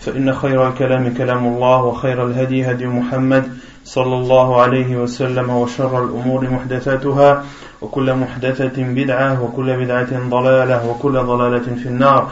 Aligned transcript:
فإن 0.00 0.34
خير 0.34 0.68
الكلام 0.68 1.14
كلام 1.14 1.46
الله 1.46 1.84
وخير 1.84 2.26
الهدي 2.26 2.70
هدي 2.70 2.86
محمد 2.86 3.44
صلى 3.84 4.14
الله 4.16 4.60
عليه 4.60 4.96
وسلم 4.96 5.50
وشر 5.50 6.04
الأمور 6.04 6.50
محدثاتها 6.50 7.44
وكل 7.82 8.14
محدثة 8.14 8.82
بدعة 8.82 9.42
وكل 9.42 9.76
بدعة 9.76 10.28
ضلالة 10.28 10.88
وكل 10.88 11.12
ضلالة 11.12 11.74
في 11.82 11.86
النار. 11.86 12.30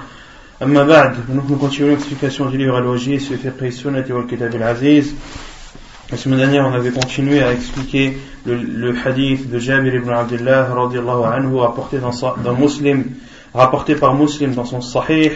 أما 0.62 0.84
بعد 0.84 1.10
نحن 1.10 1.36
نكون 1.36 1.70
في 1.70 1.96
du 2.30 2.56
livre 2.56 2.76
الوجيه 2.76 3.18
في 3.18 3.36
فقه 3.36 3.66
السنة 3.66 4.04
والكتاب 4.10 4.54
العزيز 4.54 5.14
La 6.10 6.16
semaine 6.16 6.38
dernière, 6.38 6.66
on 6.66 6.72
avait 6.72 6.90
continué 6.90 7.42
à 7.42 7.52
expliquer 7.52 8.16
le, 8.46 8.54
le 8.54 8.94
hadith 9.04 9.50
de 9.50 9.58
Jabir 9.58 9.94
ibn 9.94 10.08
Abdullah, 10.08 10.66
anhu, 10.72 11.56
rapporté 11.58 11.98
dans, 11.98 12.12
dans 12.42 12.54
Muslim, 12.54 13.04
rapporté 13.52 13.94
par 13.94 14.14
Muslim 14.14 14.54
dans 14.54 14.64
son 14.64 14.80
Sahih, 14.80 15.32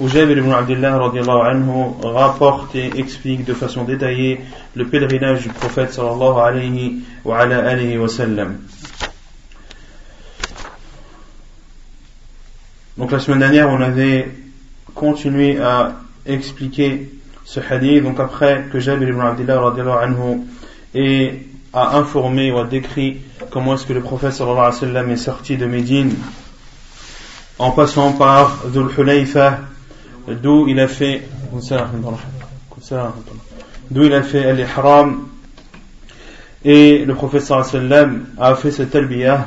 où 0.00 0.08
Jabir 0.08 0.38
ibn 0.38 0.50
Abdullah 0.50 0.98
radiallahu 0.98 1.46
anhu 1.46 1.94
rapporte 2.02 2.74
et 2.74 2.98
explique 2.98 3.44
de 3.44 3.52
façon 3.52 3.84
détaillée 3.84 4.40
le 4.74 4.86
pèlerinage 4.86 5.42
du 5.42 5.50
prophète 5.50 5.92
sallallahu 5.92 6.38
alayhi 7.24 7.98
wa 7.98 8.08
sallam. 8.08 8.56
Donc 12.96 13.12
la 13.12 13.18
semaine 13.18 13.40
dernière, 13.40 13.68
on 13.68 13.80
avait 13.80 14.30
continué 14.94 15.60
à 15.60 15.96
expliquer 16.24 17.10
ce 17.44 17.60
hadith, 17.60 18.02
donc 18.02 18.18
après 18.20 18.64
que 18.72 18.80
Jabir 18.80 19.10
ibn 19.10 19.20
Abdullah 19.20 20.00
anhu 20.02 20.40
et 20.94 21.46
a 21.74 21.98
informé 21.98 22.50
ou 22.50 22.58
a 22.58 22.64
décrit 22.64 23.18
comment 23.50 23.74
est-ce 23.74 23.84
que 23.84 23.92
le 23.92 24.00
prophète 24.00 24.32
sallallahu 24.32 24.58
alayhi 24.58 24.74
wa 24.74 24.80
sallam 24.80 25.10
est 25.10 25.16
sorti 25.16 25.58
de 25.58 25.66
Médine 25.66 26.14
en 27.58 27.70
passant 27.72 28.12
par 28.12 28.64
Dhul 28.66 28.88
Hulayfa 28.96 29.60
d'où 30.28 30.68
il 30.68 30.78
a 30.80 30.88
fait 30.88 31.22
d'où 33.90 34.04
il 34.04 34.14
a 34.14 34.22
fait 34.22 34.44
al-ihram. 34.44 35.26
Et 36.64 37.04
le 37.06 37.14
wa 37.14 37.64
sallam 37.64 38.26
a 38.38 38.54
fait 38.54 38.70
cette 38.70 38.90
talbiyah. 38.90 39.46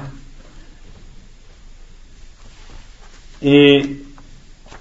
Et 3.43 3.97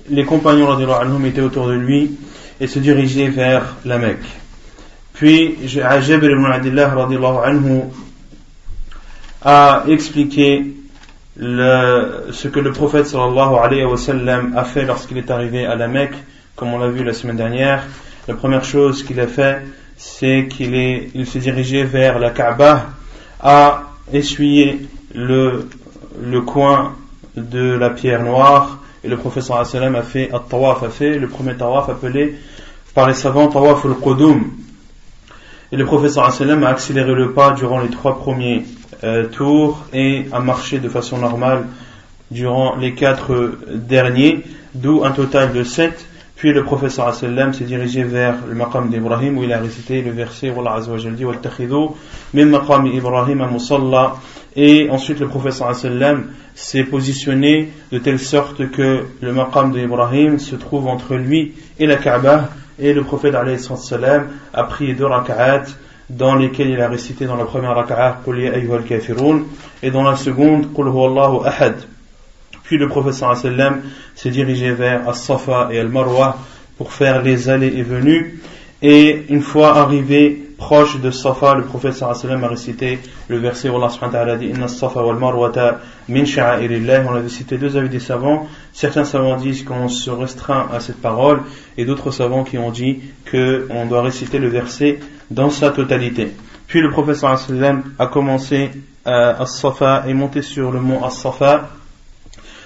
les 0.09 0.25
compagnons 0.25 0.79
étaient 1.25 1.41
autour 1.41 1.69
de 1.69 1.75
lui 1.75 2.17
et 2.61 2.67
se 2.67 2.79
diriger 2.79 3.29
vers 3.29 3.77
la 3.85 3.99
Mecque. 3.99 4.25
Puis 5.13 5.57
Jabir 5.67 6.31
ibn 6.31 6.47
Abdullah 6.47 6.95
anhu 7.45 7.83
a 9.43 9.85
expliqué 9.89 10.75
le, 11.37 12.29
ce 12.33 12.49
que 12.49 12.61
le 12.61 12.73
prophète 12.73 13.07
sallallahu 13.07 13.55
alayhi 13.57 13.85
wa 13.85 13.97
sallam 13.97 14.55
a 14.57 14.65
fait 14.65 14.85
lorsqu'il 14.85 15.19
est 15.19 15.31
arrivé 15.31 15.65
à 15.67 15.75
la 15.77 15.89
Mecque, 15.89 16.15
comme 16.57 16.75
on 16.75 16.79
l'a 16.79 16.89
vu 16.89 17.05
la 17.05 17.13
semaine 17.13 17.37
dernière. 17.37 17.85
La 18.29 18.35
première 18.35 18.65
chose 18.65 19.03
qu'il 19.03 19.19
a 19.21 19.27
fait, 19.27 19.63
c'est 19.97 20.47
qu'il 20.49 20.75
est, 20.75 21.11
il 21.15 21.27
s'est 21.27 21.39
dirigé 21.39 21.85
vers 21.85 22.19
la 22.19 22.31
Kaaba, 22.31 22.87
a 23.41 23.83
essuyé 24.13 24.87
le, 25.15 25.69
le 26.23 26.41
coin 26.43 26.95
de 27.37 27.73
la 27.75 27.91
pierre 27.91 28.23
noire, 28.23 28.79
et 29.05 29.09
le 29.09 29.17
prophète 29.17 29.43
sallallahu 29.43 29.69
alayhi 29.69 29.77
wa 29.77 29.81
sallam 29.81 29.95
a 29.97 30.03
fait, 30.03 30.87
a 30.87 30.91
fait 30.91 31.19
le 31.19 31.29
premier 31.29 31.57
tawaf 31.57 31.89
appelé 31.89 32.37
par 32.95 33.09
les 33.09 33.15
savants 33.15 33.49
Tawaf 33.49 33.85
al-Qudum. 33.85 34.45
Et 35.73 35.77
le 35.77 35.87
professeur 35.87 36.31
sallam 36.33 36.65
a 36.65 36.69
accéléré 36.69 37.15
le 37.15 37.33
pas 37.33 37.53
durant 37.53 37.81
les 37.81 37.89
trois 37.89 38.19
premiers 38.19 38.65
euh, 39.05 39.27
tours 39.27 39.85
et 39.93 40.27
a 40.33 40.41
marché 40.41 40.79
de 40.79 40.89
façon 40.89 41.19
normale 41.19 41.65
durant 42.31 42.77
les 42.77 42.95
quatre 42.95 43.53
derniers, 43.75 44.43
d'où 44.75 45.05
un 45.05 45.11
total 45.11 45.53
de 45.53 45.63
sept. 45.65 46.07
Puis 46.37 46.53
le 46.53 46.65
professeur 46.65 47.15
sallam 47.15 47.53
s'est 47.53 47.65
dirigé 47.65 48.03
vers 48.03 48.35
le 48.49 48.55
maqam 48.55 48.91
d'Ibrahim 48.91 49.39
où 49.39 49.45
il 49.45 49.53
a 49.53 49.61
récité 49.61 50.03
le 50.03 50.11
verset 50.11 50.51
où 50.51 50.61
Allah 50.61 50.75
Azza 50.75 50.91
wa 50.91 50.99
dit 50.99 51.25
min 52.35 52.47
maqam 52.47 52.87
Ibrahim 52.87 53.47
musalla 53.49 54.17
et 54.57 54.89
ensuite 54.91 55.21
le 55.21 55.29
professeur 55.29 55.73
sallam 55.75 56.33
s'est 56.55 56.83
positionné 56.83 57.71
de 57.93 57.99
telle 57.99 58.19
sorte 58.19 58.73
que 58.73 59.05
le 59.21 59.33
maqam 59.33 59.73
d'Ibrahim 59.73 60.41
se 60.41 60.57
trouve 60.57 60.89
entre 60.89 61.15
lui 61.15 61.55
et 61.79 61.87
la 61.87 61.95
Kaaba 61.95 62.49
et 62.77 62.93
le 62.93 63.05
prophète 63.05 63.37
a 63.37 64.65
prié 64.65 64.95
deux 64.95 65.07
rak'at 65.07 65.63
dans 66.13 66.35
lesquels 66.35 66.71
il 66.71 66.81
a 66.81 66.89
récité 66.89 67.25
dans 67.25 67.37
la 67.37 67.45
première 67.45 67.75
rak'at 67.75 68.21
et 69.83 69.91
dans 69.91 70.03
la 70.03 70.17
seconde 70.17 70.67
ahad 71.45 71.77
puis 72.65 72.79
le 72.79 72.89
prophète 72.89 73.15
sallam 73.15 73.83
s'est 74.15 74.31
dirigé 74.31 74.73
vers 74.73 75.09
As-Safa 75.09 75.69
et 75.73 75.79
Al-Marwa 75.79 76.39
pour 76.77 76.93
faire 76.93 77.23
les 77.23 77.49
allées 77.49 77.75
et 77.77 77.83
venues 77.83 78.41
et 78.83 79.25
une 79.29 79.43
fois 79.43 79.77
arrivé 79.77 80.43
proche 80.59 81.01
de 81.01 81.11
Safa, 81.11 81.55
le 81.55 81.65
prophète 81.65 81.95
sallam 81.95 82.45
a 82.45 82.49
récité 82.49 82.99
le 83.29 83.39
verset 83.39 83.69
où 83.69 83.77
Allah 83.77 83.89
subhanahu 83.89 84.15
wa 84.15 84.21
ta'ala 84.21 84.37
dit 84.37 84.47
Inna 84.47 84.69
Safa 84.69 85.03
wal 85.03 85.17
Marwata 85.17 85.81
min 86.09 86.25
sha'airillah. 86.25 87.05
On 87.09 87.15
avait 87.15 87.29
cité 87.29 87.59
deux 87.59 87.77
avis 87.77 87.89
des 87.89 88.01
savants. 88.01 88.47
Certains 88.73 89.05
savants 89.05 89.37
disent 89.37 89.65
qu'on 89.65 89.89
se 89.89 90.11
restreint 90.11 90.69
à 90.73 90.81
cette 90.81 91.01
parole 91.01 91.43
et 91.77 91.85
d'autres 91.85 92.11
savants 92.11 92.45
qui 92.45 92.59
ont 92.59 92.71
dit 92.71 93.01
qu'on 93.31 93.87
doit 93.87 94.03
réciter 94.03 94.39
le 94.39 94.49
verset 94.49 94.99
dans 95.31 95.51
sa 95.51 95.71
totalité. 95.71 96.33
Puis 96.67 96.81
le 96.81 97.15
sallam 97.15 97.83
a 97.99 98.07
commencé 98.07 98.71
à 99.05 99.43
As-Safa 99.43 100.05
et 100.09 100.15
monté 100.15 100.43
sur 100.43 100.71
le 100.71 100.81
mont 100.81 101.05
As-Safa, 101.05 101.69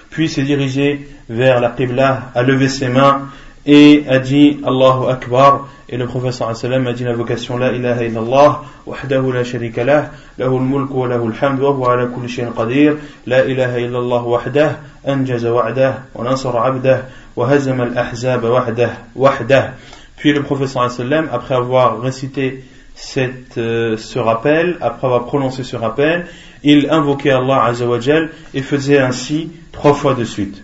puis 0.09 0.29
s'est 0.29 0.43
dirigé 0.43 1.09
vers 1.27 1.59
la 1.59 1.71
Qibla, 1.71 2.31
a 2.33 2.43
levé 2.43 2.69
ses 2.69 2.87
mains 2.87 3.27
et 3.67 4.05
a 4.07 4.19
dit 4.19 4.59
Allahu 4.65 5.09
Akbar 5.09 5.67
et 5.89 5.97
le 5.97 6.05
professeur 6.05 6.55
sallam 6.55 6.87
a 6.87 6.93
dit 6.93 7.03
l'invocation 7.03 7.57
La 7.57 7.73
ilaha 7.73 8.03
illallah, 8.03 8.63
wahdahu 8.85 9.33
la 9.33 9.43
sharika 9.43 9.83
lah, 9.83 10.11
lahu 10.37 10.55
al-mulk 10.55 10.89
wa 10.93 11.07
lahu 11.07 11.27
al-hamd 11.27 11.59
wa 11.59 11.71
huwa 11.71 11.93
ala 11.93 12.07
kulli 12.07 12.29
shay'in 12.29 12.51
qadir, 12.51 12.95
La 13.25 13.45
ilaha 13.45 13.79
illallah 13.79 14.23
wahdah, 14.25 14.77
anjaza 15.05 15.53
wa'dah, 15.53 15.93
wa 16.15 16.23
nasara 16.23 16.65
'abdah, 16.65 17.01
wa 17.35 17.47
hazama 17.47 17.83
al-ahzab 17.83 18.43
wahdah, 18.43 18.91
wahdah. 19.15 19.73
Puis 20.15 20.33
le 20.33 20.43
professeur 20.43 20.89
sallam, 20.89 21.29
après 21.31 21.55
avoir 21.55 22.01
récité 22.01 22.63
cette, 22.95 23.57
euh, 23.57 23.95
ce 23.97 24.17
rappel, 24.17 24.77
après 24.81 25.07
avoir 25.07 25.25
prononcé 25.25 25.63
ce 25.63 25.75
rappel, 25.75 26.25
il 26.63 26.89
invoquait 26.89 27.31
Allah 27.31 27.63
azawajal 27.65 28.31
et 28.53 28.61
faisait 28.61 28.99
ainsi 28.99 29.51
trois 29.71 29.93
fois 29.93 30.15
de 30.15 30.23
suite. 30.23 30.63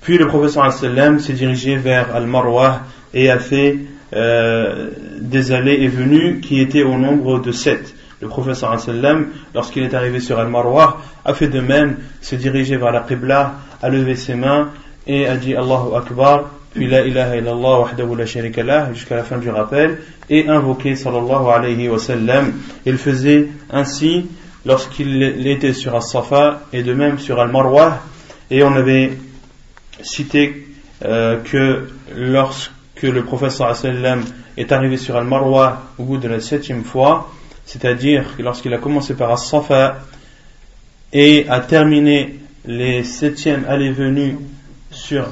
Puis 0.00 0.18
le 0.18 0.26
professeur 0.26 0.72
s'est 0.72 1.32
dirigé 1.32 1.76
vers 1.76 2.14
Al-Marwa 2.14 2.82
et 3.12 3.30
a 3.30 3.38
fait 3.38 3.78
euh, 4.14 4.90
des 5.20 5.52
allées 5.52 5.78
et 5.80 5.88
venues 5.88 6.40
qui 6.40 6.60
étaient 6.60 6.82
au 6.82 6.96
nombre 6.96 7.40
de 7.40 7.52
sept. 7.52 7.94
Le 8.20 8.28
professeur 8.28 8.76
lorsqu'il 9.54 9.82
est 9.82 9.94
arrivé 9.94 10.20
sur 10.20 10.38
Al-Marwa, 10.38 11.00
a 11.24 11.34
fait 11.34 11.48
de 11.48 11.60
même, 11.60 11.96
s'est 12.20 12.36
dirigé 12.36 12.76
vers 12.76 12.92
la 12.92 13.00
Qibla, 13.00 13.54
a 13.82 13.88
levé 13.88 14.14
ses 14.14 14.34
mains 14.34 14.70
et 15.06 15.26
a 15.26 15.36
dit 15.36 15.54
Allahu 15.54 15.96
Akbar, 15.96 16.50
puis 16.74 16.86
la 16.86 17.06
ilaha 17.06 17.36
illallah 17.36 17.80
wahdahu 17.80 18.16
la 18.16 18.26
sharika 18.26 18.62
lah, 18.62 18.92
jusqu'à 18.92 19.16
la 19.16 19.24
fin 19.24 19.38
du 19.38 19.48
rappel, 19.48 19.98
et 20.28 20.48
invoqué 20.48 20.96
sallallahu 20.96 21.48
alayhi 21.50 21.88
wa 21.88 21.98
sallam. 21.98 22.52
Il 22.84 22.98
faisait 22.98 23.48
ainsi 23.70 24.26
lorsqu'il 24.66 25.46
était 25.46 25.72
sur 25.72 25.96
As-Safa 25.96 26.62
et 26.72 26.82
de 26.82 26.92
même 26.92 27.18
sur 27.18 27.40
Al-Marwa, 27.40 28.00
et 28.50 28.62
on 28.62 28.72
avait 28.72 29.12
cité 30.02 30.66
euh, 31.04 31.38
que 31.42 31.88
lorsque 32.16 32.72
que 33.00 33.06
le 33.06 33.24
professeur 33.24 33.74
sallam 33.74 34.22
est 34.56 34.72
arrivé 34.72 34.96
sur 34.96 35.16
Al-Marwa 35.16 35.82
au 35.98 36.04
bout 36.04 36.18
de 36.18 36.28
la 36.28 36.40
septième 36.40 36.84
fois, 36.84 37.32
c'est-à-dire 37.64 38.24
lorsqu'il 38.38 38.74
a 38.74 38.78
commencé 38.78 39.14
par 39.14 39.30
As-Safa, 39.32 40.00
et 41.12 41.46
a 41.48 41.60
terminé 41.60 42.38
les 42.66 43.02
septièmes 43.02 43.64
allées-venues 43.68 44.36
sur, 44.90 45.26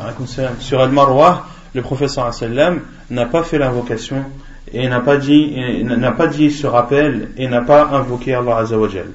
sur 0.61 0.81
Al-Marwa, 0.81 1.47
le 1.75 1.82
professeur 1.82 2.32
sallam 2.32 2.81
n'a 3.11 3.26
pas 3.26 3.43
fait 3.44 3.59
l'invocation 3.59 4.25
et 4.73 4.88
n'a 4.88 5.00
pas 5.00 5.19
dit, 5.19 5.55
n'a 5.85 6.12
pas 6.12 6.26
dit 6.26 6.50
ce 6.50 6.67
rappel 6.67 7.31
et 7.37 7.49
n'a 7.49 7.61
pas 7.61 7.91
invoqué 7.93 8.35
Allah 8.35 8.59
Azzawajal. 8.59 9.09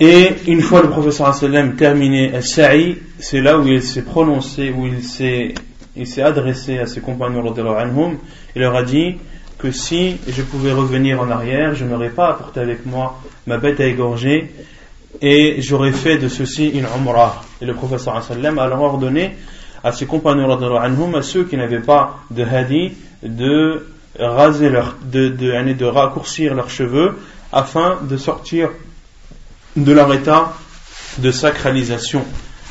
Et 0.00 0.30
une 0.46 0.62
fois 0.62 0.82
le 0.82 0.88
professeur 0.88 1.34
sallam 1.34 1.76
terminé 1.76 2.32
c'est 2.40 3.40
là 3.40 3.58
où 3.58 3.66
il 3.66 3.82
s'est 3.82 4.02
prononcé, 4.02 4.70
où 4.70 4.86
il 4.86 5.02
s'est, 5.02 5.54
adressé 6.22 6.78
à 6.78 6.86
ses 6.86 7.00
compagnons 7.00 7.54
anhum, 7.76 8.16
il 8.56 8.62
leur 8.62 8.74
a 8.74 8.82
dit 8.82 9.16
que 9.58 9.70
si 9.70 10.16
je 10.26 10.42
pouvais 10.42 10.72
revenir 10.72 11.20
en 11.20 11.30
arrière, 11.30 11.74
je 11.74 11.84
n'aurais 11.84 12.10
pas 12.10 12.30
apporté 12.30 12.60
avec 12.60 12.86
moi 12.86 13.20
ma 13.46 13.58
bête 13.58 13.80
à 13.80 13.86
égorger 13.86 14.50
et 15.20 15.56
j'aurais 15.60 15.92
fait 15.92 16.16
de 16.16 16.28
ceci 16.28 16.70
une 16.70 16.86
umrah. 16.86 17.44
Et 17.60 17.66
le 17.66 17.74
professeur 17.74 18.20
sallam 18.24 18.58
a 18.58 18.62
alors 18.62 18.80
ordonné 18.80 19.36
à 19.84 19.92
ses 19.92 20.06
compagnons 20.06 20.50
anhum, 20.78 21.14
à 21.14 21.22
ceux 21.22 21.44
qui 21.44 21.56
n'avaient 21.56 21.80
pas 21.80 22.18
de 22.30 22.42
hadi, 22.42 22.92
de 23.22 23.86
raser 24.18 24.70
leur, 24.70 24.96
de, 25.04 25.28
de, 25.28 25.72
de 25.74 25.84
raccourcir 25.84 26.54
leurs 26.54 26.70
cheveux 26.70 27.18
afin 27.52 27.98
de 28.02 28.16
sortir 28.16 28.70
de 29.76 29.92
leur 29.92 30.12
état 30.12 30.52
de 31.18 31.30
sacralisation, 31.30 32.24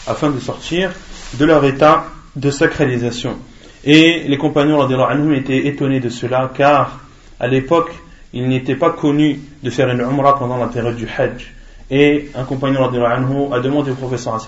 afin 0.08 0.30
de 0.30 0.40
sortir 0.40 0.92
de 1.36 1.46
leur 1.46 1.64
état 1.66 2.06
de 2.36 2.52
sacralisation. 2.52 3.38
Et 3.84 4.24
les 4.28 4.38
compagnons 4.38 4.82
anhum 4.82 5.34
étaient 5.34 5.68
étonnés 5.68 6.00
de 6.00 6.10
cela 6.10 6.52
car 6.56 7.00
à 7.40 7.48
l'époque 7.48 7.92
il 8.34 8.48
n'était 8.48 8.76
pas 8.76 8.92
connu 8.92 9.40
de 9.64 9.70
faire 9.70 9.90
une 9.90 10.02
umrah 10.02 10.38
pendant 10.38 10.58
la 10.58 10.68
période 10.68 10.96
du 10.96 11.08
hajj. 11.08 11.54
Et 11.90 12.30
un 12.36 12.46
compagnon 12.46 12.86
a 12.86 13.60
demandé 13.60 13.92
au 13.92 13.96
professeur 13.96 14.40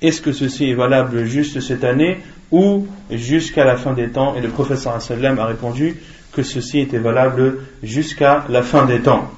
est-ce 0.00 0.22
que 0.22 0.32
ceci 0.32 0.70
est 0.70 0.74
valable 0.74 1.26
juste 1.26 1.60
cette 1.60 1.84
année 1.84 2.18
ou 2.50 2.86
jusqu'à 3.10 3.64
la 3.64 3.76
fin 3.76 3.92
des 3.92 4.08
temps? 4.08 4.34
Et 4.36 4.40
le 4.40 4.48
professeur 4.48 4.94
a 4.94 5.46
répondu 5.46 5.96
que 6.32 6.42
ceci 6.42 6.80
était 6.80 6.98
valable 6.98 7.58
jusqu'à 7.82 8.46
la 8.48 8.62
fin 8.62 8.86
des 8.86 9.00
temps. 9.00 9.30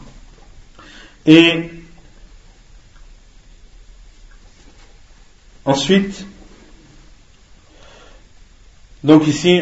Et 1.26 1.70
ensuite, 5.64 6.26
donc 9.02 9.26
ici, 9.26 9.60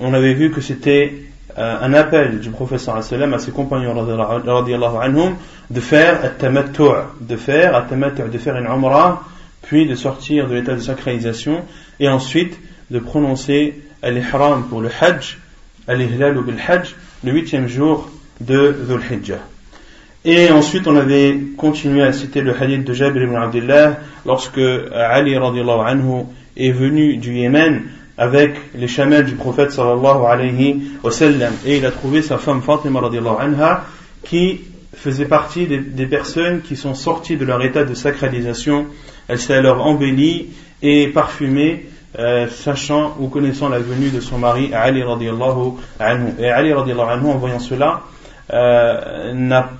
on 0.00 0.14
avait 0.14 0.34
vu 0.34 0.50
que 0.50 0.60
c'était 0.60 1.30
euh, 1.58 1.76
un 1.80 1.92
appel 1.94 2.40
du 2.40 2.50
professeur 2.50 2.96
à 2.96 3.02
ses 3.02 3.50
compagnons 3.50 3.94
anhum, 5.00 5.36
de 5.68 5.80
faire 5.80 6.20
de 7.20 7.36
faire 7.36 7.86
de 8.30 8.38
faire 8.38 8.56
une 8.56 8.66
umrah, 8.66 9.22
puis 9.62 9.86
de 9.86 9.94
sortir 9.94 10.48
de 10.48 10.54
l'état 10.54 10.74
de 10.74 10.80
sacralisation, 10.80 11.64
et 11.98 12.08
ensuite 12.08 12.58
de 12.90 12.98
prononcer 12.98 13.82
l'ihram 14.02 14.68
pour 14.68 14.80
le 14.80 14.88
hajj, 14.88 15.38
al-ihlal 15.88 16.38
ou 16.38 16.44
hajj, 16.68 16.94
le 17.24 17.32
huitième 17.32 17.68
jour 17.68 18.10
de 18.40 18.76
Dhul 18.88 19.02
Hijjah. 19.10 19.40
Et 20.24 20.50
ensuite, 20.50 20.86
on 20.86 20.96
avait 20.96 21.38
continué 21.56 22.02
à 22.02 22.12
citer 22.12 22.42
le 22.42 22.54
hadith 22.54 22.84
de 22.84 22.92
Jabir 22.92 23.22
ibn 23.22 23.36
Abdullah 23.36 23.96
lorsque 24.26 24.60
Ali 24.94 25.34
anhu 25.34 26.24
est 26.58 26.72
venu 26.72 27.16
du 27.16 27.32
Yémen 27.32 27.84
avec 28.18 28.54
les 28.74 28.86
chamelles 28.86 29.24
du 29.24 29.34
prophète 29.34 29.72
sallallahu 29.72 30.26
alayhi 30.28 30.82
wa 31.02 31.10
sallam. 31.10 31.54
Et 31.64 31.78
il 31.78 31.86
a 31.86 31.90
trouvé 31.90 32.20
sa 32.20 32.36
femme 32.36 32.60
Fatima 32.60 33.00
radiallahu 33.00 33.36
anha 33.40 33.84
qui 34.22 34.60
faisait 34.94 35.24
partie 35.24 35.66
des, 35.66 36.06
personnes 36.06 36.60
qui 36.60 36.76
sont 36.76 36.92
sorties 36.92 37.38
de 37.38 37.46
leur 37.46 37.62
état 37.64 37.84
de 37.84 37.94
sacralisation. 37.94 38.88
Elle 39.26 39.38
s'est 39.38 39.54
alors 39.54 39.86
embellie 39.86 40.48
et 40.82 41.08
parfumée, 41.08 41.86
euh, 42.18 42.46
sachant 42.48 43.16
ou 43.20 43.28
connaissant 43.28 43.70
la 43.70 43.78
venue 43.78 44.10
de 44.10 44.20
son 44.20 44.36
mari 44.36 44.74
Ali 44.74 45.02
radiallahu 45.02 45.78
anhu. 45.98 46.34
Et 46.38 46.50
Ali 46.50 46.74
radiallahu 46.74 47.08
anhu, 47.10 47.26
en 47.28 47.38
voyant 47.38 47.58
cela, 47.58 48.02
euh, 48.52 49.32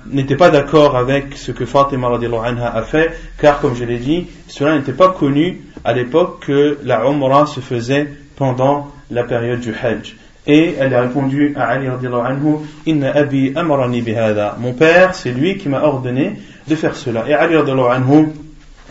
n'était 0.07 0.35
pas 0.35 0.49
d'accord 0.49 0.95
avec 0.95 1.35
ce 1.35 1.51
que 1.51 1.65
Fatima 1.65 2.07
anha 2.07 2.73
a 2.73 2.81
fait, 2.83 3.11
car 3.37 3.59
comme 3.59 3.75
je 3.75 3.83
l'ai 3.83 3.97
dit, 3.97 4.27
cela 4.47 4.77
n'était 4.77 4.93
pas 4.93 5.09
connu 5.09 5.61
à 5.83 5.93
l'époque 5.93 6.45
que 6.45 6.77
la 6.83 7.05
Umrah 7.05 7.45
se 7.45 7.59
faisait 7.59 8.07
pendant 8.35 8.87
la 9.09 9.23
période 9.23 9.59
du 9.59 9.73
Hajj. 9.73 10.15
Et 10.47 10.75
elle 10.79 10.93
a 10.93 11.01
répondu 11.01 11.53
à 11.55 11.67
Ali 11.67 11.87
anhu, 11.87 12.57
Inna 12.85 13.15
abi 13.15 13.53
amarani 13.55 14.01
bihada. 14.01 14.55
Mon 14.59 14.73
père, 14.73 15.13
c'est 15.13 15.31
lui 15.31 15.57
qui 15.57 15.69
m'a 15.69 15.83
ordonné 15.83 16.33
de 16.67 16.75
faire 16.75 16.95
cela. 16.95 17.25
Et 17.27 17.33
Ali 17.33 17.55
anhu 17.55 18.29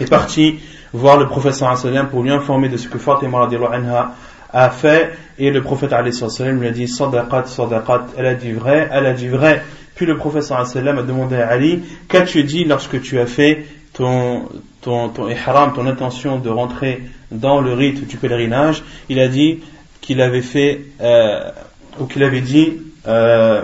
est 0.00 0.08
parti 0.08 0.60
voir 0.92 1.18
le 1.18 1.26
sallam 1.52 2.08
pour 2.08 2.22
lui 2.22 2.30
informer 2.30 2.68
de 2.68 2.76
ce 2.76 2.88
que 2.88 2.98
Fatima 2.98 3.48
anha 3.72 4.12
a 4.52 4.70
fait. 4.70 5.12
Et 5.38 5.50
le 5.50 5.62
prophète 5.62 5.92
lui 5.92 6.66
a 6.66 6.70
dit, 6.70 6.88
sadaqat, 6.88 7.46
sadaqat. 7.46 8.06
Elle 8.16 8.26
a 8.26 8.34
dit 8.34 8.52
vrai, 8.52 8.88
elle 8.92 9.06
a 9.06 9.12
dit 9.12 9.28
vrai. 9.28 9.62
Puis 9.94 10.06
le 10.06 10.16
prophète 10.16 10.50
a 10.50 10.64
demandé 11.02 11.36
à 11.36 11.48
Ali, 11.48 11.82
qu'as-tu 12.08 12.44
dit 12.44 12.64
lorsque 12.64 13.00
tu 13.02 13.18
as 13.18 13.26
fait 13.26 13.66
ton, 13.92 14.48
ton, 14.80 15.08
ton 15.10 15.28
ihram, 15.28 15.72
ton 15.74 15.86
intention 15.86 16.38
de 16.38 16.48
rentrer 16.48 17.02
dans 17.30 17.60
le 17.60 17.74
rite 17.74 18.06
du 18.06 18.16
pèlerinage, 18.16 18.82
il 19.08 19.20
a 19.20 19.28
dit 19.28 19.60
qu'il 20.00 20.20
avait 20.20 20.42
fait, 20.42 20.80
euh, 21.00 21.50
ou 21.98 22.06
qu'il 22.06 22.22
avait 22.22 22.40
dit, 22.40 22.78
euh, 23.06 23.62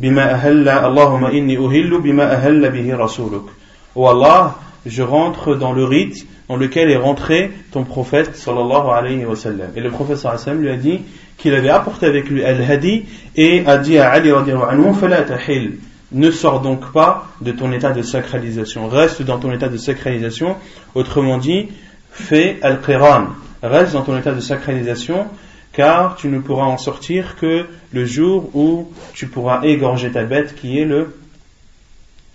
bima 0.00 0.22
ahalla, 0.22 0.84
Allahumma 0.86 1.30
inni 1.32 1.56
uhillu 1.56 2.00
bima 2.00 2.24
ahalla 2.24 2.70
bihi 2.70 2.92
rasuluk. 2.92 3.50
Oh 3.94 4.08
Allah, 4.08 4.56
je 4.86 5.02
rentre 5.02 5.54
dans 5.54 5.72
le 5.72 5.84
rite 5.84 6.26
dans 6.48 6.56
lequel 6.56 6.90
est 6.90 6.96
rentré 6.96 7.50
ton 7.72 7.84
prophète 7.84 8.36
sallallahu 8.36 8.88
alayhi 8.90 9.24
wa 9.24 9.36
sallam. 9.36 9.70
Et 9.76 9.80
le 9.80 9.90
prophète 9.90 10.16
sallallahu 10.16 10.62
lui 10.62 10.70
a 10.70 10.76
dit 10.76 11.00
qu'il 11.36 11.54
avait 11.54 11.68
apporté 11.68 12.06
avec 12.06 12.28
lui 12.28 12.44
al-hadi 12.44 13.04
et 13.36 13.64
a 13.66 13.78
dit 13.78 13.98
à 13.98 14.10
Ali 14.10 14.30
anhu, 14.30 14.84
tahil 15.26 15.78
ne 16.12 16.30
sors 16.30 16.60
donc 16.60 16.92
pas 16.92 17.28
de 17.40 17.52
ton 17.52 17.72
état 17.72 17.92
de 17.92 18.02
sacralisation. 18.02 18.88
Reste 18.88 19.22
dans 19.22 19.38
ton 19.38 19.52
état 19.52 19.68
de 19.68 19.76
sacralisation. 19.76 20.56
Autrement 20.94 21.38
dit, 21.38 21.68
fais 22.10 22.58
al-qiran. 22.62 23.28
Reste 23.62 23.92
dans 23.92 24.02
ton 24.02 24.18
état 24.18 24.32
de 24.32 24.40
sacralisation, 24.40 25.26
car 25.72 26.16
tu 26.16 26.28
ne 26.28 26.40
pourras 26.40 26.64
en 26.64 26.78
sortir 26.78 27.36
que 27.36 27.66
le 27.92 28.04
jour 28.04 28.50
où 28.54 28.90
tu 29.14 29.28
pourras 29.28 29.62
égorger 29.62 30.10
ta 30.10 30.24
bête, 30.24 30.56
qui 30.56 30.80
est 30.80 30.84
le 30.84 31.14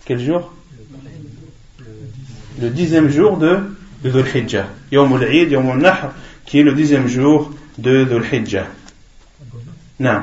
quel 0.06 0.20
jour? 0.20 0.54
Le 2.62 2.70
dixième 2.70 3.10
jour 3.10 3.38
de, 3.38 3.60
Dhul 4.04 4.26
Hijjah. 4.34 4.68
Yom 4.92 5.14
al-Eid, 5.14 5.52
Yom 5.52 5.70
al-Nahr, 5.72 6.14
qui 6.46 6.60
est 6.60 6.64
le 6.64 6.74
dixième 6.74 7.08
jour 7.08 7.52
de 7.78 8.06
Dhul 8.06 8.24
Hijjah. 8.32 8.68
Non. 10.00 10.22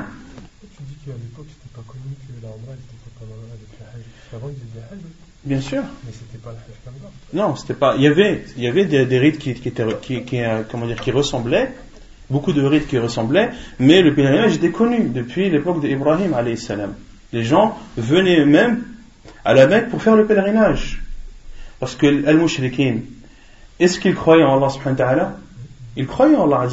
Bien 5.43 5.61
sûr. 5.61 5.83
Mais 6.05 6.11
c'était 6.11 6.37
pas 6.37 6.55
Non, 7.33 7.55
c'était 7.55 7.73
pas. 7.73 7.95
Il 7.97 8.03
y 8.03 8.07
avait, 8.07 8.45
il 8.57 8.63
y 8.63 8.67
avait 8.67 8.85
des, 8.85 9.19
rites 9.19 9.37
qui, 9.37 9.51
étaient, 9.51 9.85
qui, 10.01 10.41
euh, 10.41 10.63
comment 10.71 10.87
dire, 10.87 10.99
qui 11.01 11.11
ressemblaient, 11.11 11.71
beaucoup 12.29 12.53
de 12.53 12.63
rites 12.63 12.87
qui 12.87 12.97
ressemblaient, 12.97 13.51
mais 13.77 14.01
le 14.01 14.15
pèlerinage 14.15 14.55
était 14.55 14.71
connu 14.71 15.09
depuis 15.09 15.49
l'époque 15.49 15.81
d'Ibrahim. 15.81 16.35
Les 17.33 17.43
gens 17.43 17.77
venaient 17.97 18.39
eux-mêmes 18.39 18.83
à 19.43 19.53
la 19.53 19.67
Mecque 19.67 19.89
pour 19.89 20.01
faire 20.01 20.15
le 20.15 20.25
pèlerinage. 20.25 21.02
Parce 21.79 21.95
que 21.95 22.25
al-mushrikin, 22.27 22.97
est-ce 23.79 23.99
qu'ils 23.99 24.15
croyaient 24.15 24.43
en 24.43 24.57
Allah 24.57 24.69
subhanahu 24.69 24.99
wa 24.99 25.05
ta'ala? 25.05 25.37
Ils 25.97 26.07
croyaient 26.07 26.35
en 26.35 26.51
Allah 26.51 26.67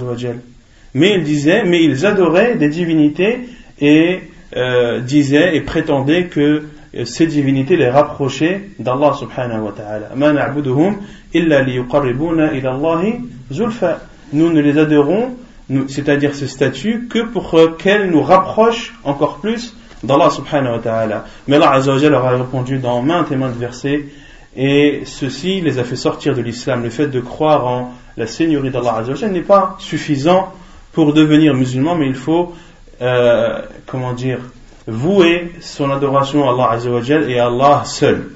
Mais 0.94 1.14
ils 1.14 1.24
disaient, 1.24 1.64
mais 1.64 1.82
ils 1.84 2.06
adoraient 2.06 2.56
des 2.56 2.68
divinités 2.68 3.48
et 3.80 4.20
euh, 4.56 5.00
disaient 5.00 5.56
et 5.56 5.60
prétendaient 5.60 6.26
que 6.26 6.64
ces 7.04 7.26
divinités 7.26 7.76
les 7.76 7.88
rapprocher 7.88 8.70
d'Allah 8.78 9.12
subhanahu 9.12 9.60
wa 9.62 9.72
ta'ala. 9.72 10.10
Nous 14.32 14.52
ne 14.52 14.60
les 14.60 14.78
adorons, 14.78 15.30
c'est-à-dire 15.88 16.34
ce 16.34 16.46
statut, 16.46 17.06
que 17.08 17.20
pour 17.20 17.56
qu'elles 17.78 18.10
nous 18.10 18.22
rapprochent 18.22 18.94
encore 19.04 19.38
plus 19.38 19.74
d'Allah 20.02 20.30
subhanahu 20.30 20.72
wa 20.74 20.78
ta'ala. 20.78 21.24
Mais 21.46 21.56
Allah 21.56 21.72
azawajal 21.72 22.10
leur 22.10 22.26
a 22.26 22.30
répondu 22.36 22.78
dans 22.78 23.02
maintes 23.02 23.30
et 23.30 23.36
maintes 23.36 23.56
versets, 23.56 24.06
et 24.56 25.02
ceci 25.04 25.60
les 25.60 25.78
a 25.78 25.84
fait 25.84 25.96
sortir 25.96 26.34
de 26.34 26.42
l'islam. 26.42 26.82
Le 26.82 26.90
fait 26.90 27.06
de 27.06 27.20
croire 27.20 27.66
en 27.66 27.92
la 28.16 28.26
seigneurie 28.26 28.70
d'Allah 28.70 29.04
n'est 29.30 29.40
pas 29.40 29.76
suffisant 29.78 30.52
pour 30.92 31.12
devenir 31.12 31.54
musulman, 31.54 31.94
mais 31.94 32.06
il 32.06 32.14
faut, 32.14 32.52
euh, 33.00 33.60
comment 33.86 34.12
dire, 34.12 34.40
vouer 34.86 35.52
son 35.60 35.90
adoration 35.90 36.48
à 36.48 36.52
Allah 36.52 36.70
Azzawajal 36.72 37.30
et 37.30 37.38
à 37.38 37.46
Allah 37.46 37.82
seul. 37.84 38.30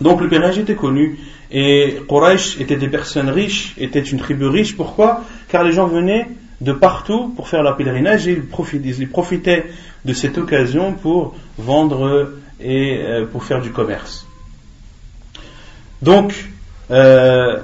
Donc 0.00 0.20
le 0.20 0.28
pèlerinage 0.28 0.58
était 0.58 0.74
connu 0.74 1.18
et 1.50 2.02
Quraysh 2.08 2.60
était 2.60 2.76
des 2.76 2.88
personnes 2.88 3.30
riches, 3.30 3.74
était 3.78 4.00
une 4.00 4.18
tribu 4.18 4.46
riche. 4.46 4.76
Pourquoi? 4.76 5.22
Car 5.48 5.64
les 5.64 5.72
gens 5.72 5.86
venaient 5.86 6.28
de 6.60 6.72
partout 6.72 7.32
pour 7.34 7.48
faire 7.48 7.62
leur 7.62 7.76
pèlerinage 7.76 8.28
et 8.28 8.32
ils 8.32 9.08
profitaient, 9.08 9.66
de 10.04 10.12
cette 10.12 10.38
occasion 10.38 10.92
pour 10.92 11.34
vendre 11.58 12.32
et 12.60 12.98
euh, 12.98 13.26
pour 13.26 13.44
faire 13.44 13.60
du 13.60 13.70
commerce. 13.70 14.25
Donc, 16.02 16.34
euh, 16.90 17.58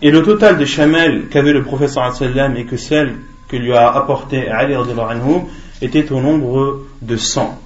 et 0.00 0.10
le 0.10 0.22
total 0.22 0.58
de 0.58 0.64
chamelles 0.64 1.28
qu'avait 1.28 1.52
le 1.52 1.62
professeur 1.62 2.14
sallam 2.14 2.56
et 2.56 2.64
que 2.64 2.76
celle 2.76 3.16
que 3.48 3.56
lui 3.56 3.72
a 3.72 3.90
apporté 3.90 4.48
Ali 4.48 4.74
anhu 4.74 5.42
était 5.82 6.12
au 6.12 6.20
nombre 6.20 6.82
de 7.02 7.16
100. 7.16 7.58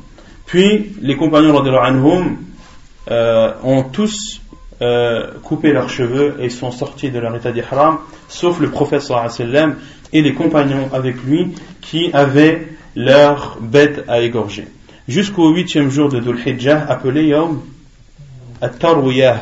Puis 0.47 0.92
les 1.00 1.16
compagnons 1.16 1.59
anhum 1.59 2.37
euh, 3.11 3.52
ont 3.62 3.83
tous 3.85 4.40
euh, 4.81 5.33
coupé 5.42 5.73
leurs 5.73 5.90
cheveux 5.90 6.37
et 6.40 6.49
sont 6.49 6.71
sortis 6.71 7.11
de 7.11 7.19
leur 7.19 7.35
état 7.37 7.52
d'ihram, 7.52 7.99
sauf 8.28 8.61
le 8.61 8.71
professeur 8.71 9.31
sallam 9.31 9.76
et 10.12 10.23
les 10.23 10.35
compagnons 10.35 10.88
avec 10.92 11.23
lui 11.25 11.54
qui 11.81 12.11
avaient 12.12 12.69
leurs 12.97 13.59
bêtes 13.61 14.04
à 14.09 14.21
égorger. 14.21 14.66
Jusqu'au 15.09 15.52
huitième 15.52 15.90
jour 15.90 16.09
de 16.09 16.21
Dhul 16.21 16.38
Hijjah, 16.47 16.87
appelé 16.88 17.26
Yawm 17.26 17.61
At-Tarwiyah. 18.62 19.40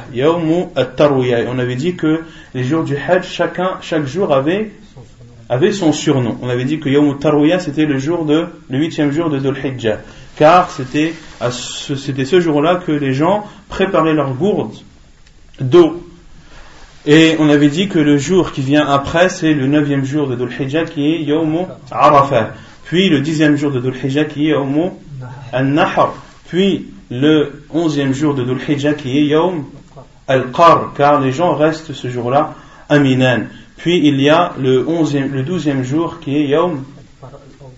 On 1.48 1.58
avait 1.58 1.76
dit 1.76 1.94
que 1.94 2.22
les 2.54 2.64
jours 2.64 2.84
du 2.84 2.96
Hajj, 2.96 3.26
chacun, 3.28 3.76
chaque 3.82 4.06
jour 4.06 4.32
avait, 4.32 4.72
avait 5.48 5.72
son 5.72 5.92
surnom. 5.92 6.38
On 6.42 6.48
avait 6.48 6.64
dit 6.64 6.80
que 6.80 6.88
Yawm 6.88 7.10
At-Tarwiyah, 7.10 7.60
c'était 7.60 7.84
le 7.84 7.98
jour 7.98 8.24
de, 8.24 8.46
le 8.70 8.78
huitième 8.78 9.12
jour 9.12 9.28
de 9.28 9.38
Dhul 9.38 9.56
Hijjah. 9.62 9.98
Car 10.36 10.70
c'était, 10.70 11.12
c'était 11.50 12.24
ce 12.24 12.40
jour-là 12.40 12.76
que 12.76 12.92
les 12.92 13.12
gens 13.12 13.46
préparaient 13.68 14.14
leurs 14.14 14.32
gourdes 14.32 14.76
d'eau. 15.60 16.06
Et 17.06 17.36
on 17.38 17.48
avait 17.50 17.68
dit 17.68 17.88
que 17.88 17.98
le 17.98 18.16
jour 18.16 18.52
qui 18.52 18.62
vient 18.62 18.86
après, 18.86 19.28
c'est 19.28 19.52
le 19.52 19.66
neuvième 19.66 20.04
jour 20.04 20.28
de 20.28 20.34
Dhul 20.34 20.50
Hijjah 20.58 20.84
qui 20.84 21.12
est 21.12 21.22
Yawm 21.22 21.66
Arafah. 21.90 22.54
Puis 22.84 23.10
le 23.10 23.20
dixième 23.20 23.56
jour 23.56 23.70
de 23.70 23.80
Dhul 23.80 23.94
Hijjah 24.02 24.24
qui 24.24 24.46
est 24.46 24.52
Yawm 24.52 24.92
Al-Nahr. 25.52 26.14
Puis 26.48 26.86
le 27.10 27.64
onzième 27.70 28.14
jour 28.14 28.34
de 28.34 28.44
Dhul 28.44 28.60
Hijjah 28.68 28.94
qui 28.94 29.18
est 29.18 29.24
Yawm 29.24 29.64
al-Qar, 30.28 30.92
car 30.96 31.20
les 31.20 31.32
gens 31.32 31.54
restent 31.54 31.92
ce 31.92 32.08
jour-là 32.08 32.54
à 32.88 32.98
Minan. 32.98 33.46
Puis 33.76 34.06
il 34.06 34.20
y 34.20 34.28
a 34.28 34.52
le, 34.58 34.86
onzième, 34.86 35.32
le 35.32 35.42
douzième 35.42 35.82
jour 35.82 36.20
qui 36.20 36.36
est 36.36 36.46
Yawm 36.46 36.84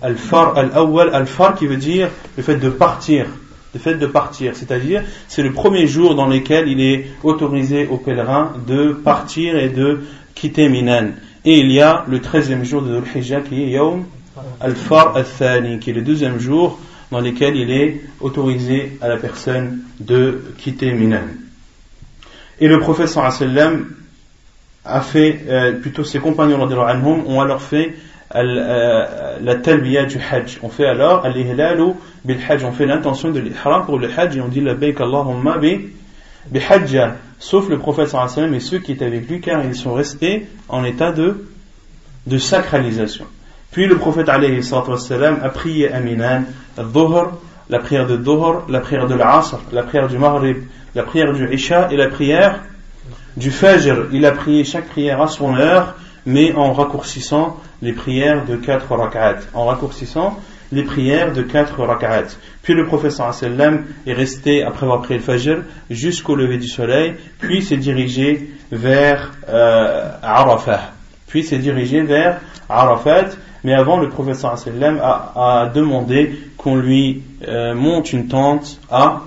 al-Far 0.02 0.58
al-Awwal, 0.58 1.14
al-Far 1.14 1.54
qui 1.54 1.66
veut 1.66 1.76
dire 1.76 2.08
le 2.36 2.42
fait 2.42 2.56
de 2.56 2.68
partir, 2.68 3.26
le 3.72 3.80
fait 3.80 3.94
de 3.94 4.06
partir, 4.06 4.54
c'est-à-dire 4.54 5.02
c'est 5.28 5.42
le 5.42 5.52
premier 5.52 5.86
jour 5.86 6.14
dans 6.14 6.26
lequel 6.26 6.68
il 6.68 6.80
est 6.80 7.06
autorisé 7.22 7.86
aux 7.86 7.96
pèlerins 7.96 8.52
de 8.66 8.92
partir 8.92 9.56
et 9.56 9.70
de 9.70 10.00
quitter 10.34 10.68
Minan. 10.68 11.12
Et 11.44 11.58
il 11.58 11.72
y 11.72 11.80
a 11.80 12.04
le 12.06 12.20
treizième 12.20 12.64
jour 12.64 12.82
de 12.82 13.00
Dhul 13.00 13.04
Hijjah 13.16 13.40
qui 13.40 13.62
est 13.62 13.70
Yawm 13.70 14.04
al-Far 14.60 15.16
al-Thani, 15.16 15.78
qui 15.78 15.90
est 15.90 15.94
le 15.94 16.02
deuxième 16.02 16.38
jour 16.38 16.78
dans 17.12 17.20
lesquels 17.20 17.56
il 17.56 17.70
est 17.70 18.00
autorisé 18.20 18.98
à 19.02 19.08
la 19.08 19.18
personne 19.18 19.80
de 20.00 20.42
quitter 20.56 20.92
Minan. 20.92 21.28
Et 22.58 22.68
le 22.68 22.80
prophète 22.80 23.08
sallam 23.08 23.90
a 24.84 25.00
fait, 25.02 25.44
euh, 25.46 25.72
plutôt 25.72 26.04
ses 26.04 26.20
compagnons 26.20 26.58
ont 26.62 27.40
alors 27.40 27.62
fait 27.62 27.94
euh, 28.34 29.38
la 29.42 29.54
talbiya 29.56 30.06
du 30.06 30.18
hajj. 30.18 30.58
On 30.62 30.70
fait 30.70 30.86
alors 30.86 31.24
al-ihlalu 31.26 31.92
bil 32.24 32.38
hajj. 32.48 32.64
On 32.64 32.72
fait 32.72 32.86
l'intention 32.86 33.30
de 33.30 33.40
l'ihram 33.40 33.84
pour 33.84 33.98
le 33.98 34.08
hajj 34.08 34.38
et 34.38 34.40
on 34.40 34.48
dit 34.48 34.62
la 34.62 34.74
baik 34.74 35.00
Allahumma 35.02 35.58
bi 35.58 35.90
hajja. 36.66 37.16
Sauf 37.38 37.68
le 37.68 37.78
prophète 37.78 38.08
sallam 38.08 38.54
et 38.54 38.60
ceux 38.60 38.78
qui 38.78 38.92
étaient 38.92 39.04
avec 39.04 39.28
lui 39.28 39.42
car 39.42 39.62
ils 39.62 39.74
sont 39.74 39.92
restés 39.92 40.46
en 40.70 40.82
état 40.82 41.12
de, 41.12 41.46
de 42.26 42.38
sacralisation. 42.38 43.26
Puis 43.72 43.86
le 43.86 43.96
prophète 43.96 44.28
a 44.28 45.48
prié 45.48 45.90
à 45.90 46.00
Minan, 46.00 46.44
la 46.76 47.78
prière 47.78 48.06
de 48.06 48.16
Dhuhr, 48.16 48.64
la 48.68 48.80
prière 48.80 49.06
de 49.06 49.14
l'Asr, 49.14 49.58
la 49.72 49.82
prière 49.82 50.08
du 50.08 50.18
Maghrib, 50.18 50.64
la 50.94 51.02
prière 51.02 51.32
du 51.32 51.52
Isha 51.52 51.88
et 51.90 51.96
la 51.96 52.08
prière 52.08 52.60
du 53.36 53.50
Fajr. 53.50 54.08
Il 54.12 54.26
a 54.26 54.32
prié 54.32 54.64
chaque 54.64 54.88
prière 54.88 55.20
à 55.22 55.28
son 55.28 55.56
heure, 55.56 55.94
mais 56.26 56.52
en 56.52 56.72
raccourcissant 56.72 57.58
les 57.80 57.92
prières 57.92 58.44
de 58.44 58.56
quatre 58.56 58.94
rak'at. 58.94 59.40
En 59.54 59.66
raccourcissant 59.66 60.38
les 60.70 60.84
prières 60.84 61.32
de 61.32 61.42
quatre 61.42 61.82
rak'at. 61.82 62.36
Puis 62.62 62.74
le 62.74 62.86
prophète 62.86 63.12
sallam 63.12 63.84
est 64.06 64.12
resté, 64.12 64.62
après 64.62 64.84
avoir 64.84 65.02
prié 65.02 65.18
le 65.18 65.24
Fajr, 65.24 65.62
jusqu'au 65.90 66.36
lever 66.36 66.58
du 66.58 66.68
soleil, 66.68 67.14
puis 67.38 67.62
s'est 67.62 67.76
dirigé 67.76 68.50
vers 68.70 69.32
euh, 69.48 70.10
Arafah. 70.22 70.92
Puis 71.26 71.44
s'est 71.44 71.58
dirigé 71.58 72.02
vers 72.02 72.40
Arafat, 72.68 73.30
mais 73.64 73.74
avant, 73.74 73.98
le 73.98 74.08
professeur 74.08 74.58
sallam 74.58 75.00
a, 75.00 75.70
demandé 75.72 76.38
qu'on 76.56 76.76
lui 76.76 77.22
euh, 77.46 77.74
monte 77.74 78.12
une 78.12 78.26
tente 78.26 78.78
à, 78.90 79.22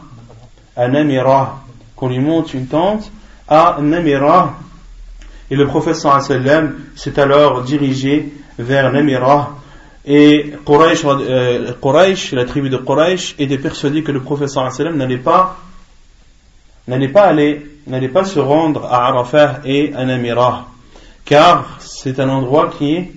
à 0.76 0.88
Namira, 0.88 1.64
qu'on 1.96 2.10
lui 2.10 2.20
monte 2.20 2.54
une 2.54 2.68
tente 2.68 3.12
à 3.48 3.78
Namira. 3.80 4.56
Et 5.50 5.56
le 5.56 5.66
professeur 5.68 6.22
sallam 6.22 6.76
s'est 6.96 7.18
alors 7.20 7.62
dirigé 7.64 8.34
vers 8.60 8.92
Namira. 8.92 9.52
Et 10.06 10.54
euh, 10.70 11.72
Quraysh, 11.82 12.34
la 12.34 12.46
tribu 12.46 12.70
de 12.70 12.78
Quraysh, 12.78 13.36
était 13.40 13.58
persuadée 13.58 14.04
que 14.04 14.12
le 14.12 14.22
professeur 14.22 14.70
sallam 14.72 14.98
n'allait 14.98 15.18
pas 15.18 15.58
n'allait 16.88 17.08
pas 17.08 17.24
aller, 17.24 17.66
n'allait 17.88 18.10
pas 18.10 18.26
se 18.26 18.40
rendre 18.40 18.86
à 18.86 19.08
Arafah 19.08 19.62
et 19.66 19.94
à 19.96 20.06
Namira, 20.06 20.68
car 21.24 21.78
c'est 21.80 22.20
un 22.20 22.30
endroit 22.30 22.70
qui 22.70 22.96
est 22.96 23.12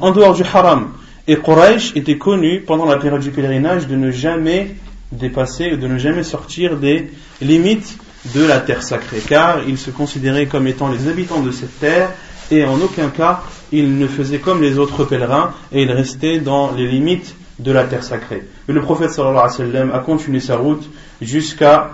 en 0.00 0.10
dehors 0.12 0.34
du 0.34 0.42
haram. 0.42 0.92
Et 1.28 1.36
Quraysh 1.36 1.96
était 1.96 2.18
connu 2.18 2.60
pendant 2.60 2.86
la 2.86 2.96
période 2.96 3.20
du 3.20 3.30
pèlerinage 3.30 3.88
de 3.88 3.96
ne 3.96 4.10
jamais 4.10 4.76
dépasser, 5.12 5.76
de 5.76 5.86
ne 5.86 5.98
jamais 5.98 6.22
sortir 6.22 6.76
des 6.76 7.10
limites 7.40 7.98
de 8.34 8.44
la 8.44 8.60
terre 8.60 8.82
sacrée, 8.82 9.20
car 9.26 9.60
ils 9.68 9.78
se 9.78 9.90
considéraient 9.90 10.46
comme 10.46 10.66
étant 10.66 10.88
les 10.88 11.08
habitants 11.08 11.42
de 11.42 11.50
cette 11.50 11.78
terre 11.78 12.10
et 12.50 12.64
en 12.64 12.80
aucun 12.80 13.08
cas 13.08 13.42
ils 13.72 13.98
ne 13.98 14.06
faisaient 14.06 14.38
comme 14.38 14.62
les 14.62 14.78
autres 14.78 15.04
pèlerins 15.04 15.52
et 15.72 15.82
ils 15.82 15.90
restaient 15.90 16.38
dans 16.38 16.72
les 16.72 16.86
limites 16.86 17.34
de 17.58 17.72
la 17.72 17.84
terre 17.84 18.04
sacrée. 18.04 18.44
Mais 18.68 18.74
le 18.74 18.82
prophète 18.82 19.10
sallallahu 19.10 19.48
alayhi 19.60 19.88
wa 19.88 19.96
a 19.96 19.98
continué 20.00 20.40
sa 20.40 20.56
route 20.56 20.88
jusqu'à 21.20 21.90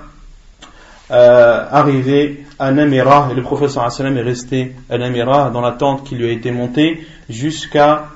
euh, 1.13 1.67
arrivé 1.71 2.45
à 2.59 2.73
Namira 2.73 3.29
et 3.31 3.35
le 3.35 3.43
professeur 3.43 3.91
sallam 3.93 4.17
est 4.17 4.23
resté 4.23 4.73
à 4.89 4.97
Namira 4.97 5.51
dans 5.51 5.61
la 5.61 5.73
tente 5.73 6.05
qui 6.05 6.15
lui 6.15 6.27
a 6.27 6.31
été 6.31 6.51
montée 6.51 7.07
jusqu'à 7.29 8.07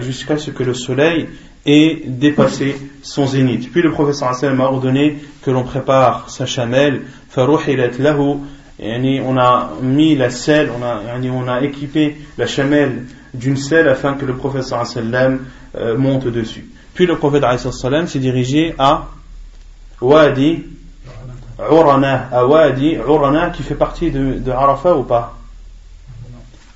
jusqu'à 0.00 0.38
ce 0.38 0.50
que 0.50 0.62
le 0.62 0.74
soleil 0.74 1.28
ait 1.66 2.02
dépassé 2.06 2.76
son 3.02 3.26
zénith. 3.26 3.70
Puis 3.70 3.82
le 3.82 3.92
professeur 3.92 4.34
sallam 4.34 4.60
a 4.60 4.64
ordonné 4.64 5.18
que 5.42 5.50
l'on 5.50 5.62
prépare 5.62 6.28
sa 6.28 6.46
chamelle, 6.46 7.02
lahu, 7.36 8.38
on 8.80 9.36
a 9.38 9.70
mis 9.80 10.16
la 10.16 10.30
selle, 10.30 10.70
on 10.76 10.82
a, 10.82 11.00
on 11.30 11.48
a 11.48 11.62
équipé 11.62 12.16
la 12.36 12.46
chamelle 12.46 13.04
d'une 13.32 13.56
selle 13.56 13.88
afin 13.88 14.14
que 14.14 14.24
le 14.24 14.36
professeur 14.36 14.84
sallam 14.86 15.40
euh, 15.76 15.96
monte 15.96 16.26
dessus. 16.26 16.66
Puis 16.94 17.06
le 17.06 17.16
prophète 17.16 17.44
sallam 17.58 18.06
s'est 18.06 18.18
dirigé 18.18 18.74
à 18.78 19.08
Wadi 20.00 20.64
Urana, 21.58 22.28
à 22.32 22.46
Wadi 22.46 22.94
Urana 22.94 23.50
qui 23.50 23.62
fait 23.62 23.74
partie 23.74 24.10
de, 24.10 24.50
Arafat 24.50 24.96
ou 24.96 25.04
pas? 25.04 25.38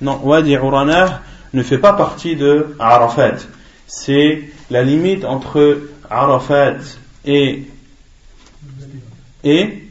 Non, 0.01 0.19
Wadi 0.23 0.53
Urana 0.53 1.21
ne 1.53 1.63
fait 1.63 1.77
pas 1.77 1.93
partie 1.93 2.35
de 2.35 2.75
Arafat. 2.79 3.37
C'est 3.87 4.43
la 4.69 4.83
limite 4.83 5.25
entre 5.25 5.81
Arafat 6.09 6.77
et 7.25 7.67
et 9.43 9.83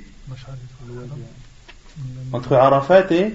entre 2.33 2.55
Arafat 2.55 3.11
et 3.13 3.35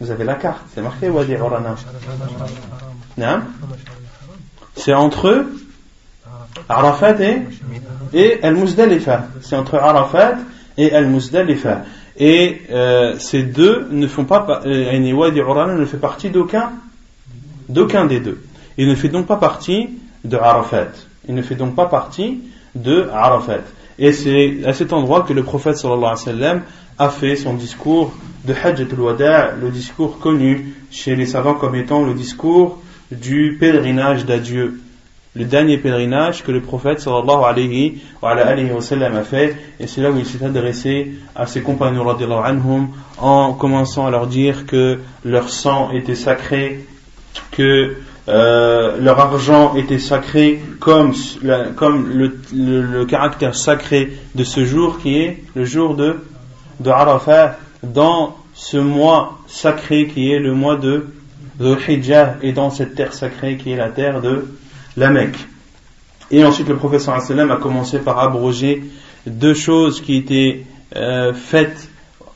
vous 0.00 0.10
avez 0.10 0.24
la 0.24 0.34
carte, 0.34 0.60
c'est 0.74 0.82
marqué 0.82 1.08
Wadi 1.08 1.32
Urana. 1.32 1.76
C'est 4.76 4.92
entre 4.92 5.46
Arafat 6.68 7.20
et, 7.20 7.42
et 8.12 8.42
Al-Muzdalifa. 8.42 9.28
C'est 9.40 9.56
entre 9.56 9.76
Arafat 9.76 10.36
et 10.76 10.92
Al-Muzdalifa. 10.92 11.82
Et 12.16 12.62
euh, 12.70 13.14
ces 13.18 13.42
deux 13.42 13.88
ne 13.90 14.06
font 14.06 14.24
pas, 14.24 14.62
euh, 14.66 15.12
Wadi 15.12 15.40
Urana 15.40 15.74
ne 15.74 15.84
fait 15.84 15.96
partie 15.96 16.30
d'aucun, 16.30 16.72
d'aucun 17.68 18.06
des 18.06 18.20
deux. 18.20 18.40
Il 18.78 18.88
ne 18.88 18.94
fait 18.94 19.08
donc 19.08 19.26
pas 19.26 19.36
partie 19.36 19.88
de 20.24 20.36
Arafat. 20.36 20.92
Il 21.28 21.34
ne 21.34 21.42
fait 21.42 21.54
donc 21.54 21.74
pas 21.74 21.86
partie 21.86 22.42
de 22.74 23.08
Arafat. 23.12 23.62
Et 23.98 24.12
c'est 24.12 24.64
à 24.66 24.72
cet 24.72 24.92
endroit 24.92 25.22
que 25.22 25.32
le 25.32 25.42
prophète 25.42 25.76
a 26.96 27.08
fait 27.08 27.36
son 27.36 27.54
discours 27.54 28.12
de 28.44 28.52
Hajj 28.52 28.80
al-Wada', 28.92 29.54
le 29.60 29.70
discours 29.70 30.18
connu 30.18 30.74
chez 30.90 31.16
les 31.16 31.26
savants 31.26 31.54
comme 31.54 31.74
étant 31.74 32.04
le 32.04 32.14
discours 32.14 32.78
du 33.10 33.56
pèlerinage 33.58 34.24
d'adieu 34.24 34.80
le 35.34 35.44
dernier 35.44 35.78
pèlerinage 35.78 36.44
que 36.44 36.52
le 36.52 36.60
prophète 36.60 37.00
sallallahu 37.00 37.44
alayhi 37.44 38.02
wa, 38.22 38.34
wa 38.34 38.80
sallam 38.80 39.16
a 39.16 39.22
fait. 39.22 39.56
Et 39.80 39.86
c'est 39.86 40.00
là 40.00 40.10
où 40.10 40.18
il 40.18 40.26
s'est 40.26 40.44
adressé 40.44 41.12
à 41.34 41.46
ses 41.46 41.60
compagnons 41.60 42.08
anhum 42.08 42.88
en 43.18 43.52
commençant 43.52 44.06
à 44.06 44.10
leur 44.10 44.26
dire 44.28 44.66
que 44.66 45.00
leur 45.24 45.48
sang 45.48 45.90
était 45.90 46.14
sacré 46.14 46.86
que 47.50 47.96
euh, 48.28 48.96
leur 49.00 49.20
argent 49.20 49.74
était 49.74 49.98
sacré 49.98 50.60
comme, 50.80 51.12
comme 51.76 52.10
le, 52.52 53.04
caractère 53.04 53.54
sacré 53.54 54.12
de 54.34 54.44
ce 54.44 54.64
jour 54.64 54.98
qui 54.98 55.18
est 55.18 55.42
le 55.54 55.64
jour 55.64 55.94
de, 55.94 56.20
de 56.80 56.90
dans 57.82 58.36
ce 58.54 58.76
mois 58.76 59.38
sacré 59.46 60.06
qui 60.06 60.32
est 60.32 60.38
le 60.38 60.54
mois 60.54 60.76
de 60.76 61.06
de 61.58 61.76
Hijjah 61.76 62.36
et 62.42 62.52
dans 62.52 62.70
cette 62.70 62.94
terre 62.94 63.12
sacrée 63.12 63.56
qui 63.56 63.72
est 63.72 63.76
la 63.76 63.90
terre 63.90 64.20
de 64.20 64.46
la 64.96 65.10
Mecque. 65.10 65.38
Et 66.30 66.44
ensuite 66.44 66.68
le 66.68 66.76
professeur 66.76 67.14
a 67.14 67.56
commencé 67.56 67.98
par 67.98 68.18
abroger 68.18 68.82
deux 69.26 69.54
choses 69.54 70.00
qui 70.00 70.16
étaient 70.16 70.64
euh, 70.96 71.32
faites 71.32 71.88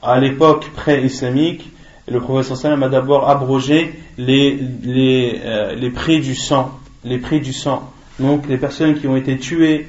à 0.03 0.19
l'époque 0.21 0.71
pré-islamique. 0.75 1.71
Le 2.07 2.21
professeur 2.21 2.83
a 2.83 2.89
d'abord 2.89 3.29
abrogé 3.29 3.95
les, 4.17 4.59
euh, 5.45 5.75
les 5.75 5.91
prix 5.91 6.21
du 6.21 6.35
sang. 6.35 6.79
Les 7.05 7.19
prix 7.19 7.41
du 7.41 7.53
sang. 7.53 7.93
Donc 8.19 8.49
les 8.49 8.57
personnes 8.57 8.99
qui 8.99 9.07
ont 9.07 9.17
été 9.17 9.39
tuées 9.39 9.89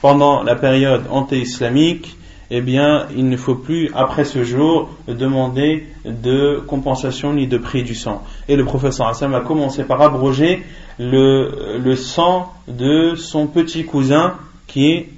pendant 0.00 0.42
la 0.42 0.54
période 0.54 1.04
anté-islamique 1.10 2.16
eh 2.50 2.60
bien, 2.60 3.06
il 3.16 3.28
ne 3.28 3.36
faut 3.36 3.54
plus, 3.54 3.90
après 3.94 4.24
ce 4.24 4.42
jour, 4.42 4.90
demander 5.06 5.86
de 6.04 6.60
compensation 6.66 7.32
ni 7.32 7.46
de 7.46 7.58
prix 7.58 7.84
du 7.84 7.94
sang. 7.94 8.24
Et 8.50 8.56
le 8.56 8.64
professeur 8.64 9.06
Hassan 9.06 9.32
a 9.32 9.42
commencé 9.42 9.84
par 9.84 10.02
abroger 10.02 10.64
le, 10.98 11.94
sang 11.94 12.52
de 12.66 13.14
son 13.14 13.46
petit 13.46 13.84
cousin 13.84 14.34
qui 14.66 14.90
est 14.90 15.08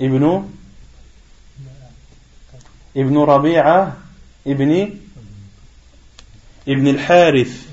Ibn 0.00 0.44
Ibn 2.94 3.18
Rabi'a 3.18 3.94
Ibn 4.46 4.86
Ibn 6.66 6.86
al-Harith 6.86 7.68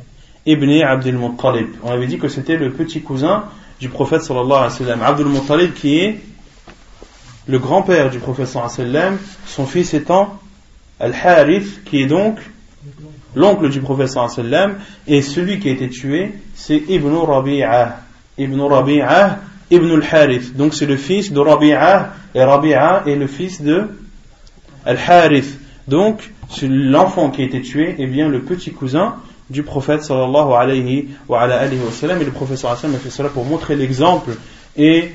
Ibn 0.45 0.81
Abdul 0.81 1.17
Muttalib. 1.17 1.67
On 1.81 1.91
avait 1.91 2.07
dit 2.07 2.17
que 2.17 2.27
c'était 2.27 2.57
le 2.57 2.73
petit 2.73 3.03
cousin 3.03 3.45
du 3.79 3.87
prophète 3.87 4.23
sallallahu 4.23 4.51
alayhi 4.51 4.71
wa 4.71 4.77
sallam. 4.79 5.01
Abdul 5.01 5.27
Muttalib 5.27 5.73
qui 5.75 5.99
est 5.99 6.19
le 7.47 7.59
grand-père 7.59 8.09
du 8.09 8.19
professeur 8.19 8.69
sallam, 8.69 9.17
son 9.45 9.65
fils 9.65 9.93
étant 9.93 10.41
Al-Harith, 10.99 11.85
qui 11.85 12.01
est 12.01 12.07
donc 12.07 12.37
l'oncle 13.35 13.69
du 13.69 13.81
professeur 13.81 14.29
sallam, 14.29 14.75
et 15.07 15.21
celui 15.21 15.59
qui 15.59 15.69
a 15.69 15.71
été 15.71 15.89
tué, 15.89 16.33
c'est 16.53 16.81
Ibn 16.87 17.13
Rabi'a. 17.15 17.99
Ibn 18.37 18.61
Rabi'a, 18.61 19.39
Ibn 19.71 19.91
al-Harith. 19.91 20.55
Donc 20.55 20.73
c'est 20.73 20.85
le 20.85 20.97
fils 20.97 21.31
de 21.31 21.39
Rabi'a, 21.39 22.13
et 22.33 22.43
Rabi'a 22.43 23.03
est 23.05 23.15
le 23.15 23.27
fils 23.27 23.61
de 23.61 23.89
Al-Harith. 24.85 25.59
Donc, 25.87 26.31
l'enfant 26.63 27.29
qui 27.31 27.41
a 27.41 27.45
été 27.45 27.61
tué 27.61 27.95
est 27.99 28.07
bien 28.07 28.27
le 28.27 28.41
petit 28.41 28.71
cousin 28.71 29.15
du 29.49 29.63
prophète 29.63 30.03
sallallahu 30.03 30.53
alayhi 30.53 31.09
wa, 31.27 31.41
alayhi 31.41 31.79
wa 31.79 31.91
sallam, 31.91 32.21
et 32.21 32.25
le 32.25 32.31
professeur 32.31 32.75
sallam 32.77 32.95
a 32.95 32.99
fait 32.99 33.09
cela 33.09 33.29
pour 33.29 33.45
montrer 33.45 33.75
l'exemple 33.75 34.31
et 34.75 35.11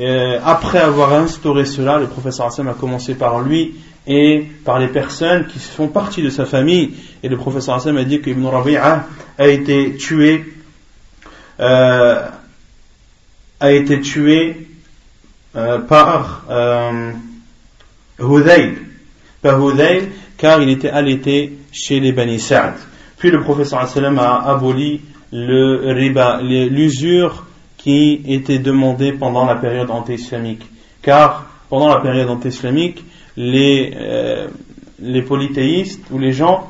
euh, 0.00 0.38
après 0.44 0.78
avoir 0.78 1.12
instauré 1.12 1.66
cela, 1.66 1.98
le 1.98 2.06
professeur 2.06 2.46
Hassan 2.46 2.66
a 2.68 2.72
commencé 2.72 3.14
par 3.14 3.40
lui 3.40 3.74
et 4.06 4.46
par 4.64 4.78
les 4.78 4.88
personnes 4.88 5.46
qui 5.46 5.58
font 5.58 5.88
partie 5.88 6.22
de 6.22 6.30
sa 6.30 6.44
famille. 6.44 6.94
Et 7.22 7.28
le 7.28 7.36
professeur 7.36 7.76
Hassan 7.76 7.96
a 7.96 8.04
dit 8.04 8.20
qu'Ibn 8.20 8.46
Rabi'a 8.46 9.06
a 9.38 9.48
été 9.48 9.96
tué, 9.96 10.44
euh, 11.60 12.26
a 13.60 13.72
été 13.72 14.00
tué 14.00 14.66
euh, 15.54 15.78
par 15.78 16.44
euh, 16.50 17.12
par 19.42 19.60
car 20.38 20.62
il 20.62 20.70
était 20.70 20.90
allaité 20.90 21.58
chez 21.72 22.00
les 22.00 22.12
Bani 22.12 22.38
Sa'd. 22.38 22.74
Puis 23.18 23.30
le 23.30 23.40
professeur 23.40 23.80
Hassan 23.80 24.18
a 24.18 24.48
aboli 24.48 25.00
le 25.32 25.92
riba, 25.92 26.40
l'usure 26.42 27.46
qui 27.78 28.20
était 28.26 28.58
demandé 28.58 29.12
pendant 29.12 29.44
la 29.44 29.56
période 29.56 29.90
anti-islamique. 29.90 30.64
Car 31.00 31.46
pendant 31.68 31.88
la 31.88 32.00
période 32.00 32.28
anti-islamique, 32.28 33.04
les, 33.36 33.94
euh, 33.96 34.48
les 35.00 35.22
polythéistes 35.22 36.04
ou 36.10 36.18
les 36.18 36.32
gens 36.32 36.68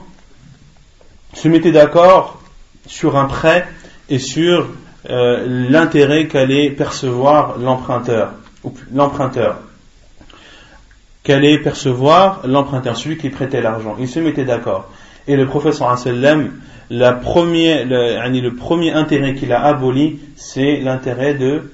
se 1.35 1.49
mettaient 1.49 1.73
d'accord 1.73 2.43
sur 2.87 3.17
un 3.17 3.27
prêt 3.27 3.67
et 4.09 4.19
sur 4.19 4.69
euh, 5.11 5.69
l'intérêt 5.71 6.29
qu'allait 6.29 6.71
percevoir 6.71 7.59
l'emprunteur, 7.59 8.33
l'emprunteur, 8.93 9.59
qu'allait 11.23 11.59
percevoir 11.59 12.47
l'emprunteur, 12.47 12.97
celui 12.97 13.17
qui 13.17 13.31
prêtait 13.31 13.61
l'argent. 13.61 13.97
Ils 13.99 14.09
se 14.09 14.21
mettaient 14.21 14.45
d'accord. 14.45 14.91
Et 15.27 15.37
le 15.37 15.47
professeur 15.47 15.97
sallam 15.99 16.53
la 16.91 17.13
première, 17.13 17.87
le, 17.87 18.41
le 18.41 18.55
premier 18.55 18.93
intérêt 18.93 19.35
qu'il 19.35 19.53
a 19.53 19.63
aboli, 19.65 20.21
c'est 20.37 20.81
l'intérêt 20.81 21.35
de 21.35 21.73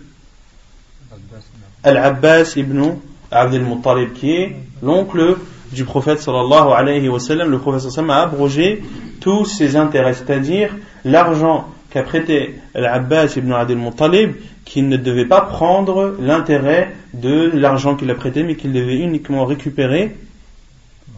Al-Abbas 1.83 2.55
ibn 2.57 2.98
Abdel 3.30 3.62
Muttalib, 3.62 4.12
qui 4.12 4.32
est 4.32 4.56
l'oncle 4.82 5.36
du 5.72 5.84
prophète 5.84 6.20
sallallahu 6.20 6.72
alayhi 6.72 7.08
wa 7.08 7.20
sallam. 7.20 7.50
Le 7.50 7.58
prophète 7.58 7.90
sallam 7.90 8.10
a 8.10 8.22
abrogé 8.22 8.82
tous 9.20 9.44
ses 9.44 9.76
intérêts, 9.76 10.14
c'est-à-dire 10.14 10.74
l'argent 11.04 11.68
qu'a 11.90 12.02
prêté 12.02 12.56
Al-Abbas 12.74 13.34
ibn 13.36 13.52
Abdel 13.52 13.78
Muttalib, 13.78 14.32
qu'il 14.64 14.88
ne 14.88 14.96
devait 14.96 15.26
pas 15.26 15.40
prendre 15.40 16.16
l'intérêt 16.20 16.94
de 17.14 17.50
l'argent 17.54 17.96
qu'il 17.96 18.10
a 18.10 18.14
prêté, 18.14 18.42
mais 18.42 18.56
qu'il 18.56 18.72
devait 18.72 18.98
uniquement 18.98 19.44
récupérer 19.44 20.16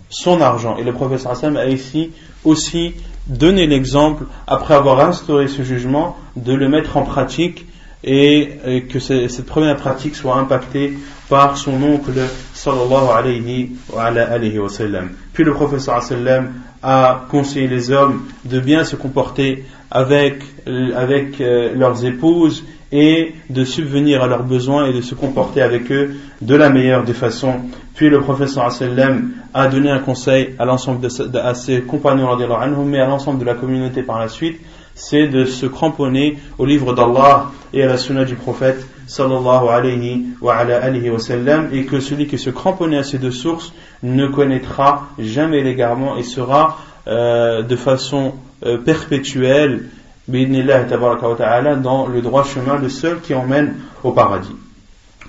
son 0.09 0.41
argent. 0.41 0.77
Et 0.77 0.85
le 0.85 0.93
prophète 0.93 1.21
sallam 1.21 1.57
a 1.57 1.67
ici 1.67 2.11
aussi 2.45 2.95
donner 3.27 3.67
l'exemple, 3.67 4.25
après 4.47 4.75
avoir 4.75 5.01
instauré 5.01 5.49
ce 5.49 5.63
jugement, 5.63 6.17
de 6.37 6.53
le 6.53 6.69
mettre 6.69 6.97
en 6.97 7.03
pratique 7.03 7.67
et, 8.03 8.85
que 8.89 8.99
cette 8.99 9.47
première 9.47 9.77
pratique 9.77 10.17
soit 10.17 10.37
impactée 10.37 10.95
par 11.31 11.57
son 11.57 11.81
oncle 11.83 12.21
sallallahu 12.53 13.09
alayhi 13.17 14.59
wa, 14.59 14.69
sallam. 14.69 15.11
Puis 15.33 15.45
le 15.45 15.55
professeur 15.55 16.03
sallam 16.03 16.53
a 16.83 17.25
conseillé 17.31 17.69
les 17.69 17.93
hommes 17.93 18.23
de 18.45 18.59
bien 18.59 18.83
se 18.83 18.97
comporter 18.97 19.65
avec, 19.91 20.43
avec 20.97 21.41
euh, 21.41 21.73
leurs 21.75 22.05
épouses 22.05 22.65
et 22.91 23.35
de 23.49 23.65
subvenir 23.65 24.25
à 24.25 24.27
leurs 24.27 24.43
besoins 24.43 24.87
et 24.87 24.93
de 24.93 25.01
se 25.01 25.15
comporter 25.15 25.63
avec 25.63 25.93
eux 25.93 26.17
de 26.43 26.55
la 26.57 26.69
meilleure 26.69 27.05
des 27.05 27.15
façons. 27.15 27.61
Puis 27.95 28.11
le 28.11 28.21
professeur 28.21 28.73
sallam 28.73 29.31
a 29.55 29.69
donné 29.69 29.89
un 29.89 30.01
conseil 30.01 30.55
à 30.59 30.65
l'ensemble 30.65 31.01
de, 31.01 31.39
à 31.39 31.55
ses 31.55 31.83
compagnons 31.83 32.37
mais 32.85 32.99
à 32.99 33.07
l'ensemble 33.07 33.39
de 33.39 33.45
la 33.45 33.55
communauté 33.55 34.03
par 34.03 34.19
la 34.19 34.29
suite, 34.29 34.61
c'est 35.01 35.29
de 35.29 35.45
se 35.47 35.67
cramponner 35.67 36.39
au 36.59 36.67
livre 36.67 36.93
d'Allah 36.93 37.51
et 37.73 37.83
à 37.83 37.87
la 37.87 37.97
sunna 37.97 38.25
du 38.25 38.35
prophète 38.35 38.87
sallallahu 39.07 39.69
alayhi 39.69 40.27
wa, 40.41 40.63
wa 40.65 41.19
sallam, 41.19 41.71
et 41.73 41.85
que 41.85 42.01
celui 42.01 42.27
qui 42.27 42.39
se 42.39 42.51
cramponne 42.51 42.95
à 42.95 43.03
ces 43.03 43.19
deux 43.19 43.31
sources 43.31 43.73
ne 44.03 44.27
connaîtra 44.27 45.09
jamais 45.19 45.63
l'égarement 45.63 46.17
et 46.17 46.23
sera 46.23 46.79
euh, 47.09 47.63
de 47.63 47.77
façon 47.77 48.35
euh, 48.65 48.77
perpétuelle 48.77 49.89
dans 50.29 52.07
le 52.07 52.21
droit 52.21 52.45
chemin, 52.45 52.79
le 52.79 52.89
seul 52.89 53.21
qui 53.21 53.35
emmène 53.35 53.75
au 54.05 54.13
paradis. 54.13 54.55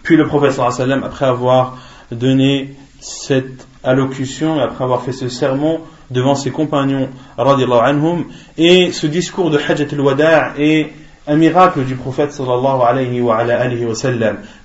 Puis 0.04 0.16
le 0.18 0.28
professeur 0.28 0.68
après 0.68 1.26
avoir 1.26 1.78
donné 2.12 2.76
cette 3.00 3.66
allocution, 3.84 4.60
après 4.60 4.84
avoir 4.84 5.02
fait 5.02 5.14
ce 5.14 5.30
sermon 5.30 5.80
devant 6.12 6.36
ses 6.36 6.52
compagnons, 6.52 7.10
anhum, 7.38 8.26
et 8.58 8.92
ce 8.92 9.08
discours 9.08 9.50
de 9.50 9.58
Hajjat 9.58 9.88
al-Wada' 9.92 10.54
est 10.58 10.92
un 11.28 11.36
miracle 11.36 11.84
du 11.84 11.96
prophète 11.96 12.32
sallallahu 12.32 12.82
alayhi 12.86 13.22
wa, 13.22 13.38
alayhi 13.38 13.86
wa. 13.86 13.94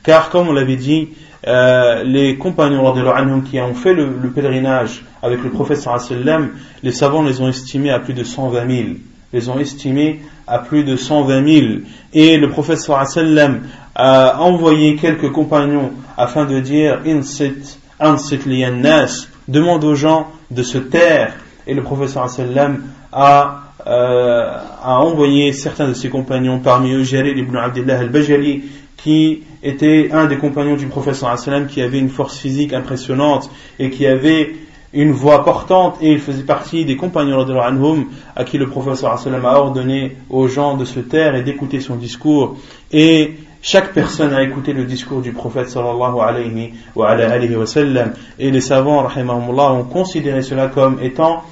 Car 0.02 0.30
comme 0.30 0.48
on 0.48 0.52
l'avait 0.52 0.76
dit, 0.76 1.08
euh, 1.46 2.02
les 2.04 2.36
compagnons 2.36 2.86
anhum, 3.12 3.42
qui 3.42 3.60
ont 3.60 3.74
fait 3.74 3.94
le, 3.94 4.10
pèlerinage 4.34 5.04
avec 5.22 5.42
le 5.42 5.50
prophète 5.50 5.78
sallallahu 5.78 6.04
alayhi 6.04 6.20
wa 6.20 6.24
sallam, 6.24 6.50
les 6.82 6.92
savants 6.92 7.22
les 7.22 7.40
ont 7.40 7.48
estimés 7.48 7.90
à 7.90 8.00
plus 8.00 8.14
de 8.14 8.24
120 8.24 8.68
000 8.68 8.88
les 9.32 9.48
ont 9.48 9.58
estimés 9.58 10.20
à 10.46 10.58
plus 10.58 10.84
de 10.84 10.96
120 10.96 11.46
000. 11.46 11.66
Et 12.14 12.36
le 12.36 12.48
prophète 12.48 12.78
sallam 12.78 13.62
a 13.94 14.40
envoyé 14.40 14.96
quelques 14.96 15.30
compagnons 15.32 15.92
afin 16.16 16.44
de 16.44 16.60
dire 16.60 17.00
Insit, 17.06 17.78
ansit 18.00 18.44
liyannas, 18.46 19.28
demande 19.48 19.84
aux 19.84 19.94
gens 19.94 20.28
de 20.50 20.62
se 20.62 20.78
taire. 20.78 21.34
Et 21.66 21.74
le 21.74 21.82
prophète 21.82 22.10
sallam 22.10 22.84
a, 23.12 23.62
euh, 23.86 24.58
a 24.82 25.00
envoyé 25.00 25.52
certains 25.52 25.88
de 25.88 25.94
ses 25.94 26.08
compagnons, 26.08 26.60
parmi 26.60 26.92
eux 26.92 27.02
Jarir 27.02 27.36
ibn 27.36 27.56
Abdullah 27.56 27.98
al-Bajali, 27.98 28.64
qui 28.96 29.42
était 29.62 30.10
un 30.12 30.26
des 30.26 30.38
compagnons 30.38 30.76
du 30.76 30.86
prophète 30.86 31.16
sallam 31.16 31.66
qui 31.66 31.82
avait 31.82 31.98
une 31.98 32.08
force 32.08 32.38
physique 32.38 32.72
impressionnante 32.72 33.50
et 33.78 33.90
qui 33.90 34.06
avait 34.06 34.54
une 34.92 35.12
voix 35.12 35.44
portante 35.44 35.98
et 36.00 36.12
il 36.12 36.20
faisait 36.20 36.42
partie 36.42 36.84
des 36.84 36.96
compagnons 36.96 37.40
anhum 37.60 38.06
à 38.34 38.44
qui 38.44 38.56
le 38.56 38.66
professeur 38.66 39.12
a 39.12 39.58
ordonné 39.58 40.16
aux 40.30 40.48
gens 40.48 40.76
de 40.76 40.84
se 40.84 41.00
taire 41.00 41.34
et 41.34 41.42
d'écouter 41.42 41.80
son 41.80 41.96
discours 41.96 42.56
et 42.92 43.34
chaque 43.62 43.92
personne 43.92 44.32
a 44.32 44.42
écouté 44.42 44.72
le 44.72 44.84
discours 44.84 45.20
du 45.20 45.32
prophète 45.32 45.68
sallallahu 45.68 46.20
alayhi 46.20 46.74
wa, 46.94 47.66
sallam 47.66 48.12
et 48.38 48.50
les 48.50 48.60
savants 48.60 49.06
ont 49.06 49.84
considéré 49.84 50.42
cela 50.42 50.68
comme 50.68 50.98
étant 51.02 51.42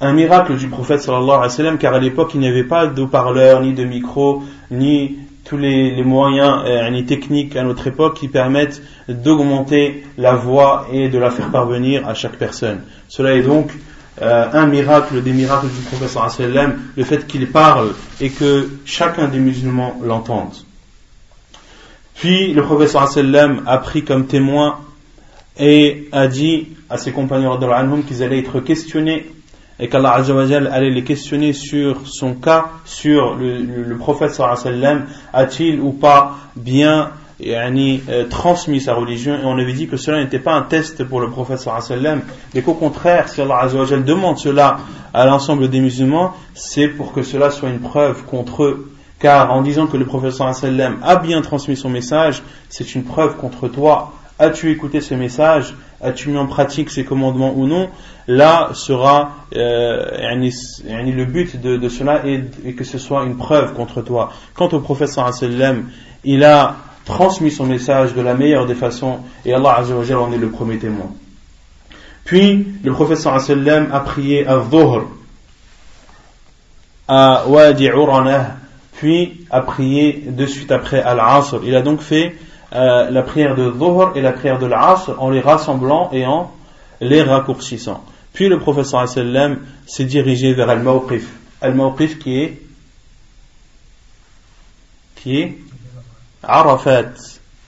un 0.00 0.12
miracle 0.12 0.56
du 0.56 0.68
prophète 0.68 1.00
sallallahu 1.00 1.28
alayhi 1.28 1.42
wa 1.42 1.48
sallam, 1.50 1.78
car 1.78 1.94
à 1.94 1.98
l'époque 1.98 2.32
il 2.34 2.40
n'y 2.40 2.48
avait 2.48 2.64
pas 2.64 2.86
de 2.86 3.04
parleur 3.04 3.60
ni 3.62 3.72
de 3.72 3.84
micro, 3.84 4.42
ni 4.70 5.16
tous 5.44 5.56
les, 5.56 6.02
moyens 6.02 6.62
euh, 6.66 7.02
techniques 7.02 7.56
à 7.56 7.62
notre 7.62 7.86
époque 7.86 8.18
qui 8.18 8.28
permettent 8.28 8.82
d'augmenter 9.08 10.04
la 10.18 10.34
voix 10.34 10.88
et 10.92 11.08
de 11.08 11.18
la 11.18 11.30
faire 11.30 11.50
parvenir 11.50 12.06
à 12.08 12.14
chaque 12.14 12.36
personne. 12.36 12.80
Cela 13.08 13.34
est 13.34 13.42
donc 13.42 13.70
euh, 14.20 14.46
un 14.52 14.66
miracle 14.66 15.22
des 15.22 15.32
miracles 15.32 15.68
du 15.68 15.82
prophète 15.82 16.08
sallallahu 16.08 16.34
alayhi 16.34 16.52
wa 16.52 16.60
sallam, 16.60 16.78
le 16.96 17.04
fait 17.04 17.26
qu'il 17.26 17.46
parle 17.48 17.92
et 18.20 18.30
que 18.30 18.68
chacun 18.84 19.28
des 19.28 19.38
musulmans 19.38 20.00
l'entende. 20.04 20.65
Puis 22.16 22.52
le 22.52 22.62
prophète 22.62 22.94
wa 22.94 23.06
sallam 23.06 23.62
a 23.66 23.78
pris 23.78 24.02
comme 24.02 24.26
témoin 24.26 24.78
et 25.58 26.08
a 26.12 26.26
dit 26.26 26.68
à 26.88 26.96
ses 26.96 27.12
compagnons 27.12 27.58
qu'ils 28.02 28.22
allaient 28.22 28.38
être 28.38 28.60
questionnés 28.60 29.26
et 29.78 29.88
qu'Allah 29.88 30.22
allait 30.72 30.90
les 30.90 31.04
questionner 31.04 31.52
sur 31.52 32.06
son 32.06 32.34
cas, 32.34 32.70
sur 32.86 33.34
le, 33.34 33.58
le, 33.58 33.96
prophète 33.96 34.32
sallam, 34.32 35.06
a-t-il 35.34 35.80
ou 35.80 35.92
pas 35.92 36.36
bien 36.56 37.10
euh, 37.44 38.24
transmis 38.30 38.80
sa 38.80 38.94
religion 38.94 39.34
et 39.34 39.44
on 39.44 39.58
avait 39.58 39.74
dit 39.74 39.86
que 39.88 39.98
cela 39.98 40.22
n'était 40.22 40.38
pas 40.38 40.54
un 40.54 40.62
test 40.62 41.04
pour 41.04 41.20
le 41.20 41.28
prophète 41.28 41.58
sallam, 41.58 42.22
mais 42.54 42.62
qu'au 42.62 42.72
contraire, 42.72 43.28
si 43.28 43.42
Allah 43.42 43.68
demande 43.98 44.38
cela 44.38 44.78
à 45.12 45.26
l'ensemble 45.26 45.68
des 45.68 45.80
musulmans, 45.80 46.32
c'est 46.54 46.88
pour 46.88 47.12
que 47.12 47.22
cela 47.22 47.50
soit 47.50 47.68
une 47.68 47.80
preuve 47.80 48.24
contre 48.24 48.64
eux. 48.64 48.90
Car 49.18 49.50
en 49.52 49.62
disant 49.62 49.86
que 49.86 49.96
le 49.96 50.04
prophète 50.04 50.32
sallam 50.32 50.98
a 51.02 51.16
bien 51.16 51.40
transmis 51.40 51.76
son 51.76 51.88
message, 51.88 52.42
c'est 52.68 52.94
une 52.94 53.04
preuve 53.04 53.36
contre 53.36 53.68
toi. 53.68 54.12
As-tu 54.38 54.70
écouté 54.70 55.00
ce 55.00 55.14
message? 55.14 55.74
As-tu 56.02 56.28
mis 56.28 56.36
en 56.36 56.46
pratique 56.46 56.90
ses 56.90 57.04
commandements 57.04 57.54
ou 57.56 57.66
non? 57.66 57.88
Là 58.28 58.70
sera 58.74 59.36
euh, 59.56 60.34
le 60.34 61.24
but 61.24 61.58
de, 61.58 61.88
cela 61.88 62.26
et, 62.26 62.74
que 62.74 62.84
ce 62.84 62.98
soit 62.98 63.24
une 63.24 63.38
preuve 63.38 63.72
contre 63.72 64.02
toi. 64.02 64.32
Quant 64.54 64.68
au 64.68 64.80
prophète 64.80 65.08
sallam, 65.08 65.88
il 66.24 66.44
a 66.44 66.76
transmis 67.06 67.50
son 67.50 67.64
message 67.64 68.12
de 68.14 68.20
la 68.20 68.34
meilleure 68.34 68.66
des 68.66 68.74
façons 68.74 69.20
et 69.46 69.54
Allah 69.54 69.80
en 69.80 70.32
est 70.32 70.38
le 70.38 70.50
premier 70.50 70.76
témoin. 70.76 71.10
Puis 72.24 72.66
le 72.84 72.92
prophète 72.92 73.18
sallam 73.18 73.88
a 73.90 74.00
prié 74.00 74.46
à 74.46 74.58
Dhuhr, 74.58 75.06
à 77.08 77.44
Wadi 77.46 77.88
puis 78.96 79.46
a 79.50 79.60
prié 79.60 80.24
de 80.26 80.46
suite 80.46 80.72
après 80.72 81.02
Al-Asr. 81.02 81.60
Il 81.64 81.76
a 81.76 81.82
donc 81.82 82.00
fait 82.00 82.34
euh, 82.72 83.10
la 83.10 83.22
prière 83.22 83.54
de 83.54 83.70
Dhuhr 83.70 84.16
et 84.16 84.22
la 84.22 84.32
prière 84.32 84.58
de 84.58 84.66
l'Asr 84.66 85.14
en 85.18 85.30
les 85.30 85.40
rassemblant 85.40 86.10
et 86.12 86.26
en 86.26 86.50
les 87.00 87.22
raccourcissant. 87.22 88.02
Puis 88.32 88.48
le 88.48 88.58
professeur 88.58 89.06
sallam 89.06 89.58
s'est 89.86 90.04
dirigé 90.04 90.54
vers 90.54 90.70
Al-Mawqif. 90.70 91.28
Al-Mawqif 91.60 92.18
qui 92.18 92.40
est 92.40 92.62
qui 95.16 95.40
est 95.40 95.58
Arafat. 96.42 97.12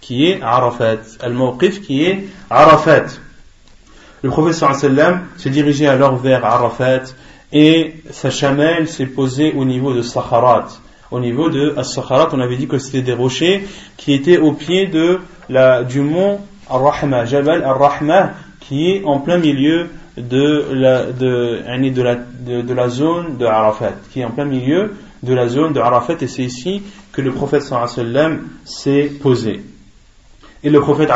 Qui 0.00 0.30
est 0.30 0.40
Arafat. 0.42 1.18
Al-Mawqif 1.20 1.82
qui 1.82 2.04
est 2.04 2.26
Arafat. 2.48 3.06
Le 4.22 4.30
professeur 4.30 4.74
sallam 4.74 5.26
s'est 5.36 5.50
dirigé 5.50 5.86
alors 5.86 6.16
vers 6.16 6.44
Arafat 6.44 7.12
et 7.52 7.96
sa 8.10 8.30
chamelle 8.30 8.88
s'est 8.88 9.06
posée 9.06 9.52
au 9.52 9.66
niveau 9.66 9.92
de 9.92 10.00
Sakharat 10.00 10.68
au 11.10 11.20
niveau 11.20 11.48
de 11.48 11.74
As-Sakharat, 11.76 12.28
on 12.32 12.40
avait 12.40 12.56
dit 12.56 12.66
que 12.66 12.78
c'était 12.78 13.02
des 13.02 13.12
rochers 13.12 13.66
qui 13.96 14.12
étaient 14.12 14.38
au 14.38 14.52
pied 14.52 14.86
de 14.86 15.20
la, 15.48 15.82
du 15.82 16.00
mont 16.00 16.40
Ar-Rahma, 16.68 17.24
Jabal 17.24 17.64
Ar-Rahma, 17.64 18.32
qui 18.60 18.90
est 18.90 19.04
en 19.04 19.20
plein 19.20 19.38
milieu 19.38 19.88
de 20.18 20.66
la, 20.72 21.06
de, 21.06 21.62
la, 22.02 22.16
de, 22.16 22.88
zone 22.88 23.38
de 23.38 23.46
Arafat, 23.46 23.94
qui 24.10 24.20
est 24.20 24.24
en 24.24 24.30
plein 24.30 24.44
milieu 24.44 24.94
de 25.22 25.34
la 25.34 25.48
zone 25.48 25.72
de 25.72 25.80
Arafat, 25.80 26.16
et 26.20 26.26
c'est 26.26 26.44
ici 26.44 26.82
que 27.12 27.22
le 27.22 27.32
prophète 27.32 27.62
s'est 28.64 29.12
posé. 29.22 29.62
Et 30.62 30.70
le 30.70 30.80
prophète 30.80 31.10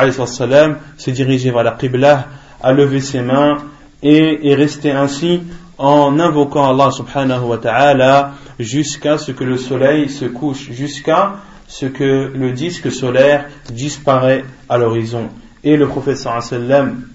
s'est 0.97 1.13
dirigé 1.13 1.51
vers 1.51 1.65
la 1.65 1.73
Qibla, 1.73 2.29
a 2.63 2.73
levé 2.73 3.01
ses 3.01 3.23
mains 3.23 3.59
et 4.03 4.51
est 4.51 4.55
resté 4.55 4.91
ainsi 4.91 5.43
en 5.79 6.19
invoquant 6.19 6.71
Allah 6.71 6.91
subhanahu 6.91 7.43
wa 7.43 7.59
ta'ala 7.59 8.33
jusqu'à 8.59 9.19
ce 9.19 9.33
que 9.33 9.45
le 9.45 9.57
soleil 9.57 10.09
se 10.09 10.27
couche, 10.27 10.71
jusqu'à 10.71 11.37
ce 11.67 11.87
que 11.87 12.31
le 12.35 12.53
disque 12.53 12.91
solaire 12.93 13.47
disparaît 13.71 14.45
à 14.69 14.79
l'horizon. 14.79 15.31
Et 15.65 15.77
le 15.77 15.89
prophète 15.89 16.19
sallam 16.19 17.09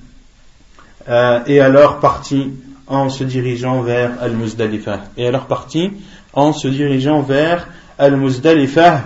euh, 1.08 1.43
est 1.46 1.60
alors 1.60 2.00
parti 2.00 2.52
en 2.88 3.10
se 3.10 3.24
dirigeant 3.24 3.82
vers 3.82 4.12
Al-Muzdalifah. 4.22 5.02
Et 5.17 5.28
alors 5.28 5.46
parti 5.46 5.91
en 6.34 6.54
se 6.54 6.67
dirigeant 6.67 7.22
vers 7.22 7.67
Al-Muzdalifah. 8.00 9.02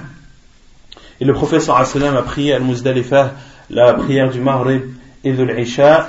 Et 1.19 1.25
le 1.25 1.33
prophète 1.33 1.61
sallam 1.61 2.15
a 2.15 2.21
prié 2.21 2.53
Al-Muzdalifah 2.53 3.33
la 3.69 3.93
prière 3.93 4.29
du 4.29 4.39
Maghrib 4.39 4.83
et 5.23 5.33
de 5.33 5.43
l'Isha 5.43 6.07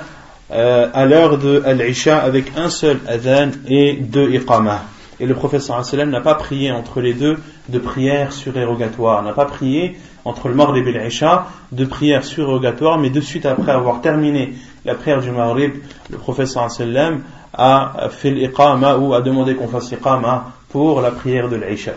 euh, 0.53 0.87
à 0.93 1.05
l'heure 1.05 1.37
de 1.37 1.63
l'Isha 1.71 2.19
avec 2.19 2.51
un 2.55 2.69
seul 2.69 2.99
adhan 3.07 3.49
et 3.67 3.95
deux 3.95 4.29
iqamah. 4.31 4.83
Et 5.19 5.25
le 5.25 5.33
professeur 5.33 5.83
sallam 5.85 6.09
n'a 6.09 6.21
pas 6.21 6.35
prié 6.35 6.71
entre 6.71 7.01
les 7.01 7.13
deux 7.13 7.37
de 7.69 7.79
prière 7.79 8.33
surérogatoire, 8.33 9.23
n'a 9.23 9.33
pas 9.33 9.45
prié 9.45 9.97
entre 10.25 10.49
le 10.49 10.55
Maghrib 10.55 10.87
et 10.87 10.91
l'Isha 10.91 11.47
de 11.71 11.85
prière 11.85 12.23
surérogatoire, 12.23 12.99
mais 12.99 13.09
de 13.09 13.21
suite 13.21 13.45
après 13.45 13.71
avoir 13.71 14.01
terminé 14.01 14.53
la 14.85 14.95
prière 14.95 15.21
du 15.21 15.31
Maghrib, 15.31 15.73
le 16.09 16.17
professeur 16.17 16.69
sallam 16.69 17.21
a 17.53 18.09
fait 18.09 18.31
l'iqama 18.31 18.97
ou 18.97 19.13
a 19.13 19.21
demandé 19.21 19.55
qu'on 19.55 19.67
fasse 19.67 19.91
l'iqama 19.91 20.51
pour 20.69 21.01
la 21.01 21.11
prière 21.11 21.49
de 21.49 21.55
l'Isha. 21.55 21.93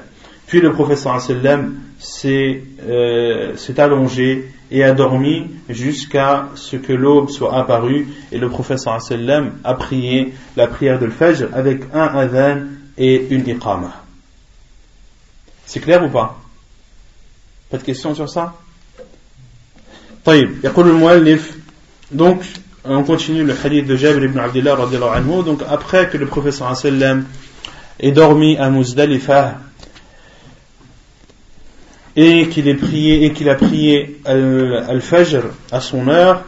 Puis 0.46 0.60
le 0.60 0.72
professeur 0.72 1.20
sallam 1.20 1.74
euh, 2.24 3.56
s'est 3.56 3.80
allongé 3.80 4.48
et 4.71 4.83
a 4.83 4.93
dormi 4.93 5.49
jusqu'à 5.69 6.49
ce 6.55 6.75
que 6.77 6.93
l'aube 6.93 7.29
soit 7.29 7.55
apparue 7.57 8.07
et 8.31 8.37
le 8.37 8.49
professeur 8.49 9.01
sallam 9.01 9.53
a 9.63 9.73
prié 9.73 10.33
la 10.55 10.67
prière 10.67 10.99
de 10.99 11.05
l'Fajr 11.05 11.47
avec 11.53 11.83
un 11.93 12.07
adhan 12.07 12.61
et 12.97 13.27
une 13.29 13.47
iqama. 13.47 13.93
C'est 15.65 15.79
clair 15.79 16.03
ou 16.03 16.09
pas 16.09 16.39
Pas 17.69 17.77
de 17.77 17.83
questions 17.83 18.15
sur 18.15 18.29
ça 18.29 18.53
طيب 20.25 20.49
يقول 20.63 20.87
المؤلف 20.87 21.57
donc 22.11 22.43
on 22.85 23.03
continue 23.03 23.43
le 23.43 23.53
hadith 23.53 23.87
de 23.87 23.95
Jabir 23.95 24.23
ibn 24.23 24.39
Abdullah 24.39 24.75
anhu 25.15 25.43
donc 25.43 25.61
après 25.67 26.09
que 26.09 26.17
le 26.17 26.25
professeur 26.27 26.75
sallam 26.75 27.25
est 27.99 28.11
dormi 28.11 28.57
à 28.57 28.69
Muzdalifah 28.69 29.55
et 32.16 32.48
qu'il 32.48 32.66
ait 32.68 32.74
prié 32.74 33.26
et 33.26 33.32
qu'il 33.32 33.48
a 33.48 33.54
prié 33.54 34.20
al-fajr 34.24 35.42
à 35.70 35.80
son 35.80 36.08
heure. 36.08 36.42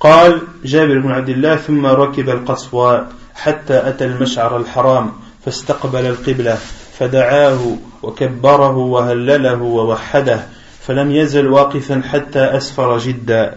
قال 0.00 0.42
جابر 0.64 0.98
بن 0.98 1.10
عبد 1.10 1.28
الله 1.28 1.56
ثم 1.56 1.86
ركب 1.86 2.28
القصوى 2.28 3.06
حتى 3.34 3.88
أتى 3.88 4.04
المشعر 4.04 4.56
الحرام 4.56 5.12
فاستقبل 5.44 6.06
القبلة 6.06 6.58
فدعاه 6.98 7.76
وكبره 8.02 8.76
وهلله 8.76 9.62
ووحده 9.62 10.40
فلم 10.80 11.12
يزل 11.12 11.46
واقفا 11.46 12.02
حتى 12.10 12.38
أسفر 12.38 12.98
جدا 12.98 13.56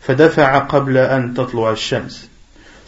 فدفع 0.00 0.58
قبل 0.58 0.98
أن 0.98 1.34
تطلع 1.34 1.70
الشمس. 1.70 2.28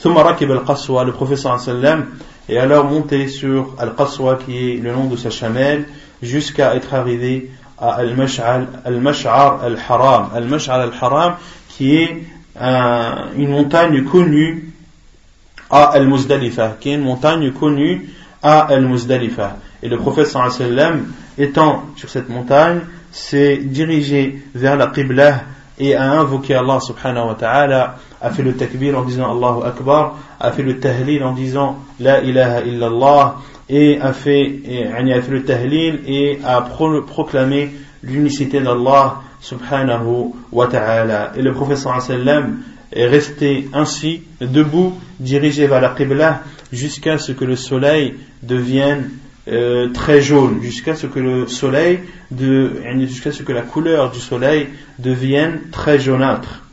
ثم 0.01 0.19
ركب 0.19 0.51
القصوى 0.51 1.05
le 1.05 1.35
صلى 1.35 1.35
الله 1.35 1.51
عليه 1.51 1.63
وسلم 1.63 2.07
et 2.51 2.59
alors 2.59 2.85
monté 2.85 3.29
sur 3.29 3.75
Al-Qaswa 3.79 4.37
qui 4.37 4.73
est 4.73 4.77
le 4.77 4.93
nom 4.93 5.05
de 5.05 5.17
sa 5.17 5.31
chamelle 5.31 5.85
jusqu'à 6.23 6.75
être 6.75 6.95
arrivé 6.95 7.51
à 7.81 7.95
Al-Mash'ar 7.95 9.61
Al-Haram 9.65 10.31
Al-Mash'ar 10.35 10.81
Al-Haram 10.81 11.37
qui 11.69 11.97
est 11.97 12.25
euh, 12.61 13.15
une 13.37 13.51
montagne 13.51 14.05
connue 14.05 14.73
à 15.71 15.85
Al-Muzdalifah 15.85 16.77
qui 16.81 16.91
est 16.91 16.95
une 16.95 17.03
montagne 17.03 17.53
connue 17.53 18.09
à 18.43 18.61
Al-Muzdalifah. 18.61 19.57
Et 19.83 19.89
le 19.89 19.97
prophète 19.97 20.27
sallam, 20.27 21.13
étant 21.37 21.85
sur 21.97 22.09
cette 22.09 22.29
montagne, 22.29 22.81
s'est 23.11 23.59
dirigé 23.59 24.43
vers 24.55 24.77
la 24.77 24.89
Qibla 24.89 25.43
et 25.79 25.95
a 25.95 26.13
invoqué 26.13 26.55
Allah 26.55 26.81
subhanahu 26.81 27.29
wa 27.29 27.35
ta'ala, 27.35 27.97
a 28.21 28.31
fait 28.31 28.43
le 28.43 28.55
takbir 28.57 28.99
en 28.99 29.03
disant 29.03 29.31
Allahu 29.31 29.65
Akbar, 29.65 30.17
a 30.41 30.51
fait 30.51 30.63
le 30.63 30.81
tahlil 30.81 31.23
en 31.23 31.33
disant 31.33 31.79
La 32.01 32.21
ilaha 32.23 32.63
illallah, 32.63 33.37
et 33.69 33.99
a 34.01 34.13
fait, 34.13 34.61
le 34.67 35.43
tahlil 35.45 36.01
et 36.07 36.39
a 36.45 36.63
proclamé 36.63 37.71
l'unicité 38.03 38.61
d'Allah 38.61 39.21
subhanahu 39.41 40.33
wa 40.53 40.67
ta'ala. 40.67 41.33
Et 41.37 41.43
le 41.43 41.53
prophète 41.53 41.79
sallam 41.79 42.61
est 42.93 43.07
resté 43.07 43.69
ainsi, 43.73 44.23
debout, 44.41 44.95
dirigé 45.21 45.67
vers 45.67 45.81
la 45.81 45.91
Qibla, 45.91 46.43
jusqu'à 46.73 47.19
ce 47.19 47.33
que 47.33 47.45
le 47.45 47.57
soleil 47.57 48.15
devienne 48.43 49.11
euh, 49.49 49.89
très 49.93 50.21
jaune, 50.21 50.61
jusqu'à 50.63 50.95
ce 50.95 51.07
que 51.07 51.19
le 51.19 51.47
soleil, 51.47 52.01
de, 52.31 52.71
jusqu'à 53.01 53.33
ce 53.33 53.43
que 53.43 53.53
la 53.53 53.63
couleur 53.63 54.11
du 54.11 54.19
soleil 54.19 54.69
devienne 54.99 55.61
très 55.73 55.99
jaunâtre. 55.99 56.65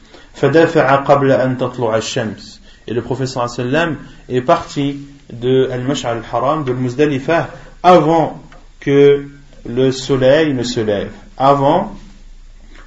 Et 2.87 2.93
le 2.93 3.01
professeur 3.01 3.49
sallam 3.49 3.97
est 4.27 4.41
parti 4.41 4.97
de 5.31 5.69
Al-Mash'al 5.71 6.17
al-Haram, 6.17 6.63
de 6.63 6.73
Muzdalifah, 6.73 7.49
avant 7.83 8.41
que 8.79 9.27
le 9.65 9.91
soleil 9.91 10.53
ne 10.53 10.63
se 10.63 10.79
lève. 10.79 11.11
Avant 11.37 11.95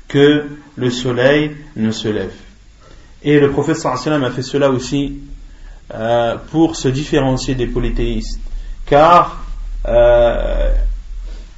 que 0.07 0.46
le 0.77 0.90
soleil 0.90 1.57
ne 1.77 1.90
se 1.90 2.09
lève. 2.09 2.33
Et 3.22 3.40
le 3.40 3.51
prophète 3.51 3.77
sallam 3.77 4.24
a 4.24 4.31
fait 4.31 4.42
cela 4.42 4.70
aussi 4.70 5.18
euh, 5.92 6.37
pour 6.51 6.77
se 6.77 6.88
différencier 6.88 7.55
des 7.55 7.66
polythéistes. 7.66 8.40
Car 8.87 9.44
euh, 9.87 10.72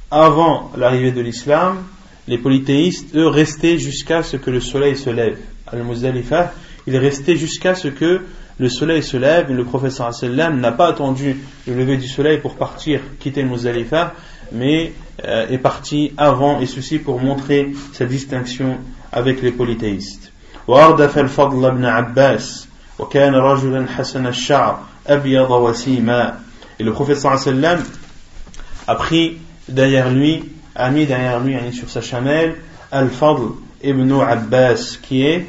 avant 0.09 0.71
l'arrivée 0.75 1.11
de 1.11 1.21
l'islam, 1.21 1.83
les 2.27 2.37
polythéistes, 2.37 3.15
eux, 3.15 3.27
restaient 3.27 3.77
jusqu'à 3.77 4.23
ce 4.23 4.37
que 4.37 4.49
le 4.49 4.59
soleil 4.59 4.97
se 4.97 5.09
lève. 5.09 5.37
Al-Muzdalifah, 5.67 6.51
il 6.87 6.97
restait 6.97 7.37
jusqu'à 7.37 7.75
ce 7.75 7.87
que 7.87 8.21
le 8.58 8.68
soleil 8.68 9.02
se 9.02 9.16
lève 9.16 9.50
et 9.50 9.54
le 9.54 9.64
prophète 9.64 9.92
sallam 9.92 10.60
n'a 10.60 10.72
pas 10.72 10.88
attendu 10.88 11.36
le 11.66 11.74
lever 11.74 11.96
du 11.98 12.08
soleil 12.08 12.38
pour 12.38 12.54
partir, 12.54 13.00
quitter 13.20 13.42
le 13.42 13.48
Muzdalifah, 13.48 14.14
mais 14.52 14.92
euh, 15.24 15.48
est 15.48 15.58
parti 15.58 16.12
avant 16.16 16.60
et 16.60 16.66
ceci 16.66 16.98
pour 16.98 17.20
montrer 17.20 17.72
sa 17.92 18.06
distinction 18.06 18.78
avec 19.12 19.42
les 19.42 19.52
polythéistes. 19.52 20.32
وأردف 20.66 21.18
الفضل 21.18 21.70
بن 21.70 21.84
عباس 21.84 22.68
وكان 22.98 23.34
رجلا 23.34 23.86
حسن 23.86 24.26
الشعر 24.26 24.78
أبيض 25.06 25.50
وسيما 25.50 26.40
et 26.78 26.82
le 26.82 26.92
prophète 26.92 27.18
sallam 27.18 27.82
a 28.86 28.94
pris 28.96 29.38
derrière 29.68 30.10
lui 30.10 30.44
a 30.74 30.90
mis 30.90 31.06
derrière 31.06 31.40
lui 31.40 31.54
sur 31.72 31.88
sa 31.88 32.00
chamelle 32.00 32.56
Al-Fadl 32.90 33.52
ibn 33.82 34.12
Abbas 34.20 34.98
qui 35.02 35.24
est 35.24 35.46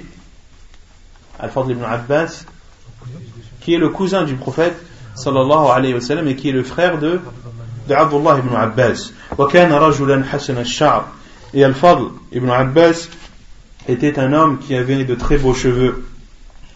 Al-Fadl 1.39 1.71
ibn 1.71 1.83
Abbas 1.83 2.45
qui 3.61 3.73
est 3.73 3.77
le 3.77 3.89
cousin 3.89 4.23
du 4.23 4.35
prophète 4.35 4.75
sallallahu 5.15 5.69
alayhi 5.73 5.93
wa 5.93 6.01
sallam 6.01 6.27
et 6.27 6.35
qui 6.35 6.49
est 6.49 6.53
le 6.53 6.63
frère 6.63 6.99
de 6.99 7.19
de 7.87 7.93
Abdullah 7.93 8.39
ibn 8.39 8.55
Abbas 8.55 9.11
وكان 9.37 9.71
رجلا 9.71 10.23
حسن 10.23 10.57
الشعر 10.57 11.03
et 11.53 11.63
Al-Fadl 11.63 12.09
ibn 12.33 12.49
Abbas 12.49 13.07
était 13.87 14.19
un 14.19 14.33
homme 14.33 14.59
qui 14.59 14.75
avait 14.75 15.05
de 15.05 15.15
très 15.15 15.37
beaux 15.37 15.53
cheveux. 15.53 16.05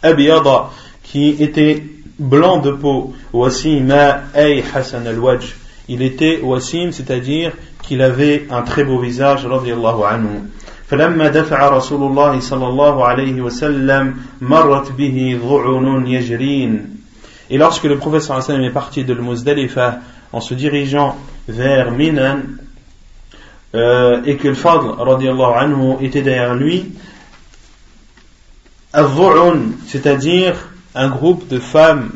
Abiyada, 0.02 0.70
qui 1.04 1.36
était 1.44 1.84
blanc 2.18 2.60
de 2.60 2.72
peau. 2.72 3.14
Wasima 3.34 4.22
ay 4.34 4.64
Hassan 4.74 5.06
al-Wajh. 5.08 5.56
Il 5.90 6.02
était 6.02 6.40
wasim, 6.42 6.92
c'est-à-dire 6.92 7.52
qu'il 7.84 8.02
avait 8.02 8.48
un 8.50 8.62
très 8.62 8.84
beau 8.84 9.00
visage, 9.00 9.46
radiallahu 9.46 10.04
anhu. 10.04 10.50
فلما 10.88 11.28
دفع 11.28 11.70
رسول 11.70 12.04
الله 12.04 12.40
صلى 12.40 12.68
الله 12.68 13.06
عليه 13.06 13.42
وسلم 13.42 14.16
مرت 14.42 14.92
به 14.92 15.40
ضعن 15.44 16.08
يجرين 16.08 16.98
Et 17.50 17.58
lorsque 17.58 17.84
le 17.84 17.98
prophète 17.98 18.22
sallallahu 18.22 18.46
alayhi 18.46 18.52
wa 18.52 18.56
sallam 18.56 18.64
est 18.64 18.74
parti 18.74 19.04
de 19.04 19.14
Muzdalifa 19.14 20.00
en 20.32 20.40
se 20.40 20.54
dirigeant 20.54 21.18
vers 21.48 21.92
Minan, 21.92 22.40
euh, 23.74 24.22
et 24.26 24.36
que 24.38 24.50
le 24.50 24.54
Fadl 24.54 24.90
anhu 25.00 25.96
était 26.02 26.22
derrière 26.22 26.56
lui, 26.56 26.92
c'est-à-dire 29.88 30.56
un 30.94 31.10
groupe 31.10 31.48
de 31.48 31.60
femmes 31.60 32.12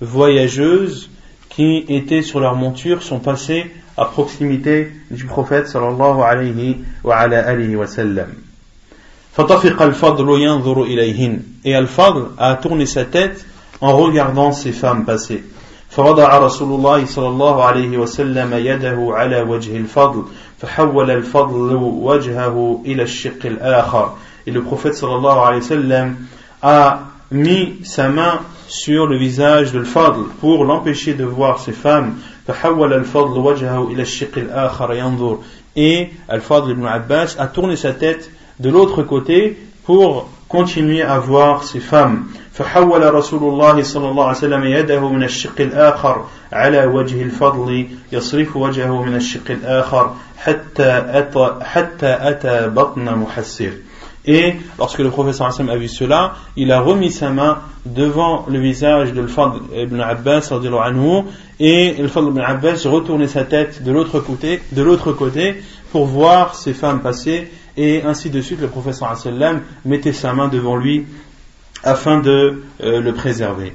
voyageuses 0.00 1.10
qui 1.48 1.84
étaient 1.88 2.22
sur 2.22 2.40
leur 2.40 2.56
monture 2.56 3.02
sont 3.02 3.20
passées 3.20 3.70
à 3.97 4.05
proximité 4.05 4.91
du 5.11 5.25
prophète 5.25 5.67
sallallahu 5.67 6.21
alayhi 6.21 6.77
wa 7.03 7.17
ala 7.17 7.47
alihi 7.47 7.75
wa 7.75 7.87
sallam. 7.87 8.29
Et 11.65 11.75
Al-Fadl 11.75 12.21
a 12.37 12.55
tourné 12.55 12.85
sa 12.85 13.05
tête 13.05 13.45
en 13.81 13.97
regardant 13.97 14.51
ces 14.51 14.71
femmes 14.71 15.05
passer. 15.05 15.43
فوضع 15.93 16.37
رسول 16.37 16.73
الله 16.73 17.05
صلى 17.05 17.27
الله 17.27 17.63
عليه 17.63 17.97
وسلم 17.97 18.53
يده 18.53 18.97
على 19.09 19.41
وجه 19.41 19.77
الفضل 19.77 20.23
فحول 20.59 21.11
الفضل 21.11 21.73
وجهه 21.75 22.81
إلى 22.85 23.03
الشق 23.03 23.45
الآخر 23.45 24.15
et 24.47 24.51
le 24.51 24.61
prophète 24.63 24.95
sallallahu 24.95 25.39
alayhi 25.39 25.61
wa 25.61 25.67
sallam 25.67 26.15
a 26.63 26.99
mis 27.31 27.75
sa 27.83 28.09
main 28.09 28.39
sur 28.67 29.05
le 29.05 29.17
visage 29.17 29.71
de 29.71 29.83
Fadl 29.83 30.21
pour 30.41 30.65
l'empêcher 30.65 31.13
de 31.13 31.25
voir 31.25 31.59
ses 31.59 31.73
femmes 31.73 32.15
فحول 32.47 32.93
الفضل 32.93 33.39
وجهه 33.39 33.87
إلى 33.87 34.01
الشق 34.01 34.37
الآخر 34.37 34.93
ينظر. 34.93 35.37
Et 35.75 36.09
Al-Fadl 36.27 36.71
ibn 36.71 36.85
Abbas 36.85 37.35
a 37.39 37.47
tourné 37.47 37.75
sa 37.75 37.93
tête 37.93 38.29
de 38.59 38.69
l'autre 38.69 39.03
côté 39.03 39.57
pour 39.85 40.29
continuer 40.47 41.01
à 41.01 41.19
voir 41.19 41.63
ses 41.63 41.79
femmes. 41.79 42.25
فحول 42.53 43.13
رسول 43.13 43.43
الله 43.43 43.83
صلى 43.83 44.09
الله 44.09 44.25
عليه 44.25 44.37
وسلم 44.37 44.63
يده 44.63 45.09
من 45.09 45.23
الشق 45.23 45.61
الآخر 45.61 46.25
على 46.51 46.85
وجه 46.85 47.21
الفضل 47.21 47.87
يصرف 48.11 48.57
وجهه 48.57 49.03
من 49.03 49.15
الشق 49.15 49.49
الآخر 49.49 50.15
حتى 50.37 51.03
أتى, 51.07 51.59
حتى 51.61 52.17
أتى 52.21 52.67
بطن 52.67 53.15
محسر. 53.15 53.71
Et 54.24 54.56
lorsque 54.78 54.98
le 54.98 55.10
professeur 55.10 55.46
Hassan 55.46 55.70
a 55.70 55.76
vu 55.76 55.88
cela, 55.88 56.34
il 56.56 56.70
a 56.72 56.80
remis 56.80 57.10
sa 57.10 57.30
main 57.30 57.60
devant 57.86 58.44
le 58.48 58.58
visage 58.58 59.12
de 59.12 59.26
Fadl 59.26 59.60
ibn 59.74 60.00
Abbas 60.00 60.52
anhu, 60.52 61.22
et 61.58 61.94
le 61.98 62.08
Fadl 62.08 62.28
ibn 62.28 62.40
Abbas 62.40 62.82
retournait 62.86 63.28
sa 63.28 63.44
tête 63.44 63.82
de 63.82 63.90
l'autre 63.92 64.20
côté, 64.20 64.60
de 64.72 64.82
l'autre 64.82 65.12
côté 65.12 65.62
pour 65.92 66.06
voir 66.06 66.54
ses 66.54 66.74
femmes 66.74 67.00
passer 67.00 67.50
et 67.76 68.02
ainsi 68.02 68.28
de 68.28 68.40
suite 68.40 68.60
le 68.60 68.68
professeur 68.68 69.10
Hassan 69.10 69.62
mettait 69.84 70.12
sa 70.12 70.34
main 70.34 70.48
devant 70.48 70.76
lui 70.76 71.06
afin 71.82 72.20
de 72.20 72.64
euh, 72.82 73.00
le 73.00 73.12
préserver. 73.14 73.72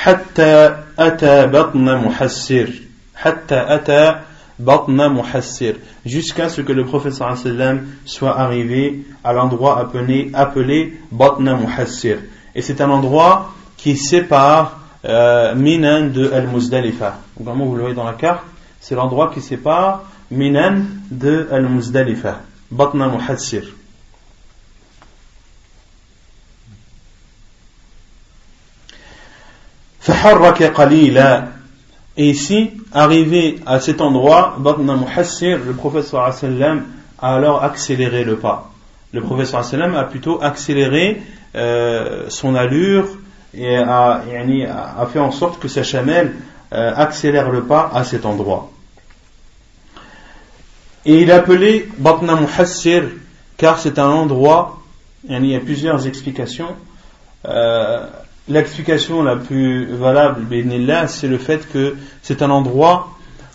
حتى 0.00 0.76
أتى 0.98 1.46
بطن 1.46 1.96
محسر 1.96 2.70
حتى 3.14 3.74
أتى 3.74 4.20
بطن 4.60 5.06
محسر 5.08 5.74
jusqu'à 6.04 6.48
ce 6.48 6.60
que 6.60 6.72
le 6.72 6.84
prophète 6.84 7.14
sallam 7.14 7.86
soit 8.04 8.38
arrivé 8.38 9.04
à 9.24 9.32
l'endroit 9.32 9.78
appelé, 9.78 10.30
appelé 10.34 11.00
Batna 11.10 11.54
Muhassir. 11.54 12.18
Et 12.54 12.62
c'est 12.62 12.80
un 12.80 12.90
endroit 12.90 13.52
qui 13.76 13.96
sépare 13.96 14.80
euh, 15.04 15.54
Minan 15.54 16.08
de 16.08 16.30
Al-Muzdalifa. 16.30 17.18
Vraiment, 17.38 17.64
vous 17.64 17.74
le 17.74 17.80
voyez 17.80 17.94
dans 17.94 18.04
la 18.04 18.14
carte, 18.14 18.42
c'est 18.80 18.94
l'endroit 18.94 19.30
qui 19.32 19.40
sépare 19.40 20.04
Minan 20.30 20.82
de 21.10 21.48
Al-Muzdalifa. 21.50 22.40
Batna 22.70 23.08
Muhassir. 23.08 23.62
فحرك 30.00 30.62
قليلا 30.62 31.48
et 32.17 32.29
ici, 32.29 32.71
arrivé 32.93 33.59
à 33.65 33.79
cet 33.79 33.99
endroit, 33.99 34.57
le 34.57 35.73
professeur 35.73 36.23
a 36.23 36.31
alors 37.21 37.63
accéléré 37.63 38.23
le 38.23 38.37
pas. 38.37 38.71
Le 39.11 39.21
professeur 39.21 39.61
a 39.61 40.03
plutôt 40.05 40.41
accéléré 40.41 41.21
euh, 41.55 42.25
son 42.29 42.55
allure 42.55 43.07
et 43.53 43.77
a, 43.77 44.21
fait 45.11 45.19
en 45.19 45.31
sorte 45.31 45.59
que 45.59 45.67
sa 45.67 45.83
chamelle 45.83 46.35
euh, 46.73 46.93
accélère 46.95 47.49
le 47.51 47.63
pas 47.63 47.91
à 47.93 48.03
cet 48.03 48.25
endroit. 48.25 48.71
Et 51.05 51.21
il 51.21 51.31
appelé 51.31 51.87
Batna 51.97 52.35
Muhassir 52.35 53.03
car 53.57 53.77
c'est 53.77 53.99
un 53.99 54.09
endroit, 54.09 54.79
il 55.27 55.45
y 55.45 55.55
a 55.55 55.59
plusieurs 55.59 56.07
explications. 56.07 56.75
Euh, 57.45 58.07
l'explication 58.47 59.23
la 59.23 59.35
plus 59.35 59.85
valable, 59.85 60.45
c'est 61.07 61.27
le 61.27 61.37
fait 61.37 61.67
que 61.71 61.95
c'est 62.21 62.41
un 62.41 62.49
endroit 62.49 63.09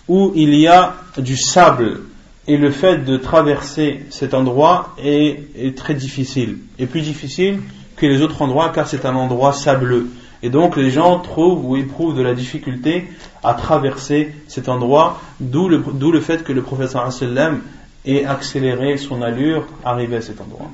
où 0.07 0.31
il 0.35 0.55
y 0.55 0.67
a 0.67 0.95
du 1.17 1.37
sable 1.37 2.01
et 2.47 2.57
le 2.57 2.71
fait 2.71 3.05
de 3.05 3.17
traverser 3.17 4.05
cet 4.09 4.33
endroit 4.33 4.95
est, 5.01 5.77
très 5.77 5.93
difficile, 5.93 6.57
et 6.79 6.85
plus 6.85 7.01
difficile 7.01 7.59
que 7.95 8.05
les 8.05 8.21
autres 8.21 8.41
endroits 8.41 8.71
car 8.73 8.87
c'est 8.87 9.05
un 9.05 9.15
endroit 9.15 9.53
sableux. 9.53 10.07
Et 10.43 10.49
donc 10.49 10.75
les 10.75 10.89
gens 10.89 11.19
trouvent 11.19 11.63
ou 11.65 11.77
éprouvent 11.77 12.17
de 12.17 12.23
la 12.23 12.33
difficulté 12.33 13.07
à 13.43 13.53
traverser 13.53 14.33
cet 14.47 14.69
endroit, 14.69 15.21
d'où 15.39 15.69
le, 15.69 15.83
le, 15.99 16.19
fait 16.19 16.43
que 16.43 16.51
le 16.51 16.63
professeur 16.63 17.11
sallam 17.13 17.61
ait 18.05 18.25
accéléré 18.25 18.97
son 18.97 19.21
allure 19.21 19.67
arrivé 19.85 20.17
à 20.17 20.21
cet 20.21 20.41
endroit. 20.41 20.67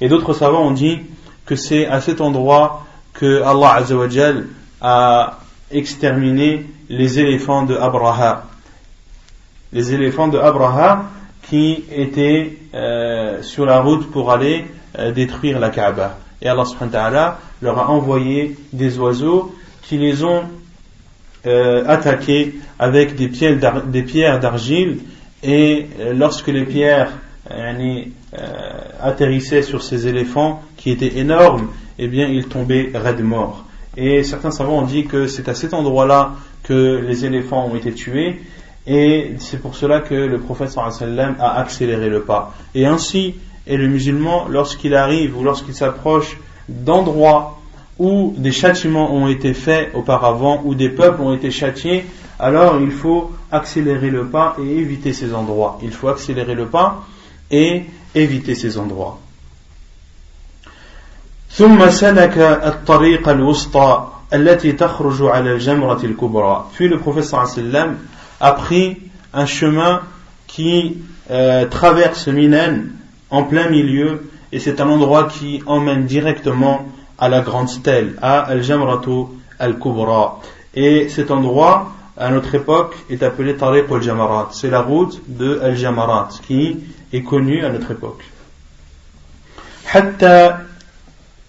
Et 0.00 0.08
d'autres 0.08 0.34
savants 0.34 0.66
ont 0.66 0.72
dit 0.72 0.98
que 1.46 1.54
c'est 1.54 1.86
à 1.86 2.00
cet 2.00 2.20
endroit 2.20 2.84
que 3.14 3.42
Allah 3.42 3.74
Azzawajal 3.76 4.46
a 4.80 5.38
exterminé 5.70 6.66
les 6.88 7.18
éléphants 7.18 7.64
de 7.64 7.76
Abraha. 7.76 8.44
Les 9.72 9.94
éléphants 9.94 10.28
de 10.28 10.38
Abraha 10.38 11.04
qui 11.48 11.84
étaient 11.90 12.58
euh, 12.74 13.42
sur 13.42 13.66
la 13.66 13.80
route 13.80 14.10
pour 14.10 14.32
aller 14.32 14.64
euh, 14.98 15.12
détruire 15.12 15.58
la 15.58 15.70
Kaaba. 15.70 16.18
Et 16.40 16.48
Allah 16.48 16.64
subhanahu 16.64 17.14
wa 17.14 17.38
leur 17.60 17.78
a 17.78 17.90
envoyé 17.90 18.56
des 18.72 18.98
oiseaux 18.98 19.54
qui 19.82 19.98
les 19.98 20.24
ont 20.24 20.42
euh, 21.46 21.84
attaqués 21.86 22.54
avec 22.78 23.14
des 23.16 23.28
pierres 23.28 24.40
d'argile 24.40 24.98
et 25.42 25.86
lorsque 26.14 26.48
les 26.48 26.64
pierres 26.64 27.10
atterrissaient 29.00 29.62
sur 29.62 29.82
ces 29.82 30.06
éléphants 30.06 30.62
qui 30.76 30.90
étaient 30.90 31.18
énormes 31.18 31.68
eh 32.04 32.08
bien, 32.08 32.28
il 32.28 32.46
tombait 32.46 32.90
raide 32.94 33.22
mort. 33.22 33.64
Et 33.96 34.22
certains 34.22 34.50
savants 34.50 34.78
ont 34.78 34.86
dit 34.86 35.04
que 35.06 35.26
c'est 35.26 35.48
à 35.48 35.54
cet 35.54 35.74
endroit-là 35.74 36.32
que 36.62 37.02
les 37.06 37.24
éléphants 37.24 37.66
ont 37.66 37.76
été 37.76 37.92
tués. 37.92 38.40
Et 38.86 39.34
c'est 39.38 39.60
pour 39.60 39.76
cela 39.76 40.00
que 40.00 40.14
le 40.14 40.38
prophète 40.38 40.70
sallam 40.70 41.36
a 41.38 41.58
accéléré 41.58 42.08
le 42.08 42.22
pas. 42.22 42.54
Et 42.74 42.86
ainsi 42.86 43.34
est 43.66 43.76
le 43.76 43.88
musulman 43.88 44.46
lorsqu'il 44.48 44.94
arrive 44.94 45.38
ou 45.38 45.44
lorsqu'il 45.44 45.74
s'approche 45.74 46.38
d'endroits 46.68 47.58
où 47.98 48.34
des 48.36 48.52
châtiments 48.52 49.14
ont 49.14 49.28
été 49.28 49.54
faits 49.54 49.90
auparavant, 49.94 50.62
où 50.64 50.74
des 50.74 50.88
peuples 50.88 51.20
ont 51.20 51.34
été 51.34 51.50
châtiés, 51.50 52.04
alors 52.38 52.80
il 52.80 52.90
faut 52.90 53.30
accélérer 53.50 54.10
le 54.10 54.26
pas 54.26 54.56
et 54.60 54.78
éviter 54.78 55.12
ces 55.12 55.34
endroits. 55.34 55.78
Il 55.82 55.92
faut 55.92 56.08
accélérer 56.08 56.54
le 56.54 56.66
pas 56.66 57.04
et 57.50 57.84
éviter 58.14 58.54
ces 58.54 58.78
endroits. 58.78 59.20
ثم 61.51 61.89
سلك 61.89 62.37
الطريق 62.37 63.29
الوسطى 63.29 64.07
التي 64.33 64.71
تخرج 64.71 65.21
على 65.21 65.53
الجمرة 65.53 65.99
الكبرى. 66.03 66.65
Puis 66.73 66.87
le 66.87 66.99
prophète 66.99 67.23
sallam 67.23 67.97
a 68.39 68.51
pris 68.51 68.97
un 69.33 69.45
chemin 69.45 70.01
qui 70.45 70.97
euh, 71.31 71.65
traverse 71.65 72.27
Minan 72.27 72.89
en 73.29 73.43
plein 73.43 73.69
milieu 73.69 74.29
et 74.51 74.59
c'est 74.59 74.79
un 74.79 74.89
endroit 74.89 75.27
qui 75.27 75.61
emmène 75.65 76.05
directement 76.05 76.85
à 77.17 77.29
la 77.29 77.41
grande 77.41 77.69
stèle, 77.69 78.15
à 78.21 78.39
Al-Jamratu 78.39 79.25
Al-Kubra. 79.59 80.39
Et 80.75 81.09
cet 81.09 81.31
endroit, 81.31 81.91
à 82.17 82.29
notre 82.29 82.53
époque, 82.55 82.95
est 83.09 83.23
appelé 83.23 83.55
Tariq 83.55 83.91
al-Jamarat. 83.91 84.49
C'est 84.51 84.69
la 84.69 84.81
route 84.81 85.21
de 85.27 85.59
Al-Jamarat 85.61 86.29
qui 86.47 86.77
est 87.11 87.23
connue 87.23 87.65
à 87.65 87.69
notre 87.69 87.91
époque. 87.91 88.23
حتى 89.87 90.55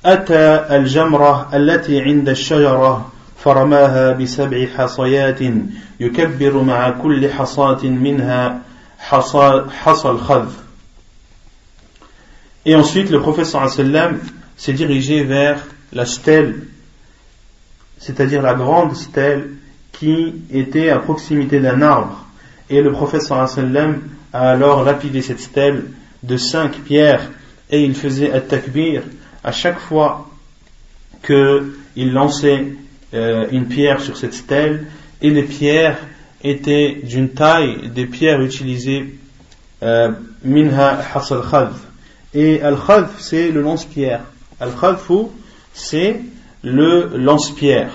أتى 0.04 0.76
الجمرة 0.76 1.48
التي 1.54 2.00
عند 2.00 2.28
الشجرة 2.28 3.12
فرماها 3.38 4.12
بسبع 4.12 4.66
حصيات 4.76 5.38
يكبر 6.00 6.62
مع 6.62 6.90
كل 6.90 7.30
حصاة 7.30 7.84
منها 7.84 8.62
حصى, 8.98 9.64
حصى 9.70 10.08
الخذ 10.08 10.48
Et 12.66 12.74
ensuite, 12.74 13.08
le 13.08 13.20
prophète 13.20 13.46
sallam 13.46 14.18
s'est 14.56 14.74
dirigé 14.74 15.24
vers 15.24 15.64
la 15.92 16.04
stèle, 16.04 16.64
c'est-à-dire 17.96 18.42
la 18.42 18.52
grande 18.52 18.94
stèle 18.94 19.52
qui 19.92 20.34
était 20.52 20.90
à 20.90 20.98
proximité 20.98 21.61
d'un 21.61 21.80
arbre. 21.80 22.26
Et 22.68 22.82
le 22.82 22.92
prophète 22.92 23.22
sallam 23.22 24.02
a 24.34 24.50
alors 24.50 24.84
lapidé 24.84 25.22
cette 25.22 25.40
stèle 25.40 25.84
de 26.22 26.37
cinq 26.37 26.72
pierres 26.72 27.30
et 27.70 27.82
il 27.82 27.94
faisait 27.94 28.32
un 28.32 28.40
takbir 28.40 29.02
à 29.43 29.51
chaque 29.51 29.79
fois 29.79 30.29
qu'il 31.25 32.13
lançait 32.13 32.67
euh, 33.13 33.47
une 33.51 33.67
pierre 33.67 34.01
sur 34.01 34.17
cette 34.17 34.34
stèle 34.34 34.88
et 35.21 35.29
les 35.29 35.43
pierres 35.43 35.97
étaient 36.43 36.99
d'une 37.03 37.29
taille 37.29 37.89
des 37.89 38.06
pierres 38.06 38.41
utilisées 38.41 39.15
euh, 39.84 40.12
minha 40.43 40.99
hasal 41.13 41.71
et 42.34 42.62
al 42.62 42.77
khadh 42.77 43.08
c'est 43.19 43.51
le 43.51 43.62
lance-pierre. 43.62 44.21
Al 44.60 44.71
khadfu 44.79 45.27
c'est 45.73 46.21
le 46.63 47.12
lance-pierre. 47.15 47.91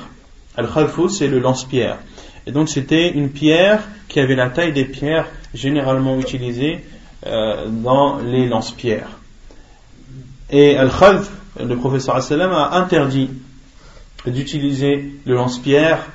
Al 0.57 0.69
khadfu 0.73 1.09
c'est 1.09 1.29
le 1.29 1.41
lance-pierre. 1.41 1.99
Et 2.47 2.53
donc 2.53 2.69
c'était 2.69 3.11
une 3.11 3.31
pierre 3.31 3.83
qui 4.09 4.21
avait 4.21 4.37
la 4.37 4.49
taille 4.49 4.73
des 4.73 4.85
pierres 4.85 5.27
généralement 5.55 6.19
utilisées 6.19 6.85
euh, 7.27 7.67
dans 7.69 8.19
les 8.19 8.47
lance-pierres 8.47 9.18
et 10.51 10.77
al 10.77 10.91
khadf 10.91 11.31
le 11.61 11.77
professeur 11.77 12.17
a 12.17 12.79
interdit 12.79 13.31
d'utiliser 14.27 15.13
le 15.27 15.35
lance-pierre 15.35 16.07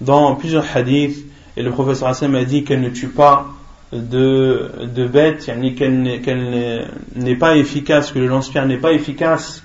dans 0.00 0.34
plusieurs 0.36 0.64
hadiths 0.76 1.24
et 1.56 1.62
le 1.62 1.70
professeur 1.70 2.08
Hassan 2.08 2.34
a 2.36 2.44
dit 2.44 2.64
qu'elle 2.64 2.80
ne 2.80 2.90
tue 2.90 3.08
pas 3.08 3.48
de, 3.92 4.70
de 4.94 5.06
bêtes, 5.06 5.50
qu'elle 5.76 6.88
n'est 7.16 7.36
pas 7.36 7.56
efficace, 7.56 8.12
que 8.12 8.18
le 8.18 8.26
lance-pierre 8.26 8.66
n'est 8.66 8.76
pas 8.76 8.92
efficace 8.92 9.64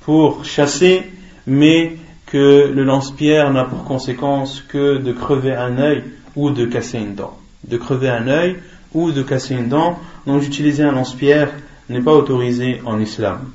pour 0.00 0.44
chasser, 0.44 1.02
mais 1.46 1.96
que 2.26 2.70
le 2.74 2.82
lance-pierre 2.84 3.52
n'a 3.52 3.64
pour 3.64 3.84
conséquence 3.84 4.60
que 4.60 4.98
de 4.98 5.12
crever 5.12 5.54
un 5.54 5.78
œil 5.78 6.02
ou 6.36 6.50
de 6.50 6.64
casser 6.64 6.98
une 6.98 7.14
dent. 7.14 7.36
De 7.66 7.76
crever 7.76 8.08
un 8.08 8.26
œil 8.26 8.56
ou 8.94 9.12
de 9.12 9.22
casser 9.22 9.54
une 9.54 9.68
dent. 9.68 9.98
Donc 10.26 10.40
d'utiliser 10.40 10.82
un 10.82 10.92
lance-pierre 10.92 11.50
n'est 11.90 12.00
pas 12.00 12.14
autorisé 12.14 12.80
en 12.84 13.00
islam. 13.00 13.50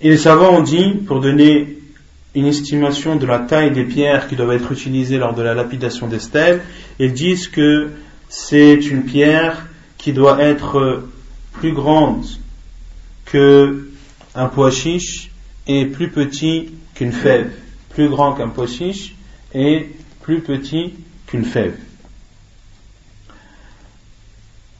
Et 0.00 0.10
les 0.10 0.16
savants 0.16 0.58
ont 0.58 0.62
dit, 0.62 0.90
pour 1.06 1.20
donner 1.20 1.78
une 2.34 2.46
estimation 2.46 3.16
de 3.16 3.26
la 3.26 3.38
taille 3.38 3.70
des 3.70 3.84
pierres 3.84 4.28
qui 4.28 4.36
doivent 4.36 4.52
être 4.52 4.72
utilisées 4.72 5.18
lors 5.18 5.34
de 5.34 5.42
la 5.42 5.54
lapidation 5.54 6.08
des 6.08 6.18
stèles, 6.18 6.62
ils 6.98 7.12
disent 7.12 7.48
que 7.48 7.90
c'est 8.28 8.74
une 8.74 9.04
pierre 9.04 9.66
qui 9.96 10.12
doit 10.12 10.42
être 10.42 11.04
plus 11.52 11.72
grande 11.72 12.26
que 13.24 13.88
un 14.34 14.46
pois 14.46 14.70
chiche 14.70 15.30
et 15.66 15.86
plus 15.86 16.10
petit 16.10 16.70
qu'une 16.94 17.12
fève. 17.12 17.52
Plus 17.90 18.08
grand 18.08 18.32
qu'un 18.34 18.48
pois 18.48 18.66
et 19.54 19.88
plus 20.22 20.40
petit 20.40 20.94
qu'une 21.26 21.44
fève. 21.44 21.76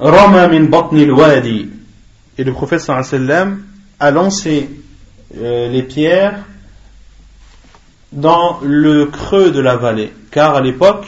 Rama 0.00 0.48
min 0.48 0.64
batni 0.64 1.08
wadi 1.10 1.70
et 2.36 2.44
le 2.44 2.52
prophète 2.52 2.80
sallam 2.80 3.62
a 4.00 4.10
lancé 4.10 4.68
euh, 5.36 5.68
les 5.68 5.82
pierres 5.82 6.44
dans 8.12 8.58
le 8.62 9.06
creux 9.06 9.50
de 9.50 9.60
la 9.60 9.76
vallée. 9.76 10.12
Car 10.30 10.56
à 10.56 10.60
l'époque, 10.60 11.06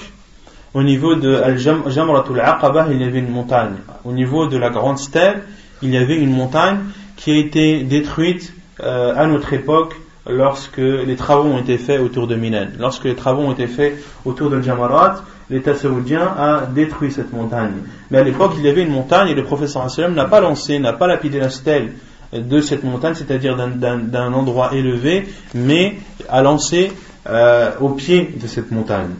au 0.75 0.83
niveau 0.83 1.17
de 1.17 1.35
Al-Jamratul 1.35 2.41
Aqaba, 2.41 2.87
il 2.91 3.01
y 3.01 3.05
avait 3.05 3.19
une 3.19 3.31
montagne. 3.31 3.77
Au 4.05 4.13
niveau 4.13 4.47
de 4.47 4.57
la 4.57 4.71
grande 4.71 4.99
stèle, 4.99 5.43
il 5.83 5.91
y 5.91 5.97
avait 5.97 6.17
une 6.17 6.35
montagne 6.35 6.79
qui 7.17 7.33
a 7.33 7.37
été 7.37 7.83
détruite 7.83 8.53
euh, 8.81 9.15
à 9.17 9.27
notre 9.27 9.53
époque 9.53 9.97
lorsque 10.29 10.79
les 10.79 11.17
travaux 11.17 11.49
ont 11.49 11.59
été 11.59 11.79
faits 11.79 12.01
autour 12.01 12.27
de 12.27 12.37
Minan. 12.37 12.69
Lorsque 12.79 13.05
les 13.05 13.15
travaux 13.15 13.43
ont 13.43 13.53
été 13.53 13.67
faits 13.67 13.97
autour 14.25 14.51
de 14.51 14.61
Jamarat, 14.61 15.23
l'État 15.51 15.75
saoudien 15.75 16.23
a 16.23 16.67
détruit 16.67 17.13
cette 17.13 17.33
montagne. 17.33 17.75
Mais 18.11 18.19
à 18.19 18.25
l'époque, 18.25 18.53
il 18.57 18.65
y 18.65 18.69
avait 18.69 18.83
une 18.83 18.93
montagne 18.93 19.29
et 19.29 19.35
le 19.35 19.45
professeur 19.45 19.87
n'a 20.11 20.25
pas 20.25 20.41
lancé, 20.41 20.79
n'a 20.79 20.93
pas 20.93 21.07
lapidé 21.07 21.39
la 21.39 21.51
stèle 21.51 21.93
de 22.33 22.61
cette 22.61 22.83
montagne, 22.83 23.15
c'est-à-dire 23.15 23.57
d'un 23.57 24.33
endroit 24.33 24.75
élevé, 24.75 25.29
mais 25.55 25.99
à 26.29 26.43
lancer 26.43 26.93
euh, 27.29 27.73
au 27.81 27.91
pied 27.91 28.35
de 28.41 28.47
cette 28.47 28.71
montagne. 28.71 29.11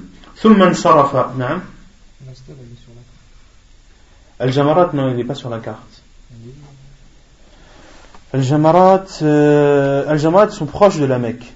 Al-Jamarat, 4.39 4.91
non, 4.93 5.09
il 5.11 5.17
n'est 5.17 5.25
pas 5.25 5.35
sur 5.35 5.49
la 5.49 5.59
carte. 5.59 6.03
Al-Jamarat, 8.35 9.05
euh, 9.23 10.05
Al-Jamarat 10.09 10.51
sont 10.51 10.67
proches 10.67 10.99
de 10.99 11.07
la 11.07 11.19
Mecque. 11.19 11.55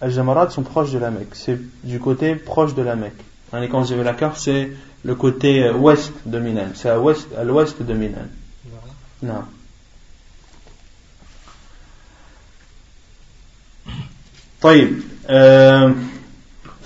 Al-Jamarat 0.00 0.50
sont 0.50 0.62
proches 0.62 0.90
de 0.90 0.98
la 0.98 1.10
Mecque. 1.10 1.34
C'est 1.34 1.60
du 1.84 2.00
côté 2.00 2.34
proche 2.34 2.74
de 2.74 2.82
la 2.82 2.96
Mecque. 2.96 3.22
Et 3.53 3.67
quand 3.69 3.81
vous 3.81 3.91
avez 3.93 4.03
la 4.03 4.13
carte, 4.13 4.37
c'est 4.37 4.69
le 5.03 5.15
côté 5.15 5.63
euh, 5.63 5.73
ouest 5.73 6.13
de 6.25 6.39
Minan. 6.39 6.69
C'est 6.73 6.89
à 6.89 7.43
l'ouest 7.43 7.81
de 7.81 7.93
Minan. 7.93 8.27
Non. 9.23 9.43
طيب 14.61 15.01
آه 15.29 15.93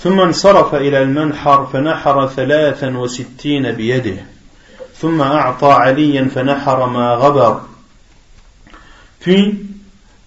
ثم 0.04 0.20
انصرف 0.20 0.76
إلى 0.76 1.04
المنحر 1.04 1.66
فنحر 1.66 2.28
ثلاثا 2.28 2.98
وستين 2.98 3.72
بيده 3.72 4.26
ثم 4.96 5.22
أعطى 5.22 5.72
عليا 5.72 6.28
فنحر 6.36 6.90
ما 6.90 7.16
غبر 7.16 7.62
Puis, 9.20 9.60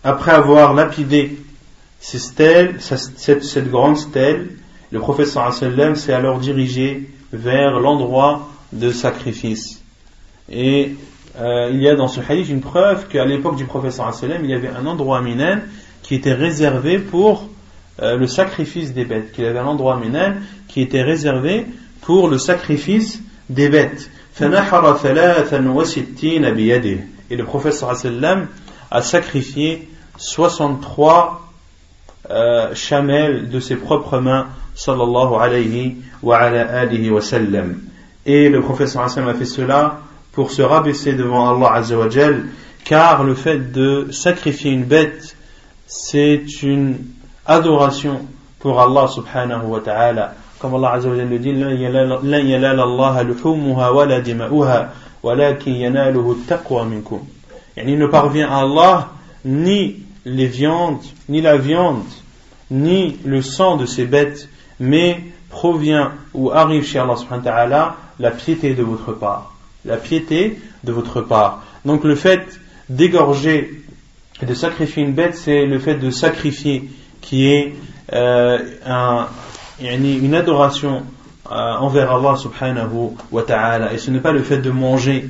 après 0.04 0.30
avoir 0.30 0.72
lapidé 0.72 1.36
ces 1.98 2.20
stèles, 2.20 2.76
cette, 2.80 3.42
cette 3.42 3.70
grande 3.70 3.96
stèle, 3.96 4.50
le 4.91 4.99
prophète 4.99 5.27
sallam 5.27 5.95
s'est 5.95 6.13
alors 6.13 6.39
dirigé 6.39 7.09
vers 7.31 7.79
l'endroit 7.79 8.49
de 8.73 8.91
sacrifice. 8.91 9.83
Et 10.51 10.95
euh, 11.39 11.69
il 11.71 11.81
y 11.81 11.87
a 11.87 11.95
dans 11.95 12.07
ce 12.07 12.19
hadith 12.21 12.49
une 12.49 12.61
preuve 12.61 13.07
qu'à 13.07 13.25
l'époque 13.25 13.55
du 13.55 13.65
prophète 13.65 13.91
sallam, 13.91 14.43
il 14.43 14.49
y 14.49 14.53
avait 14.53 14.69
un 14.69 14.85
endroit 14.87 15.19
à 15.19 15.23
qui 16.01 16.15
était 16.15 16.33
réservé 16.33 16.97
pour 16.97 17.47
euh, 18.01 18.17
le 18.17 18.25
sacrifice 18.27 18.93
des 18.93 19.05
bêtes, 19.05 19.31
qu'il 19.31 19.45
avait 19.45 19.59
un 19.59 19.67
endroit 19.67 19.97
minan 19.97 20.33
qui 20.67 20.81
était 20.81 21.03
réservé 21.03 21.65
pour 22.01 22.27
le 22.29 22.37
sacrifice 22.37 23.21
des 23.49 23.69
bêtes. 23.69 24.09
Et 24.41 24.45
le 27.35 27.43
prophète 27.43 27.73
sallam 27.73 28.47
a 28.89 29.01
sacrifié 29.01 29.87
63 30.17 31.51
euh, 32.31 32.73
chamelles 32.73 33.49
de 33.49 33.59
ses 33.59 33.75
propres 33.75 34.19
mains 34.19 34.47
sallallahu 34.78 35.36
alayhi 35.36 35.96
wa 36.22 36.38
ala 36.38 36.62
alihi 36.80 37.10
wa 37.10 37.20
sallam. 37.20 37.76
Et 38.26 38.48
le 38.48 38.60
prophète 38.60 38.88
sallam 38.88 39.28
a 39.28 39.34
fait 39.34 39.44
cela 39.44 40.00
pour 40.32 40.50
se 40.50 40.62
rabaisser 40.62 41.14
devant 41.14 41.54
Allah 41.54 41.74
azza 41.74 41.96
wa 41.96 42.08
car 42.84 43.24
le 43.24 43.34
fait 43.34 43.72
de 43.72 44.08
sacrifier 44.10 44.72
une 44.72 44.84
bête 44.84 45.36
c'est 45.86 46.62
une 46.62 46.98
adoration 47.46 48.26
pour 48.58 48.80
Allah 48.80 49.06
subhanahu 49.08 49.66
wa 49.66 49.80
ta'ala. 49.80 50.34
Comme 50.58 50.74
Allah 50.74 50.92
azza 50.92 51.08
wa 51.08 51.16
jalla 51.16 51.30
le 51.30 51.38
dit, 51.38 51.52
لن 51.52 52.46
ينال 52.46 52.80
الله 52.80 53.22
لحومها 53.22 53.88
ولا 53.88 54.18
دماؤها 54.18 54.92
ولكن 55.22 55.72
يناله 55.72 56.32
التقوى 56.32 56.84
منكم. 56.84 57.22
يعني 57.76 57.92
il 57.92 57.98
ne 57.98 58.06
parvient 58.06 58.48
à 58.48 58.60
Allah 58.60 59.08
ni 59.44 59.96
les 60.24 60.46
viandes, 60.46 61.04
ni 61.28 61.40
la 61.40 61.56
viande, 61.56 62.04
ni 62.70 63.18
le 63.24 63.42
sang 63.42 63.76
de 63.76 63.86
ces 63.86 64.06
bêtes, 64.06 64.48
mais 64.79 65.23
provient 65.49 66.11
ou 66.33 66.51
arrive 66.51 66.85
chez 66.85 66.99
Allah 66.99 67.15
subhanahu 67.15 67.45
wa 67.45 67.51
ta'ala 67.51 67.95
la 68.19 68.31
piété 68.31 68.73
de 68.73 68.83
votre 68.83 69.13
part. 69.13 69.55
La 69.85 69.97
piété 69.97 70.59
de 70.83 70.91
votre 70.91 71.21
part. 71.21 71.63
Donc 71.85 72.03
le 72.03 72.15
fait 72.15 72.59
d'égorger 72.89 73.83
et 74.41 74.45
de 74.45 74.53
sacrifier 74.53 75.03
une 75.03 75.13
bête, 75.13 75.35
c'est 75.35 75.65
le 75.65 75.79
fait 75.79 75.95
de 75.95 76.11
sacrifier 76.11 76.89
qui 77.21 77.47
est 77.47 77.75
euh, 78.13 78.59
un, 78.85 79.27
une 79.81 80.35
adoration 80.35 81.03
euh, 81.51 81.53
envers 81.53 82.11
Allah 82.11 82.37
subhanahu 82.37 83.11
wa 83.31 83.43
ta'ala. 83.43 83.93
Et 83.93 83.97
ce 83.97 84.11
n'est 84.11 84.19
pas 84.19 84.31
le 84.31 84.43
fait 84.43 84.59
de 84.59 84.71
manger, 84.71 85.29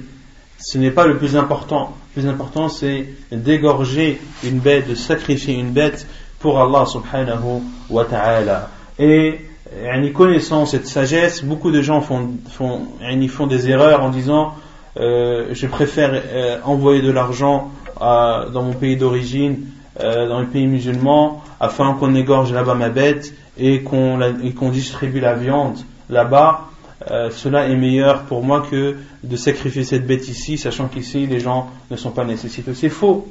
ce 0.59 0.77
n'est 0.77 0.91
pas 0.91 1.07
le 1.07 1.17
plus 1.17 1.35
important. 1.35 1.95
Le 2.15 2.21
plus 2.21 2.29
important, 2.29 2.69
c'est 2.69 3.07
d'égorger 3.31 4.19
une 4.43 4.59
bête, 4.59 4.87
de 4.87 4.95
sacrifier 4.95 5.55
une 5.55 5.71
bête 5.71 6.07
pour 6.39 6.59
Allah 6.59 6.85
subhanahu 6.85 7.61
wa 7.89 8.05
ta'ala. 8.05 8.69
Et 8.99 9.39
en 9.91 10.07
connaissant 10.09 10.65
cette 10.65 10.87
sagesse, 10.87 11.43
beaucoup 11.43 11.71
de 11.71 11.81
gens 11.81 12.01
font, 12.01 12.31
font, 12.49 12.81
font 13.29 13.47
des 13.47 13.69
erreurs 13.69 14.03
en 14.03 14.09
disant 14.09 14.53
euh, 14.97 15.47
je 15.51 15.67
préfère 15.67 16.11
euh, 16.13 16.57
envoyer 16.65 17.01
de 17.01 17.11
l'argent 17.11 17.71
dans 17.99 18.63
mon 18.63 18.73
pays 18.73 18.95
d'origine, 18.95 19.65
euh, 19.99 20.27
dans 20.27 20.39
les 20.39 20.47
pays 20.47 20.67
musulmans, 20.67 21.43
afin 21.59 21.93
qu'on 21.93 22.15
égorge 22.15 22.53
là-bas 22.53 22.75
ma 22.75 22.89
bête 22.89 23.33
et 23.57 23.83
qu'on 23.83 24.69
distribue 24.71 25.19
la 25.19 25.33
viande 25.33 25.77
là-bas. 26.09 26.69
cela 27.31 27.67
est 27.67 27.75
meilleur 27.75 28.23
pour 28.23 28.43
moi 28.43 28.65
que 28.69 28.95
de 29.23 29.35
sacrifier 29.35 29.83
cette 29.83 30.07
bête 30.07 30.27
ici, 30.29 30.57
sachant 30.57 30.87
qu'ici 30.87 31.27
les 31.27 31.39
gens 31.41 31.69
ne 31.91 31.97
sont 31.97 32.11
pas 32.11 32.23
nécessités. 32.23 32.73
C'est 32.73 32.89
faux. 32.89 33.27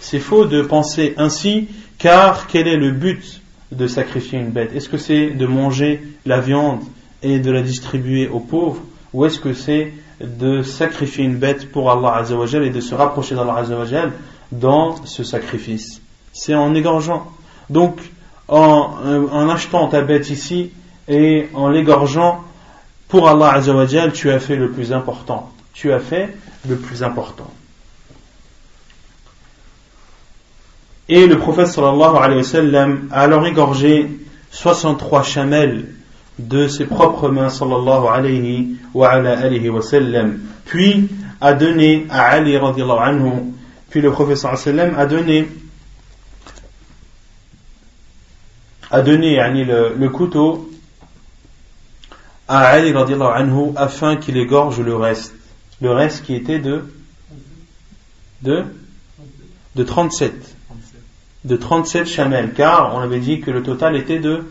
C'est 0.00 0.20
faux 0.20 0.44
de 0.44 0.62
penser 0.62 1.14
ainsi, 1.16 1.68
car 1.98 2.46
quel 2.46 2.68
est 2.68 2.76
le 2.76 2.92
but 2.92 3.40
de 3.76 3.86
sacrifier 3.86 4.38
une 4.38 4.50
bête 4.50 4.74
Est-ce 4.74 4.88
que 4.88 4.98
c'est 4.98 5.30
de 5.30 5.46
manger 5.46 6.02
la 6.26 6.40
viande 6.40 6.80
et 7.22 7.38
de 7.38 7.50
la 7.50 7.62
distribuer 7.62 8.28
aux 8.28 8.40
pauvres 8.40 8.82
Ou 9.12 9.24
est-ce 9.24 9.38
que 9.38 9.52
c'est 9.52 9.92
de 10.20 10.62
sacrifier 10.62 11.24
une 11.24 11.36
bête 11.36 11.70
pour 11.70 11.90
Allah 11.90 12.16
Azzawajal 12.16 12.64
et 12.64 12.70
de 12.70 12.80
se 12.80 12.94
rapprocher 12.94 13.34
d'Allah 13.34 13.56
Azzawajal 13.56 14.12
dans 14.52 15.04
ce 15.04 15.24
sacrifice? 15.24 16.00
C'est 16.32 16.54
en 16.54 16.74
égorgeant. 16.74 17.26
Donc, 17.70 17.98
en, 18.48 18.90
en, 19.32 19.48
achetant 19.48 19.88
ta 19.88 20.02
bête 20.02 20.30
ici 20.30 20.70
et 21.08 21.48
en 21.54 21.68
l'égorgeant 21.68 22.42
pour 23.08 23.28
Allah 23.28 23.54
Azzawajal, 23.54 24.12
tu 24.12 24.30
as 24.30 24.38
fait 24.38 24.56
le 24.56 24.70
plus 24.70 24.92
important. 24.92 25.50
Tu 25.72 25.92
as 25.92 26.00
fait 26.00 26.36
le 26.68 26.76
plus 26.76 27.02
important. 27.02 27.50
Et 31.08 31.26
le 31.26 31.38
prophète 31.38 31.66
sallallahu 31.66 32.16
alayhi 32.16 32.38
wa 32.38 32.44
sallam 32.44 33.08
a 33.10 33.22
alors 33.22 33.46
égorgé 33.46 34.08
63 34.50 35.22
chamelles 35.22 35.86
de 36.38 36.66
ses 36.66 36.86
propres 36.86 37.28
mains 37.28 37.50
sallallahu 37.50 38.06
alayhi 38.06 38.76
wa, 38.94 39.10
alayhi 39.10 39.68
wa 39.68 39.82
sallam. 39.82 40.40
Puis 40.64 41.08
a 41.40 41.52
donné 41.52 42.06
à 42.08 42.28
Ali 42.28 42.56
radiallahu 42.56 42.98
anhu, 42.98 43.32
puis 43.90 44.00
le 44.00 44.10
prophète 44.12 44.38
sallallahu 44.38 44.62
alayhi 44.68 44.78
sallam 44.78 44.98
a 44.98 45.06
donné 45.06 45.48
a 48.90 49.02
donné 49.02 49.34
yani, 49.34 49.64
le, 49.64 49.94
le 49.98 50.08
couteau 50.08 50.70
à 52.48 52.60
Ali 52.60 52.92
radiallahu 52.92 53.42
anhu 53.42 53.72
afin 53.76 54.16
qu'il 54.16 54.38
égorge 54.38 54.80
le 54.80 54.96
reste. 54.96 55.34
Le 55.82 55.90
reste 55.90 56.24
qui 56.24 56.34
était 56.34 56.60
de 56.60 56.84
de 58.40 58.64
de 59.74 59.82
37 59.82 60.53
de 61.44 61.56
37 61.56 62.06
chamelles, 62.06 62.52
car 62.54 62.94
on 62.94 63.00
avait 63.00 63.20
dit 63.20 63.40
que 63.40 63.50
le 63.50 63.62
total 63.62 63.96
était 63.96 64.18
de, 64.18 64.44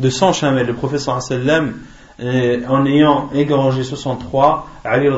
de 0.00 0.10
100 0.10 0.32
chamelles. 0.32 0.66
Le 0.66 0.74
professeur 0.74 1.22
sallam, 1.22 1.74
euh, 2.20 2.60
en 2.68 2.84
ayant 2.84 3.30
égorgé 3.32 3.84
63, 3.84 4.68
Ali 4.84 5.08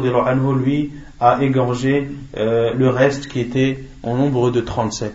lui, 0.63 0.93
a 1.21 1.43
égorgé 1.43 2.11
euh, 2.37 2.75
le 2.75 2.89
reste 2.91 3.29
qui 3.29 3.41
était 3.41 3.85
en 4.03 4.17
nombre 4.17 4.51
de 4.51 4.61
37. 4.61 5.15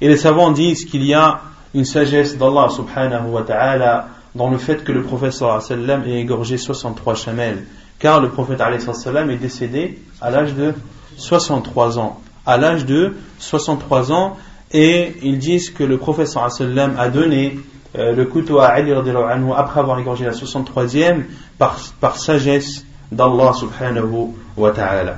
Et 0.00 0.08
les 0.08 0.16
savants 0.16 0.50
disent 0.50 0.84
qu'il 0.86 1.04
y 1.04 1.14
a 1.14 1.40
une 1.74 1.84
sagesse 1.84 2.36
d'Allah 2.38 2.68
subhanahu 2.70 3.30
wa 3.30 3.42
ta'ala 3.42 4.08
dans 4.34 4.48
le 4.48 4.58
fait 4.58 4.82
que 4.82 4.92
le 4.92 5.02
professeur 5.02 5.60
sallam 5.60 6.04
ait 6.06 6.20
égorgé 6.20 6.56
63 6.56 7.14
chamelles, 7.14 7.64
car 7.98 8.20
le 8.20 8.30
prophète 8.30 8.62
sallam 8.94 9.30
est 9.30 9.36
décédé 9.36 9.98
à 10.20 10.30
l'âge 10.30 10.54
de 10.54 10.74
63 11.18 11.98
ans. 11.98 12.20
À 12.44 12.56
l'âge 12.56 12.86
de 12.86 13.14
63 13.38 14.10
ans, 14.12 14.36
et 14.71 15.15
ils 15.21 15.37
disent 15.37 15.69
que 15.69 15.83
le 15.83 15.97
professeur 15.97 16.51
sallam 16.51 16.95
a 16.97 17.09
donné 17.09 17.59
euh, 17.97 18.13
le 18.13 18.25
couteau 18.25 18.59
à 18.59 18.67
Ali 18.67 18.91
anhu 18.91 19.51
après 19.55 19.79
avoir 19.79 19.99
égorgé 19.99 20.25
la 20.25 20.31
63e 20.31 21.23
par, 21.57 21.77
par 21.99 22.17
sagesse 22.17 22.85
d'Allah 23.11 23.53
subhanahu 23.53 24.33
wa 24.57 24.71
ta'ala. 24.71 25.17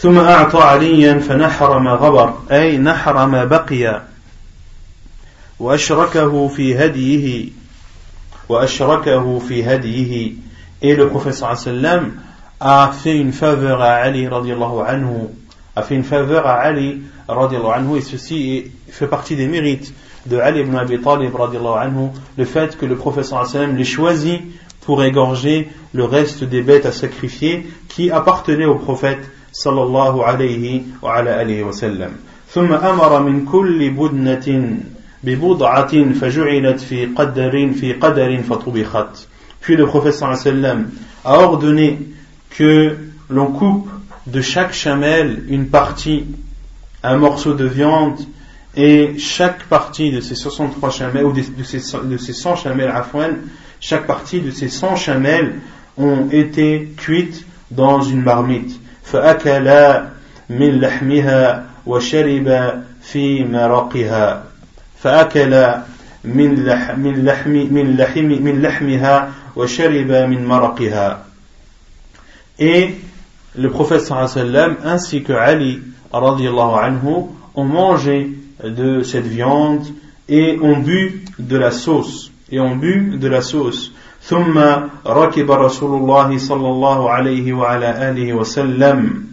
ثم 0.00 0.18
أعطى 0.18 0.58
عليا 0.58 1.18
فنحر 1.18 1.78
ما 1.78 1.92
غبر 1.92 2.34
أي 2.50 2.78
نحر 2.78 3.26
ما 3.26 3.44
بقي 3.44 4.02
وأشركه 5.60 6.48
في 6.48 6.84
هديه 6.84 7.48
وأشركه 8.48 9.38
في 9.38 9.64
هديه 9.64 10.32
et 10.82 10.96
le 10.96 11.08
prophète 11.08 11.34
sallam 11.34 12.14
a 12.58 12.90
fait 12.92 13.16
une 13.16 13.32
faveur 13.32 13.82
à 13.82 13.96
Ali 13.96 14.26
radiallahu 14.26 14.80
anhu 14.86 15.28
a 15.76 15.82
fait 15.82 15.94
une 15.94 16.04
faveur 16.04 16.46
à 16.46 16.54
Ali 16.60 17.02
anhu, 17.28 17.98
et 17.98 18.00
ceci 18.00 18.70
fait 18.88 19.06
partie 19.06 19.36
des 19.36 19.46
mérites 19.46 19.94
de 20.26 20.36
Ali 20.36 20.60
ibn 20.60 20.76
Abi 20.76 21.00
Talib 21.00 21.32
anhu, 21.36 22.08
le 22.36 22.44
fait 22.44 22.76
que 22.76 22.86
le 22.86 22.96
professeur 22.96 23.46
sallam 23.46 23.76
l'ait 23.76 23.84
choisi 23.84 24.40
pour 24.82 25.02
égorger 25.04 25.68
le 25.92 26.04
reste 26.04 26.44
des 26.44 26.62
bêtes 26.62 26.86
à 26.86 26.92
sacrifier 26.92 27.66
qui 27.88 28.10
appartenaient 28.10 28.66
au 28.66 28.76
prophète 28.76 29.20
sallallahu 29.52 30.20
alayhi 30.24 30.84
wa 31.02 31.14
ala 31.14 31.38
alihi 31.38 31.62
wa 31.62 31.72
sallam. 31.72 32.12
ثم 32.52 32.72
أمر 32.72 33.22
من 33.22 33.44
كل 33.44 33.90
بدنة 33.90 34.76
ببضعة 35.24 36.12
فجعلت 36.12 36.80
في 36.80 37.06
قدر 37.06 37.72
في 37.72 37.92
قدر 37.92 38.42
فطبخت. 38.42 39.28
Puis 39.60 39.76
le 39.76 39.86
prophète 39.86 40.14
sallallahu 40.14 40.40
alayhi 40.40 40.56
wa 40.56 40.62
sallam 40.62 40.90
a 41.24 41.38
ordonné 41.38 41.98
que 42.50 42.96
l'on 43.28 43.46
coupe 43.46 43.88
de 44.26 44.40
chaque 44.40 44.72
chamelle 44.72 45.44
une 45.48 45.68
partie, 45.68 46.26
un 47.02 47.16
morceau 47.16 47.54
de 47.54 47.64
viande, 47.64 48.18
et 48.76 49.18
chaque 49.18 49.64
partie 49.64 50.12
de 50.12 50.20
ces 50.20 50.34
63 50.34 50.90
chamelles, 50.90 51.24
ou 51.24 51.32
de, 51.32 51.42
ces, 51.64 51.82
de 52.04 52.16
ces 52.16 52.32
100 52.32 52.56
chamelles 52.56 52.90
à 52.90 53.04
chaque 53.80 54.06
partie 54.06 54.40
de 54.40 54.50
ces 54.50 54.68
100 54.68 54.96
chamelles 54.96 55.54
ont 55.96 56.28
été 56.30 56.92
cuites 56.96 57.44
dans 57.70 58.02
une 58.02 58.22
marmite. 58.22 58.80
فأكلا 59.10 60.08
من 60.50 60.80
لحمها 60.80 61.66
وشرب 61.86 62.82
في 63.02 63.44
مرقها 63.44 64.44
فأكلا 65.02 65.82
من 66.24 66.64
لحم 66.64 67.00
من 67.00 67.24
لحم 67.24 67.50
من 67.50 67.96
لحم 67.96 68.24
من 68.24 68.62
لحمها 68.62 69.30
وشرب 69.56 70.10
من 70.10 70.44
مرقها 70.44 71.24
et 72.58 72.94
le 73.56 73.70
prophète 73.70 74.02
sallam 74.02 74.76
ainsi 74.84 75.22
que 75.22 75.32
Ali 75.32 75.80
anhu 76.12 77.26
ont 77.54 77.64
mangé 77.64 78.30
de 78.62 79.02
cette 79.02 79.26
viande 79.26 79.86
et 80.28 80.58
ont 80.60 80.78
bu 80.78 81.24
de 81.38 81.56
la 81.56 81.70
sauce 81.70 82.30
et 82.50 82.60
ont 82.60 82.76
bu 82.76 83.16
de 83.18 83.28
la 83.28 83.42
sauce 83.42 83.92
ثم 84.22 84.58
ركب 85.06 85.50
رسول 85.50 86.00
الله 86.00 86.38
صلى 86.38 86.68
الله 86.68 87.10
عليه 87.10 87.52
وعلى 87.52 88.10
آله 88.10 88.34
وسلم 88.34 89.26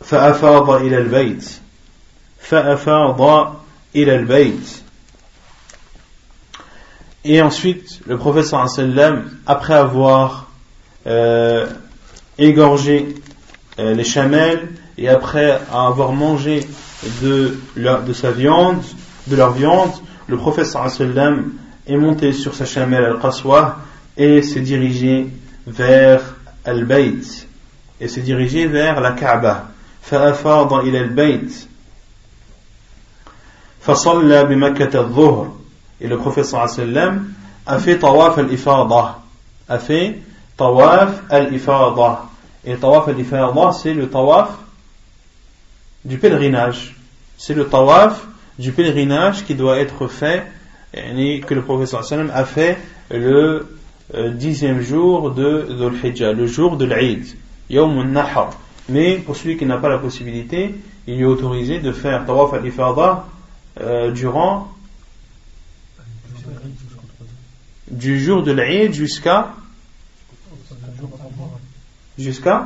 فأفاض 0.00 0.70
إلى 0.70 0.98
البيت 0.98 1.60
فأفاض 2.38 3.20
إلى 3.96 4.16
البيت 4.16 4.82
Et 7.22 7.42
ensuite, 7.42 8.00
le 8.06 8.16
prophète 8.16 8.46
sallam, 8.46 9.30
après 9.46 9.74
avoir 9.74 10.43
euh, 11.06 11.66
égorger 12.38 13.14
euh, 13.78 13.94
les 13.94 14.04
chamelles 14.04 14.68
et 14.98 15.08
après 15.08 15.60
avoir 15.72 16.12
mangé 16.12 16.66
de, 17.22 17.58
de 17.76 18.12
sa 18.12 18.30
viande, 18.30 18.82
de 19.26 19.36
leur 19.36 19.52
viande, 19.52 19.92
le 20.26 20.36
prophète 20.36 20.66
sallam 20.66 21.52
est 21.86 21.96
monté 21.96 22.32
sur 22.32 22.54
sa 22.54 22.64
chamelle 22.64 23.04
al-Qaswa 23.04 23.78
et 24.16 24.42
s'est 24.42 24.60
dirigé 24.60 25.28
vers 25.66 26.20
Al-Bayt 26.64 27.48
et 28.00 28.08
s'est 28.08 28.20
dirigé 28.20 28.66
vers 28.66 29.00
la 29.00 29.12
Kaaba. 29.12 29.70
فأفاض 30.02 30.72
إلى 30.72 31.00
البيت 31.00 31.52
فصلى 33.80 34.44
بمكة 34.44 35.00
الظهر 35.00 35.52
et 36.00 36.08
le 36.08 36.16
prophète 36.16 36.44
صلى 36.44 36.60
الله 36.60 36.72
عليه 36.72 36.82
وسلم 36.82 37.24
a 37.66 37.78
fait 37.78 37.98
tawaf 37.98 38.38
al-ifada 38.38 39.18
a 39.68 39.78
fait 39.78 40.18
Tawaf 40.57 41.23
al-Ifada. 41.29 42.25
Et 42.65 42.77
tawaf 42.77 43.07
al-Ifada, 43.07 43.71
c'est 43.73 43.93
le 43.93 44.09
tawaf 44.09 44.49
du 46.03 46.17
pèlerinage. 46.17 46.95
C'est 47.37 47.53
le 47.53 47.67
tawaf 47.67 48.25
du 48.57 48.71
pèlerinage 48.71 49.43
qui 49.45 49.55
doit 49.55 49.77
être 49.79 50.07
fait, 50.07 50.43
et 50.93 51.41
que 51.41 51.53
le 51.53 51.61
professeur 51.61 52.05
sallam 52.05 52.31
a 52.33 52.45
fait 52.45 52.77
le 53.11 53.67
euh, 54.13 54.29
dixième 54.29 54.81
jour 54.81 55.31
de 55.31 55.67
Dhul-Hijjah, 55.69 56.31
le 56.31 56.47
jour 56.47 56.77
de 56.77 56.85
l'Aïd, 56.85 57.25
Yawm 57.69 58.11
nahar 58.11 58.51
Mais 58.87 59.17
pour 59.17 59.35
celui 59.35 59.57
qui 59.57 59.65
n'a 59.65 59.77
pas 59.77 59.89
la 59.89 59.97
possibilité, 59.97 60.75
il 61.07 61.19
est 61.19 61.25
autorisé 61.25 61.79
de 61.79 61.91
faire 61.91 62.25
tawaf 62.25 62.53
al-Ifada 62.53 63.25
euh, 63.81 64.11
durant 64.11 64.71
du 67.91 68.19
jour 68.19 68.41
de 68.41 68.51
l'Aïd 68.51 68.93
jusqu'à 68.93 69.53
jusqu'à 72.17 72.65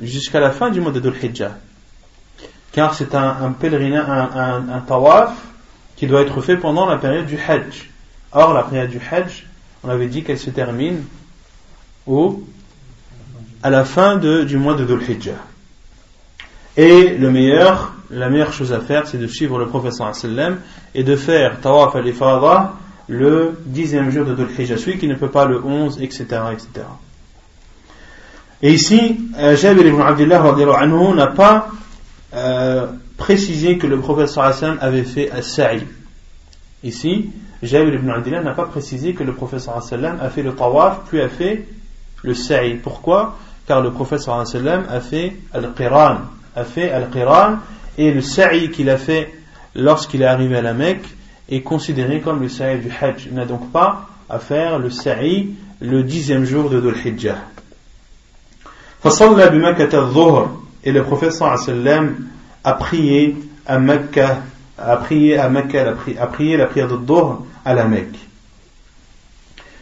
jusqu'à 0.00 0.40
la 0.40 0.50
fin 0.50 0.70
du 0.70 0.80
mois 0.80 0.92
de 0.92 1.00
Dhul 1.00 1.14
Hijjah. 1.22 1.56
Car 2.72 2.94
c'est 2.94 3.14
un, 3.14 3.52
pèlerinage, 3.52 4.08
un, 4.08 4.68
un 4.68 4.80
tawaf 4.80 5.34
qui 5.96 6.06
doit 6.06 6.22
être 6.22 6.40
fait 6.40 6.56
pendant 6.56 6.86
la 6.86 6.96
période 6.96 7.26
du 7.26 7.36
Hajj. 7.36 7.90
Or, 8.32 8.54
la 8.54 8.62
prière 8.62 8.88
du 8.88 9.00
Hajj, 9.10 9.46
on 9.82 9.88
avait 9.88 10.06
dit 10.06 10.22
qu'elle 10.22 10.38
se 10.38 10.50
termine 10.50 11.02
au, 12.06 12.44
à 13.62 13.70
la 13.70 13.84
fin 13.84 14.16
de, 14.16 14.44
du 14.44 14.58
mois 14.58 14.74
de 14.74 14.84
Dhul 14.84 15.02
Hijjah. 15.02 15.42
Et 16.76 17.16
le 17.16 17.30
meilleur, 17.30 17.94
la 18.10 18.30
meilleure 18.30 18.52
chose 18.52 18.72
à 18.72 18.80
faire, 18.80 19.08
c'est 19.08 19.18
de 19.18 19.26
suivre 19.26 19.58
le 19.58 19.90
sallam 19.90 20.60
et 20.94 21.02
de 21.02 21.16
faire 21.16 21.60
Tawaf 21.60 21.96
al-Ifada 21.96 22.74
le 23.08 23.58
dixième 23.64 24.10
jour 24.10 24.24
de 24.26 24.34
Dhul 24.34 24.48
celui 24.56 24.98
qui 24.98 25.08
ne 25.08 25.14
peut 25.14 25.30
pas 25.30 25.46
le 25.46 25.64
11, 25.64 26.00
etc. 26.02 26.24
etc. 26.52 26.68
Et 28.62 28.72
ici, 28.72 29.18
Jabir 29.54 29.86
ibn 29.86 30.00
Abdullah 30.00 30.42
n'a 31.14 31.26
pas 31.28 31.70
précisé 33.16 33.78
que 33.78 33.86
le 33.86 33.98
professeur 33.98 34.52
sallam 34.52 34.78
avait 34.80 35.04
fait 35.04 35.30
as-sa'i. 35.30 35.82
Ici, 36.84 37.30
Jabir 37.62 37.94
ibn 37.94 38.10
Abdullah 38.10 38.42
n'a 38.42 38.52
pas 38.52 38.66
précisé 38.66 39.14
que 39.14 39.24
le 39.24 39.32
prophète 39.32 39.68
a 39.68 40.30
fait 40.30 40.42
le 40.42 40.54
tawaf, 40.54 41.00
puis 41.08 41.20
a 41.20 41.28
fait 41.28 41.66
le 42.22 42.34
sa'i. 42.34 42.74
Pourquoi? 42.74 43.36
Car 43.66 43.80
le 43.80 43.90
prophète 43.90 44.22
a 44.28 45.00
fait 45.00 45.36
al-qiran, 45.52 46.18
a 46.54 46.64
fait 46.64 46.90
al-qiran, 46.90 47.58
et 47.96 48.12
le 48.12 48.20
sa'i 48.20 48.70
qu'il 48.70 48.90
a 48.90 48.96
fait 48.96 49.32
lorsqu'il 49.74 50.22
est 50.22 50.26
arrivé 50.26 50.56
à 50.56 50.62
la 50.62 50.74
Mecque 50.74 51.06
est 51.48 51.62
considéré 51.62 52.20
comme 52.20 52.40
le 52.40 52.48
sa'i 52.48 52.78
du 52.78 52.90
Hajj. 52.90 53.26
Il 53.26 53.34
n'a 53.34 53.44
donc 53.44 53.70
pas 53.72 54.08
à 54.28 54.38
faire 54.38 54.78
le 54.78 54.90
sa'i 54.90 55.54
le 55.80 56.02
dixième 56.02 56.44
jour 56.44 56.70
de 56.70 56.80
Dhul 56.80 56.96
Hijjah. 57.04 57.38
Et 60.84 60.92
le 60.92 61.02
prophète 61.02 61.42
a 62.64 62.72
prié 62.74 63.36
à 63.66 63.78
Mecca 63.78 64.38
a 64.78 64.96
prié 64.96 65.38
à 65.38 65.48
Mecca, 65.48 65.94
a 66.18 66.26
prié 66.26 66.56
la 66.56 66.66
prière 66.66 66.88
de 66.88 66.96
Dhuhr 66.96 67.42
à 67.64 67.74
la 67.74 67.84
Mecque. 67.84 68.18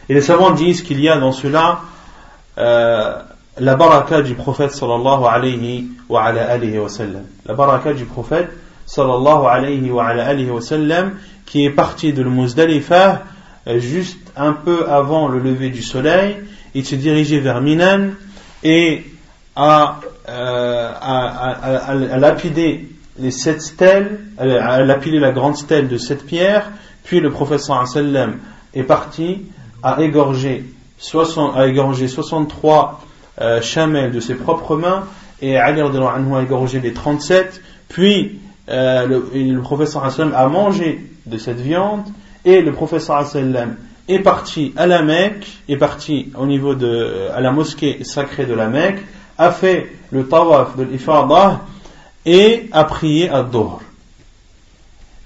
Et 0.09 0.13
les 0.13 0.21
savants 0.21 0.51
disent 0.51 0.81
qu'il 0.81 0.99
y 0.99 1.09
a 1.09 1.17
dans 1.17 1.31
cela 1.31 1.81
euh, 2.57 3.15
la 3.59 3.75
baraka 3.75 4.21
du 4.21 4.35
prophète 4.35 4.71
sallallahu 4.71 5.25
alayhi 5.25 5.89
wa 6.09 6.23
ala 6.23 6.49
alihi 6.49 6.79
wa 6.79 6.89
sallam. 6.89 7.23
La 7.45 7.53
baraka 7.53 7.93
du 7.93 8.05
prophète 8.05 8.49
sallallahu 8.87 9.45
alayhi 9.45 9.91
wa 10.49 10.61
sallam 10.61 11.13
qui 11.45 11.63
est 11.65 11.69
parti 11.69 12.13
de 12.13 12.23
Muzdalifa 12.23 13.23
euh, 13.67 13.79
juste 13.79 14.17
un 14.35 14.53
peu 14.53 14.89
avant 14.89 15.27
le 15.27 15.39
lever 15.39 15.69
du 15.69 15.83
soleil. 15.83 16.37
Il 16.73 16.85
se 16.85 16.95
dirigeait 16.95 17.39
vers 17.39 17.61
Minan 17.61 18.09
et 18.63 19.03
a, 19.55 19.99
euh, 20.29 20.91
a, 20.99 21.51
a, 21.51 21.91
a 21.91 22.17
lapidé 22.17 22.89
les 23.19 23.31
sept 23.31 23.61
stèles, 23.61 24.19
elle 24.37 24.91
a 24.91 24.95
pilé 24.95 25.19
la 25.19 25.31
grande 25.31 25.57
stèle 25.57 25.87
de 25.87 25.97
sept 25.97 26.25
pierres, 26.25 26.69
puis 27.03 27.19
le 27.19 27.31
professeur 27.31 27.87
sallam 27.87 28.37
est 28.73 28.83
parti 28.83 29.43
à 29.81 30.01
égorger, 30.01 30.65
60, 30.99 31.57
a 31.57 31.67
égorgé 31.67 32.07
63 32.07 33.01
euh, 33.39 33.61
chamelles 33.61 34.11
de 34.11 34.19
ses 34.19 34.35
propres 34.35 34.75
mains, 34.75 35.05
et 35.41 35.57
Ali 35.57 35.81
a 35.81 36.41
égorgé 36.41 36.79
les 36.79 36.93
37, 36.93 37.61
puis 37.89 38.39
euh, 38.69 39.07
le, 39.07 39.29
le 39.33 39.61
professeur 39.61 40.03
a 40.03 40.47
mangé 40.47 41.01
de 41.25 41.37
cette 41.37 41.59
viande, 41.59 42.03
et 42.45 42.61
le 42.61 42.71
professeur 42.71 43.25
est 44.07 44.19
parti 44.19 44.73
à 44.77 44.87
la 44.87 45.01
Mecque, 45.01 45.47
est 45.67 45.77
parti 45.77 46.31
au 46.37 46.45
niveau 46.45 46.75
de, 46.75 47.27
à 47.33 47.41
la 47.41 47.51
mosquée 47.51 48.03
sacrée 48.03 48.45
de 48.45 48.53
la 48.53 48.67
Mecque, 48.67 48.99
a 49.37 49.51
fait 49.51 49.91
le 50.11 50.27
tawaf 50.27 50.77
de 50.77 50.83
l'Ifadah, 50.83 51.61
et 52.25 52.67
a 52.73 52.83
prié 52.83 53.29
à 53.29 53.41
Dohr. 53.41 53.81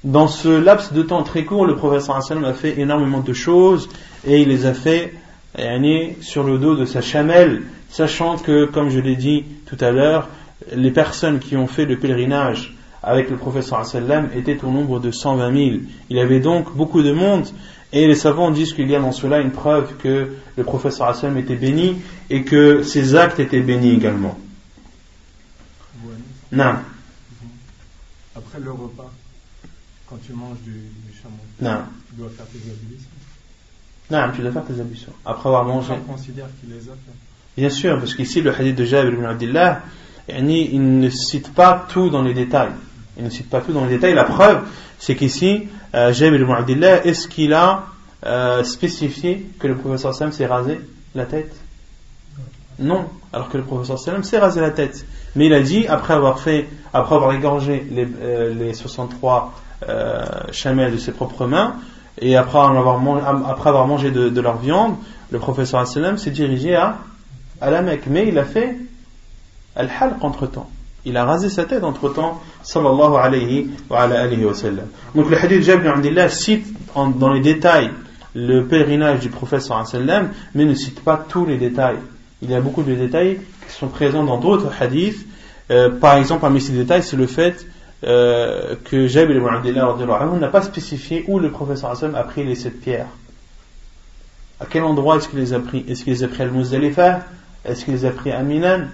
Dans 0.04 0.28
ce 0.28 0.50
laps 0.50 0.94
de 0.94 1.02
temps 1.02 1.24
très 1.24 1.44
court, 1.46 1.66
le 1.66 1.76
professeur 1.76 2.18
a 2.18 2.54
fait 2.54 2.80
énormément 2.80 3.22
de 3.22 3.34
choses 3.34 3.90
et 4.26 4.42
il 4.42 4.50
les 4.50 4.66
a 4.66 4.74
fait 4.74 5.14
sur 6.22 6.44
le 6.44 6.58
dos 6.58 6.76
de 6.76 6.86
sa 6.86 7.02
chamelle, 7.02 7.64
sachant 7.90 8.38
que, 8.38 8.66
comme 8.66 8.90
je 8.90 9.00
l'ai 9.00 9.16
dit 9.16 9.44
tout 9.66 9.78
à 9.80 9.92
l'heure, 9.92 10.28
les 10.74 10.92
personnes 10.92 11.40
qui 11.40 11.58
ont 11.58 11.68
fait 11.68 11.86
le 11.86 11.98
pèlerinage 11.98 12.76
avec 13.04 13.30
le 13.30 13.38
professeur 13.38 13.84
étaient 14.36 14.64
au 14.64 14.72
nombre 14.72 15.00
de 15.00 15.12
120 15.12 15.54
000. 15.54 15.78
Il 16.10 16.18
y 16.18 16.20
avait 16.20 16.40
donc 16.40 16.76
beaucoup 16.76 17.02
de 17.02 17.12
monde 17.12 17.48
et 17.94 18.08
les 18.08 18.16
savants 18.16 18.52
disent 18.52 18.74
qu'il 18.74 18.90
y 18.90 18.96
a 18.96 19.00
dans 19.00 19.12
cela 19.12 19.40
une 19.40 19.52
preuve 19.52 19.98
que 19.98 20.34
le 20.56 20.64
professeur 20.64 21.16
était 21.38 21.56
béni 21.56 21.98
et 22.30 22.44
que 22.44 22.84
ses 22.84 23.16
actes 23.16 23.40
étaient 23.40 23.62
bénis 23.62 23.92
également. 23.92 24.38
Non. 26.52 26.76
Après 28.36 28.60
le 28.60 28.72
repas, 28.72 29.12
quand 30.08 30.18
tu 30.26 30.34
manges 30.34 30.60
du, 30.64 30.72
du 30.72 31.18
chameau, 31.22 31.36
non. 31.62 31.84
tu 32.10 32.16
dois 32.16 32.30
faire 32.30 32.46
tes 32.48 32.58
ablutions. 32.58 33.10
Non, 34.10 34.32
tu 34.36 34.42
dois 34.42 34.52
faire 34.52 34.66
tes 34.66 34.82
ablutions. 34.82 35.14
Après 35.26 35.48
avoir 35.48 35.64
mangé. 35.64 35.94
On 35.94 36.12
considère 36.12 36.48
qu'il 36.60 36.74
les 36.74 36.90
a 36.90 36.92
fait. 36.92 37.58
Bien 37.58 37.70
sûr, 37.70 38.00
parce 38.00 38.14
qu'ici, 38.14 38.42
le 38.42 38.54
hadith 38.54 38.76
de 38.76 38.86
Jabir 38.86 39.14
ibn 39.14 39.26
Abdullah, 39.26 39.84
il 40.30 41.00
ne 41.00 41.10
cite 41.10 41.54
pas 41.54 41.86
tout 41.90 42.10
dans 42.10 42.22
les 42.22 42.34
détails. 42.34 42.72
Il 43.18 43.24
ne 43.24 43.30
cite 43.30 43.50
pas 43.50 43.62
tout 43.62 43.74
dans 43.74 43.86
les 43.86 43.96
détails. 43.96 44.14
La 44.14 44.24
preuve, 44.24 44.62
c'est 45.00 45.16
qu'ici, 45.16 45.68
euh, 45.96 46.14
Jabir 46.14 46.42
ibn 46.42 46.84
est-ce 46.84 47.28
qu'il 47.28 47.54
a 47.54 47.86
euh, 48.26 48.64
spécifié 48.64 49.48
que 49.60 49.68
le 49.68 49.76
professeur 49.76 50.14
Sam 50.14 50.32
s'est 50.32 50.46
rasé 50.46 50.80
la 51.16 51.26
tête? 51.26 51.54
Non, 52.80 53.06
alors 53.32 53.50
que 53.50 53.58
le 53.58 53.64
professeur 53.64 54.00
Sallam 54.00 54.24
s'est 54.24 54.40
rasé 54.40 54.60
la 54.60 54.72
tête. 54.72 55.06
Mais 55.36 55.46
il 55.46 55.54
a 55.54 55.62
dit, 55.62 55.88
après 55.88 56.14
avoir 56.14 56.40
fait, 56.40 56.68
après 56.94 57.16
avoir 57.16 57.34
égorgé 57.34 57.86
les, 57.92 58.08
euh, 58.22 58.54
les 58.54 58.74
63 58.74 59.54
euh, 59.88 60.26
chamelles 60.52 60.92
de 60.92 60.98
ses 60.98 61.12
propres 61.12 61.46
mains, 61.46 61.76
et 62.20 62.36
après 62.36 62.60
avoir, 62.60 63.00
mangé, 63.00 63.24
avoir 63.24 63.88
mangé 63.88 64.12
de, 64.12 64.42
leur 64.42 64.58
viande, 64.58 64.96
le 65.30 65.40
professeur 65.40 65.86
Sallam 65.88 66.18
s'est 66.18 66.32
dirigé 66.32 66.76
à, 66.76 66.98
à 67.62 67.70
la 67.70 67.82
Mecque. 67.82 68.08
Mais 68.08 68.28
il 68.28 68.38
a 68.38 68.46
fait 68.46 68.78
al-halq 69.76 70.24
entre 70.24 70.48
temps. 70.48 70.70
Il 71.06 71.18
a 71.18 71.26
rasé 71.26 71.50
sa 71.50 71.66
tête 71.66 71.84
entre 71.84 72.10
temps, 72.10 72.42
sallallahu 72.64 73.16
alayhi 73.16 73.72
wa 73.90 74.02
alayhi 74.02 74.46
wa 74.46 74.54
sallam. 74.54 74.88
Donc 75.16 75.30
le 75.30 75.38
hadith 75.38 75.64
Jabir 75.64 75.94
Abdullah 75.94 76.30
cite 76.30 76.68
dans 76.96 77.34
les 77.34 77.42
détails 77.42 77.90
le 78.36 78.66
pèlerinage 78.66 79.20
du 79.20 79.30
professeur 79.30 79.86
sallam, 79.88 80.30
mais 80.54 80.66
ne 80.66 80.74
cite 80.74 81.04
pas 81.04 81.18
tous 81.18 81.46
les 81.46 81.58
détails 81.58 81.98
il 82.42 82.50
y 82.50 82.56
a 82.56 82.62
beaucoup 82.62 82.84
de 82.84 82.94
détails 82.96 83.40
qui 83.68 83.74
sont 83.74 83.88
présents 83.88 84.24
dans 84.24 84.38
d'autres 84.38 84.72
hadiths. 84.80 85.28
Euh, 85.70 85.90
par 85.90 86.18
exemple, 86.18 86.42
parmi 86.42 86.60
ces 86.60 86.74
détails, 86.74 87.04
c'est 87.04 87.16
le 87.16 87.28
fait 87.28 87.66
euh, 88.04 88.76
que 88.84 89.08
Jabir 89.08 89.38
ibn 89.38 89.48
Abdullah 89.48 89.96
n'a 90.40 90.48
pas 90.48 90.64
spécifié 90.64 91.24
où 91.28 91.40
le 91.40 91.52
Hassan 91.84 92.16
a 92.16 92.24
pris 92.24 92.44
les 92.44 92.56
sept 92.56 92.82
pierres. 92.82 93.08
À 94.60 94.66
quel 94.66 94.84
endroit 94.84 95.18
est-ce 95.18 95.30
qu'il 95.30 95.40
les 95.40 95.54
a 95.54 95.60
pris? 95.60 95.86
Est-ce 95.88 96.04
qu'il 96.04 96.14
les 96.14 96.24
a 96.24 96.28
pris 96.28 96.42
à 96.42 96.46
Al-Muzdalifa? 96.46 97.22
Est-ce 97.64 97.86
qu'il 97.86 97.94
les 97.94 98.06
a 98.06 98.12
pris 98.12 98.32
à 98.32 98.42
Minan? 98.42 98.88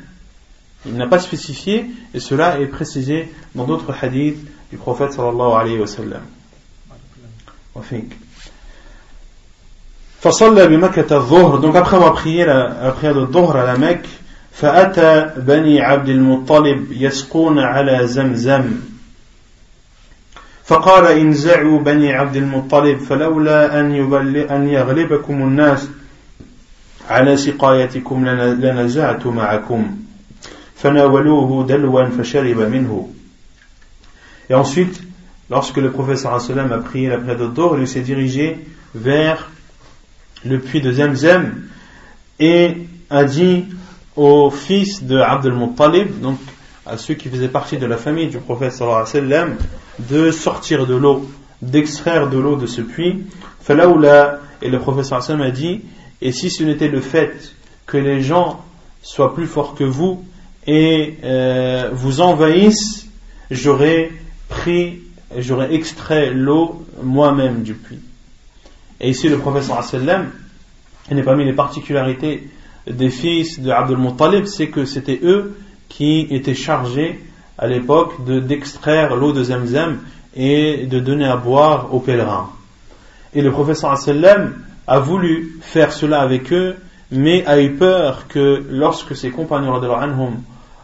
Il 0.86 0.94
n'a 0.96 1.06
pas 1.06 1.20
spécifié 1.20 1.86
et 2.12 2.20
cela 2.20 2.58
est 2.60 2.66
précisé 2.66 3.32
dans 3.54 3.64
d'autres 3.64 3.94
hadiths 4.02 4.38
du 4.70 4.76
prophète 4.76 5.12
sallallahu 5.12 5.52
alayhi 5.60 5.78
wa 5.78 5.86
sallam. 5.86 6.22
فصلى 10.22 10.66
بمكة 10.66 11.16
الظهر 11.16 11.60
donc 11.60 11.74
après 11.74 11.96
avoir 11.96 12.12
prié 12.12 12.44
la, 12.44 12.68
la 12.82 12.92
prière 12.92 13.14
de 13.14 13.26
Dhuhr 13.26 13.56
à 13.56 13.64
la 13.64 13.76
Mecque 13.76 14.06
فأتى 14.52 15.30
بني 15.36 15.80
عبد 15.80 16.08
المطلب 16.08 16.86
يسقون 16.92 17.58
على 17.58 18.06
زمزم 18.06 18.70
فقال 20.64 21.06
انزعوا 21.06 21.80
بني 21.80 22.12
عبد 22.12 22.36
المطلب 22.36 22.98
فلولا 22.98 23.80
أن, 23.80 24.14
أن 24.50 24.68
يغلبكم 24.68 25.42
الناس 25.42 25.88
على 27.10 27.36
سقايتكم 27.36 28.26
لنزعت 28.26 29.26
معكم 29.26 29.96
et 34.49 34.53
ensuite, 34.53 35.03
lorsque 35.49 35.77
le 35.77 35.91
professeur 35.91 36.33
a 36.33 36.39
prié 36.79 37.09
la 37.09 37.17
prière 37.17 37.49
d'or, 37.49 37.79
il 37.79 37.87
s'est 37.87 38.01
dirigé 38.01 38.59
vers 38.93 39.49
le 40.45 40.59
puits 40.59 40.81
de 40.81 40.91
Zemzem 40.91 41.67
et 42.39 42.77
a 43.09 43.23
dit 43.23 43.65
au 44.15 44.51
fils 44.51 45.03
de 45.03 45.17
Abdel 45.17 45.53
Muttalib, 45.53 46.19
donc 46.21 46.37
à 46.85 46.97
ceux 46.97 47.15
qui 47.15 47.29
faisaient 47.29 47.49
partie 47.49 47.77
de 47.77 47.85
la 47.85 47.97
famille 47.97 48.27
du 48.27 48.37
prophète 48.37 48.79
de 49.99 50.31
sortir 50.31 50.85
de 50.85 50.95
l'eau, 50.95 51.27
d'extraire 51.61 52.29
de 52.29 52.37
l'eau 52.37 52.55
de 52.55 52.67
ce 52.67 52.81
puits. 52.81 53.25
Et 53.69 54.69
le 54.69 54.79
sallam 55.03 55.41
a 55.41 55.51
dit, 55.51 55.81
et 56.21 56.31
si 56.31 56.49
ce 56.49 56.63
n'était 56.63 56.87
le 56.87 57.01
fait 57.01 57.53
que 57.85 57.97
les 57.97 58.21
gens 58.21 58.63
soient 59.01 59.33
plus 59.33 59.47
forts 59.47 59.75
que 59.75 59.83
vous 59.83 60.23
et 60.67 61.17
euh, 61.23 61.89
vous 61.93 62.19
envahissent, 62.19 63.07
j'aurais 63.49 64.11
pris, 64.49 64.99
j'aurais 65.37 65.73
extrait 65.73 66.31
l'eau 66.31 66.85
moi-même 67.01 67.63
du 67.63 67.73
puits. 67.73 68.01
Et 68.99 69.09
ici, 69.09 69.29
le 69.29 69.37
professeur 69.37 69.81
sallam, 69.83 70.29
n'est 71.09 71.23
parmi 71.23 71.45
les 71.45 71.53
particularités 71.53 72.49
des 72.85 73.09
fils 73.09 73.59
de 73.59 73.71
Abdul 73.71 73.97
Muttalib, 73.97 74.45
c'est 74.45 74.67
que 74.67 74.85
c'était 74.85 75.19
eux 75.23 75.57
qui 75.87 76.27
étaient 76.31 76.55
chargés 76.55 77.23
à 77.57 77.67
l'époque 77.67 78.25
d'extraire 78.25 79.15
l'eau 79.15 79.31
de 79.31 79.43
Zamzam 79.43 79.99
et 80.35 80.85
de 80.85 80.99
donner 80.99 81.25
à 81.25 81.37
boire 81.37 81.93
aux 81.93 81.99
pèlerins. 81.99 82.49
Et 83.33 83.41
le 83.41 83.51
professeur 83.51 83.97
sallam 83.97 84.55
a 84.85 84.99
voulu 84.99 85.57
faire 85.61 85.91
cela 85.91 86.21
avec 86.21 86.51
eux, 86.51 86.75
mais 87.11 87.45
a 87.45 87.61
eu 87.61 87.73
peur 87.73 88.27
que 88.27 88.65
lorsque 88.69 89.15
ses 89.15 89.31
compagnons 89.31 89.75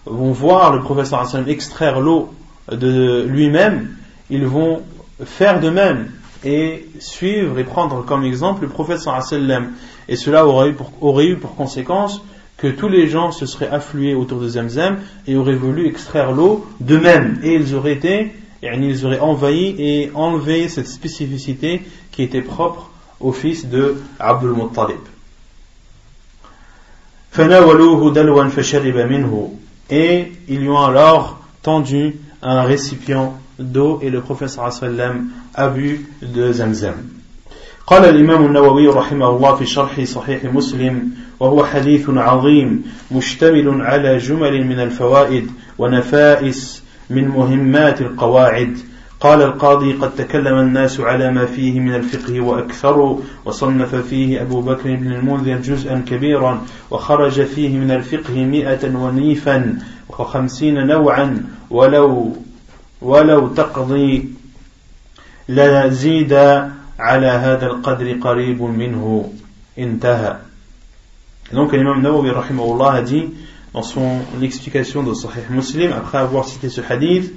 vont 0.05 0.31
voir 0.31 0.73
le 0.73 0.81
professeur 0.81 1.25
extraire 1.47 1.99
l'eau 1.99 2.29
de 2.71 3.25
lui-même, 3.27 3.95
ils 4.29 4.45
vont 4.45 4.81
faire 5.23 5.59
de 5.59 5.69
même 5.69 6.11
et 6.43 6.87
suivre 6.99 7.57
et 7.59 7.63
prendre 7.63 8.03
comme 8.05 8.23
exemple 8.23 8.63
le 8.63 8.69
professeur 8.69 9.21
sallam. 9.23 9.73
Et 10.07 10.15
cela 10.15 10.45
aurait 10.45 10.69
eu, 10.69 10.73
pour, 10.73 10.91
aurait 11.01 11.27
eu 11.27 11.37
pour 11.37 11.55
conséquence 11.55 12.21
que 12.57 12.67
tous 12.67 12.89
les 12.89 13.07
gens 13.07 13.31
se 13.31 13.45
seraient 13.45 13.69
afflués 13.69 14.13
autour 14.13 14.39
de 14.39 14.47
Zamzam 14.47 14.99
et 15.27 15.35
auraient 15.35 15.55
voulu 15.55 15.87
extraire 15.87 16.31
l'eau 16.31 16.65
d'eux-mêmes. 16.79 17.39
Et 17.43 17.55
ils 17.55 17.75
auraient 17.75 17.93
été, 17.93 18.33
ils 18.61 19.05
auraient 19.05 19.19
envahi 19.19 19.75
et 19.77 20.11
enlevé 20.13 20.67
cette 20.69 20.87
spécificité 20.87 21.81
qui 22.11 22.23
était 22.23 22.41
propre 22.41 22.89
au 23.19 23.31
fils 23.31 23.67
de 23.67 23.95
Abdul 24.19 24.51
Muttalib 24.51 24.99
Et 29.92 30.32
ils 30.48 30.60
lui 30.60 30.68
ont 30.68 30.84
alors 30.84 31.40
tendu 31.62 32.16
un 32.42 32.62
récipient 32.62 33.34
d'eau 33.58 33.98
et 34.02 34.10
le 34.10 34.20
professeur 34.20 34.72
sallam 34.72 35.28
a 35.54 35.68
bu 35.68 36.06
de 36.22 36.52
Zamzam. 36.52 36.94
قال 37.88 38.04
الإمام 38.04 38.44
النووي 38.46 38.88
رحمه 38.88 39.28
الله 39.28 39.54
في 39.56 39.66
شرح 39.66 40.00
صحيح 40.04 40.44
مسلم 40.44 41.10
وهو 41.40 41.64
حديث 41.64 42.10
عظيم 42.10 42.82
مشتمل 43.10 43.80
على 43.82 44.18
جمل 44.18 44.66
من 44.66 44.80
الفوائد 44.80 45.50
ونفائس 45.78 46.82
من 47.10 47.28
مهمات 47.28 48.00
القواعد 48.00 48.78
قال 49.23 49.41
القاضي 49.41 49.93
قد 49.93 50.15
تكلم 50.15 50.59
الناس 50.59 50.99
على 50.99 51.31
ما 51.31 51.45
فيه 51.45 51.79
من 51.79 51.95
الفقه 51.95 52.41
وأكثروا 52.41 53.19
وصنف 53.45 53.95
فيه 53.95 54.41
أبو 54.41 54.61
بكر 54.61 54.95
بن 54.95 55.11
المنذر 55.11 55.57
جزءا 55.57 56.03
كبيرا 56.07 56.61
وخرج 56.91 57.43
فيه 57.43 57.77
من 57.77 57.91
الفقه 57.91 58.33
مئة 58.33 58.95
ونيفا 58.95 59.79
وخمسين 60.09 60.87
نوعا 60.87 61.45
ولو 61.69 62.35
ولو 63.01 63.47
تقضي 63.47 64.29
لزيد 65.49 66.33
على 66.99 67.27
هذا 67.27 67.65
القدر 67.65 68.13
قريب 68.13 68.61
منه. 68.61 69.29
انتهى. 69.79 70.35
Donc 71.53 71.71
l'imam 71.71 72.01
Nawawi 72.01 72.31
a 72.31 73.01
dit 73.01 73.29
dans 73.73 73.83
son 73.83 74.19
explication 74.41 75.03
de 75.03 75.13
Sahih 75.13 75.49
Muslim 75.49 75.91
après 75.93 76.17
avoir 76.17 76.45
cité 76.45 76.69
ce 76.69 76.81
hadith 76.81 77.33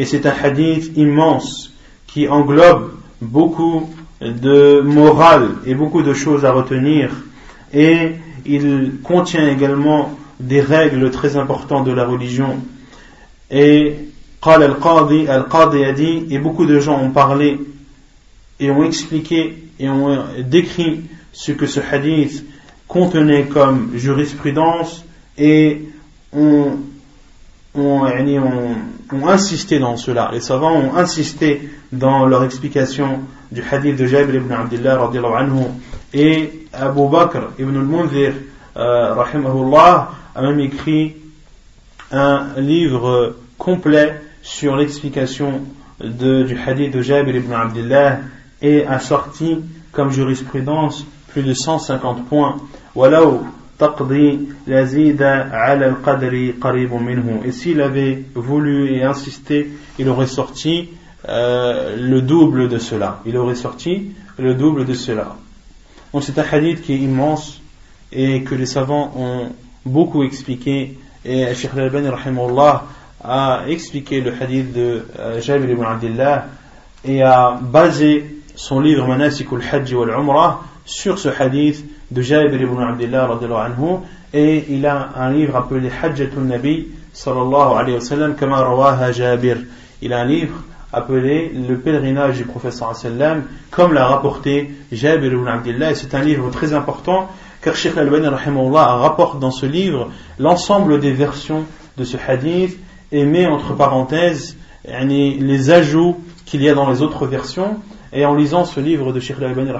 Et 0.00 0.06
c'est 0.06 0.24
un 0.24 0.32
hadith 0.32 0.96
immense 0.96 1.74
qui 2.06 2.26
englobe 2.26 2.92
beaucoup 3.20 3.90
de 4.22 4.80
morale 4.80 5.50
et 5.66 5.74
beaucoup 5.74 6.00
de 6.00 6.14
choses 6.14 6.46
à 6.46 6.52
retenir. 6.52 7.10
Et 7.74 8.12
il 8.46 8.92
contient 9.04 9.46
également 9.46 10.16
des 10.40 10.62
règles 10.62 11.10
très 11.10 11.36
importantes 11.36 11.84
de 11.84 11.92
la 11.92 12.06
religion. 12.06 12.60
Et 13.50 13.96
al-Qadi, 14.40 15.28
a 15.28 15.92
dit, 15.92 16.26
et 16.30 16.38
beaucoup 16.38 16.64
de 16.64 16.80
gens 16.80 16.98
ont 16.98 17.10
parlé 17.10 17.58
et 18.58 18.70
ont 18.70 18.84
expliqué 18.84 19.64
et 19.78 19.90
ont 19.90 20.24
décrit 20.48 21.02
ce 21.34 21.52
que 21.52 21.66
ce 21.66 21.80
hadith 21.80 22.42
contenait 22.88 23.44
comme 23.44 23.90
jurisprudence 23.96 25.04
et 25.36 25.82
ont 26.32 26.78
ont, 27.74 28.04
ont, 29.12 29.28
insisté 29.28 29.78
dans 29.78 29.96
cela. 29.96 30.30
Les 30.32 30.40
savants 30.40 30.74
ont 30.76 30.96
insisté 30.96 31.70
dans 31.92 32.26
leur 32.26 32.44
explication 32.44 33.20
du 33.50 33.62
hadith 33.62 33.96
de 33.96 34.06
Jabir 34.06 34.36
ibn 34.36 34.52
Abdullah 34.52 34.98
anhu 35.38 35.64
et 36.12 36.66
Abu 36.72 37.08
Bakr 37.08 37.50
ibn 37.58 37.76
al-Munzir 37.76 38.32
euh, 38.76 39.14
a 39.14 40.42
même 40.42 40.60
écrit 40.60 41.16
un 42.12 42.46
livre 42.56 43.36
complet 43.58 44.20
sur 44.42 44.76
l'explication 44.76 45.62
du 46.00 46.58
hadith 46.66 46.92
de 46.92 47.02
Jabir 47.02 47.36
ibn 47.36 47.52
Abdullah 47.52 48.18
et 48.62 48.86
a 48.86 48.98
sorti 48.98 49.58
comme 49.92 50.10
jurisprudence 50.10 51.04
plus 51.28 51.42
de 51.42 51.54
150 51.54 52.26
points. 52.26 52.56
Et 57.44 57.52
s'il 57.52 57.80
avait 57.80 58.22
voulu 58.34 58.92
et 58.92 59.02
insisté, 59.02 59.70
il 59.98 60.08
aurait 60.08 60.26
sorti 60.26 60.90
euh, 61.28 61.96
le 61.96 62.22
double 62.22 62.68
de 62.68 62.78
cela. 62.78 63.20
Il 63.26 63.36
aurait. 63.36 63.54
Donc 66.12 66.22
c'est 66.22 66.38
un 66.38 66.44
hadith 66.50 66.82
qui 66.82 66.92
est 66.94 66.98
immense 66.98 67.60
et 68.12 68.42
que 68.42 68.54
les 68.54 68.66
savants 68.66 69.12
ont 69.16 69.52
beaucoup 69.86 70.24
expliqué. 70.24 70.98
Et 71.24 71.54
Sheikh 71.54 71.70
Al-Albani 71.74 72.08
a 73.22 73.62
expliqué 73.68 74.20
le 74.20 74.32
hadith 74.32 74.72
de 74.72 75.06
euh, 75.18 75.40
Jabir 75.40 75.70
ibn 75.70 75.84
Abdullah 75.84 76.46
et 77.04 77.22
a 77.22 77.58
basé 77.60 78.36
son 78.56 78.80
livre 78.80 79.06
Manasikul 79.06 79.62
Hajj 79.62 79.92
wal 79.94 80.10
Umrah 80.10 80.62
sur 80.84 81.18
ce 81.18 81.28
hadith 81.28 81.84
de 82.10 82.22
Jabir 82.22 82.60
ibn 82.60 82.80
Abdullah 82.80 83.28
anhu 83.64 84.00
et 84.32 84.64
il 84.68 84.86
a 84.86 85.10
un 85.16 85.32
livre 85.32 85.56
appelé 85.56 85.90
Hajjatul 85.90 86.44
Nabi 86.44 86.88
sallallahu 87.12 87.76
alayhi 87.76 87.94
wa 87.94 88.00
sallam 88.00 88.34
kama 88.34 88.62
rawaha 88.62 89.12
Jabir. 89.12 89.58
Il 90.02 90.12
a 90.12 90.20
un 90.20 90.24
livre 90.24 90.54
appelé 90.92 91.52
Le 91.68 91.76
pèlerinage 91.78 92.36
du 92.36 92.44
professeur 92.44 92.94
sallam 92.96 93.44
comme 93.70 93.92
l'a 93.92 94.06
rapporté 94.06 94.70
Jabir 94.90 95.32
ibn 95.32 95.46
Abdullah 95.46 95.92
et 95.92 95.94
c'est 95.94 96.14
un 96.14 96.22
livre 96.22 96.50
très 96.50 96.72
important 96.74 97.28
car 97.62 97.76
Sheikh 97.76 97.96
Al-Bani 97.96 98.28
rapporte 98.28 99.38
dans 99.38 99.50
ce 99.50 99.66
livre 99.66 100.10
l'ensemble 100.38 100.98
des 101.00 101.12
versions 101.12 101.64
de 101.96 102.04
ce 102.04 102.16
hadith 102.16 102.78
et 103.12 103.24
met 103.24 103.46
entre 103.46 103.74
parenthèses 103.74 104.56
les 104.84 105.70
ajouts 105.70 106.16
qu'il 106.46 106.62
y 106.62 106.68
a 106.68 106.74
dans 106.74 106.90
les 106.90 107.02
autres 107.02 107.26
versions 107.26 107.76
et 108.12 108.24
en 108.24 108.34
lisant 108.34 108.64
ce 108.64 108.80
livre 108.80 109.12
de 109.12 109.20
Sheikh 109.20 109.36
Al-Albani, 109.38 109.70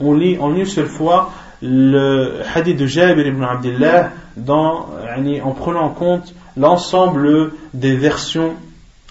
on 0.00 0.14
lit 0.14 0.38
en 0.38 0.54
une 0.54 0.66
seule 0.66 0.88
fois 0.88 1.32
le 1.62 2.40
hadith 2.54 2.76
de 2.78 2.86
Jabir 2.86 3.26
ibn 3.26 3.44
Abdullah 3.44 4.10
en 4.48 5.52
prenant 5.52 5.82
en 5.82 5.90
compte 5.90 6.34
l'ensemble 6.56 7.52
des 7.74 7.96
versions 7.96 8.54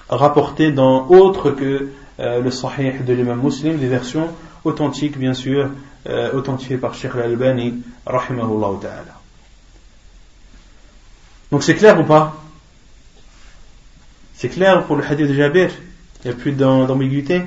rapportées 0.10 0.72
dans 0.72 1.08
autre 1.10 1.52
que 1.52 1.90
euh, 2.20 2.42
le 2.42 2.52
Sahih 2.52 3.00
de 3.06 3.14
l'imam 3.14 3.42
muslim, 3.42 3.78
des 3.78 3.88
versions 3.88 4.30
authentiques 4.64 5.18
bien 5.18 5.34
sûr, 5.34 5.70
euh, 6.08 6.34
authentifiées 6.34 6.78
par 6.78 6.94
Sheikh 6.96 7.12
Al-Albani, 7.16 7.82
Donc 11.52 11.64
c'est 11.64 11.76
clair 11.76 12.00
ou 12.00 12.04
pas? 12.04 12.36
C'est 14.34 14.50
clair 14.50 14.84
pour 14.86 14.96
le 14.96 15.04
hadith 15.04 15.28
de 15.28 15.34
Jabir? 15.34 15.70
Il 16.24 16.32
n'y 16.32 16.34
a 16.34 16.38
plus 16.38 16.52
d'ambiguïté? 16.52 17.44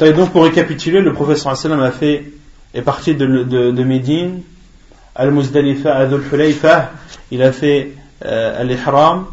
Donc 0.00 0.32
pour 0.32 0.44
récapituler, 0.44 1.00
le 1.00 1.12
professeur 1.12 1.56
sallam 1.56 1.80
a 1.80 1.90
fait, 1.90 2.24
est 2.74 2.82
parti 2.82 3.14
de, 3.14 3.44
de, 3.44 3.84
Médine, 3.84 4.42
Al-Muzdalifa, 5.14 5.94
à 5.94 6.06
Dhul 6.06 6.22
il 7.30 7.42
a 7.42 7.52
fait 7.52 7.92
euh, 8.24 8.60
Al-Ihram, 8.60 9.26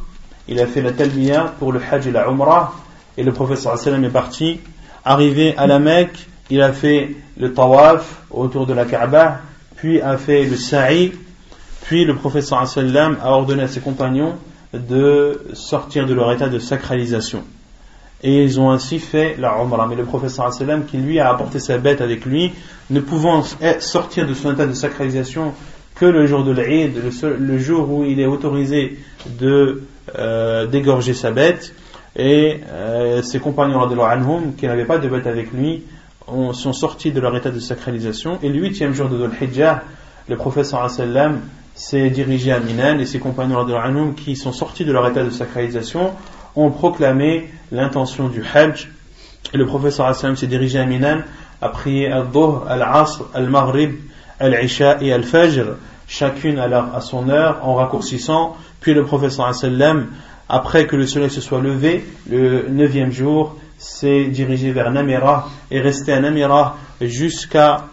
il 0.48 0.60
a 0.60 0.68
fait 0.68 0.82
la 0.82 0.92
Talbiya 0.92 1.56
pour 1.58 1.72
le 1.72 1.80
Hajj 1.80 2.08
et 2.08 2.12
Umrah, 2.12 2.74
et 3.18 3.24
le 3.24 3.32
professeur 3.32 3.78
sallam 3.78 4.04
est 4.04 4.10
parti. 4.10 4.60
Arrivé 5.04 5.56
à 5.58 5.66
la 5.66 5.80
Mecque, 5.80 6.28
il 6.52 6.62
a 6.62 6.74
fait 6.74 7.16
le 7.38 7.54
Tawaf 7.54 8.22
autour 8.30 8.68
de 8.68 8.74
la 8.74 8.86
Kaaba, 8.86 9.40
puis 9.76 10.00
a 10.00 10.18
fait 10.18 10.44
le 10.46 10.56
Sa'i, 10.56 11.12
Puis 11.86 12.06
le 12.06 12.16
sallam 12.42 13.18
a 13.24 13.32
ordonné 13.32 13.64
à 13.64 13.68
ses 13.68 13.80
compagnons 13.80 14.36
de 14.74 15.42
sortir 15.54 16.06
de 16.06 16.14
leur 16.14 16.32
état 16.32 16.50
de 16.50 16.60
sacralisation. 16.60 17.44
Et 18.24 18.44
ils 18.44 18.60
ont 18.60 18.70
ainsi 18.70 19.00
fait 19.00 19.36
la 19.40 19.56
Umrah. 19.62 19.88
Mais 19.88 19.96
le 19.96 20.06
prophète 20.06 20.30
sallam 20.30 20.86
qui 20.86 20.98
lui 20.98 21.20
a 21.20 21.30
apporté 21.30 21.60
sa 21.60 21.78
bête 21.78 22.02
avec 22.02 22.26
lui, 22.26 22.52
ne 22.90 23.00
pouvant 23.00 23.44
sortir 23.80 24.28
de 24.28 24.34
son 24.34 24.54
état 24.54 24.66
de 24.66 24.74
sacralisation 24.74 25.54
que 25.96 26.06
le 26.06 26.26
jour 26.26 26.44
de 26.44 26.52
l'Aïd, 26.52 26.94
le, 27.40 27.58
jour 27.58 27.92
où 27.92 28.04
il 28.06 28.20
est 28.20 28.26
autorisé 28.26 28.98
de 29.40 29.84
euh, 30.18 30.66
d'égorger 30.66 31.14
sa 31.14 31.32
bête, 31.32 31.74
et 32.16 32.60
euh, 32.70 33.22
ses 33.22 33.40
compagnons 33.40 33.82
anhum, 33.82 34.54
qui 34.56 34.68
n'avaient 34.68 34.86
pas 34.86 34.98
de 34.98 35.08
bête 35.08 35.28
avec 35.28 35.52
lui 35.52 35.84
sont 36.54 36.74
sortis 36.74 37.12
de 37.12 37.20
leur 37.20 37.36
état 37.36 37.52
de 37.52 37.60
sacralisation 37.60 38.40
et 38.42 38.50
le 38.50 38.60
huitième 38.60 38.94
jour 38.94 39.10
de 39.10 39.18
Dhul 39.18 39.32
Hijjah 39.42 39.84
le 40.30 40.38
prophète 40.38 40.66
sallam 40.66 41.42
s'est 41.76 42.10
dirigé 42.10 42.52
à 42.52 42.60
Minan 42.60 43.00
et 43.00 43.06
ses 43.06 43.20
compagnons 43.20 43.60
anhum, 43.60 44.14
qui 44.14 44.36
sont 44.36 44.54
sortis 44.54 44.86
de 44.86 44.92
leur 44.92 45.08
état 45.08 45.24
de 45.24 45.30
sacralisation 45.30 46.12
ont 46.56 46.72
proclamé 46.72 47.50
l'intention 47.72 48.30
du 48.30 48.44
Hajj. 48.44 48.90
Et 49.54 49.58
le 49.58 49.68
sallam 49.92 50.36
s'est 50.36 50.48
dirigé 50.48 50.80
à 50.80 50.86
Minan 50.86 51.20
a 51.62 51.70
prié 51.70 52.12
Al-Dhuhr, 52.12 52.66
Al-Asr, 52.68 53.26
Al-Maghrib, 53.34 53.96
Al-Isha 54.40 54.98
et 55.02 55.14
Al-Fajr. 55.14 55.76
Chacune 56.08 56.60
à, 56.60 56.96
à 56.96 57.02
son 57.02 57.30
heure 57.30 57.60
en 57.64 57.76
raccourcissant. 57.76 58.58
Puis 58.80 58.94
le 58.94 59.06
sallam 59.30 60.08
après 60.54 60.86
que 60.86 60.98
le 60.98 61.08
soleil 61.08 61.30
se 61.30 61.40
soit 61.40 61.62
levé, 61.62 62.04
le 62.30 62.68
neuvième 62.68 63.12
jour, 63.12 63.56
s'est 63.78 64.26
dirigé 64.26 64.72
vers 64.72 64.92
Namira 64.92 65.50
et 65.72 65.80
resté 65.80 66.12
à 66.12 66.20
Namira 66.20 66.76
jusqu'à 67.00 67.86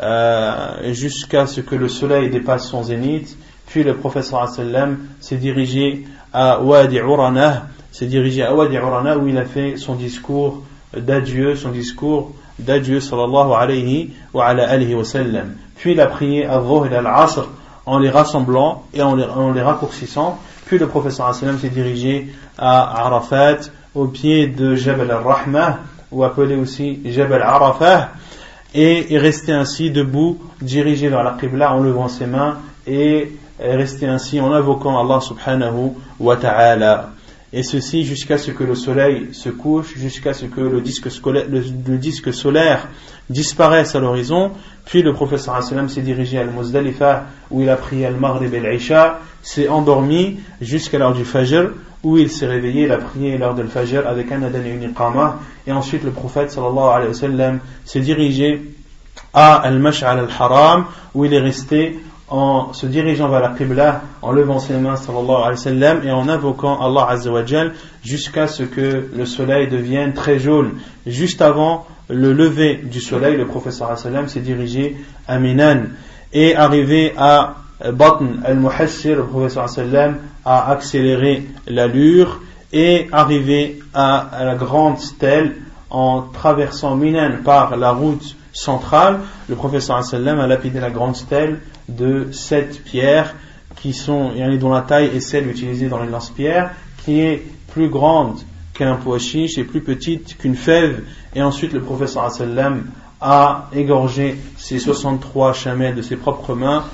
euh, 0.00 0.94
ce 0.94 1.60
que 1.60 1.74
le 1.74 1.88
soleil 1.88 2.30
dépasse 2.30 2.66
son 2.66 2.82
zénith. 2.82 3.36
Puis 3.66 3.84
le 3.84 3.94
professeur 3.94 4.48
s'est 4.48 5.36
dirigé 5.36 6.06
à 6.32 6.60
Wadi 6.62 6.96
Urana, 6.96 7.66
s'est 7.92 8.06
dirigé 8.06 8.42
à 8.42 8.54
Wadi 8.54 8.76
Urana 8.76 9.18
où 9.18 9.26
il 9.28 9.38
a 9.38 9.44
fait 9.44 9.76
son 9.76 9.94
discours 9.94 10.62
d'adieu, 10.96 11.56
son 11.56 11.70
discours 11.70 12.32
d'adieu 12.58 13.00
sallallahu 13.00 13.52
alayhi 13.52 14.12
wa 14.32 14.46
ala 14.46 14.68
alihi 14.68 14.94
wa 14.94 15.04
sallam. 15.04 15.54
Puis 15.76 15.92
il 15.92 16.00
a 16.00 16.06
prié 16.06 16.46
à 16.46 16.58
Dhuhr 16.58 16.86
et 16.86 16.96
al-Asr 16.96 17.48
en 17.86 17.98
les 17.98 18.10
rassemblant 18.10 18.84
et 18.92 19.02
en 19.02 19.14
les, 19.14 19.62
raccourcissant 19.62 20.38
puis 20.68 20.76
le 20.76 20.86
professeur 20.86 21.34
s'est 21.34 21.68
dirigé 21.70 22.28
à 22.58 23.06
Arafat, 23.06 23.70
au 23.94 24.06
pied 24.06 24.48
de 24.48 24.74
Jabal 24.74 25.10
al-Rahmah, 25.10 25.78
ou 26.12 26.24
appelé 26.24 26.56
aussi 26.56 27.00
Jabal 27.06 27.40
Arafah, 27.40 28.10
et 28.74 29.14
est 29.14 29.18
resté 29.18 29.52
ainsi 29.52 29.90
debout, 29.90 30.38
dirigé 30.60 31.08
vers 31.08 31.22
la 31.22 31.38
Qibla 31.40 31.72
en 31.72 31.80
levant 31.80 32.08
ses 32.08 32.26
mains, 32.26 32.58
et 32.86 33.32
est 33.58 33.76
resté 33.76 34.06
ainsi 34.06 34.42
en 34.42 34.52
invoquant 34.52 34.98
Allah 34.98 35.22
subhanahu 35.22 35.94
wa 36.20 36.36
ta'ala. 36.36 37.12
Et 37.52 37.62
ceci 37.62 38.04
jusqu'à 38.04 38.36
ce 38.36 38.50
que 38.50 38.62
le 38.62 38.74
soleil 38.74 39.28
se 39.32 39.48
couche, 39.48 39.96
jusqu'à 39.96 40.34
ce 40.34 40.44
que 40.44 40.60
le 40.60 40.80
disque, 40.82 42.32
solaire 42.32 42.88
disparaissent 43.30 43.94
à 43.94 44.00
l'horizon. 44.00 44.52
Puis 44.84 45.02
le 45.02 45.14
professeur 45.14 45.62
s'est 45.62 46.02
dirigé 46.02 46.38
à 46.38 46.42
Al-Muzdalifa 46.42 47.26
où 47.50 47.62
il 47.62 47.70
a 47.70 47.76
prié 47.76 48.06
Al-Maghrib 48.06 48.52
et 48.52 48.58
Al-Isha, 48.58 49.20
s'est 49.42 49.68
endormi 49.68 50.40
jusqu'à 50.60 50.98
l'heure 50.98 51.14
du 51.14 51.24
Fajr 51.24 51.70
où 52.02 52.18
il 52.18 52.30
s'est 52.30 52.46
réveillé, 52.46 52.84
il 52.84 52.92
a 52.92 52.98
prié 52.98 53.38
l'heure 53.38 53.54
de 53.54 53.64
Fajr 53.64 54.06
avec 54.06 54.30
un 54.30 54.42
adan 54.42 54.60
et 54.64 54.70
une. 54.70 54.92
Et 55.66 55.72
ensuite 55.72 56.04
le 56.04 56.10
prophète 56.10 56.50
sallallahu 56.50 56.90
alayhi 56.94 57.08
wa 57.08 57.14
sallam 57.14 57.58
s'est 57.84 58.00
dirigé 58.00 58.74
à 59.32 59.54
Al-Mash'al 59.54 60.18
al-Haram 60.18 60.84
où 61.14 61.24
il 61.24 61.32
est 61.32 61.40
resté 61.40 61.98
en 62.30 62.72
se 62.72 62.86
dirigeant 62.86 63.28
vers 63.28 63.40
la 63.40 63.50
Qibla, 63.50 64.02
en 64.20 64.32
levant 64.32 64.58
ses 64.58 64.74
mains 64.74 64.96
sallallahu 64.96 65.36
alayhi 65.36 65.50
wa 65.50 65.56
sallam 65.56 66.00
et 66.04 66.10
en 66.10 66.28
invoquant 66.28 66.78
Allah 66.80 67.06
azza 67.10 67.30
wa 67.30 67.42
jusqu'à 68.02 68.46
ce 68.46 68.62
que 68.62 69.08
le 69.14 69.26
soleil 69.26 69.68
devienne 69.68 70.12
très 70.12 70.38
jaune. 70.38 70.72
Juste 71.06 71.40
avant 71.40 71.86
le 72.08 72.32
lever 72.32 72.76
du 72.76 73.00
soleil, 73.00 73.36
le 73.36 73.46
professeur 73.46 73.96
sallam 73.98 74.28
s'est 74.28 74.40
dirigé 74.40 74.96
à 75.26 75.38
Minan 75.38 75.84
et 76.32 76.54
arrivé 76.54 77.14
à 77.16 77.56
Batn 77.92 78.42
al-Muhassir, 78.44 79.16
le 79.16 79.24
professeur 79.24 79.68
sallam 79.68 80.18
a 80.44 80.70
accéléré 80.70 81.46
l'allure 81.66 82.40
et 82.72 83.08
arrivé 83.12 83.78
à, 83.94 84.28
la 84.44 84.54
grande 84.54 84.98
stèle 84.98 85.56
en 85.90 86.22
traversant 86.22 86.96
Minan 86.96 87.42
par 87.42 87.76
la 87.76 87.92
route 87.92 88.36
centrale, 88.52 89.20
le 89.48 89.54
professeur 89.54 90.02
sallam 90.04 90.40
a 90.40 90.46
lapidé 90.46 90.80
la 90.80 90.90
grande 90.90 91.16
stèle 91.16 91.60
de 91.88 92.28
sept 92.32 92.82
pierres 92.84 93.34
qui 93.76 93.92
sont, 93.92 94.32
dont 94.58 94.72
la 94.72 94.82
taille 94.82 95.10
est 95.14 95.20
celle 95.20 95.48
utilisée 95.48 95.88
dans 95.88 96.02
les 96.02 96.10
lance-pierres, 96.10 96.70
qui 97.04 97.20
est 97.20 97.42
plus 97.68 97.88
grande 97.88 98.38
qu'un 98.74 98.96
pois 98.96 99.18
chiche 99.18 99.58
et 99.58 99.64
plus 99.64 99.82
petite 99.82 100.36
qu'une 100.36 100.54
fève. 100.54 101.02
Et 101.34 101.42
ensuite, 101.42 101.72
le 101.72 101.80
professeur 101.80 102.30
sallam 102.30 102.84
a 103.20 103.68
égorgé 103.72 104.36
ses 104.56 104.78
63 104.78 105.52
chamelles 105.52 105.94
de 105.94 106.02
ses 106.02 106.16
propres 106.16 106.54
mains 106.54 106.84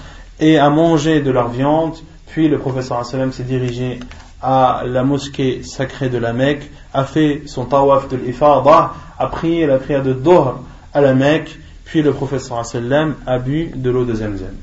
et 0.41 0.59
a 0.59 0.71
mangé 0.71 1.21
de 1.21 1.31
leur 1.31 1.49
viande. 1.49 1.95
Puis 2.27 2.49
le 2.49 2.59
professeur 2.59 3.05
sallam 3.05 3.33
s'est 3.33 3.45
dirigé 3.45 4.01
à 4.43 4.83
la 4.87 5.05
mosquée 5.05 5.63
sacrée 5.63 6.11
de 6.11 6.19
la 6.19 6.33
Mecque, 6.33 6.71
a 6.93 7.05
fait 7.05 7.43
son 7.47 7.65
tawaf 7.65 8.09
de 8.09 8.17
l'ifada, 8.17 8.93
a 9.19 9.27
prié 9.29 9.67
la 9.67 9.79
prière 9.79 10.03
de 10.03 10.13
Dohr 10.13 10.61
à 10.93 11.01
la 11.01 11.15
Mecque, 11.15 11.59
puis 11.85 12.03
le 12.03 12.13
professeur 12.13 12.65
sallam 12.67 13.15
a 13.27 13.39
bu 13.39 13.71
de 13.75 13.91
l'eau 13.91 14.05
de 14.05 14.15
Zemzem. 14.15 14.55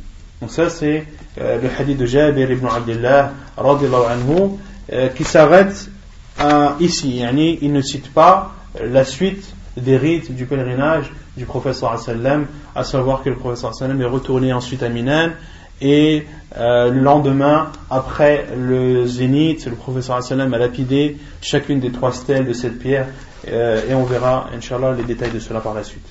Donc 0.42 0.52
ça 0.52 0.70
c'est 0.70 1.06
euh, 1.40 1.62
le 1.62 1.70
hadith 1.78 1.98
de 1.98 2.06
Jabir 2.06 2.52
ibn 2.52 2.68
Abdullah 2.68 3.32
anhu, 3.58 4.58
euh, 4.92 5.08
qui 5.10 5.24
s'arrête 5.24 5.90
ici, 6.80 7.24
il 7.62 7.72
ne 7.72 7.82
cite 7.82 8.12
pas 8.12 8.54
la 8.84 9.06
suite 9.06 9.54
des 9.78 9.98
rites 9.98 10.34
du 10.34 10.46
pèlerinage 10.46 11.12
du 11.38 11.46
professeur 11.46 11.98
sallam, 12.00 12.48
à 12.76 12.84
savoir 12.84 13.24
que 13.24 13.30
le 13.30 13.38
professeur 13.38 13.74
sallam 13.74 14.02
est 14.02 14.06
retourné 14.06 14.52
ensuite 14.52 14.84
à 14.84 14.90
Minan 14.90 15.30
et 15.82 16.28
euh, 16.58 16.92
le 16.92 17.00
lendemain, 17.00 17.72
après 17.90 18.48
le 18.56 19.08
zénith, 19.08 19.66
le 19.66 19.76
professeur 19.76 20.22
sallam 20.22 20.54
a 20.54 20.58
lapidé 20.58 21.18
chacune 21.42 21.80
des 21.80 21.92
trois 21.92 22.12
stèles 22.12 22.46
de 22.46 22.54
cette 22.54 22.78
pierre 22.78 23.08
euh, 23.48 23.90
et 23.90 23.94
on 23.94 24.04
verra, 24.04 24.48
inshallah, 24.56 24.94
les 24.94 25.04
détails 25.04 25.32
de 25.32 25.40
cela 25.40 25.60
par 25.60 25.74
la 25.74 25.84
suite. 25.84 26.06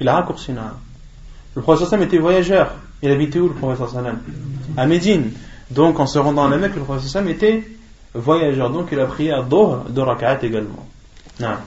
Il 0.00 0.08
a 0.08 0.14
raccourci 0.14 0.52
non. 0.52 0.62
Le 1.55 1.61
professeur 1.61 1.89
sallam 1.89 2.05
était 2.05 2.17
voyageur. 2.17 2.73
Il 3.01 3.11
habitait 3.11 3.39
où 3.39 3.47
le 3.47 3.55
professeur 3.55 3.89
sallam 3.89 4.19
À 4.77 4.85
Médine. 4.85 5.31
Donc 5.71 5.99
en 5.99 6.07
se 6.07 6.19
rendant 6.19 6.45
à 6.45 6.49
la 6.49 6.57
Mecque, 6.57 6.75
le 6.75 6.81
professeur 6.81 7.09
sallam 7.09 7.29
était 7.29 7.63
voyageur. 8.13 8.69
Donc 8.69 8.89
il 8.91 8.99
a 8.99 9.05
prié 9.05 9.31
à 9.31 9.41
Dohr, 9.41 9.85
deux 9.89 10.01
rak'at 10.03 10.39
également. 10.43 10.87
نعم. 11.39 11.59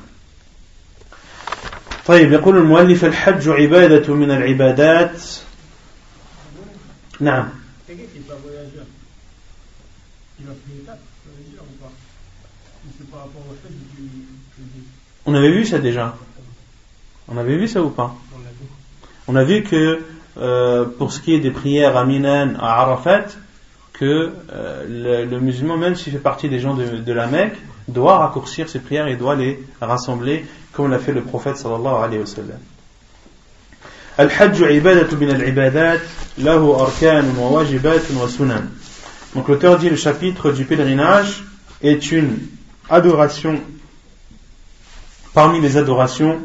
طيب 2.07 2.33
يقول 2.33 2.57
المؤلف 2.57 3.05
الحج 3.05 3.49
عبادة 3.49 4.15
من 4.15 4.31
العبادات 4.31 5.23
نعم 7.21 7.49
On 15.25 15.35
avait 15.35 15.53
vu 15.53 15.65
ça 15.65 15.79
déjà. 15.79 16.17
On 17.29 17.37
avait 17.37 17.57
vu 17.57 17.69
ça 17.69 17.81
ou 17.81 17.91
pas 17.91 18.13
On 19.28 19.36
a 19.36 19.44
vu 19.44 19.64
que 19.64 20.04
euh, 20.38 20.86
pour 20.86 21.12
ce 21.12 21.20
qui 21.20 21.34
est 21.34 21.40
des 21.40 21.52
prières 21.52 21.98
à 21.98 22.06
Minan, 22.06 22.54
à 22.60 22.82
Arafat, 22.82 23.26
que 23.94 24.32
euh, 24.54 25.26
le, 25.30 25.40
musulman, 25.40 25.78
même 25.78 25.96
s'il 25.96 26.14
fait 26.14 26.20
partie 26.20 26.50
des 26.50 26.60
gens 26.60 26.76
de, 26.76 27.14
la 27.14 27.28
Mecque, 27.28 27.58
doit 27.88 28.20
raccourcir 28.20 28.70
ses 28.70 28.80
prières 28.80 29.08
et 29.08 29.16
doit 29.16 29.36
les 29.36 29.60
rassembler 29.82 30.46
comme 30.72 30.92
l'a 30.92 31.00
fait 31.00 31.14
le 31.14 31.22
prophète 31.22 31.58
sallallahu 31.58 32.04
alayhi 32.04 32.20
wa 32.20 32.26
sallam. 32.28 32.60
Donc 39.36 39.48
l'auteur 39.48 39.78
dit 39.78 39.90
le 39.90 39.96
chapitre 39.96 40.52
du 40.52 40.66
pèlerinage 40.66 41.44
est 41.82 42.12
une 42.12 42.38
adoration 42.90 43.60
parmi 45.34 45.60
les 45.62 45.78
adorations 45.78 46.40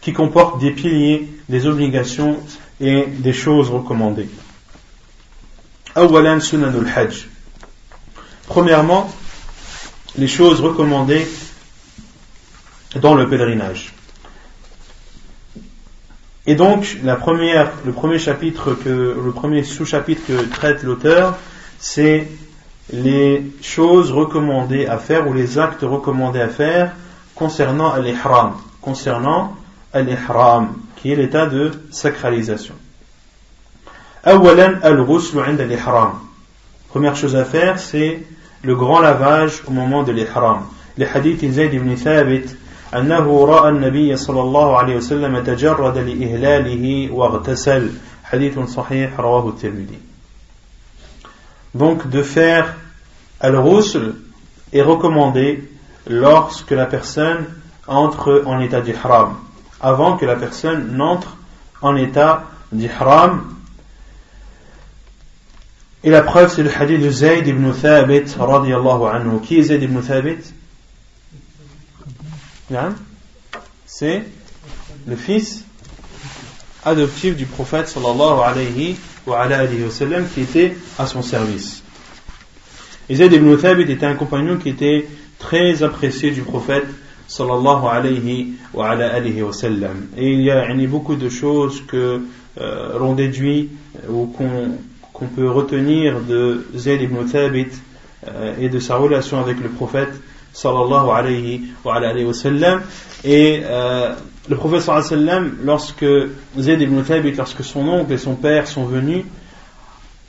qui 0.00 0.12
comportent 0.12 0.60
des 0.60 0.72
piliers, 0.72 1.28
des 1.52 1.66
obligations 1.66 2.38
et 2.80 3.04
des 3.06 3.34
choses 3.34 3.68
recommandées. 3.68 4.30
Premièrement, 8.48 9.12
les 10.16 10.28
choses 10.28 10.60
recommandées 10.62 11.28
dans 13.02 13.14
le 13.14 13.28
pèlerinage. 13.28 13.92
Et 16.46 16.54
donc, 16.54 16.96
la 17.04 17.16
première, 17.16 17.70
le 17.84 17.92
premier 17.92 18.18
chapitre 18.18 18.72
que, 18.72 19.20
le 19.22 19.32
premier 19.32 19.62
sous-chapitre 19.62 20.22
que 20.26 20.44
traite 20.46 20.82
l'auteur, 20.82 21.36
c'est 21.78 22.28
les 22.94 23.44
choses 23.60 24.10
recommandées 24.10 24.86
à 24.86 24.96
faire 24.96 25.28
ou 25.28 25.34
les 25.34 25.58
actes 25.58 25.82
recommandés 25.82 26.40
à 26.40 26.48
faire 26.48 26.92
concernant 27.34 27.94
l'ihram, 27.96 28.54
concernant 28.80 29.54
l'ihram, 29.94 30.72
qui 31.01 31.11
est 31.11 31.15
l'état 31.15 31.45
de 31.45 31.71
sacralisation. 31.91 32.73
Première 36.89 37.15
chose 37.15 37.35
à 37.35 37.45
faire, 37.45 37.79
c'est 37.79 38.23
le 38.63 38.75
grand 38.75 38.99
lavage 38.99 39.61
au 39.67 39.71
moment 39.71 40.03
de 40.03 40.11
l'ihram. 40.11 40.63
Les 40.97 41.05
hadiths 41.05 41.51
Zayd 41.51 41.73
ibn 41.73 41.95
Thabit 41.95 42.55
أنه 42.93 43.45
رأى 43.45 43.69
النبي 43.69 44.15
صلى 44.15 44.41
الله 44.41 44.77
عليه 44.77 44.95
وسلم 44.95 45.43
تجرد 45.43 45.97
لإهلاله 45.97 47.11
واغتسل 47.11 47.91
حديث 48.23 48.59
صحيح 48.59 49.19
رواه 49.19 49.49
الترمذي 49.49 49.99
Donc 51.75 52.07
de 52.09 52.23
faire 52.23 52.75
al-ghusl 53.39 54.15
est 54.73 54.81
recommandé 54.81 55.69
lorsque 56.07 56.71
la 56.71 56.85
personne 56.85 57.45
entre 57.87 58.43
en 58.45 58.59
état 58.61 58.81
d'ihram, 58.81 59.35
avant 59.82 60.16
que 60.16 60.24
la 60.24 60.36
personne 60.36 60.96
n'entre 60.96 61.36
en 61.82 61.96
état 61.96 62.44
d'ihram. 62.70 63.42
Et 66.04 66.10
la 66.10 66.22
preuve, 66.22 66.52
c'est 66.52 66.62
le 66.62 66.70
hadith 66.70 67.00
de 67.00 67.10
Zayd 67.10 67.46
ibn 67.46 67.72
Thabit, 67.72 68.34
radiallahu 68.38 69.04
anhu. 69.04 69.40
Qui 69.42 69.58
est 69.58 69.62
Zayd 69.62 69.82
ibn 69.82 70.00
Thabit? 70.00 70.52
C'est 73.86 74.24
le 75.06 75.16
fils 75.16 75.64
adoptif 76.84 77.36
du 77.36 77.46
prophète 77.46 77.88
sallallahu 77.88 78.40
alayhi 78.40 78.96
wa, 79.26 79.42
alayhi 79.42 79.84
wa 79.84 79.90
sallam, 79.90 80.26
qui 80.32 80.40
était 80.40 80.76
à 80.98 81.06
son 81.06 81.22
service. 81.22 81.82
Et 83.08 83.16
Zayd 83.16 83.32
ibn 83.32 83.56
Thabit 83.56 83.92
était 83.92 84.06
un 84.06 84.14
compagnon 84.14 84.56
qui 84.56 84.70
était 84.70 85.06
très 85.38 85.82
apprécié 85.82 86.30
du 86.30 86.42
prophète 86.42 86.86
sallallahu 87.26 87.86
alayhi 87.86 88.54
wa, 88.74 88.90
alayhi 88.90 89.42
wa 89.42 89.52
sallam. 89.52 90.08
Et 90.16 90.32
il 90.32 90.42
y 90.42 90.50
a 90.50 90.66
beaucoup 90.86 91.16
de 91.16 91.28
choses 91.28 91.82
que 91.86 92.22
euh, 92.60 92.98
l'on 92.98 93.14
déduit 93.14 93.70
euh, 94.04 94.12
ou 94.12 94.26
qu'on 94.26 95.26
peut 95.26 95.48
retenir 95.48 96.20
de 96.20 96.66
Zayd 96.76 97.02
ibn 97.02 97.24
Thabit 97.26 97.68
euh, 98.26 98.54
et 98.60 98.68
de 98.68 98.78
sa 98.78 98.96
relation 98.96 99.40
avec 99.40 99.60
le 99.60 99.68
prophète 99.68 100.12
sallallahu 100.52 101.10
alayhi 101.10 101.62
wa, 101.84 101.96
alayhi 101.96 102.24
wa 102.24 102.34
sallam. 102.34 102.82
Et 103.24 103.62
euh, 103.64 104.12
le 104.48 104.56
prophète 104.56 104.82
sallallahu 104.82 105.06
alayhi 105.06 105.24
wa 105.24 105.32
sallam, 105.32 105.56
lorsque 105.64 106.06
Zayd 106.58 106.80
ibn 106.82 107.02
Thabit, 107.02 107.32
lorsque 107.32 107.64
son 107.64 107.88
oncle 107.88 108.12
et 108.12 108.18
son 108.18 108.34
père 108.34 108.66
sont 108.66 108.84
venus 108.84 109.24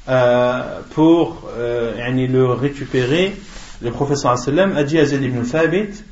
euh, 0.07 0.79
pour 0.91 1.49
euh, 1.57 1.93
le 2.11 2.45
récupérer, 2.51 3.35
le 3.81 3.91
professeur 3.91 4.37
sallam 4.37 4.77
a 4.77 4.83
dit 4.83 4.99
à 4.99 5.05
Zayd 5.05 5.23
ibn 5.23 5.43
Thabit 5.43 6.03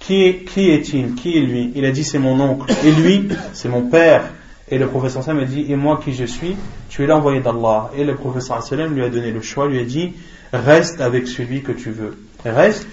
qui, 0.00 0.24
est-il? 0.24 1.14
Qui 1.14 1.36
est 1.36 1.40
lui? 1.40 1.72
Il 1.76 1.84
a 1.84 1.92
dit 1.92 2.02
c'est 2.04 2.18
mon 2.18 2.40
oncle. 2.40 2.72
Et 2.84 2.90
lui, 2.90 3.28
c'est 3.52 3.68
mon 3.68 3.82
père. 3.82 4.24
Et 4.68 4.78
le 4.78 4.86
professeur 4.86 5.22
sallam 5.22 5.42
a 5.42 5.46
dit 5.46 5.66
et 5.68 5.76
moi 5.76 6.00
qui 6.02 6.12
je 6.12 6.24
suis 6.24 6.56
Tu 6.88 7.04
es 7.04 7.06
l'envoyé 7.06 7.40
d'Allah. 7.40 7.90
Et 7.96 8.04
le 8.04 8.14
professeur 8.14 8.62
sallam 8.62 8.94
lui 8.94 9.04
a 9.04 9.08
donné 9.08 9.30
le 9.30 9.40
choix, 9.40 9.68
lui 9.68 9.78
a 9.78 9.84
dit 9.84 10.12
reste 10.52 11.00
avec 11.00 11.28
celui 11.28 11.62
que 11.62 11.72
tu 11.72 11.90
veux. 11.90 12.16
Reste 12.44 12.88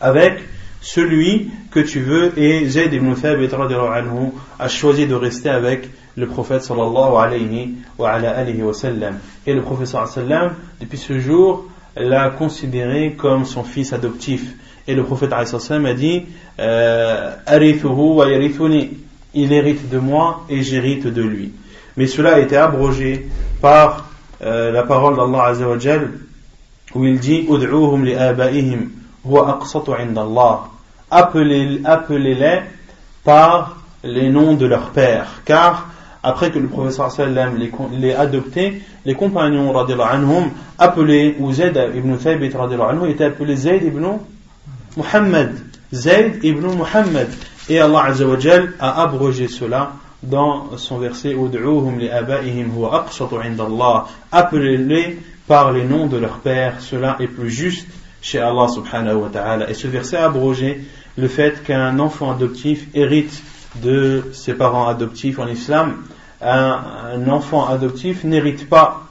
avec 0.00 0.40
celui 0.80 1.50
que 1.70 1.80
tu 1.80 2.00
veux. 2.00 2.38
Et 2.38 2.66
Zayd 2.68 2.92
ibn 2.92 3.14
Thabit 3.14 3.48
a 4.58 4.68
choisi 4.68 5.06
de 5.06 5.14
rester 5.14 5.48
avec 5.48 5.88
le 6.16 6.26
prophète 6.26 6.62
sallallahu 6.62 7.16
alayhi 7.16 8.62
wa, 8.62 8.74
sallam. 8.74 9.18
Et 9.46 9.54
le 9.54 9.62
prophète 9.62 9.88
sallam, 9.88 10.54
depuis 10.80 10.98
ce 10.98 11.18
jour, 11.18 11.66
l'a 11.96 12.30
considéré 12.30 13.14
comme 13.16 13.44
son 13.44 13.62
fils 13.62 13.92
adoptif. 13.92 14.54
Et 14.86 14.94
le 14.94 15.02
prophète 15.02 15.32
a 15.32 15.44
dit 15.94 16.22
euh, 16.60 17.30
Il 19.34 19.52
hérite 19.52 19.88
de 19.88 19.98
moi 19.98 20.44
et 20.48 20.62
j'hérite 20.62 21.06
de 21.06 21.22
lui. 21.22 21.52
Mais 21.96 22.06
cela 22.06 22.34
a 22.34 22.38
été 22.40 22.56
abrogé 22.56 23.28
par 23.60 24.08
euh, 24.42 24.70
la 24.72 24.82
parole 24.82 25.16
d'Allah 25.16 25.44
Azzawajal 25.44 26.10
où 26.94 27.04
il 27.04 27.18
dit 27.18 27.46
Ud'uhum 27.48 28.04
li 28.04 28.14
abaihim 28.14 28.90
huwa 29.24 29.58
aqsatu 29.58 29.90
Allah. 29.92 30.64
Appelez-les 31.10 32.60
par 33.24 33.76
les 34.02 34.28
noms 34.28 34.54
de 34.54 34.66
leur 34.66 34.90
père. 34.90 35.42
Car 35.44 35.88
après 36.22 36.50
que 36.50 36.58
le 36.58 36.68
professeur 36.68 37.10
sallam 37.10 37.58
l'ait 37.58 38.14
adopté, 38.14 38.82
les 39.04 39.14
compagnons 39.14 39.76
anhum 39.76 40.50
appelés, 40.78 41.36
ou 41.38 41.52
Zayd 41.52 41.78
ibn 41.94 42.16
Thabit 42.16 42.52
anhu 42.54 43.10
était 43.10 43.24
appelé 43.24 43.56
Zayd 43.56 43.82
ibn 43.82 44.04
Muhammad. 44.96 45.56
Zayd 45.92 46.44
ibn 46.44 46.66
Muhammad. 46.76 47.28
Et 47.68 47.78
Allah 47.78 48.04
Azzawajal 48.06 48.74
a 48.78 49.02
abrogé 49.02 49.48
cela 49.48 49.92
dans 50.22 50.76
son 50.76 50.98
verset 50.98 51.34
Appelez-les 54.32 55.18
par 55.46 55.72
les 55.72 55.84
noms 55.84 56.06
de 56.06 56.16
leur 56.16 56.38
père, 56.38 56.80
cela 56.80 57.16
est 57.20 57.26
plus 57.26 57.50
juste 57.50 57.86
chez 58.22 58.38
Allah 58.38 58.68
subhanahu 58.68 59.16
wa 59.16 59.28
ta'ala. 59.28 59.70
Et 59.70 59.74
ce 59.74 59.86
verset 59.86 60.16
a 60.16 60.26
abrogé 60.26 60.80
le 61.16 61.28
fait 61.28 61.62
qu'un 61.62 61.98
enfant 61.98 62.32
adoptif 62.32 62.86
hérite 62.94 63.42
de 63.82 64.30
ses 64.32 64.54
parents 64.54 64.88
adoptifs 64.88 65.38
en 65.38 65.46
islam 65.46 65.96
un, 66.44 67.28
enfant 67.28 67.66
adoptif 67.66 68.24
n'hérite 68.24 68.68
pas 68.68 69.06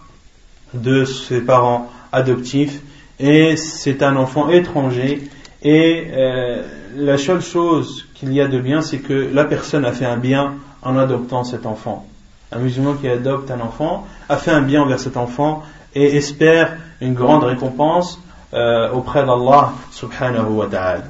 de 0.73 1.05
ses 1.05 1.41
parents 1.41 1.91
adoptifs 2.11 2.81
et 3.19 3.55
c'est 3.57 4.03
un 4.03 4.15
enfant 4.15 4.49
étranger 4.49 5.23
et 5.63 6.07
euh, 6.11 6.63
la 6.95 7.17
seule 7.17 7.41
chose 7.41 8.05
qu'il 8.13 8.33
y 8.33 8.41
a 8.41 8.47
de 8.47 8.59
bien 8.59 8.81
c'est 8.81 8.99
que 8.99 9.13
la 9.13 9.45
personne 9.45 9.85
a 9.85 9.93
fait 9.93 10.05
un 10.05 10.17
bien 10.17 10.55
en 10.81 10.97
adoptant 10.97 11.43
cet 11.43 11.65
enfant. 11.65 12.05
Un 12.51 12.59
musulman 12.59 12.93
qui 12.95 13.07
adopte 13.07 13.49
un 13.49 13.61
enfant 13.61 14.05
a 14.29 14.37
fait 14.37 14.51
un 14.51 14.61
bien 14.61 14.83
envers 14.83 14.99
cet 14.99 15.17
enfant 15.17 15.63
et 15.95 16.15
espère 16.17 16.77
une 17.01 17.13
grande 17.13 17.43
récompense 17.43 18.19
euh, 18.53 18.91
auprès 18.91 19.25
d'Allah 19.25 19.73
subhanahu 19.91 20.51
wa 20.51 20.67
ta'ala. 20.67 21.03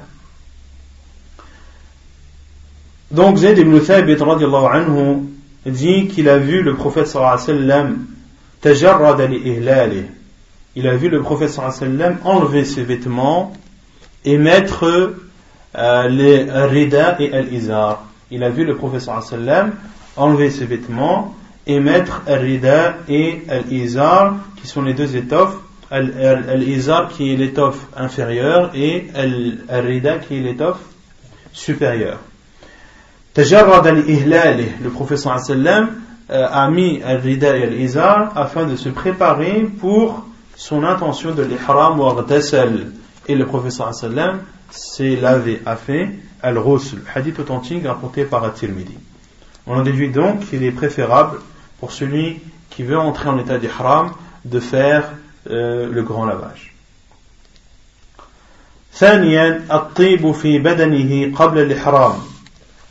Donc 3.10 3.36
Zayd 3.36 3.58
ibn 3.58 3.78
Thabit 3.80 4.16
anhu 4.22 5.24
dit 5.66 6.08
qu'il 6.08 6.28
a 6.28 6.38
vu 6.38 6.62
le 6.62 6.74
prophète 6.74 7.06
sallallahu 7.06 7.34
alayhi 7.34 7.68
wa 7.68 7.68
sallam 7.68 8.06
il 10.76 10.88
a 10.88 10.96
vu 10.96 11.08
le 11.08 11.20
prophète 11.20 11.50
sallallahu 11.50 11.82
alayhi 11.82 12.16
wa 12.24 12.30
enlever 12.30 12.64
ses 12.64 12.82
vêtements 12.82 13.52
et 14.24 14.38
mettre 14.38 15.14
euh, 15.76 16.08
les 16.08 16.44
rida 16.50 17.16
et 17.20 17.32
al-izar. 17.32 18.04
Il 18.30 18.42
a 18.42 18.50
vu 18.50 18.64
le 18.64 18.74
wa 18.74 19.20
sallam 19.20 19.72
enlever 20.16 20.50
ses 20.50 20.66
vêtements 20.66 21.34
et 21.66 21.80
mettre 21.80 22.22
al-rida 22.26 22.96
et 23.08 23.42
al-izar 23.48 24.36
qui 24.60 24.66
sont 24.66 24.82
les 24.82 24.94
deux 24.94 25.16
étoffes. 25.16 25.56
Al-izar 25.90 27.08
qui 27.08 27.32
est 27.32 27.36
l'étoffe 27.36 27.86
inférieure 27.96 28.70
et 28.74 29.06
al-rida 29.68 30.18
qui 30.18 30.38
est 30.38 30.40
l'étoffe 30.40 30.80
supérieure. 31.52 32.18
Tajarrad 33.34 33.86
al-ihlali, 33.86 34.66
le 34.82 34.90
professeur 34.90 35.38
sallam 35.38 35.90
euh, 36.30 36.46
a 36.50 36.68
mis 36.70 37.02
al-rida 37.02 37.56
et 37.56 37.64
al-izar 37.64 38.32
afin 38.36 38.64
de 38.64 38.76
se 38.76 38.88
préparer 38.88 39.68
pour 39.80 40.24
son 40.56 40.84
intention 40.84 41.32
de 41.32 41.42
l'ihram 41.42 42.00
ou 42.00 42.04
et 43.26 43.34
le 43.34 43.46
professeur 43.46 43.94
sallam 43.94 44.40
s'est 44.70 45.16
lavé 45.16 45.62
à 45.64 45.76
fait 45.76 46.10
al-Rusul, 46.42 47.02
hadith 47.14 47.38
authentique 47.38 47.86
rapporté 47.86 48.24
par 48.24 48.44
At-Tirmidhi. 48.44 48.98
On 49.66 49.78
en 49.78 49.82
déduit 49.82 50.10
donc 50.10 50.40
qu'il 50.40 50.62
est 50.62 50.72
préférable 50.72 51.38
pour 51.80 51.92
celui 51.92 52.40
qui 52.70 52.82
veut 52.82 52.98
entrer 52.98 53.28
en 53.28 53.38
état 53.38 53.58
d'ihram 53.58 54.12
de 54.44 54.60
faire 54.60 55.10
euh, 55.50 55.88
le 55.90 56.02
grand 56.02 56.26
lavage. 56.26 56.74
La 59.00 59.16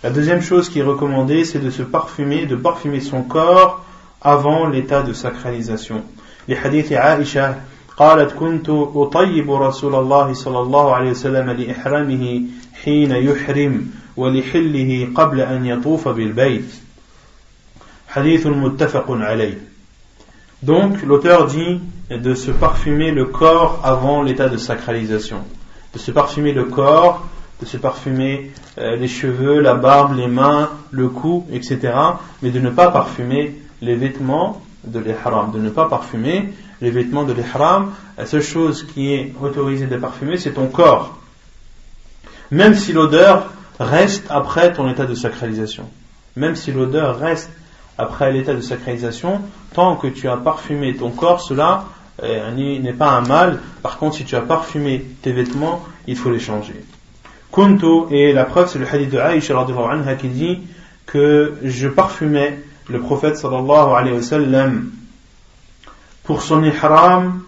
deuxième 0.09 0.41
chose 0.41 0.69
qui 0.69 0.79
est 0.79 0.83
recommandée, 0.83 1.45
c'est 1.45 1.59
de 1.59 1.69
se 1.69 1.83
parfumer, 1.83 2.45
de 2.45 2.55
parfumer 2.55 2.99
son 2.99 3.21
corps 3.21 3.85
avant 4.21 4.67
l'état 4.67 5.03
de 5.03 5.13
sacralisation. 5.13 6.03
Les 6.47 6.57
hadiths 6.57 6.91
Aisha 6.91 7.57
قالت 7.96 8.32
كنت 8.32 8.68
أطيب 8.70 9.50
رسول 9.50 9.94
الله 9.94 10.32
صلى 10.32 10.60
الله 10.60 10.94
عليه 10.94 11.10
وسلم 11.10 11.50
لإحرامه 11.50 12.42
حين 12.84 13.10
يحرم 13.10 13.90
ولحله 14.16 15.08
قبل 15.14 15.40
أن 15.40 15.66
يطوف 15.66 16.08
بالبيت 16.08 16.74
حديث 18.08 18.46
متفق 18.46 19.06
عليه 19.10 19.58
Donc 20.62 21.02
l'auteur 21.02 21.46
dit 21.46 21.80
de 22.10 22.34
se 22.34 22.50
parfumer 22.50 23.12
le 23.12 23.26
corps 23.26 23.80
avant 23.84 24.22
l'état 24.22 24.48
de 24.48 24.56
sacralisation. 24.56 25.44
De 25.94 26.00
se 26.00 26.10
parfumer 26.10 26.52
le 26.52 26.64
corps 26.64 27.24
de 27.60 27.66
se 27.66 27.76
parfumer 27.76 28.50
euh, 28.78 28.96
les 28.96 29.08
cheveux, 29.08 29.60
la 29.60 29.74
barbe, 29.74 30.16
les 30.16 30.28
mains, 30.28 30.70
le 30.90 31.08
cou, 31.08 31.46
etc. 31.52 31.92
Mais 32.42 32.50
de 32.50 32.60
ne 32.60 32.70
pas 32.70 32.90
parfumer 32.90 33.56
les 33.82 33.94
vêtements 33.94 34.60
de 34.84 35.00
l'ihram, 35.00 35.50
de 35.52 35.58
ne 35.58 35.70
pas 35.70 35.88
parfumer 35.88 36.52
les 36.83 36.91
vêtements 36.91 37.23
de 37.23 37.31
l'ihram. 37.33 37.93
La 38.17 38.25
seule 38.25 38.43
chose 38.43 38.85
qui 38.93 39.13
est 39.13 39.33
autorisée 39.41 39.87
de 39.87 39.97
parfumer, 39.97 40.37
c'est 40.37 40.51
ton 40.51 40.67
corps. 40.67 41.17
Même 42.51 42.75
si 42.75 42.91
l'odeur 42.91 43.51
reste 43.79 44.25
après 44.29 44.73
ton 44.73 44.89
état 44.89 45.05
de 45.05 45.15
sacralisation. 45.15 45.89
Même 46.35 46.55
si 46.55 46.71
l'odeur 46.73 47.17
reste 47.17 47.49
après 47.97 48.33
l'état 48.33 48.53
de 48.53 48.61
sacralisation, 48.61 49.41
tant 49.73 49.95
que 49.95 50.07
tu 50.07 50.27
as 50.27 50.35
parfumé 50.35 50.93
ton 50.93 51.09
corps, 51.11 51.41
cela 51.41 51.85
euh, 52.21 52.51
n'est 52.51 52.93
pas 52.93 53.11
un 53.11 53.21
mal. 53.21 53.59
Par 53.81 53.97
contre, 53.97 54.17
si 54.17 54.25
tu 54.25 54.35
as 54.35 54.41
parfumé 54.41 55.05
tes 55.21 55.31
vêtements, 55.31 55.85
il 56.05 56.17
faut 56.17 56.31
les 56.31 56.39
changer. 56.39 56.75
Kuntu, 57.51 58.11
et 58.11 58.33
la 58.33 58.43
preuve, 58.43 58.67
c'est 58.69 58.79
le 58.79 58.87
hadith 58.91 59.11
de 59.11 59.19
Aïcha 59.19 59.55
qui 60.19 60.27
dit 60.27 60.59
que 61.05 61.53
je 61.63 61.87
parfumais 61.87 62.59
le 62.89 62.99
prophète 62.99 63.37
sallallahu 63.37 63.95
alayhi 63.95 64.15
wa 64.15 64.21
sallam 64.21 64.91
pour 66.23 66.41
son 66.41 66.63
ihram, 66.63 67.43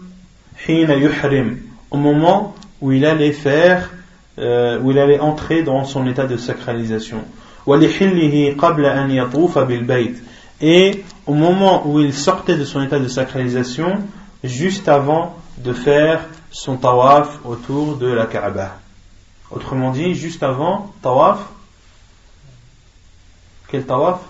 au 1.90 1.96
moment 1.96 2.54
où 2.80 2.92
il 2.92 3.04
allait 3.04 3.32
faire, 3.32 3.90
euh, 4.38 4.78
où 4.80 4.90
il 4.90 4.98
allait 4.98 5.20
entrer 5.20 5.62
dans 5.62 5.84
son 5.84 6.06
état 6.06 6.26
de 6.26 6.36
sacralisation. 6.36 7.24
Et 10.60 11.04
au 11.26 11.34
moment 11.34 11.86
où 11.86 12.00
il 12.00 12.14
sortait 12.14 12.56
de 12.56 12.64
son 12.64 12.82
état 12.82 12.98
de 12.98 13.08
sacralisation, 13.08 14.02
juste 14.44 14.88
avant 14.88 15.36
de 15.58 15.72
faire 15.72 16.24
son 16.50 16.76
tawaf 16.76 17.38
autour 17.44 17.96
de 17.96 18.06
la 18.06 18.26
Kaaba. 18.26 18.76
Autrement 19.50 19.90
dit, 19.90 20.14
juste 20.14 20.42
avant, 20.42 20.92
tawaf. 21.02 21.38
Quel 23.68 23.84
tawaf? 23.84 24.20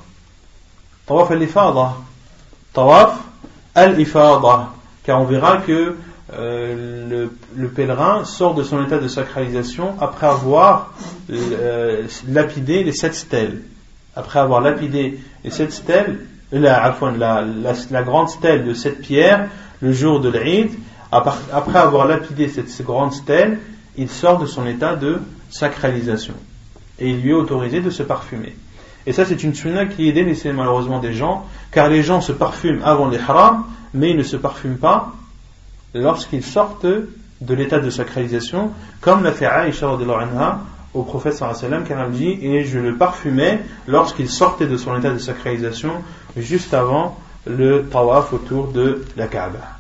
Tawaf 1.07 1.31
al-ifada. 1.31 1.95
Tawaf 2.73 3.26
al-ifada. 3.77 4.71
Car 5.05 5.21
on 5.21 5.25
verra 5.25 5.59
que 5.59 5.95
euh, 6.35 7.29
le, 7.55 7.69
pèlerin 7.69 8.25
sort 8.25 8.55
de 8.55 8.65
son 8.65 8.85
état 8.85 8.99
de 8.99 9.07
sacralisation 9.07 9.95
après 10.01 10.27
avoir 10.27 10.93
euh, 11.31 12.03
lapidé 12.29 12.83
les 12.83 12.93
sept 12.93 13.15
stèles. 13.15 13.63
Après 14.17 14.41
avoir 14.41 14.61
lapidé 14.61 15.21
les 15.45 15.51
sept 15.51 15.73
stèles, 15.73 16.19
la, 16.51 16.97
la, 17.19 18.03
grande 18.03 18.29
stèle 18.29 18.65
de 18.65 18.75
sept 18.75 19.01
pierres, 19.01 19.49
le 19.81 19.93
jour 19.93 20.21
de 20.21 20.31
l'Eid, 20.31 20.71
après 21.13 21.79
avoir 21.79 22.07
lapidé 22.07 22.49
cette 22.49 22.83
grande 22.83 23.13
stèle, 23.13 23.59
il 23.97 24.09
sort 24.09 24.39
de 24.39 24.47
son 24.47 24.67
état 24.67 24.97
de 24.97 25.21
sacralisation. 25.51 26.35
Et 26.99 27.11
il 27.11 27.21
lui 27.21 27.31
est 27.31 27.35
autorisé 27.35 27.81
de 27.81 27.91
se 27.91 28.03
parfumer. 28.03 28.57
Et 29.07 29.13
ça, 29.13 29.25
c'est 29.25 29.43
une 29.43 29.55
sunna 29.55 29.87
qui 29.87 30.09
est 30.09 30.13
délaissée 30.13 30.53
malheureusement 30.53 30.99
des 30.99 31.13
gens, 31.13 31.47
car 31.71 31.89
les 31.89 32.03
gens 32.03 32.21
se 32.21 32.33
parfument 32.33 32.83
avant 32.85 33.09
les 33.09 33.19
haram, 33.19 33.65
mais 33.95 34.11
ils 34.11 34.17
ne 34.17 34.23
se 34.23 34.37
parfument 34.37 34.79
pas 34.79 35.13
lorsqu'ils 35.95 36.43
sortent 36.43 36.87
de 36.87 37.55
l'état 37.55 37.79
de 37.79 37.91
sacralisation, 37.91 38.73
comme 39.01 39.23
l'a 39.23 39.33
fait 39.33 39.47
Aïcha 39.47 39.89
anha 39.89 40.61
au 40.93 41.03
prophète 41.03 41.35
sallam, 41.35 41.85
car 41.85 42.01
elle 42.01 42.11
dit 42.11 42.39
Et 42.43 42.65
je 42.65 42.79
le 42.79 42.97
parfumais 42.97 43.61
lorsqu'il 43.87 44.29
sortait 44.29 44.67
de 44.67 44.77
son 44.77 44.99
état 44.99 45.11
de 45.11 45.19
sacralisation, 45.19 45.93
juste 46.37 46.75
avant 46.75 47.17
le 47.47 47.85
tawaf 47.85 48.33
autour 48.33 48.69
de 48.69 49.05
la 49.17 49.29
Kaaba. 49.29 49.79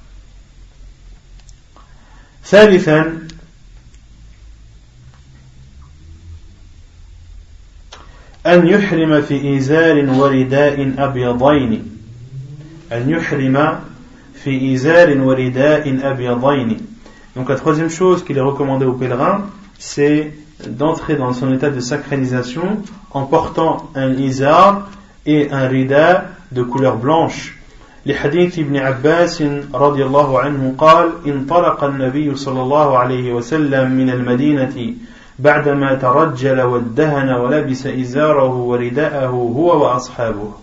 أن 8.47 8.67
يحرم 8.67 9.21
في 9.23 9.57
إزار 9.57 10.11
ورداء 10.11 10.93
أبيضين 10.99 11.83
أن 12.93 13.11
يحرم 13.11 13.79
في 14.35 14.75
إزار 14.75 15.19
ورداء 15.19 15.99
أبيضين 16.03 16.77
Donc 17.37 17.51
la 17.51 17.57
troisième 17.57 17.91
chose 17.91 18.25
qu'il 18.25 18.39
est 18.39 18.49
recommandé 18.53 18.87
aux 18.87 18.95
pèlerins, 18.95 19.43
c'est 19.79 20.33
d'entrer 20.67 21.17
dans 21.17 21.35
son 21.35 21.53
état 21.53 21.69
de 21.69 21.81
sacralisation 21.81 22.79
en 23.11 23.25
portant 23.25 23.91
un 23.95 24.15
izar 24.15 24.89
et 25.27 25.51
un 25.51 25.69
rida 25.69 26.25
de 26.53 26.63
couleur 26.63 26.97
blanche. 26.97 27.53
لحديث 28.07 28.59
ابن 28.59 28.77
عباس 28.77 29.43
رضي 29.75 30.05
الله 30.05 30.41
عنه 30.41 30.75
قال 30.79 31.11
انطلق 31.27 31.85
النبي 31.85 32.35
صلى 32.35 32.63
الله 32.63 32.99
عليه 32.99 33.33
وسلم 33.33 33.91
من 33.91 34.11
المدينة 34.11 34.95
بعدما 35.40 35.96
ترجل 35.96 36.62
وادهن 36.62 37.30
ولبس 37.30 37.86
إزاره 37.86 38.54
ورداءه 38.54 39.28
هو 39.28 39.84
وأصحابه 39.84 40.54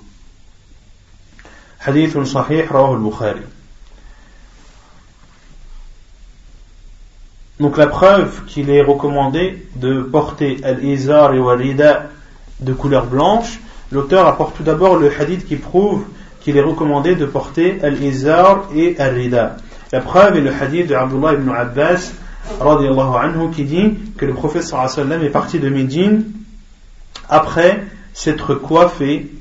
حديث 1.80 2.18
صحيح 2.18 2.72
رواه 2.72 2.94
البخاري 2.94 3.42
Donc 7.60 7.76
la 7.76 7.88
preuve 7.88 8.44
qu'il 8.46 8.70
est 8.70 8.82
recommandé 8.82 9.66
de 9.74 10.02
porter 10.02 10.58
al-izar 10.62 11.34
et 11.34 11.38
al-rida 11.38 12.04
de 12.60 12.72
couleur 12.72 13.06
blanche, 13.06 13.58
l'auteur 13.90 14.28
apporte 14.28 14.56
tout 14.56 14.62
d'abord 14.62 14.96
le 14.96 15.10
hadith 15.10 15.44
qui 15.44 15.56
prouve 15.56 16.04
qu'il 16.40 16.56
est 16.56 16.62
recommandé 16.62 17.16
de 17.16 17.26
porter 17.26 17.80
al-izar 17.82 18.68
et 18.76 18.96
al-rida. 19.00 19.56
La 19.90 20.00
preuve 20.00 20.36
est 20.36 20.40
le 20.40 20.52
hadith 20.52 20.86
de 20.86 20.94
Abdullah 20.94 21.34
ibn 21.34 21.50
Abbas 21.50 22.12
anhu, 22.61 23.51
qui 23.51 23.63
dit 23.63 23.97
que 24.17 24.25
le 24.25 24.33
prophète 24.33 24.63
sallam 24.63 25.23
est 25.23 25.29
parti 25.29 25.59
de 25.59 25.69
Médine 25.69 26.25
après 27.29 27.83
s'être 28.13 28.55
coiffé 28.55 29.31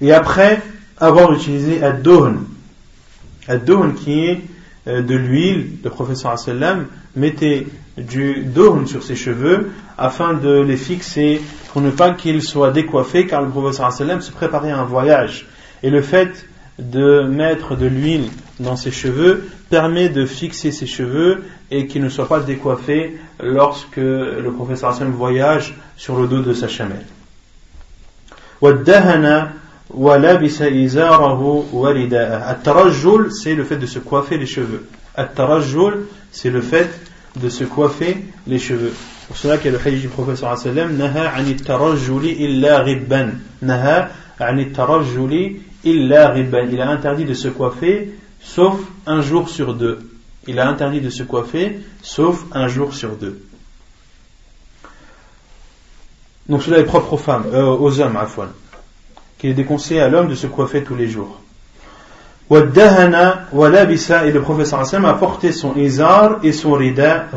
et 0.00 0.12
après 0.12 0.62
avoir 0.98 1.32
utilisé 1.32 1.82
ad-dohn. 1.82 2.44
Ad-dohn 3.48 3.94
qui 3.94 4.24
est 4.24 4.40
euh, 4.86 5.02
de 5.02 5.14
l'huile, 5.14 5.72
le 5.84 5.90
professeur 5.90 6.38
sallam 6.38 6.86
mettait 7.16 7.66
du 7.98 8.44
dohn 8.44 8.86
sur 8.86 9.02
ses 9.02 9.16
cheveux 9.16 9.70
afin 9.98 10.32
de 10.34 10.60
les 10.60 10.76
fixer 10.76 11.42
pour 11.72 11.82
ne 11.82 11.90
pas 11.90 12.12
qu'ils 12.12 12.42
soient 12.42 12.70
décoiffés 12.70 13.26
car 13.26 13.42
le 13.42 13.50
professeur 13.50 13.92
sallam 13.92 14.20
se 14.20 14.32
préparait 14.32 14.70
à 14.70 14.78
un 14.78 14.84
voyage. 14.84 15.46
Et 15.82 15.90
le 15.90 16.00
fait 16.00 16.46
de 16.78 17.22
mettre 17.22 17.76
de 17.76 17.86
l'huile 17.86 18.28
dans 18.60 18.76
ses 18.76 18.92
cheveux 18.92 19.48
permet 19.70 20.08
de 20.08 20.24
fixer 20.26 20.70
ses 20.70 20.86
cheveux 20.86 21.42
et 21.70 21.86
qu'ils 21.86 22.02
ne 22.02 22.08
soient 22.08 22.28
pas 22.28 22.40
décoiffés 22.40 23.18
lorsque 23.40 23.96
le 23.96 24.50
professeur 24.54 24.90
Hassan 24.90 25.10
voyage 25.10 25.74
sur 25.96 26.20
le 26.20 26.28
dos 26.28 26.42
de 26.42 26.52
sa 26.52 26.68
chamelle. 26.68 27.06
At-tarajjul, 32.46 33.32
c'est 33.32 33.54
le 33.54 33.64
fait 33.64 33.76
de 33.76 33.86
se 33.86 33.98
coiffer 33.98 34.38
les 34.38 34.46
cheveux. 34.46 34.86
At-tarajjul, 35.16 36.06
c'est 36.30 36.50
le 36.50 36.60
fait 36.60 36.90
de 37.36 37.48
se 37.48 37.64
coiffer 37.64 38.18
les 38.46 38.58
cheveux. 38.58 38.92
Pour 39.26 39.36
cela 39.36 39.58
que 39.58 39.68
le 39.68 39.78
hadith 39.78 40.02
du 40.02 40.08
professeur 40.08 40.58
sallam 40.58 40.96
naha 40.96 41.28
anit 41.30 41.56
tarajjuli 41.56 42.32
illa 42.42 42.80
ribban. 42.80 43.28
Naha 43.62 44.08
anit 44.38 44.72
tarajjuli 44.72 45.62
illa 45.84 46.28
ribban. 46.30 46.68
Il 46.70 46.80
a 46.80 46.90
interdit 46.90 47.24
de 47.24 47.34
se 47.34 47.48
coiffer 47.48 48.12
sauf 48.42 48.78
un 49.06 49.20
jour 49.20 49.48
sur 49.48 49.74
deux 49.74 49.98
il 50.46 50.58
a 50.58 50.68
interdit 50.68 51.00
de 51.00 51.10
se 51.10 51.22
coiffer 51.22 51.80
sauf 52.02 52.44
un 52.52 52.68
jour 52.68 52.94
sur 52.94 53.16
deux 53.16 53.42
donc 56.48 56.62
cela 56.62 56.78
est 56.78 56.84
propre 56.84 57.12
aux 57.12 57.18
femmes 57.18 57.44
euh, 57.52 57.64
aux 57.64 58.00
hommes 58.00 58.16
à 58.16 58.26
qu'il 59.40 59.50
est 59.50 59.54
déconseillé 59.54 60.00
à 60.02 60.08
l'homme 60.08 60.28
de 60.28 60.34
se 60.34 60.46
coiffer 60.46 60.84
tous 60.84 60.94
les 60.94 61.08
jours. 61.08 61.40
Et 62.50 62.56
le 62.56 64.40
professeur 64.40 64.80
Hassan 64.80 65.04
a 65.04 65.14
porté 65.14 65.52
son 65.52 65.74
izar 65.76 66.40
et 66.42 66.52
son 66.52 66.72
rida, 66.72 67.28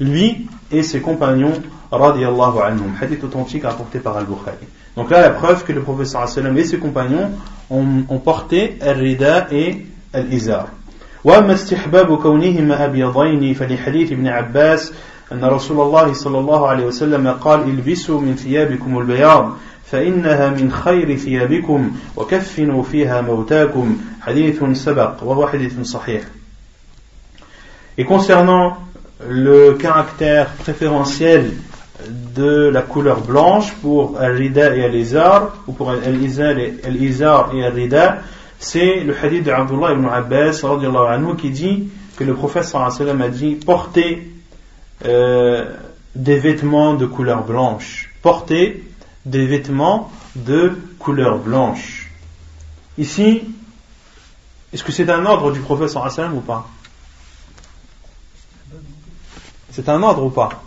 lui 0.00 0.48
et 0.70 0.82
ses 0.82 1.00
compagnons, 1.00 1.54
radiallahu 1.90 2.58
anhum. 2.58 2.92
Hadith 3.00 3.24
authentique 3.24 3.62
rapporté 3.62 4.00
par 4.00 4.16
Al-Bukhari. 4.16 4.66
Donc 4.95 5.09
là, 5.09 5.21
la 5.21 5.29
preuve 5.29 5.63
que 5.63 5.71
le 5.71 5.81
professeur 5.81 6.21
Hassan 6.21 6.57
et 6.57 6.63
ses 6.63 6.77
compagnons 6.77 7.31
ont, 7.69 8.03
ont 8.09 8.19
porté 8.19 8.77
al-rida 8.81 9.47
et 9.51 9.85
al-izar. 10.13 10.67
وأما 11.23 11.53
استحباب 11.53 12.17
كونهما 12.17 12.85
أبيضين 12.85 13.53
فلحديث 13.53 14.11
ابن 14.11 14.27
عباس 14.27 14.93
أن 15.31 15.45
رسول 15.45 15.81
الله 15.81 16.13
صلى 16.13 16.39
الله 16.39 16.67
عليه 16.67 16.85
وسلم 16.85 17.27
قال 17.27 17.61
البسوا 17.63 18.21
من 18.21 18.35
ثيابكم 18.35 18.97
البياض 18.99 19.57
فإنها 19.91 20.49
من 20.49 20.71
خير 20.71 21.17
ثيابكم 21.17 21.91
وكفنوا 22.17 22.83
فيها 22.83 23.21
موتاكم 23.21 23.97
حديث 24.21 24.63
سبق 24.73 25.23
وهو 25.23 25.47
حديث 25.47 25.81
صحيح 25.81 26.21
Et 27.97 28.05
concernant 28.05 28.77
le 29.29 29.73
caractère 29.73 30.47
préférentiel 30.63 31.51
de 32.34 32.68
la 32.68 32.82
couleur 32.82 33.20
blanche 33.20 33.72
pour 33.82 34.18
Al-Rida 34.18 34.76
et 34.76 34.84
Al-Izar, 34.84 35.56
ou 35.66 35.72
pour 35.72 35.90
Al-Izar 35.90 36.58
et 36.58 37.64
Al-Rida, 37.64 38.18
c'est 38.58 39.00
le 39.00 39.14
hadith 39.16 39.44
de 39.44 39.50
Abdullah 39.50 39.92
ibn 39.92 40.06
Abbas 40.06 40.62
anhu, 40.64 41.36
qui 41.36 41.50
dit 41.50 41.88
que 42.16 42.24
le 42.24 42.34
prophète 42.34 42.70
a 42.74 43.28
dit 43.28 43.54
portez 43.54 44.32
euh, 45.04 45.74
des 46.14 46.38
vêtements 46.38 46.94
de 46.94 47.06
couleur 47.06 47.44
blanche. 47.44 48.10
Portez 48.22 48.82
des 49.24 49.46
vêtements 49.46 50.10
de 50.34 50.72
couleur 50.98 51.38
blanche. 51.38 52.10
Ici, 52.96 53.42
est-ce 54.72 54.82
que 54.82 54.92
c'est 54.92 55.10
un 55.10 55.24
ordre 55.26 55.52
du 55.52 55.60
prophète 55.60 55.94
ou 56.34 56.40
pas? 56.40 56.68
C'est 59.70 59.88
un 59.88 60.02
ordre 60.02 60.24
ou 60.24 60.30
pas? 60.30 60.62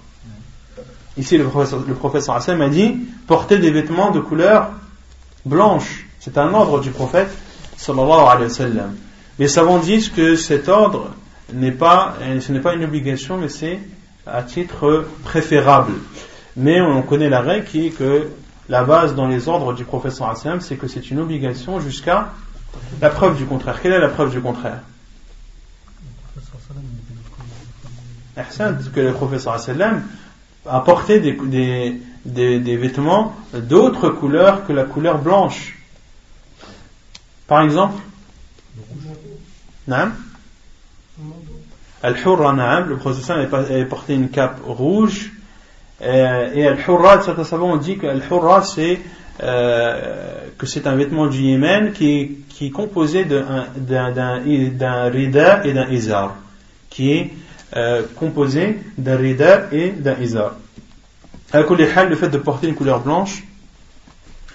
Ici, 1.20 1.38
le 1.38 1.44
prophète, 1.44 1.78
le 1.86 2.22
sallam 2.22 2.62
a 2.62 2.70
dit 2.70 2.96
portez 3.28 3.60
des 3.60 3.72
vêtements 3.72 4.12
de 4.12 4.22
couleur 4.22 4.70
blanche. 5.46 6.06
C'est 6.22 6.38
un 6.38 6.54
ordre 6.54 6.80
du 6.80 6.92
prophète 6.92 7.30
sallallahu 7.76 8.26
alayhi 8.30 8.44
wa 8.44 8.50
sallam. 8.50 8.96
Les 9.38 9.50
savants 9.50 9.80
disent 9.80 10.08
que 10.08 10.38
cet 10.38 10.70
ordre 10.70 11.12
n'est 11.54 11.74
pas, 11.74 12.16
ce 12.40 12.52
n'est 12.54 12.62
pas 12.62 12.74
une 12.74 12.86
obligation, 12.86 13.38
mais 13.38 13.50
c'est 13.50 13.82
à 14.26 14.44
titre 14.44 15.08
préférable. 15.26 15.92
Mais 16.56 16.80
on 16.80 17.02
connaît 17.02 17.30
la 17.30 17.42
règle 17.42 17.66
qui 17.66 17.88
est 17.88 17.90
que 17.90 18.30
la 18.70 18.86
base 18.86 19.14
dans 19.14 19.28
les 19.28 19.50
ordres 19.50 19.74
du 19.74 19.84
wa 19.84 20.10
sallam, 20.10 20.62
c'est 20.62 20.78
que 20.78 20.88
c'est 20.88 21.12
une 21.12 21.20
obligation 21.20 21.82
jusqu'à 21.82 22.30
la 23.02 23.10
preuve 23.10 23.36
du 23.36 23.44
contraire. 23.44 23.82
Quelle 23.82 23.92
est 23.92 24.00
la 24.00 24.08
preuve 24.08 24.32
du 24.32 24.40
contraire? 24.40 24.80
Que 28.94 29.02
le 29.02 29.12
professeur 29.12 29.60
a 30.70 30.80
porté 30.82 31.20
des, 31.20 31.36
des, 32.26 32.78
vêtements 32.78 33.36
d'autres 33.54 34.10
couleurs 34.10 34.66
que 34.66 34.74
la 34.74 34.84
couleur 34.84 35.20
blanche. 35.20 35.78
Par 37.48 37.62
exemple, 37.64 38.02
Al-Hurra, 42.04 42.82
le 42.82 42.98
professeur 42.98 43.38
avait 43.38 43.86
porté 43.86 44.14
une 44.14 44.30
cape 44.30 44.60
rouge. 44.64 45.32
Euh, 46.02 46.54
et 46.54 46.68
Al-Hurra, 46.68 47.22
certains 47.22 47.44
savants 47.44 47.74
ont 47.74 47.78
dit 47.78 47.98
que 47.98 48.08
Al-Hurra, 48.08 48.62
c'est 48.62 49.00
euh, 49.42 50.48
un 50.86 50.96
vêtement 50.96 51.28
du 51.28 51.40
Yémen 51.40 51.92
qui, 51.94 52.38
qui 52.50 52.68
est 52.68 52.72
composé 52.72 53.26
d'un 53.26 53.66
rida 55.10 55.66
et 55.66 55.74
d'un 55.74 55.90
izar, 55.90 56.36
qui 56.90 57.12
est 57.14 57.34
euh, 57.76 58.02
composé 58.16 58.80
d'un 58.98 59.16
rida 59.16 59.68
et 59.72 59.92
d'un 59.92 60.20
izar. 60.20 60.54
le 61.54 62.16
fait 62.16 62.30
de 62.30 62.38
porter 62.40 62.68
une 62.68 62.74
couleur 62.74 63.02
blanche 63.02 63.44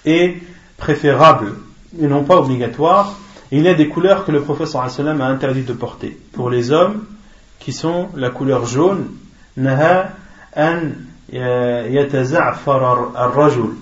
est 0.05 0.39
préférable 0.77 1.55
et 2.01 2.09
non 2.09 2.25
pas 2.25 2.39
obligatoire. 2.39 3.15
Il 3.53 3.63
y 3.63 3.69
a 3.69 3.75
des 3.75 3.89
couleurs 3.89 4.25
que 4.25 4.33
le 4.33 4.41
prophète 4.43 4.75
a 4.75 5.27
interdit 5.27 5.63
de 5.63 5.73
porter. 5.73 6.19
Pour 6.33 6.51
les 6.51 6.73
hommes, 6.73 7.05
qui 7.61 7.73
sont 7.73 8.09
la 8.17 8.31
couleur 8.31 8.67
jaune, 8.67 9.11
naha 9.57 10.09
an 10.57 10.81
yataza'far 11.33 13.13
ar-rajul. 13.15 13.77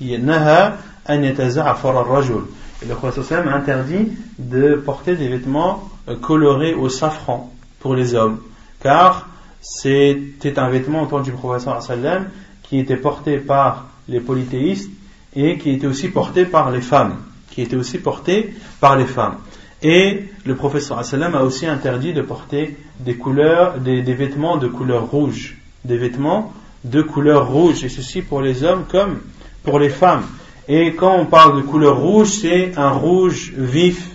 Naha 0.00 0.78
an 1.06 1.22
ar-rajul. 1.22 2.44
Et 2.82 2.86
le 2.86 2.94
prophète 2.94 3.32
a 3.32 3.54
interdit 3.54 4.12
de 4.38 4.76
porter 4.76 5.14
des 5.14 5.28
vêtements 5.28 5.90
euh, 6.08 6.16
colorés 6.16 6.72
au 6.72 6.88
safran 6.88 7.52
pour 7.80 7.94
les 7.94 8.14
hommes 8.14 8.38
car 8.80 9.28
c'était 9.60 10.58
un 10.58 10.68
vêtement 10.68 11.02
au 11.02 11.06
temps 11.06 11.20
du 11.20 11.32
professeur 11.32 11.82
sallam 11.82 12.28
qui 12.62 12.78
était 12.78 12.96
porté 12.96 13.38
par 13.38 13.86
les 14.08 14.20
polythéistes 14.20 14.90
et 15.34 15.58
qui 15.58 15.70
était 15.70 15.86
aussi 15.86 16.08
porté 16.08 16.44
par 16.44 16.70
les 16.70 16.80
femmes, 16.80 17.16
qui 17.50 17.62
était 17.62 17.76
aussi 17.76 17.98
porté 17.98 18.54
par 18.80 18.96
les 18.96 19.06
femmes. 19.06 19.36
Et 19.82 20.24
le 20.44 20.54
professeur 20.54 21.04
sallam 21.04 21.34
a 21.34 21.42
aussi 21.42 21.66
interdit 21.66 22.12
de 22.12 22.22
porter 22.22 22.76
des 23.00 23.14
couleurs, 23.14 23.78
des, 23.78 24.02
vêtements 24.02 24.56
de 24.56 24.68
couleur 24.68 25.06
rouge, 25.06 25.56
des 25.84 25.96
vêtements 25.96 26.52
de 26.84 27.02
couleur 27.02 27.48
rouge, 27.48 27.84
et 27.84 27.88
ceci 27.88 28.22
pour 28.22 28.40
les 28.40 28.64
hommes 28.64 28.84
comme 28.88 29.20
pour 29.62 29.78
les 29.78 29.90
femmes. 29.90 30.24
Et 30.68 30.94
quand 30.94 31.16
on 31.16 31.26
parle 31.26 31.56
de 31.56 31.62
couleur 31.62 31.98
rouge, 31.98 32.28
c'est 32.28 32.76
un 32.76 32.90
rouge 32.90 33.52
vif, 33.56 34.10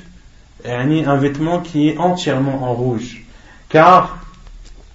un 0.66 1.16
vêtement 1.16 1.60
qui 1.60 1.90
est 1.90 1.98
entièrement 1.98 2.64
en 2.64 2.74
rouge. 2.74 3.24
Car 3.70 4.23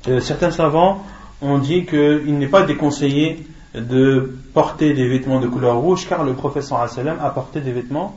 euh, 0.07 0.21
certains 0.21 0.53
savants 0.53 1.05
ont 1.43 1.59
dit 1.59 1.85
qu'il 1.85 2.39
n'est 2.39 2.47
pas 2.47 2.63
déconseillé 2.63 3.45
de 3.75 4.39
porter 4.55 4.95
des 4.95 5.09
vêtements 5.09 5.41
de 5.41 5.49
couleur 5.49 5.77
rouge 5.77 6.07
car 6.09 6.25
le 6.25 6.35
professeur 6.35 6.81
a 6.81 7.31
porté 7.31 7.61
des 7.61 7.73
vêtements 7.73 8.17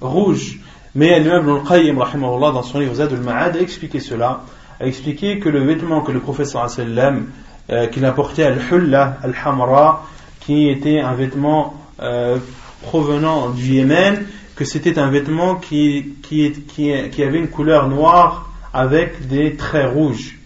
rouges. 0.00 0.60
Mais 0.94 1.20
l'imam 1.20 1.48
Ibn 1.48 1.68
qayyim 1.68 1.96
dans 2.40 2.62
son 2.62 2.80
livre 2.80 2.94
Zad 2.94 3.12
al-Ma'ad 3.12 3.56
a 3.56 3.60
expliqué 3.60 4.00
cela, 4.00 4.40
a 4.80 4.86
expliqué 4.86 5.38
que 5.38 5.48
le 5.48 5.62
vêtement 5.64 6.00
que 6.00 6.12
le 6.12 6.20
professeur 6.20 6.66
euh, 7.70 7.86
qu'il 7.88 8.04
a 8.04 8.12
porté 8.12 8.44
al-Hulla 8.44 9.18
al-Hamra, 9.22 10.06
qui 10.40 10.68
était 10.68 11.00
un 11.00 11.12
vêtement 11.12 11.74
euh, 12.00 12.38
provenant 12.82 13.50
du 13.50 13.74
Yémen, 13.74 14.24
que 14.56 14.64
c'était 14.64 14.98
un 14.98 15.10
vêtement 15.10 15.56
qui 15.56 16.14
avait 16.30 17.38
une 17.38 17.48
couleur 17.48 17.88
noire 17.88 18.50
avec 18.72 19.28
des 19.28 19.54
traits 19.54 19.92
rouges 19.92 20.37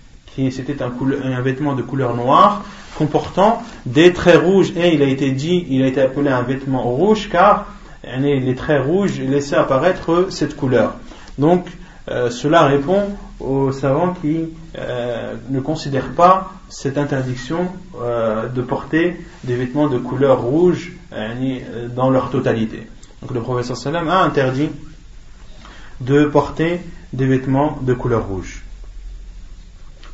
c'était 0.50 0.82
un, 0.82 0.92
un, 1.24 1.40
vêtement 1.40 1.74
de 1.74 1.82
couleur 1.82 2.14
noire 2.14 2.64
comportant 2.96 3.62
des 3.86 4.12
traits 4.12 4.40
rouges 4.42 4.72
et 4.76 4.94
il 4.94 5.02
a 5.02 5.06
été 5.06 5.30
dit, 5.30 5.66
il 5.68 5.82
a 5.82 5.86
été 5.86 6.00
appelé 6.00 6.30
un 6.30 6.42
vêtement 6.42 6.82
rouge 6.82 7.28
car 7.30 7.66
les 8.04 8.54
traits 8.54 8.84
rouges 8.84 9.20
laissaient 9.20 9.56
apparaître 9.56 10.26
cette 10.30 10.56
couleur. 10.56 10.94
Donc 11.38 11.66
euh, 12.08 12.30
cela 12.30 12.64
répond 12.64 13.16
aux 13.38 13.70
savants 13.70 14.14
qui 14.20 14.48
euh, 14.76 15.34
ne 15.50 15.60
considèrent 15.60 16.12
pas 16.12 16.52
cette 16.68 16.98
interdiction 16.98 17.68
euh, 18.00 18.48
de 18.48 18.60
porter 18.62 19.20
des 19.44 19.54
vêtements 19.54 19.88
de 19.88 19.98
couleur 19.98 20.42
rouge 20.42 20.92
dans 21.94 22.08
leur 22.08 22.30
totalité. 22.30 22.88
Donc 23.20 23.32
le 23.32 23.40
professeur 23.40 23.76
Salam 23.76 24.08
a 24.08 24.22
interdit 24.22 24.70
de 26.00 26.24
porter 26.24 26.80
des 27.12 27.26
vêtements 27.26 27.78
de 27.82 27.92
couleur 27.92 28.26
rouge. 28.26 28.61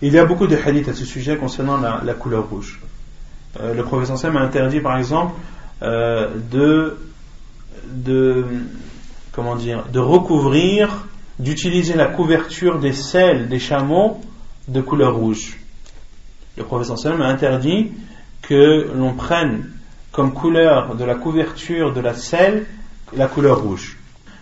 Il 0.00 0.12
y 0.12 0.18
a 0.18 0.24
beaucoup 0.24 0.46
de 0.46 0.56
hadiths 0.56 0.88
à 0.88 0.94
ce 0.94 1.04
sujet 1.04 1.36
concernant 1.36 1.76
la, 1.76 2.14
couleur 2.14 2.48
rouge. 2.48 2.80
Euh, 3.60 3.74
le 3.74 3.82
professeur 3.82 4.16
Sam 4.16 4.36
a 4.36 4.40
interdit 4.40 4.80
par 4.80 4.96
exemple 4.96 5.34
euh, 5.82 6.28
de, 6.52 6.96
comment 9.32 9.56
dire, 9.56 9.84
de 9.92 9.98
recouvrir, 9.98 11.06
d'utiliser 11.40 11.94
la 11.94 12.06
couverture 12.06 12.78
des 12.78 12.92
selles 12.92 13.48
des 13.48 13.58
chameaux 13.58 14.20
de 14.68 14.80
couleur 14.80 15.16
rouge. 15.16 15.58
Le 16.56 16.62
professeur 16.62 16.98
Sam 16.98 17.20
a 17.20 17.26
interdit 17.26 17.90
que 18.42 18.92
l'on 18.94 19.14
prenne 19.14 19.68
comme 20.12 20.32
couleur 20.32 20.94
de 20.94 21.04
la 21.04 21.16
couverture 21.16 21.92
de 21.92 22.00
la 22.00 22.14
selle 22.14 22.66
la 23.16 23.26
couleur 23.26 23.62
rouge. 23.62 23.96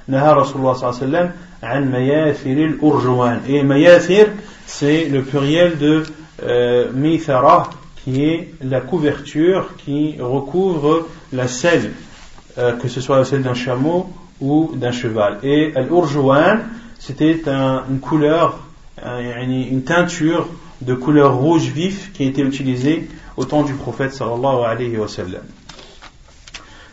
Naha 0.08 0.34
Rasulullah 0.34 0.74
sallallahu 0.74 1.30
alayhi 1.62 2.76
wa 2.80 3.00
sallam 3.00 3.40
Et 3.48 3.62
mayathir, 3.62 4.28
c'est 4.66 5.08
le 5.08 5.22
pluriel 5.22 5.78
de 5.78 6.02
euh, 6.42 6.90
qui 8.04 8.24
est 8.24 8.54
la 8.62 8.80
couverture 8.80 9.70
qui 9.84 10.16
recouvre 10.20 11.08
la 11.32 11.48
selle, 11.48 11.92
euh, 12.58 12.72
que 12.72 12.88
ce 12.88 13.00
soit 13.00 13.18
la 13.18 13.24
selle 13.24 13.42
d'un 13.42 13.54
chameau 13.54 14.10
ou 14.40 14.72
d'un 14.74 14.92
cheval. 14.92 15.38
Et 15.42 15.72
al-urjouan, 15.74 16.58
c'était 16.98 17.42
une 17.90 18.00
couleur, 18.00 18.58
une 19.02 19.82
teinture 19.82 20.48
de 20.80 20.94
couleur 20.94 21.36
rouge 21.36 21.68
vif 21.68 22.12
qui 22.12 22.24
était 22.24 22.42
utilisée 22.42 23.08
au 23.36 23.44
temps 23.44 23.62
du 23.62 23.74
prophète 23.74 24.12
sallallahu 24.12 24.64
alayhi 24.64 24.96
wa 24.98 25.08
sallam. 25.08 25.42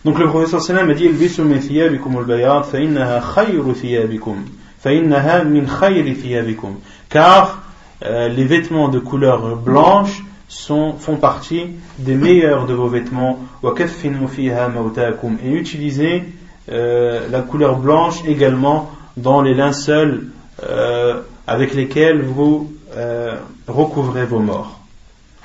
Donc 0.05 0.19
le 0.19 0.27
wa 0.27 0.45
sallam 0.45 0.89
a 0.89 0.93
dit 0.93 1.09
thiyabikum 1.09 2.17
al-bayad 2.17 2.65
fa 2.65 2.79
innaha 2.79 3.21
khayru 3.21 3.73
thiyabikum 3.73 4.43
min 4.85 5.65
car 7.09 7.63
euh, 8.03 8.27
les 8.27 8.43
vêtements 8.43 8.89
de 8.89 8.99
couleur 8.99 9.55
blanche 9.55 10.23
font 10.49 11.15
partie 11.19 11.67
des 11.99 12.15
meilleurs 12.15 12.65
de 12.65 12.73
vos 12.73 12.87
vêtements. 12.87 13.39
Et 13.63 15.51
utilisez 15.51 16.23
euh, 16.71 17.27
la 17.31 17.41
couleur 17.41 17.77
blanche 17.77 18.23
également 18.27 18.91
dans 19.15 19.41
les 19.41 19.53
linceuls 19.53 20.27
euh, 20.63 21.21
avec 21.47 21.73
lesquels 21.73 22.21
vous 22.21 22.73
recouvrez 23.67 24.25
vos 24.25 24.39
morts. 24.39 24.81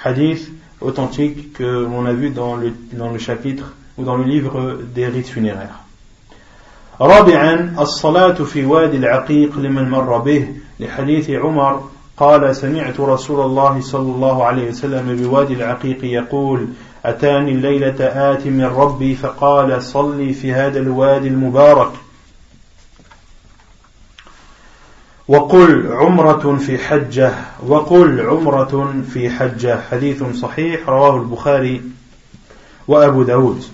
Hadith 0.02 0.51
authentique 0.80 1.52
que 1.55 1.64
l'on 1.64 2.05
a 2.06 2.12
vu 2.12 2.30
dans 2.30 2.56
le 2.56 3.18
chapitre 3.18 3.72
ou 3.99 4.05
dans 4.05 4.16
le 4.16 4.25
livre 4.25 4.79
des 4.95 5.07
rites 5.07 5.29
funéraires. 5.29 5.85
رابعا 7.01 7.75
الصلاة 7.79 8.45
في 8.45 8.65
وادي 8.65 8.97
العقيق 8.97 9.59
لمن 9.59 9.89
مر 9.91 10.19
به 10.19 10.49
لحديث 10.81 11.31
عمر 11.31 11.89
قال 12.16 12.57
سمعت 12.57 13.01
رسول 13.01 13.41
الله 13.41 13.81
صلى 13.81 14.12
الله 14.12 14.45
عليه 14.45 14.69
وسلم 14.69 15.16
بوادي 15.16 15.55
العقيق 15.55 16.05
يقول 16.05 16.69
أتاني 17.05 17.51
الليلة 17.51 17.97
آت 18.33 18.47
من 18.47 18.65
ربي 18.65 19.15
فقال 19.15 19.83
صلي 19.83 20.33
في 20.33 20.53
هذا 20.53 20.79
الوادي 20.79 21.29
المبارك 21.29 21.91
وقل 25.29 25.93
عمرة 25.93 26.57
في 26.57 26.79
حجة 26.79 27.33
وقل 27.66 28.20
عمرة 28.20 29.03
في 29.12 29.31
حجة 29.31 29.81
حديث 29.91 30.23
صحيح 30.23 30.89
رواه 30.89 31.16
البخاري 31.16 31.83
وأبو 32.89 33.23
داود 33.23 33.65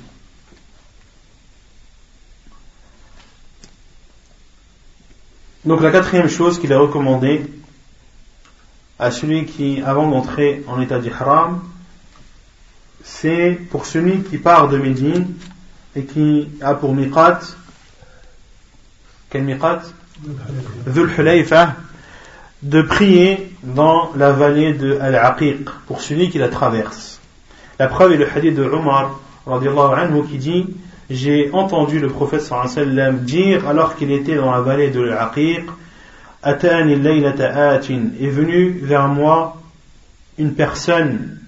Donc 5.65 5.81
la 5.81 5.91
quatrième 5.91 6.29
chose 6.29 6.61
qu'il 6.61 6.73
a 6.73 6.79
recommandé 6.79 7.47
à 8.99 9.11
celui 9.11 9.47
qui, 9.47 9.81
avant 9.83 10.09
d'entrer 10.09 10.63
en 10.69 10.81
état 10.81 10.99
d'ihram, 10.99 11.63
c'est 13.03 13.59
pour 13.71 13.87
celui 13.87 14.23
qui 14.23 14.37
part 14.39 14.69
de 14.69 14.77
Médine 14.77 15.35
et 15.97 16.05
qui 16.05 16.49
a 16.61 16.75
pour 16.75 16.95
miqat, 16.95 17.41
quel 19.31 19.43
miqat? 19.45 19.83
Dhul 20.87 21.11
Hulayfa, 21.19 21.77
de 22.63 22.83
prier 22.83 23.53
dans 23.63 24.13
la 24.17 24.33
vallée 24.33 24.75
de 24.75 24.99
Al-Aqiq 24.99 25.69
pour 25.87 26.03
celui 26.03 26.31
qui 26.31 26.39
la 26.39 26.49
traverse. 26.49 27.21
La 27.79 27.89
preuve 27.89 28.13
est 28.13 28.17
le 28.17 28.29
hadith 28.29 28.55
de 28.55 28.65
Umar 28.65 29.19
anhu, 29.47 30.25
qui 30.29 30.39
dit 30.39 30.67
J'ai 31.11 31.51
entendu 31.53 31.99
le 31.99 32.09
prophète 32.09 32.43
sallam 32.43 33.21
dire 33.21 33.69
alors 33.69 33.97
qu'il 33.97 34.11
était 34.11 34.37
dans 34.37 34.51
la 34.51 34.61
vallée 34.61 34.91
de 34.91 35.03
Al-Aqiq 35.09 35.67
Atani 36.43 37.25
atin 37.25 38.11
est 38.21 38.29
venu 38.29 38.71
vers 38.83 39.09
moi 39.09 39.57
une 40.39 40.55
personne 40.55 41.39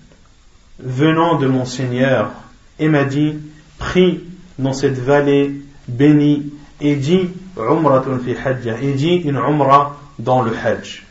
venant 0.79 1.37
de 1.37 1.47
mon 1.47 1.65
Seigneur 1.65 2.31
et 2.79 2.89
m'a 2.89 3.05
dit 3.05 3.35
Prie 3.79 4.25
dans 4.59 4.73
cette 4.73 4.99
vallée 4.99 5.53
bénie 5.89 6.53
et 6.81 6.97
dit 6.97 7.29
Umratun 7.59 8.19
fi 8.19 8.35
hajja 8.43 8.77
et 8.81 8.93
dit 8.93 9.17
une 9.17 9.37
umrah 9.37 9.99
dans 10.19 10.43
le 10.43 10.53
hajj. 10.57 11.05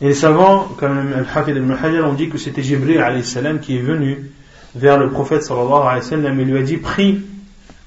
Et 0.00 0.08
les 0.08 0.14
savants, 0.14 0.68
comme 0.78 1.12
Al-Hafid 1.14 1.56
ibn 1.56 1.72
Hajar, 1.72 2.08
ont 2.08 2.14
dit 2.14 2.28
que 2.28 2.38
c'était 2.38 2.62
Jibril 2.62 3.04
qui 3.60 3.76
est 3.76 3.82
venu 3.82 4.30
vers 4.74 4.98
le 4.98 5.10
prophète 5.10 5.42
sallallahu 5.42 5.82
alayhi 5.82 5.96
wa 5.96 6.02
sallam 6.02 6.40
et 6.40 6.44
lui 6.44 6.58
a 6.58 6.62
dit 6.62 6.76
Prie 6.76 7.22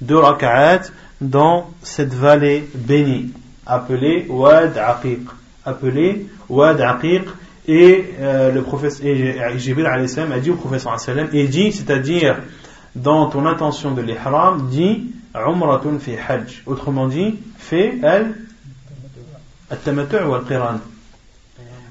deux 0.00 0.18
raka'at 0.18 0.82
dans 1.20 1.70
cette 1.82 2.12
vallée 2.12 2.68
bénie, 2.74 3.32
appelée 3.66 4.26
Wad 4.28 4.76
Aqiq. 4.76 5.20
Appelée 5.64 6.26
Wad 6.48 6.80
Aqiq. 6.80 7.24
Et 7.66 8.10
euh, 8.20 8.52
le 8.52 8.60
prophète, 8.60 9.00
et 9.02 9.36
Jibril 9.56 9.86
a 9.86 9.98
dit 10.38 10.50
au 10.50 10.56
prophète 10.56 10.80
sallallahu 10.80 10.84
alayhi 10.84 10.84
wa 10.84 10.98
sallam, 10.98 11.28
et 11.32 11.48
dit, 11.48 11.72
c'est-à-dire 11.72 12.36
dans 12.94 13.30
ton 13.30 13.46
intention 13.46 13.92
de 13.92 14.02
l'ihram, 14.02 14.68
dit 14.70 15.10
Umratun 15.34 15.98
fi 15.98 16.12
hajj. 16.16 16.62
Autrement 16.66 17.08
dit, 17.08 17.38
fais 17.58 17.98
al-tamattu' 19.70 20.22
ou 20.28 20.34
al-qiran. 20.34 20.78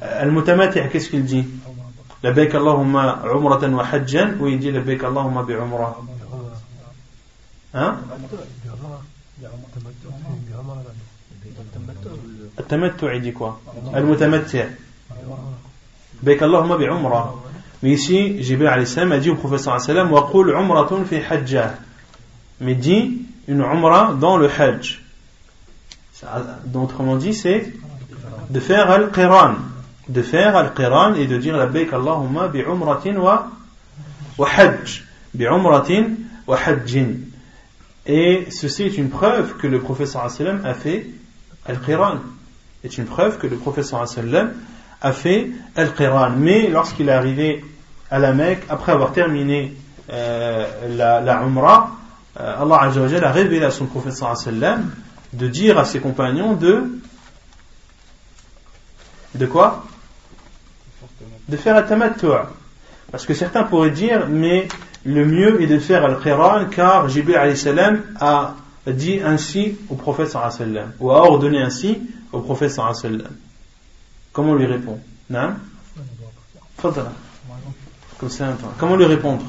Al-mutamati' 0.01 0.89
qu'est-ce 0.91 1.09
qu'il 1.09 1.25
dit? 1.25 1.45
لبيك 2.23 2.55
اللهم 2.55 2.97
عمرة 2.97 3.75
وحجا 3.75 4.37
ويجي 4.39 4.71
لبيك 4.71 5.05
اللهم 5.05 5.41
بعمرة. 5.41 6.07
ها؟ 7.75 7.97
التمتع 12.59 13.13
يجي 13.13 13.31
كوا 13.31 13.51
المتمتع. 13.95 14.67
بيك 16.23 16.43
اللهم 16.43 16.77
بعمرة. 16.77 17.43
ويشي 17.83 18.39
جبريل 18.41 18.67
عليه 18.67 18.83
السلام 18.83 19.13
يجي 19.13 19.35
صلى 19.35 19.45
الله 19.45 19.71
عليه 19.71 19.91
وسلم 19.91 20.13
وقول 20.13 20.55
عمرة 20.55 21.03
في 21.09 21.21
حجة. 21.21 21.75
مدي 22.61 23.11
إن 23.49 23.61
عمرة 23.61 24.11
دون 24.13 24.41
لو 24.41 24.49
حج. 24.49 24.95
دونك 26.65 26.91
كومون 26.91 27.19
دي 27.19 27.33
سي 27.33 27.71
دو 28.49 28.59
فيغ 28.59 28.95
القران. 28.95 29.72
De 30.07 30.21
faire 30.21 30.55
al-qiran 30.55 31.13
et 31.15 31.27
de 31.27 31.37
dire 31.37 31.55
la 31.55 31.65
baik 31.65 31.93
Allahumma 31.93 32.47
bi 32.47 32.61
umratin 32.61 33.15
wa, 33.17 33.47
wa 34.37 34.47
hajj. 34.49 35.03
Bi 35.33 35.45
umratin 35.47 36.15
wa 36.45 36.57
hajjin. 36.57 37.15
Et 38.05 38.47
ceci 38.51 38.83
est 38.83 38.97
une 38.97 39.09
preuve 39.09 39.55
que 39.57 39.67
le 39.67 39.79
professeur 39.79 40.29
sallam 40.29 40.65
a 40.65 40.73
fait 40.73 41.07
al-qiran. 41.65 42.17
C'est 42.81 42.97
une 42.97 43.05
preuve 43.05 43.37
que 43.37 43.47
le 43.47 43.55
professeur 43.55 44.05
sallam 44.07 44.53
a 45.01 45.11
fait 45.13 45.51
al-qiran. 45.75 46.31
Mais 46.37 46.67
lorsqu'il 46.67 47.07
est 47.07 47.13
arrivé 47.13 47.63
à 48.11 48.19
la 48.19 48.33
Mecque, 48.33 48.63
après 48.69 48.91
avoir 48.91 49.13
terminé 49.13 49.73
euh, 50.11 50.67
la, 50.97 51.21
la 51.21 51.43
umrah, 51.43 51.91
euh, 52.39 52.61
Allah 52.61 52.79
a 52.81 53.31
révélé 53.31 53.63
à 53.63 53.71
son 53.71 53.85
prophète 53.85 54.13
sallam 54.13 54.91
de 55.33 55.47
dire 55.47 55.77
à 55.77 55.85
ses 55.85 55.99
compagnons 55.99 56.53
de 56.53 56.99
de 59.35 59.45
quoi? 59.45 59.85
De 61.53 61.57
faire 61.57 61.75
un 61.75 61.83
tamattu'. 61.83 62.47
Parce 63.11 63.27
que 63.27 63.35
certains 63.35 63.61
pourraient 63.61 63.91
dire, 63.91 64.27
mais 64.27 64.67
le 65.05 65.23
mieux 65.23 65.61
est 65.61 65.67
de 65.67 65.77
faire 65.77 66.03
al-qiran 66.03 66.65
car 66.71 67.07
Jibril 67.09 67.55
salam 67.55 68.01
a 68.19 68.55
dit 68.87 69.19
ainsi 69.23 69.77
au 69.87 69.93
prophète 69.93 70.29
sallam 70.29 70.93
ou 70.99 71.11
a 71.11 71.21
ordonné 71.21 71.61
ainsi 71.61 72.01
au 72.31 72.39
prophète 72.39 72.71
sallam. 72.71 73.35
Comment 74.31 74.55
lui 74.55 74.65
répond? 74.65 74.97
Non 75.29 75.53
Comme 76.81 78.29
ça, 78.31 78.57
comment 78.79 78.95
lui 78.95 79.05
répondre? 79.05 79.45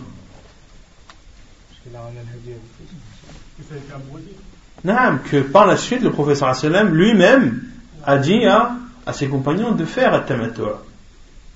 Non, 4.85 5.18
que 5.31 5.40
par 5.40 5.66
la 5.66 5.78
suite, 5.78 6.02
le 6.02 6.12
professeur 6.12 6.55
sallam 6.55 6.94
lui-même 6.94 7.62
a 8.05 8.18
dit 8.18 8.44
à, 8.44 8.72
à, 9.06 9.14
ses 9.14 9.26
compagnons 9.28 9.72
de 9.72 9.86
faire 9.86 10.12
at-tamattu'. 10.12 10.93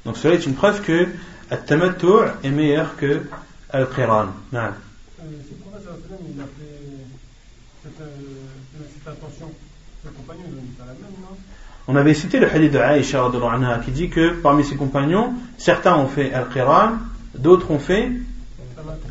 Donc 0.09 0.17
cela 0.17 0.33
est 0.33 0.47
une 0.47 0.55
preuve 0.55 0.81
que 0.81 1.07
at-tamattu' 1.51 2.33
est 2.43 2.51
meilleur 2.51 2.97
que 2.97 3.25
al-qiran. 3.69 4.29
Euh, 4.55 4.71
on 11.87 11.95
avait 11.95 12.15
cité 12.15 12.41
le 12.41 12.51
hadith 12.51 12.73
de 12.73 12.79
Aïcha 12.79 13.31
qui 13.85 13.91
dit 13.91 14.09
que 14.09 14.31
parmi 14.41 14.65
ses 14.65 14.77
compagnons, 14.77 15.35
certains 15.59 15.97
ont 15.97 16.09
fait 16.09 16.33
al-qiran, 16.33 16.93
d'autres 17.35 17.71
ont 17.71 17.79
fait 17.79 18.11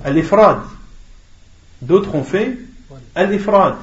al-ifrad. 0.04 0.62
D'autres 1.80 2.16
ont 2.16 2.24
fait 2.24 2.58
al-ifrad. 3.14 3.76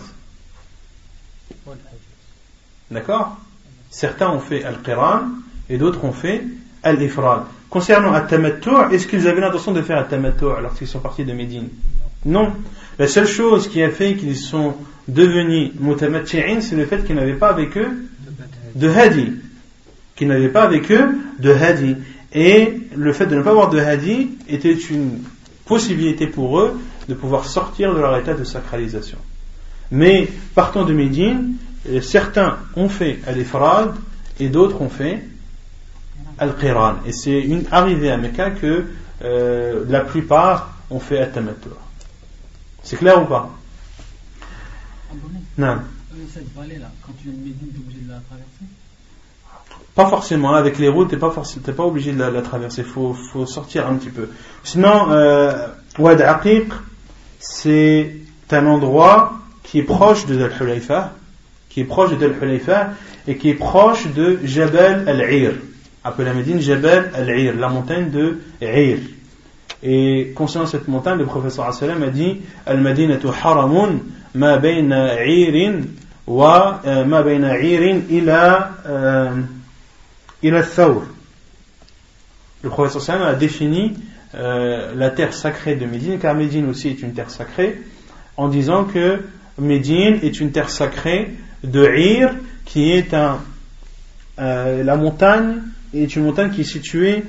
D'accord? 2.90 3.36
Certains 3.88 4.30
ont 4.30 4.40
fait 4.40 4.64
al-qiran 4.64 5.28
et 5.68 5.78
d'autres 5.78 6.02
ont 6.02 6.12
fait 6.12 6.42
Concernant 7.70 8.12
al-tamattu', 8.12 8.92
est-ce 8.92 9.06
qu'ils 9.06 9.26
avaient 9.26 9.40
l'intention 9.40 9.72
de 9.72 9.82
faire 9.82 9.98
al-tamattu' 9.98 10.60
lorsqu'ils 10.62 10.86
sont 10.86 11.00
partis 11.00 11.24
de 11.24 11.32
Médine? 11.32 11.68
Non. 12.24 12.52
La 12.98 13.08
seule 13.08 13.26
chose 13.26 13.68
qui 13.68 13.82
a 13.82 13.90
fait 13.90 14.14
qu'ils 14.14 14.36
sont 14.36 14.74
devenus 15.08 15.72
mutamatti'in, 15.78 16.60
c'est 16.60 16.76
le 16.76 16.86
fait 16.86 17.04
qu'ils 17.04 17.16
n'avaient 17.16 17.34
pas 17.34 17.48
avec 17.48 17.76
eux 17.76 17.90
de 18.74 18.88
hadi. 18.88 19.32
Qu'ils 20.16 20.28
n'avaient 20.28 20.48
pas 20.48 20.62
avec 20.62 20.90
eux 20.92 21.16
de 21.38 21.52
hadi. 21.52 21.96
Et 22.32 22.80
le 22.94 23.12
fait 23.12 23.26
de 23.26 23.36
ne 23.36 23.42
pas 23.42 23.50
avoir 23.50 23.70
de 23.70 23.78
hadi 23.78 24.30
était 24.48 24.72
une 24.72 25.20
possibilité 25.66 26.26
pour 26.26 26.60
eux 26.60 26.80
de 27.08 27.14
pouvoir 27.14 27.46
sortir 27.46 27.94
de 27.94 28.00
leur 28.00 28.16
état 28.16 28.34
de 28.34 28.44
sacralisation. 28.44 29.18
Mais 29.90 30.28
partant 30.54 30.84
de 30.84 30.92
Médine, 30.92 31.54
euh, 31.88 32.00
certains 32.00 32.58
ont 32.76 32.88
fait 32.88 33.18
al-ifrad 33.26 33.94
et 34.40 34.48
d'autres 34.48 34.80
ont 34.80 34.88
fait 34.88 35.22
al-qiran. 36.38 36.96
Et 37.06 37.12
c'est 37.12 37.40
une 37.40 37.64
arrivée 37.70 38.10
à 38.10 38.16
Mecca 38.16 38.50
que 38.50 38.86
euh, 39.22 39.84
la 39.88 40.00
plupart 40.00 40.74
ont 40.90 41.00
fait 41.00 41.18
al-tamattu. 41.18 41.68
C'est 42.82 42.96
clair 42.96 43.22
ou 43.22 43.26
pas? 43.26 43.50
Non. 45.56 45.78
Cette 46.32 46.54
vallée-là, 46.54 46.90
quand 47.04 47.12
tu 47.18 47.28
viens 47.28 47.32
de 47.32 47.38
Médine, 47.38 47.68
tu 47.72 47.76
es 47.76 47.80
obligé 47.80 48.00
de 48.00 48.10
la 48.10 48.20
traverser? 48.28 48.64
Pas 49.94 50.06
forcément, 50.06 50.54
avec 50.54 50.78
les 50.78 50.88
routes, 50.88 51.08
tu 51.08 51.14
n'es 51.14 51.20
pas, 51.20 51.30
pas 51.30 51.82
obligé 51.84 52.12
de 52.12 52.18
la, 52.22 52.42
traverser, 52.42 52.82
il 52.82 52.88
faut, 52.88 53.14
faut, 53.14 53.46
sortir 53.46 53.86
un 53.86 53.94
petit 53.94 54.10
peu. 54.10 54.28
Sinon, 54.64 55.10
euh, 55.10 55.68
Wad 55.98 56.20
Aqiq, 56.20 56.72
c'est 57.38 58.16
un 58.50 58.66
endroit 58.66 59.34
qui 59.62 59.78
est 59.78 59.84
proche 59.84 60.26
de 60.26 60.42
Al-Hulayfa, 60.42 61.12
qui 61.68 61.80
est 61.80 61.84
proche 61.84 62.16
de 62.16 62.24
Al-Hulayfa 62.24 62.90
et 63.26 63.36
qui 63.36 63.50
est 63.50 63.54
proche 63.54 64.06
de 64.08 64.40
Jabal 64.44 65.08
Al-Ir, 65.08 65.54
appelé 66.04 66.28
à 66.28 66.34
Médine 66.34 66.60
Jabal 66.60 67.10
Al-Ir, 67.14 67.56
la 67.56 67.68
montagne 67.68 68.10
de 68.10 68.40
Ir. 68.60 68.98
Et 69.82 70.32
concernant 70.34 70.66
cette 70.66 70.86
montagne, 70.86 71.18
le 71.18 71.24
professeur 71.24 71.72
sallam 71.72 72.02
a 72.02 72.08
dit 72.08 72.40
Al-Madinatu 72.66 73.28
haramun 73.28 74.00
ma 74.34 74.58
bayna 74.58 75.24
irin 75.24 75.80
wa 76.26 76.80
euh, 76.86 77.04
ma 77.04 77.22
bayna 77.22 77.58
irin 77.58 78.00
ila 78.10 78.70
euh, 78.86 79.30
ila 80.42 80.62
thawr. 80.62 81.02
Le 82.62 82.68
professeur 82.70 83.02
sallam 83.02 83.26
a 83.26 83.34
défini 83.34 83.94
euh, 84.34 84.94
la 84.94 85.10
terre 85.10 85.32
sacrée 85.32 85.74
de 85.74 85.86
Médine, 85.86 86.18
car 86.18 86.34
Médine 86.34 86.68
aussi 86.68 86.88
est 86.88 87.02
une 87.02 87.14
terre 87.14 87.30
sacrée, 87.30 87.80
en 88.36 88.48
disant 88.48 88.84
que 88.84 89.20
Médine 89.58 90.18
est 90.22 90.40
une 90.40 90.50
terre 90.50 90.70
sacrée 90.70 91.34
de 91.62 91.86
Ir, 91.96 92.30
qui 92.64 92.90
est 92.90 93.14
un, 93.14 93.38
la 94.36 94.96
montagne, 94.96 95.60
est 96.02 96.16
une 96.16 96.24
montagne 96.24 96.50
qui 96.50 96.62
est 96.62 96.64
située 96.64 97.22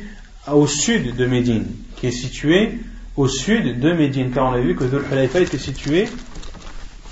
au 0.52 0.68
sud 0.68 1.16
de 1.16 1.26
Médine, 1.26 1.66
qui 1.96 2.08
est 2.08 2.12
située 2.12 2.80
au 3.16 3.28
sud 3.28 3.80
de 3.80 3.94
Médine, 3.94 4.32
car 4.34 4.52
on 4.52 4.54
a 4.54 4.60
vu 4.60 4.76
que 4.76 4.84
Dhul 4.84 5.02
Hulayfa 5.12 5.40
était 5.40 5.58
situé 5.58 6.08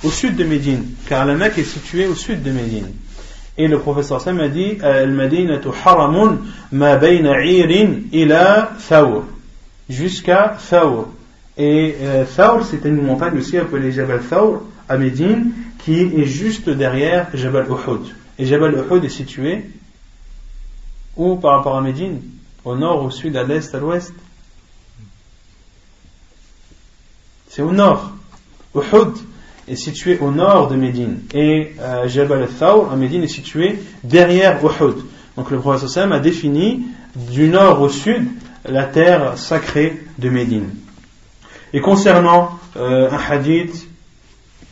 au 0.04 0.10
sud 0.10 0.36
de 0.36 0.44
Médine, 0.44 0.84
car 1.08 1.26
la 1.26 1.36
Mecque 1.36 1.58
est 1.58 1.64
située 1.64 2.08
au 2.08 2.16
sud 2.16 2.44
de 2.44 2.52
Médine. 2.52 2.88
Et 3.58 3.68
le 3.68 3.80
professeur 3.80 4.20
Sam 4.20 4.40
a 4.40 4.50
dit 4.50 4.78
Al-Madinatu 4.82 5.70
haramun 5.86 6.40
ma 6.72 6.98
bayna 6.98 7.46
irin 7.46 8.02
ila 8.12 8.72
thawr 8.90 9.26
jusqu'à 9.90 10.58
Thawr. 10.70 11.08
Et 11.58 11.96
euh, 12.02 12.26
Thawr, 12.36 12.66
c'était 12.66 12.90
une 12.90 13.04
montagne 13.04 13.38
aussi 13.38 13.58
appelée 13.58 13.92
Jabal 13.92 14.22
Thawr 14.28 14.64
à 14.90 14.98
Médine, 14.98 15.52
qui 15.80 16.02
est 16.02 16.26
juste 16.26 16.70
derrière 16.70 17.28
Jabal 17.34 17.68
Uhud. 17.68 18.02
Et 18.40 18.46
Jabal 18.46 18.74
Uhud 18.74 19.04
est 19.04 19.10
situé 19.10 19.66
où 21.18 21.36
par 21.36 21.58
rapport 21.58 21.78
à 21.78 21.82
Médine? 21.82 22.22
Au 22.66 22.76
nord, 22.76 23.04
au 23.04 23.12
sud, 23.12 23.36
à 23.36 23.44
l'est, 23.44 23.74
à 23.76 23.80
l'ouest? 23.80 24.14
C'est 27.50 27.62
au 27.62 27.72
nord. 27.72 28.12
Uhud 28.76 29.14
est 29.68 29.76
situé 29.76 30.18
au 30.20 30.32
nord 30.32 30.70
de 30.70 30.76
Médine. 30.76 31.20
Et 31.34 31.74
euh, 31.80 32.08
Jabal 32.08 32.48
Thawr 32.48 32.92
à 32.92 32.96
Médine 32.96 33.24
est 33.24 33.28
situé 33.28 33.80
derrière 34.04 34.60
Uhud. 34.64 34.96
Donc 35.38 35.52
le 35.52 35.60
prophète 35.60 35.98
a 35.98 36.20
défini 36.20 36.86
du 37.16 37.48
nord 37.48 37.82
au 37.82 37.90
sud 37.90 38.28
la 38.66 38.86
terre 38.86 39.38
sacrée 39.38 40.04
de 40.18 40.30
Médine. 40.30 40.70
Et 41.74 41.82
concernant 41.82 42.60
euh, 42.76 43.10
un 43.10 43.32
hadith 43.32 43.88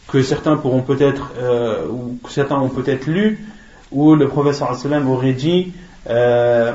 que 0.07 0.21
certains 0.23 0.57
pourront 0.57 0.81
peut-être, 0.81 1.31
euh, 1.37 1.87
ou 1.87 2.19
que 2.23 2.31
certains 2.31 2.57
ont 2.57 2.69
peut-être 2.69 3.07
lu, 3.07 3.45
où 3.91 4.15
le 4.15 4.27
professeur 4.27 4.75
aurait 5.07 5.33
dit 5.33 5.73
euh, 6.09 6.73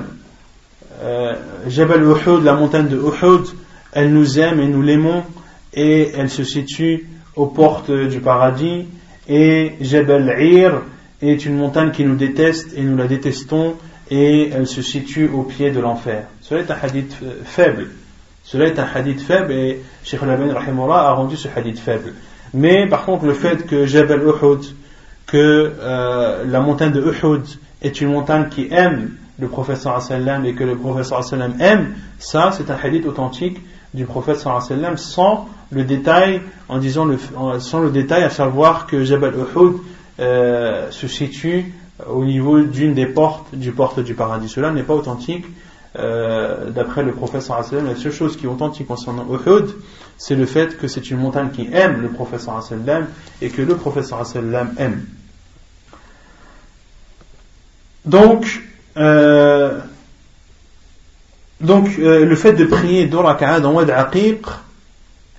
Jabal 1.69 2.03
Uhud, 2.03 2.45
la 2.45 2.55
montagne 2.55 2.89
de 2.89 2.97
Uhud, 2.97 3.47
elle 3.93 4.13
nous 4.13 4.39
aime 4.39 4.61
et 4.61 4.69
nous 4.69 4.83
l'aimons, 4.83 5.23
et 5.75 6.13
elle 6.17 6.31
se 6.31 6.45
situe 6.45 7.09
aux 7.35 7.47
portes 7.47 7.91
du 7.91 8.21
paradis, 8.21 8.87
et 9.29 9.75
Jabal 9.81 10.37
Ir 10.41 10.83
est 11.23 11.45
une 11.45 11.57
montagne 11.57 11.91
qui 11.91 12.05
nous 12.05 12.17
déteste 12.17 12.73
et 12.77 12.83
nous 12.83 12.97
la 12.97 13.07
détestons, 13.07 13.75
et 14.11 14.51
elle 14.51 14.67
se 14.67 14.83
situe 14.83 15.29
au 15.29 15.43
pied 15.43 15.71
de 15.71 15.81
l'enfer. 15.81 16.27
Cela 16.41 16.61
est 16.61 16.71
un 16.71 16.77
hadith 16.81 17.17
faible. 17.45 17.89
Cela 18.45 18.67
est 18.67 18.79
un 18.79 18.87
hadith 18.95 19.21
faible 19.21 19.53
et 19.53 19.83
Sheikh 20.05 20.23
Al-Albani 20.23 20.53
a 20.53 21.13
rendu 21.13 21.37
ce 21.37 21.49
hadith 21.55 21.81
faible. 21.81 22.15
Mais 22.55 22.87
par 22.87 23.05
contre, 23.05 23.27
le 23.27 23.35
fait 23.35 23.67
que 23.67 23.87
Jabal 23.87 24.23
Uhud, 24.23 24.65
que 25.27 25.73
euh, 25.81 26.45
la 26.47 26.61
montagne 26.61 26.93
de 26.93 27.01
Uhud 27.01 27.45
est 27.87 28.01
une 28.01 28.11
montagne 28.11 28.49
qui 28.49 28.69
aime 28.71 29.13
le 29.39 29.49
prophète 29.49 29.79
sallam 29.79 30.45
et 30.45 30.55
que 30.55 30.65
le 30.65 30.77
prophète 30.77 31.05
sallam 31.05 31.55
aime, 31.61 31.95
ça 32.19 32.53
c'est 32.53 32.71
un 32.71 32.77
hadith 32.83 33.07
authentique 33.07 33.61
du 33.95 34.05
prophète 34.05 34.39
sallam 34.39 34.97
sans 34.97 35.49
le 35.71 35.85
détail, 35.85 36.43
en 36.69 36.79
disant 36.79 37.05
le, 37.05 37.19
sans 37.59 37.81
le 37.81 37.91
détail 37.91 38.23
à 38.23 38.31
savoir 38.31 38.87
que 38.87 39.05
Jabal 39.05 39.35
Uhud 39.35 39.75
euh, 40.21 40.91
se 40.91 41.09
situe 41.09 41.73
au 42.09 42.25
niveau 42.25 42.61
d'une 42.61 42.95
des 42.95 43.07
portes 43.07 43.55
du 43.55 43.73
porte 43.73 44.01
du 44.01 44.15
paradis. 44.15 44.49
Cela 44.49 44.71
n'est 44.71 44.83
pas 44.83 44.95
authentique 44.95 45.47
euh, 45.99 46.71
d'après 46.71 47.03
le 47.03 47.13
professeur 47.13 47.65
sallam. 47.65 47.87
La 47.87 47.97
seule 47.97 48.13
chose 48.13 48.37
qui 48.37 48.47
est 48.47 48.49
authentique 48.49 48.87
concernant 48.87 49.27
Uhud, 49.31 49.67
c'est 50.17 50.35
le 50.37 50.47
fait 50.47 50.79
que 50.79 50.89
c'est 50.89 51.11
une 51.11 51.19
montagne 51.19 51.51
qui 51.51 51.69
aime 51.73 52.01
le 52.01 52.09
professeur 52.09 52.63
sallam 52.63 53.07
et 53.43 53.51
que 53.51 53.63
le 53.63 53.77
professeur 53.77 54.25
sallam 54.25 54.73
aime. 54.79 55.05
Donc, 58.07 58.63
euh, 58.97 59.81
donc 61.61 61.89
euh, 61.99 62.25
le 62.25 62.37
fait 62.37 62.53
de 62.53 62.65
prier 62.65 63.09
la 63.09 63.61
dans 63.61 63.73
Wad 63.73 63.91
Aqiq, 63.91 64.47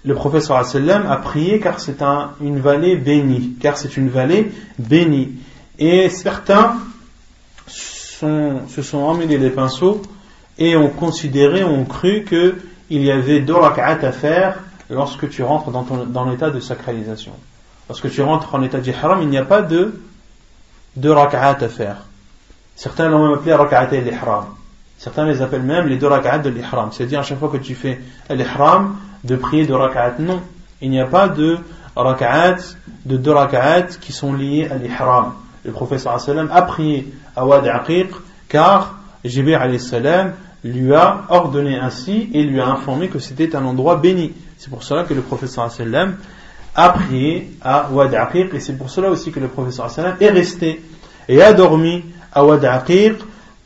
le 0.04 0.14
professeur 0.14 0.64
sallam 0.66 1.06
a 1.10 1.18
prié 1.18 1.60
car 1.60 1.80
c'est 1.80 2.02
un, 2.02 2.32
une 2.42 2.60
vallée 2.60 2.98
bénie, 2.98 3.56
car 3.60 3.78
c'est 3.78 3.98
une 3.98 4.10
vallée 4.10 4.52
bénie. 4.78 5.32
Et 5.80 6.10
certains 6.10 6.78
se 7.68 8.82
sont 8.82 8.98
emmêlés 8.98 9.38
les 9.38 9.50
pinceaux 9.50 10.02
et 10.58 10.76
ont 10.76 10.90
considéré, 10.90 11.64
ont 11.64 11.86
cru 11.86 12.26
qu'il 12.26 13.04
y 13.04 13.12
avait 13.12 13.42
deux 13.42 13.56
à 13.56 14.12
faire 14.12 14.60
lorsque 14.90 15.30
tu 15.30 15.44
rentres 15.44 15.70
dans, 15.72 15.84
dans 15.84 16.26
l'état 16.26 16.50
de 16.50 16.60
sacralisation. 16.60 17.34
Lorsque 17.90 18.10
tu 18.10 18.22
rentres 18.22 18.54
en 18.56 18.62
état 18.64 18.80
d'ihram, 18.80 19.22
il 19.22 19.30
n'y 19.30 19.38
a 19.38 19.46
pas 19.46 19.62
de 19.62 20.00
deux 20.96 21.12
rak'at 21.12 21.58
à 21.62 21.70
faire. 21.70 21.98
Certains 22.78 23.10
l'ont 23.10 23.28
même 23.28 23.38
appelé 23.38 23.54
rak'at 23.54 23.88
l'ihram. 23.92 24.46
Certains 24.98 25.26
les 25.26 25.42
appellent 25.42 25.64
même 25.64 25.88
les 25.88 25.98
deux 25.98 26.08
rak'at 26.08 26.38
de 26.38 26.50
l'ihram. 26.50 26.92
C'est-à-dire 26.94 27.20
à 27.20 27.24
chaque 27.24 27.40
fois 27.40 27.50
que 27.50 27.58
tu 27.58 27.76
fais 27.76 28.00
l'ihram, 28.30 28.96
de 29.26 29.36
prier 29.36 29.68
deux 29.68 29.76
rak'at. 29.76 30.16
Non, 30.20 30.40
il 30.82 30.92
n'y 30.92 31.02
a 31.02 31.06
pas 31.06 31.28
de 31.28 31.58
rak'at, 31.98 32.56
de 33.06 33.18
deux 33.18 33.34
rak'at 33.34 33.88
qui 34.00 34.14
sont 34.14 34.32
liés 34.32 34.70
à 34.72 34.76
l'ihram 34.76 35.34
le 35.68 35.74
professeur 35.74 36.20
sallam 36.20 36.50
a 36.52 36.62
prié 36.64 37.14
à 37.36 37.46
Wad 37.46 37.68
Aqiq 37.68 38.10
car 38.48 38.96
Jibril 39.24 39.80
salam 39.80 40.34
lui 40.64 40.94
a 40.94 41.24
ordonné 41.30 41.78
ainsi 41.78 42.30
et 42.34 42.44
lui 42.44 42.60
a 42.60 42.68
informé 42.68 43.10
que 43.10 43.20
c'était 43.20 43.56
un 43.56 43.64
endroit 43.66 43.98
béni. 43.98 44.34
C'est 44.58 44.70
pour 44.70 44.84
cela 44.84 45.04
que 45.04 45.14
le 45.14 45.22
professeur 45.22 45.70
sallam 45.70 46.16
a 46.74 46.90
prié 46.90 47.52
à 47.62 47.90
Wad 47.92 48.16
Aqiq 48.16 48.54
et 48.54 48.60
c'est 48.60 48.78
pour 48.78 48.90
cela 48.90 49.10
aussi 49.10 49.32
que 49.32 49.40
le 49.40 49.50
professeur 49.50 49.90
sallam 49.90 50.16
est 50.20 50.30
resté 50.30 50.82
et 51.28 51.42
a 51.42 51.54
dormi 51.54 52.06
à 52.38 52.46
Wad 52.46 52.64
Aqiq 52.64 53.16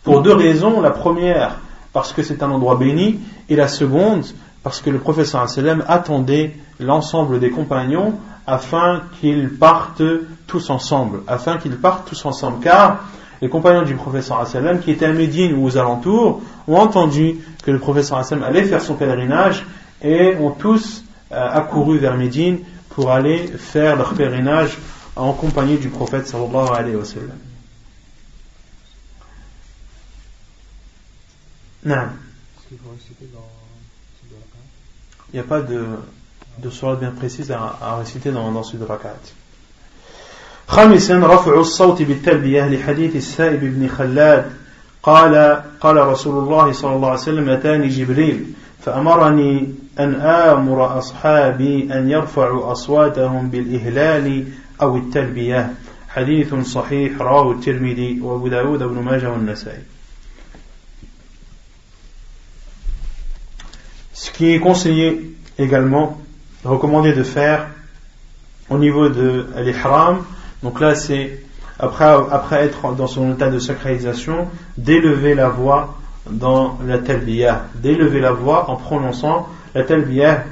pour 0.01 0.21
deux 0.21 0.33
raisons. 0.33 0.79
La 0.79 0.91
première, 0.91 1.57
parce 1.91 2.13
que 2.13 2.23
c'est 2.23 2.41
un 2.41 2.49
endroit 2.49 2.77
béni 2.77 3.19
et 3.49 3.55
la 3.57 3.67
seconde, 3.67 4.23
parce 4.63 4.79
que 4.79 4.89
le 4.89 4.99
professeur 4.99 5.47
sallam 5.49 5.83
attendait 5.89 6.55
l'ensemble 6.79 7.39
des 7.39 7.49
compagnons 7.49 8.13
afin 8.47 9.01
qu'ils 9.19 9.49
partent 9.49 10.01
tous 10.47 10.69
ensemble, 10.69 11.19
afin 11.27 11.57
qu'ils 11.57 11.75
partent 11.75 12.07
tous 12.07 12.25
ensemble, 12.25 12.63
car 12.63 13.03
les 13.41 13.49
compagnons 13.49 13.83
du 13.83 13.95
professeur 13.95 14.47
sallam 14.47 14.79
qui 14.79 14.91
étaient 14.91 15.07
à 15.07 15.13
Médine 15.13 15.53
ou 15.53 15.65
aux 15.65 15.77
alentours 15.77 16.41
ont 16.67 16.77
entendu 16.77 17.39
que 17.63 17.71
le 17.71 17.79
professeur 17.79 18.23
sallam 18.23 18.45
allait 18.45 18.63
faire 18.63 18.81
son 18.81 18.93
pèlerinage 18.93 19.65
et 20.01 20.37
ont 20.39 20.51
tous 20.51 21.03
euh, 21.33 21.49
accouru 21.51 21.97
vers 21.97 22.15
Médine 22.15 22.59
pour 22.89 23.11
aller 23.11 23.37
faire 23.57 23.97
leur 23.97 24.13
pèlerinage 24.13 24.77
en 25.17 25.33
compagnie 25.33 25.77
du 25.77 25.89
prophète 25.89 26.27
sallallahu 26.27 26.69
alayhi 26.73 26.95
wa 26.95 27.05
sallam. 27.05 27.50
Non. 31.84 32.08
Il 35.32 35.34
n'y 35.34 35.40
a 35.40 35.42
pas 35.42 35.60
de 35.60 35.84
de 36.58 36.70
sourate 36.70 37.00
bien 37.00 37.10
précise 37.10 37.50
à, 37.50 37.76
à 37.82 37.96
réciter 37.98 38.30
dans, 38.30 38.50
dans 38.50 38.62
ce 38.62 38.76
rakat. 38.76 39.16
خامسا 40.68 41.18
رفع 41.18 41.60
الصوت 41.60 42.02
بالتلبية 42.02 42.68
لحديث 42.68 43.16
السائب 43.16 43.60
بن 43.60 43.88
خلاد 43.88 44.52
قال 45.02 45.62
قال 45.80 45.96
رسول 45.96 46.44
الله 46.44 46.72
صلى 46.72 46.96
الله 46.96 47.08
عليه 47.08 47.20
وسلم 47.20 47.48
أتاني 47.48 47.88
جبريل 47.88 48.46
فأمرني 48.80 49.74
أن 49.98 50.14
آمر 50.14 50.98
أصحابي 50.98 51.88
أن 51.92 52.10
يرفعوا 52.10 52.72
أصواتهم 52.72 53.50
بالإهلال 53.50 54.44
أو 54.82 54.96
التلبية 54.96 55.74
حديث 56.08 56.54
صحيح 56.54 57.20
رواه 57.20 57.52
الترمذي 57.52 58.20
وأبو 58.20 58.48
داود 58.48 58.82
بن 58.82 59.02
ماجه 59.02 59.30
والنسائي 59.30 59.82
Ce 64.21 64.29
qui 64.29 64.51
est 64.53 64.59
conseillé 64.59 65.35
également 65.57 66.21
recommandé 66.63 67.11
de 67.11 67.23
faire 67.23 67.65
au 68.69 68.77
niveau 68.77 69.09
de 69.09 69.47
l'ihram. 69.57 70.19
Donc 70.61 70.79
là, 70.79 70.93
c'est 70.93 71.39
après, 71.79 72.05
après 72.05 72.65
être 72.65 72.93
dans 72.93 73.07
son 73.07 73.33
état 73.33 73.49
de 73.49 73.57
sacralisation, 73.57 74.47
d'élever 74.77 75.33
la 75.33 75.49
voix 75.49 75.97
dans 76.29 76.77
la 76.85 76.99
talbiyah, 76.99 77.63
d'élever 77.73 78.19
la 78.19 78.31
voix 78.31 78.69
en 78.69 78.75
prononçant 78.75 79.49
la 79.73 79.85
talbiyah. 79.85 80.43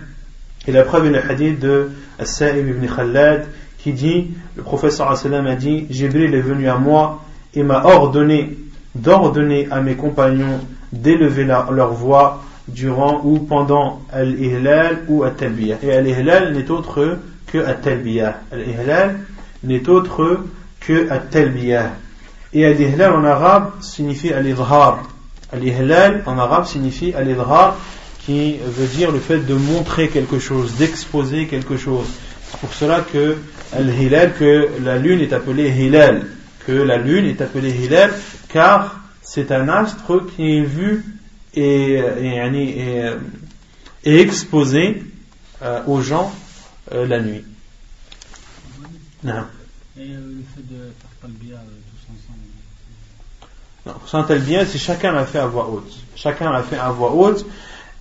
Et 0.66 0.72
la 0.72 0.82
preuve 0.82 1.06
est 1.06 1.12
le 1.12 1.24
hadith 1.30 1.60
de 1.60 1.91
As-Sa'ib 2.18 2.68
ibn 2.70 2.88
Khalad 2.88 3.46
qui 3.78 3.94
dit, 3.94 4.32
le 4.56 4.64
professeur 4.64 5.12
a 5.12 5.56
dit, 5.56 5.86
Jibril 5.91 6.34
est 6.34 6.41
venu 6.41 6.68
à 6.68 6.78
moi 6.78 7.22
et 7.54 7.62
m'a 7.62 7.86
ordonné 7.86 8.58
d'ordonner 8.96 9.68
à 9.70 9.80
mes 9.82 9.94
compagnons 9.94 10.60
d'élever 10.91 11.44
leur 11.44 11.94
voix 11.94 12.41
durant 12.74 13.22
ou 13.24 13.40
pendant 13.40 14.02
al-ihlal 14.12 15.04
ou 15.08 15.24
al-talbiyah. 15.24 15.78
Et 15.84 15.94
al-ihlal 15.94 16.54
n'est 16.54 16.70
autre 16.70 17.20
que 17.48 17.58
al-talbiyah. 17.58 18.41
Al-ihlal 18.52 19.18
n'est 19.64 19.88
autre 19.90 20.46
que 20.80 21.10
al-talbiyah. 21.10 21.94
Et 22.54 22.66
al-ihlal 22.66 23.14
en 23.14 23.24
arabe 23.24 23.72
signifie 23.82 24.34
al-idhar. 24.34 25.04
Al-ihlal 25.52 26.24
en 26.26 26.38
arabe 26.38 26.66
signifie 26.66 27.14
al-idhar 27.14 27.78
qui 28.26 28.58
veut 28.58 28.88
dire 28.88 29.12
le 29.12 29.20
fait 29.20 29.40
de 29.40 29.54
montrer 29.56 30.10
quelque 30.10 30.40
chose, 30.40 30.76
d'exposer 30.76 31.48
quelque 31.48 31.78
chose. 31.78 32.08
C'est 32.52 32.60
pour 32.60 32.74
cela 32.74 33.02
que 33.02 33.38
al-hilal, 33.76 34.34
que 34.34 34.70
la 34.84 34.98
lune 34.98 35.22
est 35.22 35.34
appelée 35.34 35.70
hilal, 35.70 36.26
que 36.66 36.72
la 36.72 36.98
lune 36.98 37.26
est 37.26 37.41
appelée 37.41 37.72
hilal, 37.72 38.12
car 38.50 39.00
c'est 39.22 39.52
un 39.52 39.70
astre 39.70 40.26
qui 40.36 40.58
est 40.58 40.62
vu 40.62 41.06
et, 41.56 41.94
et, 41.94 43.12
et 44.04 44.20
exposé 44.20 45.04
euh, 45.62 45.82
aux 45.88 46.02
gens 46.02 46.32
euh, 46.94 47.06
la 47.06 47.20
nuit. 47.22 47.44
Non. 49.24 49.44
Et 49.98 50.02
euh, 50.02 50.20
le 50.38 50.44
fait 50.56 50.74
de 50.74 50.78
faire 50.78 51.10
talbiya 51.22 51.58
tous 51.58 52.14
ensemble 52.14 52.40
Non, 53.86 53.94
sans 54.06 54.24
talbiya, 54.24 54.66
c'est 54.66 54.78
chacun 54.78 55.12
l'a 55.12 55.26
fait 55.26 55.40
à 55.40 55.48
voix 55.48 55.70
haute. 55.70 55.94
Chacun 56.16 56.52
l'a 56.52 56.64
fait 56.64 56.78
à 56.78 56.90
voix 56.92 57.12
haute. 57.12 57.46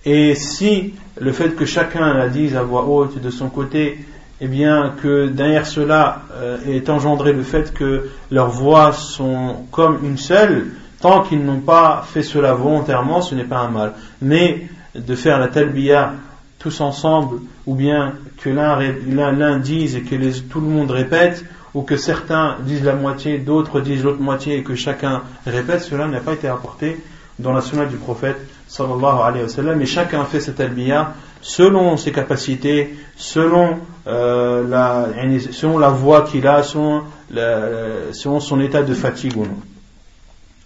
Et 0.05 0.33
si 0.35 0.93
le 1.19 1.33
fait 1.33 1.55
que 1.55 1.65
chacun 1.65 2.13
la 2.13 2.29
dise 2.29 2.55
à 2.55 2.63
voix 2.63 2.85
haute 2.85 3.21
de 3.21 3.29
son 3.29 3.49
côté, 3.49 4.05
eh 4.39 4.47
bien 4.47 4.95
que 5.01 5.27
derrière 5.27 5.67
cela 5.67 6.23
euh, 6.31 6.57
est 6.65 6.89
engendré 6.89 7.33
le 7.33 7.43
fait 7.43 7.73
que 7.73 8.09
leurs 8.31 8.49
voix 8.49 8.93
sont 8.93 9.65
comme 9.71 9.99
une 10.05 10.17
seule, 10.17 10.67
tant 11.01 11.23
qu'ils 11.23 11.43
n'ont 11.43 11.61
pas 11.61 12.03
fait 12.05 12.23
cela 12.23 12.53
volontairement, 12.53 13.21
ce 13.21 13.35
n'est 13.35 13.43
pas 13.43 13.59
un 13.59 13.69
mal. 13.69 13.93
Mais 14.21 14.67
de 14.95 15.15
faire 15.15 15.39
la 15.39 15.47
talbiya 15.47 16.13
tous 16.57 16.81
ensemble, 16.81 17.39
ou 17.65 17.75
bien 17.75 18.13
que 18.37 18.49
l'un 18.49 19.59
dise 19.59 19.95
et 19.95 20.01
que 20.01 20.39
tout 20.41 20.59
le 20.59 20.67
monde 20.67 20.91
répète, 20.91 21.45
ou 21.73 21.83
que 21.83 21.97
certains 21.97 22.57
disent 22.61 22.83
la 22.83 22.95
moitié, 22.95 23.37
d'autres 23.37 23.79
disent 23.79 24.03
l'autre 24.03 24.21
moitié 24.21 24.57
et 24.57 24.63
que 24.63 24.75
chacun 24.75 25.21
répète, 25.45 25.81
cela 25.81 26.07
n'a 26.07 26.19
pas 26.19 26.33
été 26.33 26.47
apporté 26.47 26.97
dans 27.37 27.53
la 27.53 27.61
sunna 27.61 27.85
du 27.85 27.95
prophète 27.95 28.37
sallallahu 28.67 29.21
alayhi 29.23 29.43
wa 29.43 29.49
sallam, 29.49 29.81
et 29.81 29.85
chacun 29.85 30.25
fait 30.25 30.41
cette 30.41 30.59
albiya 30.59 31.13
selon 31.41 31.95
ses 31.95 32.11
capacités, 32.11 32.97
selon, 33.15 33.77
euh, 34.07 34.67
la, 34.67 35.07
selon 35.51 35.77
la 35.77 35.89
voix 35.89 36.23
qu'il 36.23 36.45
a, 36.45 36.63
selon, 36.63 37.03
selon 37.31 38.39
son 38.41 38.59
état 38.59 38.83
de 38.83 38.93
fatigue 38.93 39.37
ou 39.37 39.45
non. 39.45 39.57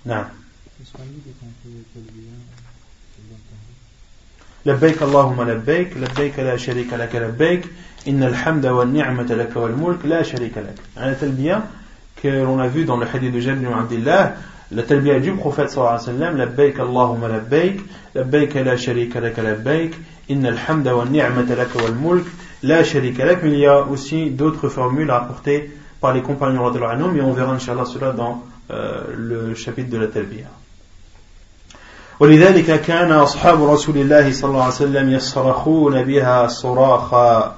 نعم. 0.06 0.26
لبيك 4.66 5.04
اللهم 5.04 5.50
لبيك 5.50 5.98
لبيك 5.98 6.40
لا 6.40 6.58
شريك 6.58 6.94
لك 6.94 7.16
لبيك 7.16 7.66
إن 8.08 8.24
الحمد 8.24 8.66
والنعمة 8.66 9.24
لك 9.24 9.56
والملك 9.56 10.06
لا 10.06 10.24
شريك 10.24 10.58
لك. 10.58 10.76
على 10.98 11.16
تلبية 11.16 11.64
كرونا 12.24 12.70
في 12.70 12.84
دون 12.84 13.02
الحديث 13.04 13.36
جابر 13.46 13.74
عبد 13.74 13.92
الله 13.92 14.38
لتلبية 14.72 15.18
جيب 15.18 15.42
خفاة 15.42 15.66
صلى 15.66 15.78
الله 15.78 15.90
عليه 15.90 16.04
وسلم 16.04 16.38
لبيك 16.42 16.80
اللهم 16.80 17.26
لبيك 17.26 17.82
لبيك 18.16 18.58
لا 18.58 18.76
شريك 18.76 19.18
لك 19.18 19.40
لبيك 19.40 19.98
إن 20.32 20.46
الحمد 20.46 20.88
والنعمة 20.88 21.56
لك 21.56 21.76
والملك 21.76 22.26
لا 22.64 22.84
شريك 22.84 23.20
لك. 23.20 23.44
من 23.44 23.54
يا 23.54 23.86
aussi 23.86 24.30
d'autres 24.30 24.70
formules 24.70 25.12
apportées 25.12 25.72
par 26.02 26.14
les 26.14 26.22
compagnons 26.22 26.72
de 26.72 26.80
l'Anoum 26.80 27.16
et 27.18 27.22
on 27.22 27.34
verra 27.34 27.54
inshallah 27.54 27.86
cela 27.86 28.12
dans 28.12 28.44
le 29.30 29.56
chapitre 29.56 29.90
de 29.90 29.98
la 29.98 30.08
talbiya 30.08 30.50
ولذلك 32.20 32.82
كان 32.82 33.12
أصحاب 33.12 33.64
رسول 33.64 33.98
الله 33.98 34.32
صلى 34.34 34.50
الله 34.50 34.64
عليه 34.64 34.74
وسلم 34.74 35.10
يصرخون 35.10 36.04
بها 36.04 36.48
صراخا. 36.48 37.58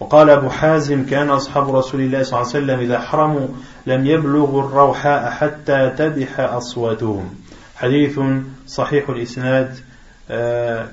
وقال 0.00 0.30
أبو 0.30 0.48
حازم 0.48 1.06
كان 1.06 1.30
أصحاب 1.30 1.76
رسول 1.76 2.00
الله 2.00 2.22
صلى 2.22 2.40
الله 2.40 2.48
عليه 2.48 2.64
وسلم 2.64 2.80
إذا 2.80 3.00
حرموا 3.00 3.48
لم 3.86 4.06
يبلغوا 4.06 4.62
الروحاء 4.62 5.30
حتى 5.30 5.90
تبح 5.98 6.40
أصواتهم. 6.40 7.34
حديث 7.76 8.20
صحيح 8.66 9.08
الإسناد 9.08 9.76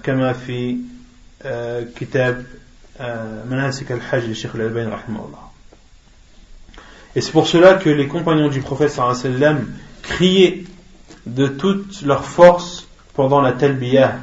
كما 0.03 0.34
في 0.34 0.77
كتاب 1.95 2.45
مناسك 3.49 3.91
الحج 3.91 4.23
للشيخ 4.23 4.56
الألباني 4.56 4.91
رحمه 4.91 5.26
الله. 5.26 5.47
Et 7.18 7.22
c'est 7.22 7.31
pour 7.31 7.48
cela 7.48 7.73
que 7.73 7.89
les 7.89 8.06
compagnons 8.06 8.48
du 8.48 8.61
prophète 8.61 8.91
sallam 8.91 9.65
criaient 10.03 10.65
de 11.26 11.48
toute 11.48 12.03
leur 12.03 12.23
force 12.23 12.88
pendant 13.15 13.41
la 13.41 13.53
talbiyah. 13.53 14.19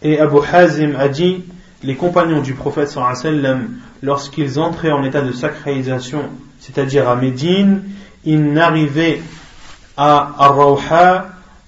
Et 0.00 0.18
Abu 0.18 0.38
Hazim 0.50 0.94
a 0.98 1.08
dit, 1.08 1.44
les 1.82 1.94
compagnons 1.94 2.40
du 2.40 2.54
prophète 2.54 2.88
sallam 2.88 3.76
lorsqu'ils 4.00 4.58
entraient 4.58 4.92
en 4.92 5.04
état 5.04 5.20
de 5.20 5.30
sacralisation, 5.30 6.22
c'est-à-dire 6.58 7.06
à 7.06 7.16
Médine, 7.16 7.82
ils 8.24 8.42
n'arrivaient 8.42 9.20
à 9.98 10.34
Ar-Rawha 10.38 11.26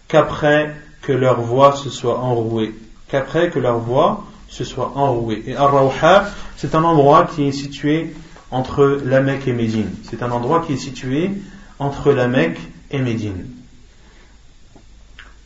qu'après 0.08 0.74
que 1.02 1.12
leur 1.12 1.42
voix 1.42 1.76
se 1.76 1.90
soit 1.90 2.20
enrouée. 2.20 2.72
Qu'après 3.08 3.50
que 3.50 3.58
leur 3.58 3.80
voix 3.80 4.24
se 4.48 4.64
soit 4.64 4.92
enrouée. 4.94 5.42
Et 5.46 5.56
Ar-Rawha, 5.56 6.24
c'est 6.56 6.74
un 6.74 6.84
endroit 6.84 7.26
qui 7.26 7.48
est 7.48 7.52
situé 7.52 8.14
entre 8.51 9.01
la 9.05 9.21
Mecque 9.21 9.47
et 9.47 9.53
Médine. 9.53 9.89
C'est 10.03 10.23
un 10.23 10.31
endroit 10.31 10.63
qui 10.65 10.73
est 10.73 10.77
situé 10.77 11.31
entre 11.77 12.11
la 12.11 12.27
Mecque 12.27 12.59
et 12.91 12.99
Médine. 12.99 13.45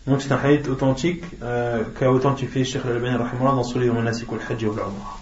Donc 0.07 0.21
c'est 0.21 0.31
un 0.33 0.39
hadith 0.43 0.67
authentique 0.67 1.23
euh, 1.41 1.83
qu'a 1.97 2.11
authentifié 2.11 2.65
Sheikh 2.65 2.83
Al-Albani 2.85 3.17
dans 3.39 3.63
son 3.63 3.79
livre 3.79 3.95
Manasik 3.95 4.27
al-Hajj 4.31 4.63
wa 4.65 4.73
al-Umrah. 4.73 5.19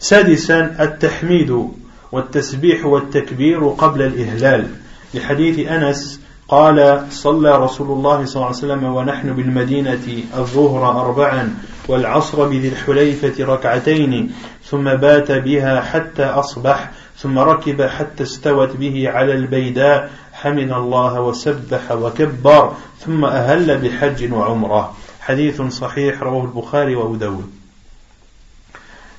سادسا 0.00 0.76
التحميد 0.80 1.68
والتسبيح 2.12 2.86
والتكبير 2.86 3.68
قبل 3.68 4.02
الإهلال 4.02 4.68
لحديث 5.14 5.68
أنس 5.68 6.20
قال 6.48 7.06
صلى 7.10 7.58
رسول 7.58 7.90
الله 7.90 8.24
صلى 8.24 8.36
الله 8.36 8.46
عليه 8.46 8.56
وسلم 8.56 8.84
ونحن 8.84 9.32
بالمدينة 9.32 10.24
الظهر 10.36 11.00
أربعا 11.00 11.54
والعصر 11.87 12.47
بذي 12.47 12.67
الحليفة 12.67 13.45
ركعتين 13.45 14.31
ثم 14.65 14.83
بات 14.83 15.31
بها 15.31 15.81
حتى 15.81 16.23
أصبح 16.23 16.91
ثم 17.17 17.39
ركب 17.39 17.81
حتى 17.81 18.23
استوت 18.23 18.75
به 18.75 19.09
على 19.09 19.33
البيداء 19.33 20.11
حمد 20.33 20.71
الله 20.71 21.21
وسبح 21.21 21.91
وكبر 21.91 22.73
ثم 22.99 23.25
أهل 23.25 23.77
بحج 23.77 24.33
وعمرة 24.33 24.93
حديث 25.21 25.61
صحيح 25.61 26.23
رواه 26.23 26.43
البخاري 26.43 26.95
وأبو 26.95 27.15
داود 27.15 27.49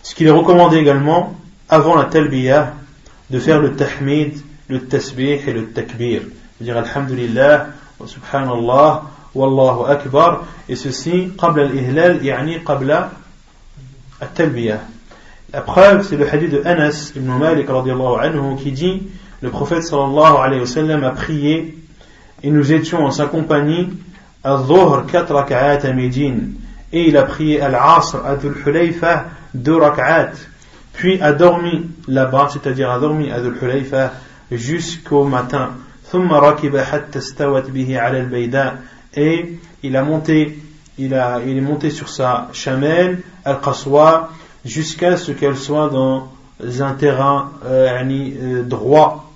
Ce 0.03 0.15
qu'il 0.15 0.29
est 0.29 0.31
recommandé 0.31 0.77
également, 0.77 1.35
avant 1.69 1.97
la 1.97 2.05
talbiyah, 2.05 2.75
de 3.29 3.41
faire 3.41 3.61
le 3.61 3.75
tahmid, 3.75 4.39
le 4.69 4.87
tasbih 4.87 5.41
et 5.45 5.53
le 5.53 5.67
takbir. 5.71 6.23
Dire 6.61 6.77
Alhamdulillah, 6.77 7.67
subhanallah, 8.07 9.03
wallahu 9.37 9.85
akbar, 9.91 10.45
et 10.69 10.77
ceci, 10.77 11.33
qabla 11.39 11.65
al-ihlal, 11.65 12.25
yani 12.25 12.65
qabla 12.65 13.11
al-talbiyah. 14.21 14.81
La 15.53 15.61
preuve, 15.61 16.03
c'est 16.03 16.17
le 16.17 16.27
hadith 16.29 16.51
de 16.51 16.63
Anas 16.65 17.13
ibn 17.15 17.31
Malik 17.31 17.69
anhu, 17.69 18.57
qui 18.57 18.73
dit, 18.73 19.03
le 19.43 19.51
prophète 19.51 19.83
sallallahu 19.83 20.37
alayhi 20.43 20.61
wa 20.61 20.67
sallam 20.67 21.05
a 21.05 21.11
prié, 21.11 21.77
et 22.43 22.51
nous 22.51 22.73
étions 22.73 23.05
en 23.05 23.11
sa 23.11 23.27
compagnie, 23.27 23.91
à 24.43 24.57
dhuhr 24.57 25.07
4 25.07 25.35
raka'at 25.35 25.87
à 25.87 25.93
Médine, 25.93 26.55
et 26.93 27.09
il 27.09 27.17
a 27.17 27.25
prié 27.25 27.61
al-asr 27.61 28.25
à 28.25 28.37
Dhul 28.37 28.55
Hulayfa, 28.65 29.27
deux 29.55 29.77
rak'at, 29.77 30.33
puis 30.93 31.21
a 31.21 31.33
dormi 31.33 31.91
là-bas, 32.09 32.49
c'est-à-dire 32.53 32.91
a 32.91 32.99
dormi 32.99 33.31
à 33.31 33.41
Dhul 33.41 33.57
Hulayfa 33.61 34.13
jusqu'au 34.51 35.25
matin. 35.25 35.71
Et 39.17 39.59
il 39.83 39.97
a 39.97 40.03
monté 40.03 40.59
il, 40.99 41.15
a, 41.15 41.41
il 41.47 41.59
est 41.59 41.63
monté 41.63 41.91
sur 41.91 42.09
sa 42.09 42.49
chamelle 42.53 43.23
al-Qaswa 43.45 44.31
jusqu'à 44.65 45.17
ce 45.17 45.33
qu'elle 45.33 45.57
soit 45.57 45.89
dans 45.91 46.29
un 46.81 46.93
terrain 46.95 47.53
euh, 47.65 48.03
euh, 48.03 48.63
droit 48.63 49.31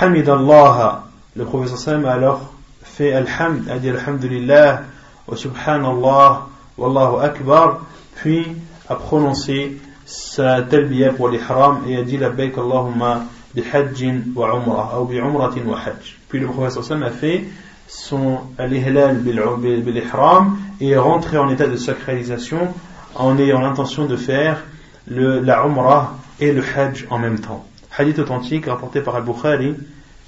Hamid 0.00 0.28
Allah 0.28 1.04
le 1.36 1.44
professeur 1.44 1.78
Sam 1.78 2.04
a 2.04 2.12
alors 2.12 2.52
fait 2.82 3.12
Alhamd 3.12 3.68
a 3.70 3.78
dit 3.78 3.90
Alhamdulillah 3.90 4.82
wa 5.26 5.36
Subhanallah 5.36 6.46
Wallahu 6.76 7.22
Akbar 7.22 7.80
puis 8.16 8.46
a 8.88 8.96
prononcé 8.96 9.78
sa 10.04 10.62
talbiya 10.62 11.12
pour 11.12 11.28
l'ihram 11.28 11.82
et 11.86 11.96
a 11.96 12.02
dit 12.02 12.16
la 12.16 12.28
Allahumma 12.28 13.24
bihajjin 13.54 14.22
wa 14.34 14.54
umrah 14.54 15.00
ou 15.00 15.04
bi 15.04 15.18
umratin 15.18 15.66
wa 15.66 15.78
hajj. 15.78 16.16
Puis 16.28 16.40
le 16.40 16.46
prophète 16.46 16.82
sallam 16.82 17.02
a 17.02 17.10
fait 17.10 17.44
son 17.87 18.39
l'ihlal 18.59 19.17
bil-ihram 19.17 20.57
et 20.81 20.89
est 20.89 20.97
rentré 20.97 21.37
en 21.37 21.49
état 21.49 21.67
de 21.67 21.77
sacralisation 21.77 22.73
en 23.15 23.37
ayant 23.37 23.61
l'intention 23.61 24.05
de 24.05 24.15
faire 24.15 24.63
le, 25.07 25.39
la 25.39 25.63
umrah 25.65 26.17
et 26.39 26.51
le 26.51 26.63
hajj 26.63 27.05
en 27.09 27.19
même 27.19 27.39
temps. 27.39 27.65
Hadith 27.97 28.19
authentique 28.19 28.65
rapporté 28.65 29.01
par 29.01 29.15
Al-Bukhari 29.15 29.75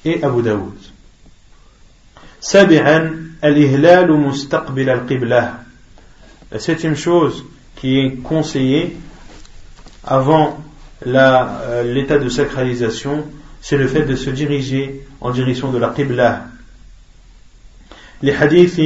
et 0.03 0.23
Abu 0.23 0.41
Daoud. 0.41 0.73
سابعا 2.41 3.25
الإهلال 3.43 4.11
مستقبل 4.11 4.89
القبلة 4.89 5.53
La 6.51 6.59
septième 6.59 6.95
chose 6.95 7.43
qui 7.75 7.99
est 7.99 8.21
conseillé 8.21 8.95
avant 10.03 10.59
euh, 11.07 11.93
l'état 11.93 12.17
de 12.19 12.29
sacralisation, 12.29 13.25
c'est 13.61 13.77
le 13.77 13.87
fait 13.87 14.03
de 14.03 14.15
se 14.15 14.29
diriger 14.29 15.05
en 15.21 15.31
direction 15.31 15.71
de 15.71 15.79
la 15.79 15.89
Qibla. 15.89 16.45
لحديث 18.22 18.80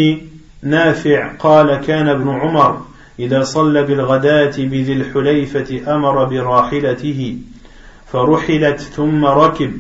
نافع 0.62 1.32
قال 1.36 1.77
كان 1.77 2.09
ابن 2.09 2.28
عمر 2.28 2.82
إذا 3.19 3.43
صلى 3.43 3.82
بالغداة 3.82 4.56
بذي 4.59 4.93
الحليفة 4.93 5.94
أمر 5.97 6.24
براحلته 6.24 7.39
فرحلت 8.06 8.81
ثم 8.81 9.24
ركب 9.24 9.73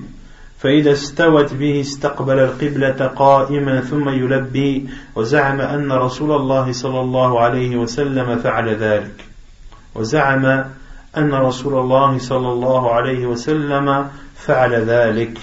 فإذا 0.58 0.92
استوت 0.92 1.54
به 1.54 1.80
استقبل 1.80 2.38
القبلة 2.38 3.06
قائما 3.06 3.80
ثم 3.80 4.08
يلبي 4.08 4.88
وزعم 5.14 5.60
أن 5.60 5.92
رسول 5.92 6.32
الله 6.32 6.72
صلى 6.72 7.00
الله 7.00 7.40
عليه 7.40 7.76
وسلم 7.76 8.38
فعل 8.38 8.68
ذلك. 8.68 9.24
وزعم 9.94 10.44
أن 11.16 11.34
رسول 11.34 11.78
الله 11.78 12.18
صلى 12.18 12.52
الله 12.52 12.92
عليه 12.92 13.26
وسلم 13.26 14.08
فعل 14.36 14.74
ذلك. 14.74 15.38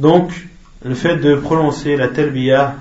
Donc, 0.00 0.32
le 0.84 0.94
fait 0.94 1.16
de 1.16 1.36
prononcer 1.36 1.96
la 1.96 2.08
talbiya 2.08 2.76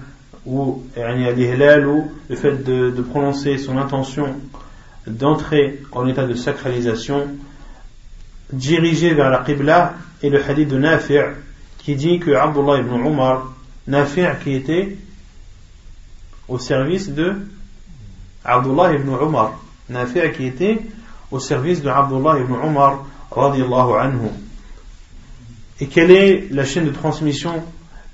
ou 0.45 0.83
le 0.97 2.35
fait 2.35 2.63
de, 2.63 3.01
prononcer 3.01 3.57
son 3.57 3.77
intention 3.77 4.35
d'entrer 5.05 5.81
en 5.91 6.07
état 6.07 6.25
de 6.25 6.33
sacralisation 6.33 7.27
dirigé 8.51 9.13
vers 9.13 9.29
la 9.29 9.39
Qibla 9.39 9.93
et 10.21 10.29
le 10.29 10.43
hadith 10.43 10.69
de 10.69 10.77
Nafi' 10.77 11.19
qui 11.77 11.95
dit 11.95 12.19
que 12.19 12.31
Abdullah 12.31 12.79
ibn 12.79 12.93
Umar 13.05 13.53
Nafi' 13.87 14.25
qui 14.43 14.53
était 14.53 14.97
au 16.47 16.59
service 16.59 17.09
de 17.09 17.35
Abdullah 18.43 18.93
ibn 18.93 19.09
Umar. 19.09 19.59
Nafi' 19.89 20.31
qui 20.35 20.45
était 20.45 20.79
au 21.29 21.39
service 21.39 21.81
de 21.81 21.89
Abdullah 21.89 22.39
ibn 22.39 22.53
Umar 22.53 23.05
radiallahu 23.31 23.93
anhu. 23.99 24.29
Et 25.79 25.87
quelle 25.87 26.11
est 26.11 26.47
la 26.51 26.65
chaîne 26.65 26.85
de 26.85 26.91
transmission 26.91 27.63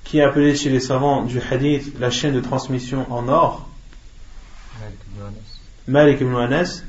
qui 0.07 0.19
est 0.19 0.23
appelée 0.23 0.55
chez 0.55 0.69
les 0.69 0.79
savants 0.79 1.23
du 1.23 1.41
hadith 1.41 1.99
la 1.99 2.09
chaîne 2.09 2.33
de 2.33 2.39
transmission 2.39 3.05
en 3.11 3.27
or. 3.27 3.67
Malik 5.85 6.21
ibn 6.21 6.33
Anas. 6.33 6.81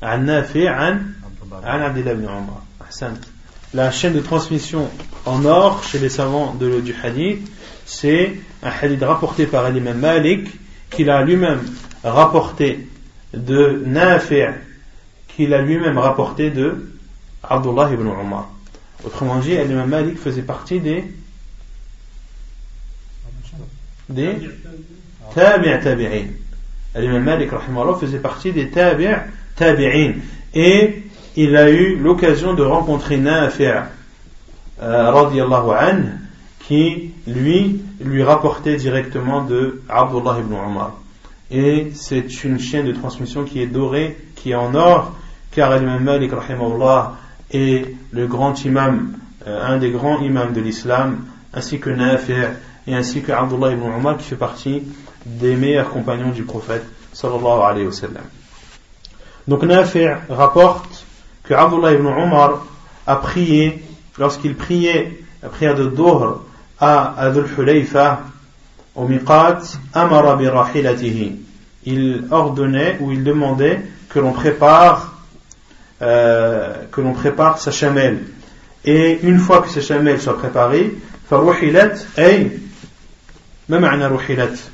An 0.00 0.18
Nafi 0.18 0.66
an 0.66 1.00
Abdullah 1.62 2.12
ibn 2.12 2.24
Umar. 2.24 2.62
La 3.74 3.90
chaîne 3.90 4.14
de 4.14 4.20
transmission 4.20 4.88
en 5.26 5.44
or 5.44 5.84
chez 5.84 5.98
les 5.98 6.08
savants 6.08 6.54
du 6.54 6.94
hadith, 7.02 7.52
c'est 7.84 8.40
un 8.62 8.70
hadith 8.70 9.02
rapporté 9.02 9.44
par 9.44 9.68
l'imam 9.68 9.98
Malik, 9.98 10.48
qu'il 10.88 11.10
a 11.10 11.22
lui-même 11.22 11.60
rapporté 12.02 12.88
de 13.34 13.82
Nafi' 13.84 14.46
qu'il 15.28 15.52
a 15.52 15.60
lui-même 15.60 15.98
rapporté 15.98 16.50
de 16.50 16.94
Abdullah 17.42 17.90
ibn 17.92 18.06
Umar. 18.06 18.48
Autrement 19.04 19.38
dit, 19.38 19.54
l'imam 19.54 19.88
Malik 19.88 20.18
faisait 20.18 20.42
partie 20.42 20.80
des 20.80 21.04
des 24.10 24.36
tabi' 25.34 25.80
tabi'in 25.82 26.26
l'imam 26.96 27.22
Malik 27.22 27.50
faisait 28.00 28.18
partie 28.18 28.52
des 28.52 28.68
tabi' 28.68 29.08
tabi'in 29.56 30.14
et 30.54 31.02
il 31.36 31.56
a 31.56 31.70
eu 31.70 31.96
l'occasion 31.96 32.54
de 32.54 32.62
rencontrer 32.62 33.16
Nafi' 33.16 33.64
euh, 34.82 35.10
radiallahu 35.10 35.70
anhu 35.70 36.08
qui 36.66 37.12
lui 37.26 37.80
lui 38.00 38.22
rapportait 38.22 38.76
directement 38.76 39.44
de 39.44 39.82
Abdullah 39.88 40.38
ibn 40.40 40.54
Umar. 40.54 40.94
Et 41.50 41.90
c'est 41.94 42.44
une 42.44 42.58
chaîne 42.58 42.86
de 42.86 42.92
transmission 42.92 43.44
qui 43.44 43.60
est 43.60 43.66
dorée 43.66 44.16
qui 44.34 44.50
est 44.50 44.54
en 44.54 44.74
or 44.74 45.14
car 45.52 45.78
l'imam 45.78 46.02
Malik 46.02 46.32
rahimahullah 46.32 47.16
est 47.52 47.94
le 48.10 48.26
grand 48.26 48.64
imam 48.64 49.12
euh, 49.46 49.66
un 49.66 49.78
des 49.78 49.90
grands 49.90 50.20
imams 50.20 50.52
de 50.52 50.60
l'islam 50.60 51.24
ainsi 51.54 51.78
que 51.78 51.90
Nafi' 51.90 52.34
et 52.90 52.94
ainsi 52.94 53.22
que 53.22 53.30
Abdullah 53.32 53.72
ibn 53.72 53.82
Omar 53.82 54.16
qui 54.16 54.24
fait 54.24 54.36
partie 54.36 54.82
des 55.24 55.54
meilleurs 55.54 55.90
compagnons 55.90 56.30
du 56.30 56.42
prophète 56.42 56.84
sallallahu 57.12 57.62
alayhi 57.62 57.86
wa 57.86 57.92
sallam. 57.92 58.24
Donc 59.46 59.62
Nafi' 59.62 60.08
rapporte 60.28 61.04
que 61.44 61.54
Abdullah 61.54 61.92
ibn 61.92 62.06
Omar 62.06 62.66
a 63.06 63.16
prié 63.16 63.82
lorsqu'il 64.18 64.56
priait 64.56 65.20
la 65.42 65.48
prière 65.48 65.74
de 65.74 65.86
Dhuhr 65.86 66.44
à 66.80 67.14
Adul 67.16 67.46
Hulayfa 67.56 68.22
au 68.96 69.06
Miqat 69.06 69.60
Amara 69.94 70.36
bi 70.36 70.48
rahilatihi 70.48 71.40
il 71.86 72.24
ordonnait 72.30 72.98
ou 73.00 73.12
il 73.12 73.22
demandait 73.24 73.80
que 74.08 74.18
l'on 74.18 74.32
prépare 74.32 75.14
euh, 76.02 76.74
que 76.90 77.00
l'on 77.00 77.12
prépare 77.12 77.58
sa 77.58 77.70
chamelle 77.70 78.18
et 78.84 79.20
une 79.22 79.38
fois 79.38 79.62
que 79.62 79.68
sa 79.68 79.80
chamelle 79.80 80.20
soit 80.20 80.36
préparée 80.36 80.96
faruhilat 81.28 81.94
ay 82.18 82.50
ما 83.70 83.78
معنى 83.78 84.06
رحلت 84.06 84.70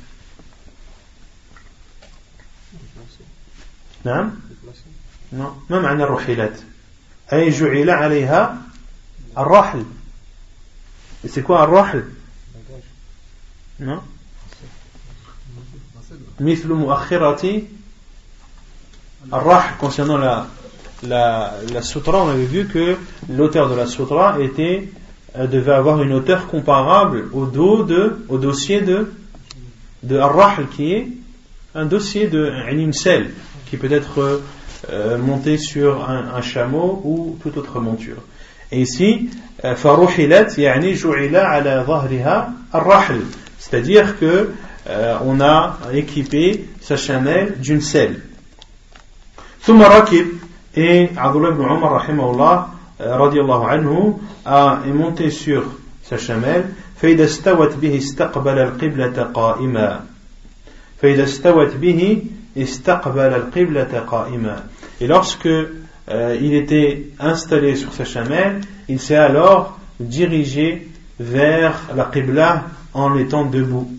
نعم؟, 4.03 4.39
نعم؟ 5.31 5.55
ما 5.69 5.79
معنى 5.79 6.03
رحلت 6.03 6.63
أي 7.33 7.49
جعل 7.49 7.89
عليها 7.89 8.61
الرحل. 9.37 9.85
سيكوا 11.25 11.63
الرحل 11.63 12.03
مثل 16.39 16.67
مؤخرة 16.67 17.61
الرحل 19.33 19.77
concernant 19.79 20.17
la, 20.17 20.47
la, 21.03 21.53
la 21.71 21.81
sutra. 21.81 22.23
On 22.23 22.29
avait 22.29 22.45
vu 22.45 22.67
que 22.67 22.97
l'auteur 23.29 23.69
de 23.69 23.75
la 23.75 23.85
sutra 23.85 24.39
était 24.39 24.89
Euh, 25.35 25.45
devait 25.45 25.73
avoir 25.73 26.01
une 26.01 26.13
hauteur 26.13 26.47
comparable 26.47 27.25
au, 27.33 27.45
dos 27.45 27.83
de, 27.83 28.25
au 28.29 28.37
dossier 28.37 28.81
de, 28.81 29.11
de 30.03 30.17
Ar-Rahl, 30.17 30.67
qui 30.69 30.93
est 30.93 31.07
un 31.75 31.85
dossier 31.85 32.27
de 32.27 32.51
Inimsel, 32.71 33.31
qui 33.69 33.77
peut 33.77 33.91
être 33.91 34.41
euh, 34.89 35.17
monté 35.17 35.57
sur 35.57 36.09
un, 36.09 36.41
chameau 36.41 37.01
ou 37.03 37.37
toute 37.43 37.57
autre 37.57 37.79
monture. 37.79 38.23
Et 38.71 38.81
ici, 38.81 39.29
euh, 39.65 39.75
Farouhilat, 39.75 40.57
yani 40.57 40.95
Jou'ila 40.95 41.49
ala 41.49 41.85
Zahriha 41.85 42.49
Ar-Rahl, 42.71 43.21
c'est-à-dire 43.59 44.17
que 44.19 44.51
on 45.25 45.41
a 45.41 45.79
équipé 45.93 46.63
sa 46.79 46.95
chanelle 46.95 47.59
d'une 47.59 47.81
selle. 47.81 48.21
Et 50.77 51.09
Abdullah 51.17 51.49
ibn 51.49 51.61
Umar, 51.63 51.91
rahimahullah, 52.05 52.69
radiallahu 52.98 53.64
anhu 53.68 54.14
a, 54.44 54.80
est 54.86 54.92
monté 54.92 55.30
sur 55.30 55.64
sa 56.02 56.18
chamelle 56.18 56.64
فإذا 57.02 57.24
استوت 57.24 57.76
به 57.82 57.98
استقبل 57.98 58.58
القبلة 58.58 59.22
قائما 59.34 60.00
فإذا 61.02 61.24
استوت 61.24 61.74
به 61.76 62.22
et 62.54 62.66
lorsque 65.06 65.46
euh, 65.46 66.38
il 66.40 66.54
était 66.54 67.06
installé 67.18 67.76
sur 67.76 67.94
sa 67.94 68.04
chamelle, 68.04 68.60
il 68.88 69.00
s'est 69.00 69.16
alors 69.16 69.78
dirigé 69.98 70.88
vers 71.18 71.80
la 71.96 72.04
Qibla 72.04 72.64
en 72.92 73.16
étant 73.16 73.46
debout. 73.46 73.90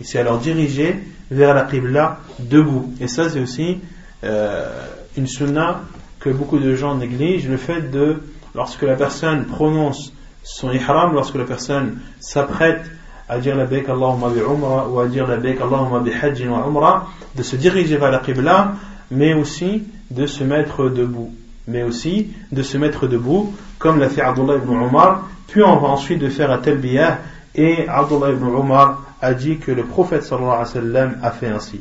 Il 0.00 0.06
s'est 0.06 0.18
alors 0.18 0.38
dirigé 0.38 0.96
vers 1.30 1.54
la 1.54 1.62
Qibla 1.62 2.18
debout. 2.40 2.92
Et 3.00 3.06
ça, 3.06 3.30
c'est 3.30 3.40
aussi 3.40 3.78
euh, 4.24 4.68
une 5.16 5.28
sunna 5.28 5.82
que 6.18 6.30
beaucoup 6.30 6.58
de 6.58 6.74
gens 6.74 6.96
négligent, 6.96 7.48
le 7.48 7.58
fait 7.58 7.92
de, 7.92 8.22
lorsque 8.54 8.82
la 8.82 8.94
personne 8.94 9.44
prononce 9.44 10.12
son 10.42 10.70
ihram, 10.70 11.12
lorsque 11.14 11.36
la 11.36 11.44
personne 11.44 11.98
s'apprête 12.20 12.82
à 13.28 13.38
dire 13.38 13.56
la 13.56 13.66
baik 13.66 13.88
Allahumma 13.88 14.28
bi 14.30 14.40
umra 14.40 14.88
ou 14.88 14.98
à 15.00 15.06
dire 15.06 15.26
la 15.26 15.36
baik 15.36 15.60
Allahumma 15.60 16.00
bi 16.00 16.10
hajjin 16.12 16.50
wa 16.50 16.66
umra, 16.66 17.06
de 17.36 17.42
se 17.42 17.56
diriger 17.56 17.96
vers 17.96 18.10
la 18.10 18.18
Qibla, 18.18 18.72
mais 19.10 19.34
aussi 19.34 19.84
de 20.10 20.26
se 20.26 20.42
mettre 20.42 20.88
debout. 20.88 21.32
Mais 21.68 21.82
aussi 21.82 22.28
de 22.50 22.62
se 22.62 22.76
mettre 22.78 23.06
debout, 23.06 23.54
comme 23.78 24.00
l'a 24.00 24.08
fait 24.08 24.22
Abdullah 24.22 24.56
ibn 24.56 24.72
Umar, 24.72 25.28
puis 25.46 25.62
on 25.62 25.76
va 25.76 25.88
ensuite 25.88 26.18
de 26.18 26.28
faire 26.28 26.50
un 26.50 26.58
talbiyah, 26.58 27.18
et 27.54 27.86
Abdullah 27.88 28.30
ibn 28.30 28.46
Umar 28.46 29.02
a 29.20 29.34
dit 29.34 29.58
que 29.58 29.70
le 29.70 29.84
prophète 29.84 30.24
sallallahu 30.24 30.50
alayhi 30.50 30.64
wa 30.64 30.80
sallam 30.80 31.18
a 31.22 31.30
fait 31.30 31.48
ainsi. 31.48 31.80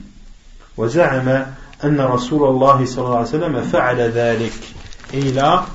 وزعم 0.80 1.46
أن 1.84 2.02
رسول 2.02 2.50
الله 2.50 2.86
صلى 2.86 3.06
الله 3.06 3.18
عليه 3.18 3.28
وسلم 3.28 3.62
فعل 3.62 4.02
ذلك 4.02 4.54
et 5.14 5.20
il 5.20 5.40
a 5.40 5.66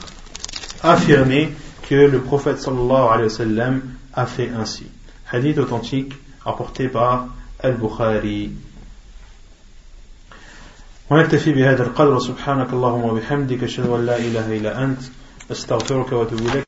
affirmé 0.82 1.50
que 1.88 1.94
le 1.94 2.20
prophète 2.20 2.58
sallallahu 2.60 3.08
alayhi 3.12 3.28
wa 3.30 3.36
sallam 3.36 3.80
a 4.14 4.26
fait 4.26 4.50
ainsi 4.50 4.86
hadith 5.32 5.58
authentique 5.58 6.12
apporté 6.44 6.88
par 6.88 7.28
Al-Bukhari 7.60 8.50
ونكتفي 11.10 11.52
بهذا 11.52 11.82
القدر 11.82 12.18
سبحانك 12.18 12.72
اللهم 12.72 13.04
وبحمدك 13.04 13.62
اشهد 13.62 13.86
ان 13.86 14.06
لا 14.06 14.16
اله 14.16 14.56
الا 14.56 14.84
انت 14.84 15.02
استغفرك 15.50 16.12
واتوب 16.12 16.38
اليك 16.40 16.62